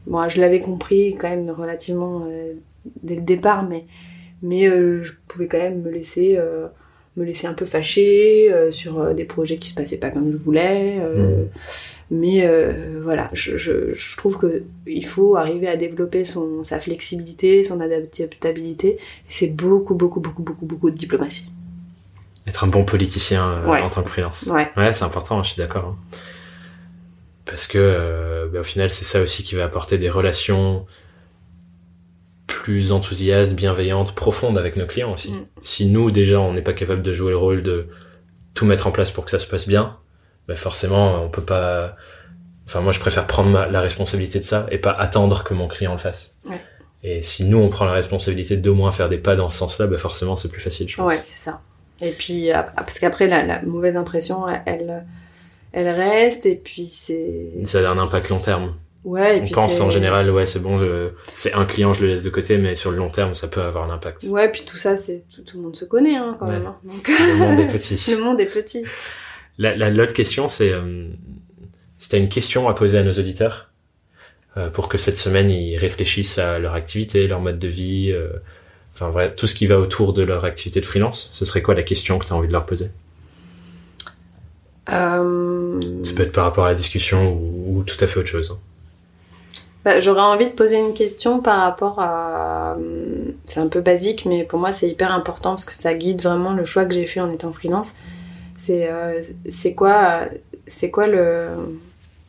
moi 0.07 0.27
je 0.27 0.41
l'avais 0.41 0.59
compris 0.59 1.15
quand 1.19 1.29
même 1.29 1.49
relativement 1.49 2.27
dès 3.01 3.15
le 3.15 3.21
départ, 3.21 3.63
mais, 3.63 3.85
mais 4.41 4.65
je 4.65 5.13
pouvais 5.27 5.47
quand 5.47 5.57
même 5.57 5.81
me 5.81 5.89
laisser 5.89 6.37
me 7.17 7.23
laisser 7.23 7.47
un 7.47 7.53
peu 7.53 7.65
fâcher 7.65 8.51
sur 8.71 9.13
des 9.13 9.25
projets 9.25 9.57
qui 9.57 9.69
se 9.69 9.75
passaient 9.75 9.97
pas 9.97 10.09
comme 10.09 10.31
je 10.31 10.37
voulais. 10.37 10.99
Hmm. 10.99 11.45
Mais 12.11 12.45
euh, 12.45 12.99
voilà, 13.01 13.27
je, 13.33 13.57
je, 13.57 13.93
je 13.93 14.17
trouve 14.17 14.39
qu'il 14.39 15.05
faut 15.05 15.35
arriver 15.35 15.67
à 15.67 15.75
développer 15.75 16.23
son, 16.23 16.63
sa 16.63 16.79
flexibilité, 16.79 17.63
son 17.63 17.79
adaptabilité. 17.79 18.97
C'est 19.27 19.47
beaucoup, 19.47 19.95
beaucoup, 19.95 20.19
beaucoup, 20.19 20.43
beaucoup, 20.43 20.65
beaucoup 20.65 20.91
de 20.91 20.95
diplomatie. 20.95 21.51
Être 22.45 22.63
un 22.63 22.67
bon 22.67 22.85
politicien 22.85 23.49
euh, 23.49 23.81
en 23.81 23.89
tant 23.89 24.03
que 24.03 24.09
freelance. 24.09 24.43
Ouais, 24.43 24.71
ouais 24.77 24.93
c'est 24.93 25.03
important, 25.03 25.41
je 25.41 25.53
suis 25.53 25.61
d'accord. 25.61 25.85
Hein. 25.85 26.17
Parce 27.45 27.65
que 27.65 27.79
euh, 27.79 28.47
bah, 28.53 28.59
au 28.59 28.63
final, 28.63 28.91
c'est 28.91 29.05
ça 29.05 29.21
aussi 29.21 29.41
qui 29.41 29.55
va 29.55 29.63
apporter 29.63 29.97
des 29.97 30.09
relations 30.09 30.85
plus 32.47 32.91
enthousiastes, 32.91 33.53
bienveillantes, 33.53 34.13
profondes 34.13 34.57
avec 34.57 34.75
nos 34.75 34.85
clients 34.85 35.13
aussi. 35.13 35.31
Mm. 35.31 35.45
Si 35.61 35.85
nous 35.87 36.11
déjà 36.11 36.39
on 36.39 36.53
n'est 36.53 36.61
pas 36.61 36.73
capable 36.73 37.01
de 37.01 37.13
jouer 37.13 37.31
le 37.31 37.37
rôle 37.37 37.63
de 37.63 37.87
tout 38.53 38.65
mettre 38.65 38.87
en 38.87 38.91
place 38.91 39.11
pour 39.11 39.25
que 39.25 39.31
ça 39.31 39.39
se 39.39 39.47
passe 39.47 39.67
bien, 39.67 39.97
bah 40.47 40.55
forcément, 40.55 41.23
on 41.23 41.29
peut 41.29 41.43
pas. 41.43 41.95
Enfin, 42.67 42.81
moi, 42.81 42.91
je 42.91 42.99
préfère 42.99 43.27
prendre 43.27 43.51
la 43.51 43.81
responsabilité 43.81 44.39
de 44.39 44.43
ça 44.43 44.65
et 44.71 44.79
pas 44.79 44.91
attendre 44.91 45.43
que 45.43 45.53
mon 45.53 45.67
client 45.67 45.91
le 45.91 45.97
fasse. 45.99 46.35
Ouais. 46.49 46.61
Et 47.03 47.21
si 47.21 47.45
nous, 47.45 47.59
on 47.59 47.69
prend 47.69 47.85
la 47.85 47.91
responsabilité 47.91 48.57
de 48.57 48.69
moins 48.71 48.91
faire 48.91 49.09
des 49.09 49.19
pas 49.19 49.35
dans 49.35 49.49
ce 49.49 49.57
sens-là, 49.59 49.85
bah 49.85 49.97
forcément, 49.97 50.35
c'est 50.35 50.49
plus 50.49 50.61
facile, 50.61 50.89
je 50.89 50.95
pense. 50.95 51.07
Ouais, 51.07 51.19
c'est 51.23 51.39
ça. 51.39 51.61
Et 52.01 52.11
puis, 52.11 52.49
parce 52.75 52.97
qu'après, 52.97 53.27
la, 53.27 53.45
la, 53.45 53.61
mauvaise 53.61 53.95
impression, 53.95 54.47
elle, 54.65 55.05
elle 55.71 55.89
reste, 55.89 56.47
et 56.47 56.55
puis 56.55 56.87
c'est. 56.87 57.51
Ça 57.65 57.87
a 57.87 57.93
un 57.93 57.99
impact 57.99 58.29
long 58.29 58.39
terme. 58.39 58.73
Ouais, 59.05 59.37
et 59.37 59.41
on 59.43 59.47
pense 59.53 59.79
en 59.81 59.91
général, 59.91 60.31
ouais, 60.31 60.47
c'est 60.47 60.59
bon, 60.59 60.81
c'est 61.31 61.53
un 61.53 61.65
client, 61.65 61.93
je 61.93 62.01
le 62.01 62.11
laisse 62.11 62.23
de 62.23 62.29
côté, 62.31 62.57
mais 62.57 62.73
sur 62.73 62.89
le 62.89 62.97
long 62.97 63.09
terme, 63.09 63.35
ça 63.35 63.47
peut 63.47 63.61
avoir 63.61 63.89
un 63.89 63.93
impact. 63.93 64.23
Ouais, 64.23 64.51
puis 64.51 64.63
tout 64.65 64.77
ça, 64.77 64.97
c'est 64.97 65.23
tout, 65.33 65.43
tout, 65.43 65.57
le 65.57 65.63
monde 65.63 65.75
se 65.75 65.85
connaît, 65.85 66.15
hein, 66.15 66.35
quand 66.39 66.47
même. 66.47 66.65
Hein. 66.65 66.75
Donc... 66.83 67.07
Le 67.07 67.35
monde 67.35 67.59
est 67.59 67.71
petit. 67.71 68.03
le 68.09 68.23
monde 68.23 68.41
est 68.41 68.51
petit. 68.51 68.83
La, 69.57 69.89
l'autre 69.89 70.13
question, 70.13 70.47
c'est 70.47 70.71
euh, 70.71 71.07
si 71.97 72.09
tu 72.09 72.15
as 72.15 72.19
une 72.19 72.29
question 72.29 72.67
à 72.67 72.73
poser 72.73 72.97
à 72.97 73.03
nos 73.03 73.13
auditeurs 73.13 73.69
euh, 74.57 74.69
pour 74.69 74.89
que 74.89 74.97
cette 74.97 75.17
semaine 75.17 75.49
ils 75.49 75.77
réfléchissent 75.77 76.39
à 76.39 76.59
leur 76.59 76.73
activité, 76.73 77.27
leur 77.27 77.39
mode 77.39 77.59
de 77.59 77.67
vie, 77.67 78.11
euh, 78.11 78.27
enfin 78.93 79.29
tout 79.35 79.47
ce 79.47 79.55
qui 79.55 79.65
va 79.65 79.79
autour 79.79 80.13
de 80.13 80.23
leur 80.23 80.43
activité 80.43 80.81
de 80.81 80.85
freelance, 80.85 81.29
ce 81.31 81.45
serait 81.45 81.61
quoi 81.61 81.73
la 81.73 81.83
question 81.83 82.19
que 82.19 82.25
tu 82.25 82.33
as 82.33 82.35
envie 82.35 82.47
de 82.47 82.53
leur 82.53 82.65
poser? 82.65 82.89
Euh... 84.91 85.79
Ça 86.03 86.13
peut 86.13 86.23
être 86.23 86.31
par 86.31 86.43
rapport 86.43 86.65
à 86.65 86.69
la 86.69 86.75
discussion 86.75 87.33
ou, 87.33 87.83
tout 87.83 87.97
à 88.01 88.07
fait 88.07 88.19
autre 88.19 88.29
chose. 88.29 88.51
Hein. 88.51 88.59
Bah, 89.85 89.99
j'aurais 89.99 90.23
envie 90.23 90.47
de 90.47 90.53
poser 90.53 90.79
une 90.79 90.95
question 90.95 91.39
par 91.41 91.59
rapport 91.59 91.99
à... 91.99 92.75
C'est 93.45 93.59
un 93.59 93.67
peu 93.67 93.81
basique, 93.81 94.25
mais 94.25 94.43
pour 94.43 94.59
moi 94.59 94.71
c'est 94.71 94.89
hyper 94.89 95.13
important 95.13 95.51
parce 95.51 95.63
que 95.63 95.73
ça 95.73 95.93
guide 95.93 96.21
vraiment 96.23 96.53
le 96.53 96.65
choix 96.65 96.85
que 96.85 96.93
j'ai 96.95 97.05
fait 97.05 97.21
en 97.21 97.31
étant 97.31 97.53
freelance. 97.53 97.91
C'est 98.57 98.89
euh, 98.89 99.21
quoi, 99.77 100.21
c'est 100.65 100.89
quoi 100.89 101.05
le, 101.05 101.49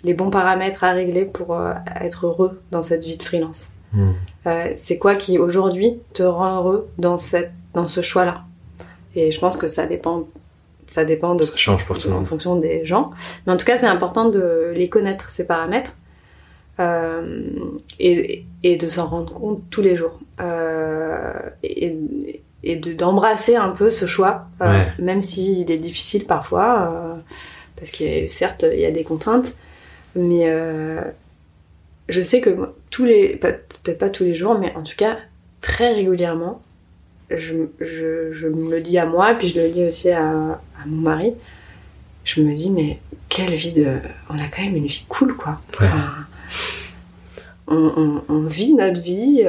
les 0.04 0.12
bons 0.12 0.28
paramètres 0.28 0.84
à 0.84 0.92
régler 0.92 1.24
pour 1.24 1.54
euh, 1.54 1.72
être 2.00 2.26
heureux 2.26 2.60
dans 2.72 2.82
cette 2.82 3.04
vie 3.04 3.16
de 3.16 3.22
freelance? 3.22 3.70
Hmm. 3.94 4.10
euh, 4.46 4.74
C'est 4.76 4.98
quoi 4.98 5.14
qui 5.14 5.38
aujourd'hui 5.38 5.98
te 6.12 6.22
rend 6.22 6.58
heureux 6.58 6.88
dans, 6.98 7.16
cette, 7.16 7.52
dans 7.72 7.88
ce 7.88 8.02
choix-là? 8.02 8.44
Et 9.14 9.30
je 9.30 9.40
pense 9.40 9.56
que 9.56 9.66
ça 9.66 9.86
dépend 9.86 10.26
ça 10.88 11.04
dépend 11.04 11.34
de 11.34 11.42
ça 11.42 11.56
change 11.56 11.84
pour 11.86 11.98
tout 11.98 12.08
le 12.08 12.14
en 12.14 12.24
fonction 12.26 12.56
des 12.56 12.84
gens. 12.84 13.12
Mais 13.46 13.52
en 13.52 13.56
tout 13.56 13.64
cas 13.64 13.78
c'est 13.78 13.86
important 13.86 14.28
de 14.28 14.72
les 14.74 14.88
connaître 14.90 15.30
ces 15.30 15.46
paramètres 15.46 15.96
et, 16.78 18.44
et, 18.62 18.76
de 18.76 18.86
s'en 18.88 19.06
rendre 19.06 19.32
compte 19.32 19.62
tous 19.70 19.82
les 19.82 19.96
jours. 19.96 20.20
Euh, 20.40 21.32
et, 21.62 21.96
et 22.66 22.76
d'embrasser 22.76 23.54
un 23.54 23.70
peu 23.70 23.90
ce 23.90 24.06
choix, 24.06 24.48
euh, 24.60 24.84
même 24.98 25.22
s'il 25.22 25.70
est 25.70 25.78
difficile 25.78 26.24
parfois, 26.24 26.90
euh, 26.90 27.14
parce 27.76 27.90
qu'il 27.90 28.30
certes 28.30 28.66
il 28.70 28.80
y 28.80 28.84
a 28.84 28.90
des 28.90 29.04
contraintes, 29.04 29.56
mais 30.16 30.48
euh, 30.48 31.00
je 32.08 32.20
sais 32.22 32.40
que 32.40 32.50
tous 32.90 33.04
les, 33.04 33.36
peut-être 33.36 33.98
pas 33.98 34.10
tous 34.10 34.24
les 34.24 34.34
jours, 34.34 34.58
mais 34.58 34.74
en 34.74 34.82
tout 34.82 34.96
cas 34.96 35.16
très 35.60 35.92
régulièrement, 35.92 36.60
je, 37.30 37.54
je, 37.80 38.32
je, 38.32 38.48
me 38.48 38.70
le 38.70 38.80
dis 38.80 38.98
à 38.98 39.06
moi, 39.06 39.34
puis 39.34 39.48
je 39.48 39.60
le 39.60 39.68
dis 39.68 39.84
aussi 39.84 40.10
à, 40.10 40.28
à, 40.28 40.86
mon 40.86 41.02
mari, 41.02 41.34
je 42.24 42.40
me 42.40 42.52
dis 42.52 42.70
mais 42.70 42.98
quelle 43.28 43.54
vie 43.54 43.72
de, 43.72 43.98
on 44.28 44.34
a 44.34 44.48
quand 44.48 44.62
même 44.62 44.76
une 44.76 44.86
vie 44.86 45.06
cool 45.08 45.36
quoi. 45.36 45.60
On, 47.68 47.92
on, 47.96 48.22
on, 48.28 48.42
vit 48.46 48.74
notre 48.74 49.00
vie 49.00 49.40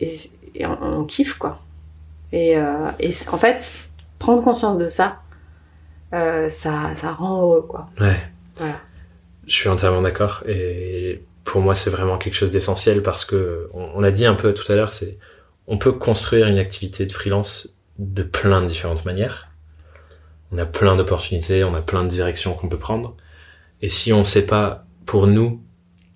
et, 0.00 0.20
et 0.54 0.66
on, 0.66 0.82
on, 0.82 1.04
kiffe 1.04 1.34
quoi. 1.34 1.60
Et, 2.32 2.56
euh, 2.56 2.90
et 3.00 3.10
en 3.30 3.38
fait, 3.38 3.64
prendre 4.18 4.42
conscience 4.42 4.78
de 4.78 4.88
ça, 4.88 5.20
euh, 6.14 6.48
ça, 6.48 6.94
ça 6.94 7.12
rend 7.12 7.42
heureux, 7.42 7.62
quoi. 7.62 7.88
Ouais. 8.00 8.16
Voilà. 8.56 8.76
Je 9.46 9.54
suis 9.54 9.68
entièrement 9.68 10.02
d'accord. 10.02 10.44
Et 10.46 11.24
pour 11.44 11.60
moi, 11.60 11.74
c'est 11.74 11.90
vraiment 11.90 12.18
quelque 12.18 12.34
chose 12.34 12.50
d'essentiel 12.50 13.02
parce 13.02 13.24
que, 13.24 13.68
on, 13.74 13.90
on 13.96 14.00
l'a 14.00 14.12
dit 14.12 14.26
un 14.26 14.34
peu 14.34 14.54
tout 14.54 14.70
à 14.70 14.76
l'heure, 14.76 14.92
c'est, 14.92 15.18
on 15.66 15.78
peut 15.78 15.92
construire 15.92 16.46
une 16.46 16.58
activité 16.58 17.06
de 17.06 17.12
freelance 17.12 17.76
de 17.98 18.22
plein 18.22 18.62
de 18.62 18.66
différentes 18.66 19.04
manières. 19.04 19.48
On 20.52 20.58
a 20.58 20.66
plein 20.66 20.96
d'opportunités, 20.96 21.64
on 21.64 21.74
a 21.74 21.82
plein 21.82 22.02
de 22.02 22.08
directions 22.08 22.54
qu'on 22.54 22.68
peut 22.68 22.78
prendre. 22.78 23.16
Et 23.82 23.88
si 23.88 24.12
on 24.12 24.20
ne 24.20 24.24
sait 24.24 24.46
pas, 24.46 24.84
pour 25.06 25.26
nous, 25.26 25.62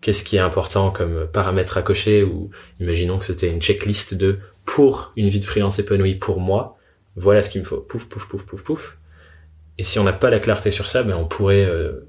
qu'est-ce 0.04 0.22
qui 0.22 0.36
est 0.36 0.40
important 0.40 0.90
comme 0.90 1.26
paramètre 1.32 1.78
à 1.78 1.82
cocher, 1.82 2.22
ou 2.22 2.50
imaginons 2.78 3.16
que 3.16 3.24
c'était 3.24 3.48
une 3.48 3.62
checklist 3.62 4.12
de 4.12 4.38
pour 4.66 5.12
une 5.16 5.30
vie 5.30 5.40
de 5.40 5.46
freelance 5.46 5.78
épanouie 5.78 6.16
pour 6.16 6.40
moi, 6.40 6.76
voilà 7.16 7.40
ce 7.40 7.48
qu'il 7.48 7.62
me 7.62 7.66
faut. 7.66 7.80
Pouf, 7.80 8.06
pouf, 8.06 8.28
pouf, 8.28 8.44
pouf, 8.44 8.62
pouf. 8.62 8.98
Et 9.78 9.82
si 9.82 9.98
on 9.98 10.04
n'a 10.04 10.12
pas 10.12 10.28
la 10.28 10.40
clarté 10.40 10.70
sur 10.70 10.88
ça, 10.88 11.04
ben 11.04 11.16
on 11.16 11.24
pourrait 11.24 11.64
euh, 11.64 12.06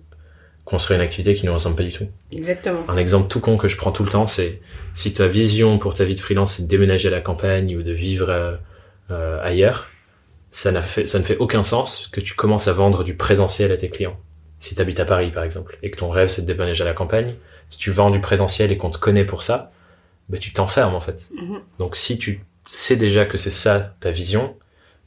construire 0.66 1.00
une 1.00 1.06
activité 1.06 1.36
qui 1.36 1.46
ne 1.46 1.52
ressemble 1.52 1.78
pas 1.78 1.84
du 1.84 1.94
tout. 1.94 2.08
Exactement. 2.34 2.84
Un 2.90 2.98
exemple 2.98 3.30
tout 3.30 3.40
con 3.40 3.56
que 3.56 3.70
je 3.70 3.78
prends 3.78 3.94
tout 3.94 4.04
le 4.04 4.10
temps, 4.10 4.28
c'est 4.28 4.60
si 4.94 5.14
ta 5.14 5.28
vision 5.28 5.78
pour 5.78 5.94
ta 5.94 6.04
vie 6.04 6.16
de 6.16 6.20
freelance 6.20 6.58
c'est 6.58 6.64
de 6.64 6.68
déménager 6.68 7.08
à 7.08 7.12
la 7.12 7.22
campagne 7.22 7.78
ou 7.78 7.82
de 7.82 7.94
vivre 7.94 8.30
euh, 8.30 8.58
euh, 9.10 9.40
ailleurs, 9.42 9.88
ça, 10.52 10.74
n'a 10.74 10.82
fait, 10.82 11.08
ça 11.08 11.18
ne 11.18 11.24
fait 11.24 11.38
aucun 11.38 11.64
sens 11.64 12.10
que 12.12 12.20
tu 12.20 12.34
commences 12.34 12.68
à 12.68 12.74
vendre 12.74 13.06
du 13.06 13.16
présentiel 13.16 13.72
à 13.72 13.78
tes 13.78 13.88
clients. 13.88 14.20
Si 14.60 14.76
tu 14.76 14.82
habites 14.82 15.00
à 15.00 15.06
Paris 15.06 15.32
par 15.32 15.46
exemple 15.46 15.78
et 15.82 15.92
que 15.92 15.98
ton 15.98 16.10
rêve 16.10 16.28
c'est 16.28 16.42
de 16.42 16.48
déménager 16.48 16.84
à 16.84 16.86
la 16.86 16.94
campagne, 16.94 17.36
si 17.70 17.80
tu 17.80 17.92
vends 17.92 18.12
du 18.12 18.20
présentiel 18.20 18.72
et 18.72 18.78
qu'on 18.78 18.90
te 18.90 18.98
connaît 18.98 19.26
pour 19.26 19.44
ça, 19.44 19.72
ben 20.30 20.40
tu 20.40 20.54
t'enfermes 20.54 20.96
en 20.96 21.02
fait. 21.02 21.30
Mhm. 21.40 21.60
Donc 21.80 21.96
si 21.96 22.18
tu 22.18 22.44
sais 22.66 22.96
déjà 22.96 23.26
que 23.26 23.38
c'est 23.38 23.52
ça 23.52 23.96
ta 24.00 24.12
vision, 24.12 24.56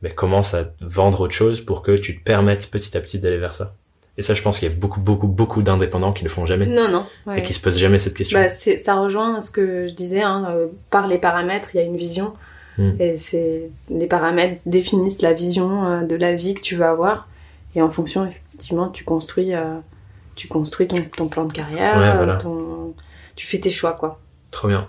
ben 0.02 0.12
commence 0.12 0.54
à 0.54 0.70
vendre 0.80 1.20
autre 1.20 1.34
chose 1.34 1.60
pour 1.60 1.82
que 1.82 1.96
tu 1.96 2.18
te 2.18 2.24
permettes 2.24 2.70
petit 2.70 2.96
à 2.96 3.00
petit 3.00 3.18
d'aller 3.18 3.38
vers 3.38 3.54
ça. 3.54 3.74
Et 4.16 4.22
ça, 4.22 4.34
je 4.34 4.42
pense 4.42 4.58
qu'il 4.58 4.68
y 4.68 4.72
a 4.72 4.74
beaucoup, 4.74 5.00
beaucoup, 5.00 5.28
beaucoup 5.28 5.62
d'indépendants 5.62 6.12
qui 6.12 6.24
ne 6.24 6.28
font 6.28 6.44
jamais 6.44 6.66
Non, 6.66 6.88
non. 6.90 7.04
ouais. 7.26 7.38
et 7.38 7.42
qui 7.44 7.54
se 7.54 7.60
posent 7.60 7.78
jamais 7.78 8.00
cette 8.00 8.14
question. 8.14 8.40
Bah, 8.40 8.48
ça 8.48 8.94
rejoint 8.96 9.40
ce 9.40 9.52
que 9.52 9.86
je 9.86 9.92
disais, 9.92 10.22
hein, 10.22 10.48
euh, 10.50 10.66
par 10.90 11.06
les 11.06 11.18
paramètres, 11.18 11.68
il 11.72 11.76
y 11.78 11.80
a 11.80 11.84
une 11.84 11.96
vision. 11.96 12.32
Mm. 12.78 12.90
Et 12.98 13.16
c'est 13.16 13.70
les 13.88 14.06
paramètres 14.08 14.60
définissent 14.66 15.22
la 15.22 15.32
vision 15.32 15.86
euh, 15.86 16.02
de 16.02 16.16
la 16.16 16.34
vie 16.34 16.54
que 16.54 16.62
tu 16.62 16.74
vas 16.74 16.90
avoir. 16.90 17.28
Et 17.76 17.82
en 17.82 17.92
fonction, 17.92 18.26
effectivement, 18.26 18.88
tu 18.88 19.04
construis, 19.04 19.54
euh, 19.54 19.78
tu 20.38 20.46
construis 20.46 20.86
ton, 20.86 20.96
ton 21.16 21.26
plan 21.28 21.44
de 21.44 21.52
carrière, 21.52 21.98
Ouais, 21.98 22.16
voilà. 22.16 22.36
ton... 22.36 22.94
tu 23.34 23.44
fais 23.46 23.58
tes 23.58 23.72
choix, 23.72 23.92
quoi. 23.92 24.20
Trop 24.52 24.68
bien. 24.68 24.88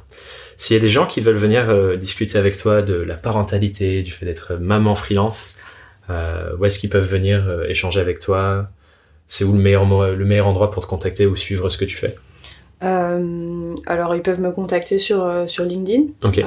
S'il 0.58 0.76
y 0.76 0.80
a 0.80 0.82
des 0.82 0.90
gens 0.90 1.08
qui 1.08 1.22
veulent 1.22 1.36
venir 1.36 1.70
euh, 1.70 1.98
discuter 1.98 2.38
avec 2.38 2.56
toi 2.56 2.82
de 2.82 2.94
la 2.94 3.16
parentalité, 3.16 4.04
du 4.04 4.12
fait 4.12 4.26
d'être 4.26 4.56
maman 4.56 4.94
freelance, 4.94 5.58
euh, 6.10 6.56
où 6.58 6.66
est-ce 6.66 6.78
qu'ils 6.80 6.90
peuvent 6.90 7.10
venir 7.10 7.48
euh, 7.48 7.66
échanger 7.68 8.00
avec 8.00 8.20
toi? 8.20 8.68
C'est 9.28 9.44
où 9.44 9.54
le 9.54 9.60
meilleur, 9.60 9.86
le 9.86 10.26
meilleur 10.26 10.48
endroit 10.48 10.70
pour 10.70 10.84
te 10.84 10.88
contacter 10.88 11.26
ou 11.26 11.36
suivre 11.36 11.70
ce 11.70 11.78
que 11.78 11.86
tu 11.86 11.98
fais? 11.98 12.16
Alors, 12.82 14.16
ils 14.16 14.22
peuvent 14.22 14.40
me 14.40 14.52
contacter 14.52 15.00
sur, 15.00 15.44
sur 15.48 15.66
LinkedIn. 15.66 16.04
Ok. 16.24 16.42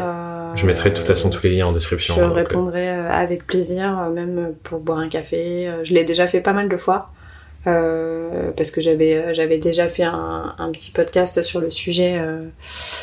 Je 0.55 0.67
mettrai 0.67 0.91
de 0.91 0.97
toute 0.97 1.07
façon 1.07 1.29
tous 1.31 1.43
les 1.45 1.51
liens 1.57 1.67
en 1.67 1.73
description. 1.73 2.15
Je 2.15 2.23
donc, 2.23 2.35
répondrai 2.35 2.89
avec 2.89 3.47
plaisir, 3.47 4.09
même 4.15 4.55
pour 4.63 4.81
boire 4.81 4.99
un 4.99 5.09
café. 5.09 5.71
Je 5.85 5.93
l'ai 5.93 6.05
déjà 6.05 6.27
fait 6.27 6.41
pas 6.41 6.53
mal 6.53 6.69
de 6.69 6.77
fois. 6.77 7.11
Euh, 7.67 8.51
parce 8.57 8.71
que 8.71 8.81
j'avais 8.81 9.15
euh, 9.15 9.35
j'avais 9.35 9.59
déjà 9.59 9.89
fait 9.89 10.03
un, 10.05 10.55
un 10.59 10.71
petit 10.73 10.91
podcast 10.91 11.43
sur 11.43 11.61
le 11.61 11.71
sujet 11.71 12.15
euh, 12.19 12.43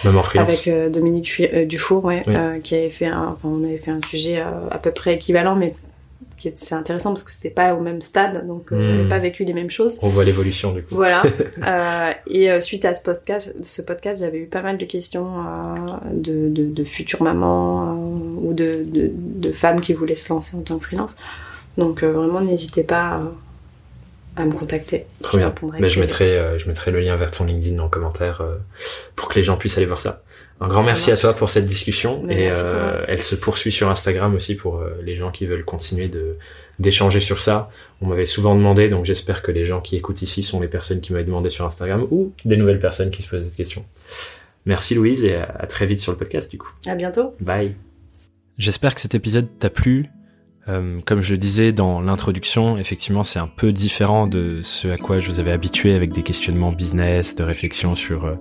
maman 0.03 0.21
freelance. 0.23 0.51
avec 0.51 0.67
euh, 0.67 0.89
Dominique 0.89 1.41
Dufour 1.67 2.03
ouais, 2.05 2.23
Oui. 2.27 2.33
qui 2.63 2.75
avait 2.75 2.89
fait 2.89 3.05
un, 3.07 3.27
enfin 3.33 3.47
on 3.49 3.63
avait 3.63 3.77
fait 3.77 3.91
un 3.91 4.01
sujet 4.09 4.39
à 4.39 4.77
peu 4.77 4.91
près 4.91 5.13
équivalent 5.15 5.55
mais 5.55 5.73
qui 6.37 6.49
c'est 6.55 6.75
intéressant 6.75 7.09
parce 7.09 7.23
que 7.23 7.31
c'était 7.31 7.49
pas 7.49 7.73
au 7.73 7.81
même 7.81 8.01
stade 8.01 8.47
donc 8.47 8.67
on 8.71 8.75
Hmm. 8.75 8.97
n'avait 8.97 9.07
pas 9.09 9.19
vécu 9.19 9.43
les 9.43 9.51
mêmes 9.53 9.69
choses 9.69 9.99
On 10.01 10.07
voit 10.07 10.23
l'évolution 10.23 10.71
du 10.71 10.83
coup. 10.83 10.95
voilà. 10.95 11.21
Et 12.29 12.61
suite 12.61 12.85
à 12.85 12.93
ce 12.93 13.01
podcast, 13.01 13.53
ce 13.61 13.81
podcast, 13.81 14.21
j'avais 14.21 14.37
eu 14.39 14.45
pas 14.45 14.61
mal 14.61 14.77
de 14.77 14.85
questions 14.85 15.25
de, 16.13 16.47
de, 16.49 16.63
de 16.65 16.83
futures 16.85 17.23
mamans 17.23 17.93
ou 18.41 18.53
de, 18.53 18.83
de, 18.85 19.11
de 19.13 19.51
femmes 19.51 19.81
qui 19.81 19.93
voulaient 19.93 20.15
se 20.15 20.31
lancer 20.31 20.55
en 20.55 20.61
tant 20.61 20.77
que 20.77 20.85
freelance. 20.85 21.17
Donc 21.77 22.03
vraiment, 22.03 22.39
n'hésitez 22.41 22.83
pas 22.83 23.01
à, 23.01 23.21
à 24.39 24.45
me 24.45 24.53
contacter. 24.53 25.05
Trop 25.21 25.37
bien. 25.37 25.53
je 25.87 25.99
mettrai, 25.99 26.37
euh, 26.37 26.57
je 26.57 26.67
mettrai 26.67 26.91
le 26.91 26.99
lien 26.99 27.15
vers 27.15 27.31
ton 27.31 27.45
LinkedIn 27.45 27.79
en 27.79 27.89
commentaire 27.89 28.41
euh, 28.41 28.55
pour 29.15 29.29
que 29.29 29.35
les 29.35 29.43
gens 29.43 29.57
puissent 29.57 29.77
aller 29.77 29.85
voir 29.85 29.99
ça. 29.99 30.23
Un 30.61 30.67
grand 30.67 30.83
Ça 30.83 30.89
merci 30.91 31.09
marche. 31.09 31.23
à 31.23 31.27
toi 31.29 31.37
pour 31.37 31.49
cette 31.49 31.65
discussion 31.65 32.21
Mais 32.25 32.43
et 32.43 32.49
euh, 32.51 33.05
elle 33.07 33.21
se 33.21 33.35
poursuit 33.35 33.71
sur 33.71 33.89
Instagram 33.89 34.35
aussi 34.35 34.55
pour 34.55 34.79
euh, 34.79 34.97
les 35.03 35.15
gens 35.15 35.31
qui 35.31 35.45
veulent 35.45 35.63
continuer 35.63 36.09
de 36.09 36.37
d'échanger 36.79 37.19
sur 37.19 37.41
ça. 37.41 37.69
On 38.01 38.07
m'avait 38.07 38.25
souvent 38.25 38.55
demandé, 38.55 38.89
donc 38.89 39.05
j'espère 39.05 39.41
que 39.41 39.51
les 39.51 39.65
gens 39.65 39.81
qui 39.81 39.95
écoutent 39.97 40.21
ici 40.21 40.43
sont 40.43 40.59
les 40.61 40.67
personnes 40.69 41.01
qui 41.01 41.11
m'avaient 41.11 41.25
demandé 41.25 41.49
sur 41.49 41.65
Instagram 41.65 42.07
ou 42.11 42.33
des 42.45 42.57
nouvelles 42.57 42.79
personnes 42.79 43.09
qui 43.09 43.21
se 43.21 43.29
posent 43.29 43.43
cette 43.45 43.55
question. 43.55 43.85
Merci 44.65 44.95
Louise 44.95 45.23
et 45.23 45.35
à 45.35 45.43
à 45.59 45.67
très 45.67 45.85
vite 45.85 45.99
sur 45.99 46.11
le 46.11 46.17
podcast 46.17 46.51
du 46.51 46.57
coup. 46.57 46.71
À 46.85 46.95
bientôt. 46.95 47.35
Bye. 47.39 47.75
J'espère 48.57 48.95
que 48.95 49.01
cet 49.01 49.15
épisode 49.15 49.47
t'a 49.59 49.69
plu. 49.69 50.09
Euh, 50.69 50.99
comme 51.05 51.21
je 51.21 51.31
le 51.31 51.37
disais 51.37 51.71
dans 51.71 51.99
l'introduction, 51.99 52.77
effectivement, 52.77 53.23
c'est 53.23 53.39
un 53.39 53.47
peu 53.47 53.71
différent 53.71 54.27
de 54.27 54.61
ce 54.61 54.87
à 54.89 54.97
quoi 54.97 55.19
je 55.19 55.27
vous 55.27 55.39
avais 55.39 55.51
habitué 55.51 55.95
avec 55.95 56.13
des 56.13 56.21
questionnements 56.21 56.71
business, 56.71 57.35
de 57.35 57.43
réflexion 57.43 57.95
sur 57.95 58.25
euh, 58.25 58.35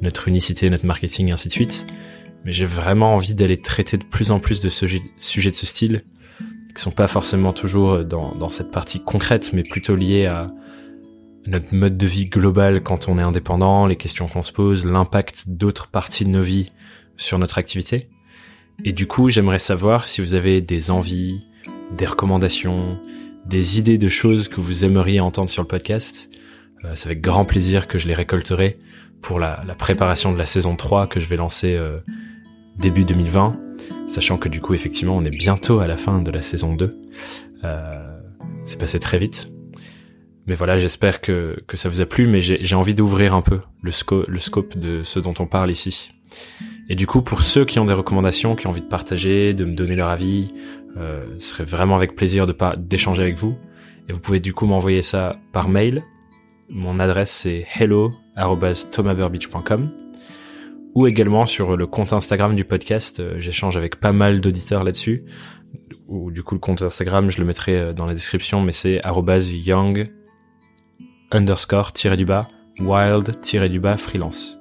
notre 0.00 0.28
unicité, 0.28 0.70
notre 0.70 0.86
marketing 0.86 1.28
et 1.28 1.32
ainsi 1.32 1.48
de 1.48 1.52
suite. 1.52 1.86
Mais 2.44 2.52
j'ai 2.52 2.64
vraiment 2.64 3.14
envie 3.14 3.34
d'aller 3.34 3.60
traiter 3.60 3.98
de 3.98 4.04
plus 4.04 4.30
en 4.30 4.40
plus 4.40 4.60
de 4.60 4.68
sujets 4.68 5.00
de 5.50 5.54
ce 5.54 5.66
style, 5.66 6.04
qui 6.74 6.80
sont 6.80 6.90
pas 6.90 7.06
forcément 7.06 7.52
toujours 7.52 8.04
dans, 8.04 8.34
dans 8.34 8.48
cette 8.48 8.70
partie 8.70 9.00
concrète, 9.00 9.52
mais 9.52 9.62
plutôt 9.62 9.96
liés 9.96 10.26
à 10.26 10.50
notre 11.46 11.74
mode 11.74 11.98
de 11.98 12.06
vie 12.06 12.26
global 12.26 12.82
quand 12.82 13.08
on 13.08 13.18
est 13.18 13.22
indépendant, 13.22 13.86
les 13.86 13.96
questions 13.96 14.26
qu'on 14.28 14.42
se 14.42 14.52
pose, 14.52 14.86
l'impact 14.86 15.48
d'autres 15.48 15.88
parties 15.88 16.24
de 16.24 16.30
nos 16.30 16.42
vies 16.42 16.70
sur 17.16 17.38
notre 17.38 17.58
activité. 17.58 18.08
Et 18.84 18.92
du 18.92 19.06
coup, 19.06 19.28
j'aimerais 19.28 19.58
savoir 19.58 20.06
si 20.06 20.20
vous 20.20 20.34
avez 20.34 20.60
des 20.60 20.90
envies, 20.90 21.47
des 21.96 22.06
recommandations, 22.06 23.00
des 23.46 23.78
idées 23.78 23.98
de 23.98 24.08
choses 24.08 24.48
que 24.48 24.60
vous 24.60 24.84
aimeriez 24.84 25.20
entendre 25.20 25.50
sur 25.50 25.62
le 25.62 25.68
podcast. 25.68 26.30
Euh, 26.84 26.92
c'est 26.94 27.06
avec 27.06 27.20
grand 27.20 27.44
plaisir 27.44 27.88
que 27.88 27.98
je 27.98 28.08
les 28.08 28.14
récolterai 28.14 28.78
pour 29.22 29.38
la, 29.38 29.62
la 29.66 29.74
préparation 29.74 30.32
de 30.32 30.38
la 30.38 30.46
saison 30.46 30.76
3 30.76 31.06
que 31.08 31.20
je 31.20 31.26
vais 31.26 31.36
lancer 31.36 31.74
euh, 31.74 31.96
début 32.78 33.04
2020, 33.04 33.56
sachant 34.06 34.38
que 34.38 34.48
du 34.48 34.60
coup, 34.60 34.74
effectivement, 34.74 35.16
on 35.16 35.24
est 35.24 35.36
bientôt 35.36 35.80
à 35.80 35.86
la 35.86 35.96
fin 35.96 36.22
de 36.22 36.30
la 36.30 36.42
saison 36.42 36.74
2. 36.74 36.90
Euh, 37.64 38.08
c'est 38.64 38.78
passé 38.78 39.00
très 39.00 39.18
vite. 39.18 39.50
Mais 40.46 40.54
voilà, 40.54 40.78
j'espère 40.78 41.20
que, 41.20 41.62
que 41.66 41.76
ça 41.76 41.88
vous 41.88 42.00
a 42.00 42.06
plu, 42.06 42.26
mais 42.26 42.40
j'ai 42.40 42.74
envie 42.74 42.94
d'ouvrir 42.94 43.34
un 43.34 43.42
peu 43.42 43.60
le, 43.82 43.90
sco 43.90 44.24
le 44.26 44.38
scope 44.38 44.78
de 44.78 45.02
ce 45.04 45.18
dont 45.18 45.34
on 45.40 45.46
parle 45.46 45.70
ici. 45.70 46.10
Et 46.88 46.94
du 46.94 47.06
coup, 47.06 47.20
pour 47.20 47.42
ceux 47.42 47.66
qui 47.66 47.78
ont 47.78 47.84
des 47.84 47.92
recommandations, 47.92 48.56
qui 48.56 48.66
ont 48.66 48.70
envie 48.70 48.80
de 48.80 48.86
partager, 48.86 49.52
de 49.52 49.66
me 49.66 49.74
donner 49.74 49.94
leur 49.94 50.08
avis, 50.08 50.48
ce 50.98 51.48
serait 51.48 51.64
vraiment 51.64 51.96
avec 51.96 52.16
plaisir 52.16 52.46
de 52.46 52.52
pas 52.52 52.76
d'échanger 52.76 53.22
avec 53.22 53.36
vous. 53.36 53.56
Et 54.08 54.12
vous 54.12 54.20
pouvez 54.20 54.40
du 54.40 54.52
coup 54.54 54.66
m'envoyer 54.66 55.02
ça 55.02 55.36
par 55.52 55.68
mail. 55.68 56.02
Mon 56.68 56.98
adresse 57.00 57.30
c'est 57.30 57.66
hello@thomasburbidge.com 57.78 59.90
ou 60.94 61.06
également 61.06 61.46
sur 61.46 61.76
le 61.76 61.86
compte 61.86 62.12
Instagram 62.12 62.56
du 62.56 62.64
podcast. 62.64 63.20
Euh, 63.20 63.38
J'échange 63.38 63.76
avec 63.76 64.00
pas 64.00 64.12
mal 64.12 64.40
d'auditeurs 64.40 64.82
là-dessus. 64.84 65.24
Ou 66.08 66.30
du 66.30 66.42
coup 66.42 66.54
le 66.54 66.60
compte 66.60 66.82
Instagram, 66.82 67.30
je 67.30 67.38
le 67.38 67.44
mettrai 67.44 67.76
euh, 67.76 67.92
dans 67.92 68.06
la 68.06 68.14
description, 68.14 68.62
mais 68.62 68.72
c'est 68.72 69.00
@young 69.04 70.08
underscore 71.30 71.92
tiré 71.92 72.16
du 72.16 72.24
bas 72.24 72.48
wild 72.80 73.40
tiré 73.40 73.68
du 73.68 73.80
bas 73.80 73.96
freelance. 73.96 74.57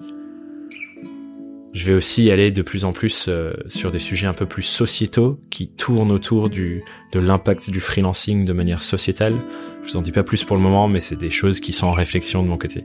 Je 1.78 1.86
vais 1.86 1.94
aussi 1.94 2.32
aller 2.32 2.50
de 2.50 2.64
plus 2.64 2.86
en 2.86 2.92
plus 2.92 3.28
euh, 3.30 3.54
sur 3.68 3.92
des 3.92 4.00
sujets 4.00 4.26
un 4.26 4.34
peu 4.34 4.48
plus 4.48 4.64
sociétaux 4.64 5.40
qui 5.52 5.68
tournent 5.68 6.10
autour 6.10 6.50
de 6.50 6.82
l'impact 7.14 7.70
du 7.70 7.80
freelancing 7.80 8.46
de 8.46 8.54
manière 8.54 8.82
sociétale. 8.82 9.36
Je 9.84 9.92
vous 9.92 9.98
en 9.98 10.02
dis 10.02 10.12
pas 10.12 10.24
plus 10.24 10.44
pour 10.44 10.56
le 10.56 10.62
moment, 10.64 10.88
mais 10.88 11.00
c'est 11.00 11.16
des 11.16 11.30
choses 11.30 11.60
qui 11.60 11.74
sont 11.74 11.86
en 11.86 11.92
réflexion 11.92 12.42
de 12.42 12.48
mon 12.48 12.58
côté. 12.58 12.84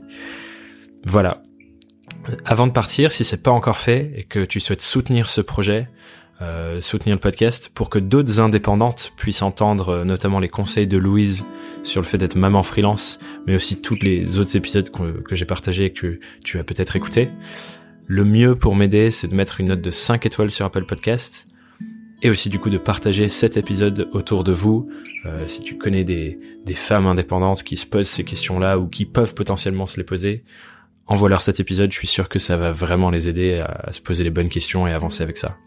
Voilà. 1.07 1.41
Avant 2.45 2.67
de 2.67 2.71
partir, 2.71 3.13
si 3.13 3.23
c'est 3.23 3.41
pas 3.41 3.49
encore 3.49 3.79
fait 3.79 4.11
et 4.15 4.25
que 4.25 4.45
tu 4.45 4.59
souhaites 4.59 4.83
soutenir 4.83 5.27
ce 5.27 5.41
projet, 5.41 5.89
euh, 6.43 6.79
soutenir 6.79 7.15
le 7.15 7.19
podcast 7.19 7.71
pour 7.73 7.89
que 7.89 7.97
d'autres 7.97 8.39
indépendantes 8.39 9.11
puissent 9.17 9.41
entendre 9.41 9.89
euh, 9.89 10.03
notamment 10.03 10.39
les 10.39 10.49
conseils 10.49 10.87
de 10.87 10.97
Louise 10.97 11.45
sur 11.81 11.99
le 11.99 12.05
fait 12.05 12.19
d'être 12.19 12.35
maman 12.35 12.61
freelance, 12.61 13.19
mais 13.47 13.55
aussi 13.55 13.81
tous 13.81 13.97
les 14.03 14.37
autres 14.37 14.55
épisodes 14.55 14.91
que, 14.91 15.23
que 15.23 15.33
j'ai 15.33 15.45
partagés 15.45 15.85
et 15.85 15.93
que 15.93 16.19
tu 16.43 16.59
as 16.59 16.63
peut-être 16.63 16.95
écoutés. 16.95 17.29
Le 18.05 18.25
mieux 18.25 18.55
pour 18.55 18.75
m'aider, 18.75 19.11
c'est 19.11 19.27
de 19.27 19.35
mettre 19.35 19.59
une 19.59 19.67
note 19.67 19.81
de 19.81 19.91
5 19.91 20.25
étoiles 20.25 20.51
sur 20.51 20.65
Apple 20.65 20.85
Podcast 20.85 21.47
et 22.21 22.29
aussi 22.29 22.49
du 22.49 22.59
coup 22.59 22.69
de 22.69 22.77
partager 22.77 23.29
cet 23.29 23.57
épisode 23.57 24.09
autour 24.13 24.43
de 24.43 24.51
vous. 24.51 24.89
Euh, 25.25 25.45
si 25.47 25.61
tu 25.61 25.77
connais 25.77 26.03
des, 26.03 26.39
des 26.65 26.73
femmes 26.73 27.05
indépendantes 27.05 27.63
qui 27.63 27.75
se 27.75 27.85
posent 27.85 28.07
ces 28.07 28.23
questions-là 28.23 28.79
ou 28.79 28.87
qui 28.87 29.05
peuvent 29.05 29.35
potentiellement 29.35 29.87
se 29.87 29.97
les 29.97 30.03
poser, 30.03 30.43
envoie-leur 31.05 31.41
cet 31.41 31.59
épisode, 31.59 31.91
je 31.91 31.97
suis 31.97 32.07
sûr 32.07 32.29
que 32.29 32.39
ça 32.39 32.55
va 32.55 32.71
vraiment 32.71 33.09
les 33.09 33.27
aider 33.27 33.59
à, 33.59 33.81
à 33.83 33.91
se 33.91 34.01
poser 34.01 34.23
les 34.23 34.31
bonnes 34.31 34.49
questions 34.49 34.87
et 34.87 34.93
avancer 34.93 35.21
avec 35.21 35.37
ça. 35.37 35.57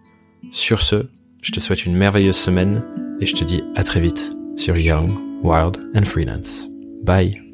Sur 0.50 0.82
ce, 0.82 1.08
je 1.42 1.52
te 1.52 1.60
souhaite 1.60 1.84
une 1.84 1.94
merveilleuse 1.94 2.36
semaine 2.36 2.82
et 3.20 3.26
je 3.26 3.34
te 3.34 3.44
dis 3.44 3.62
à 3.74 3.84
très 3.84 4.00
vite 4.00 4.34
sur 4.56 4.76
Young, 4.76 5.12
Wild 5.42 5.78
and 5.94 6.04
Freelance. 6.04 6.68
Bye 7.02 7.45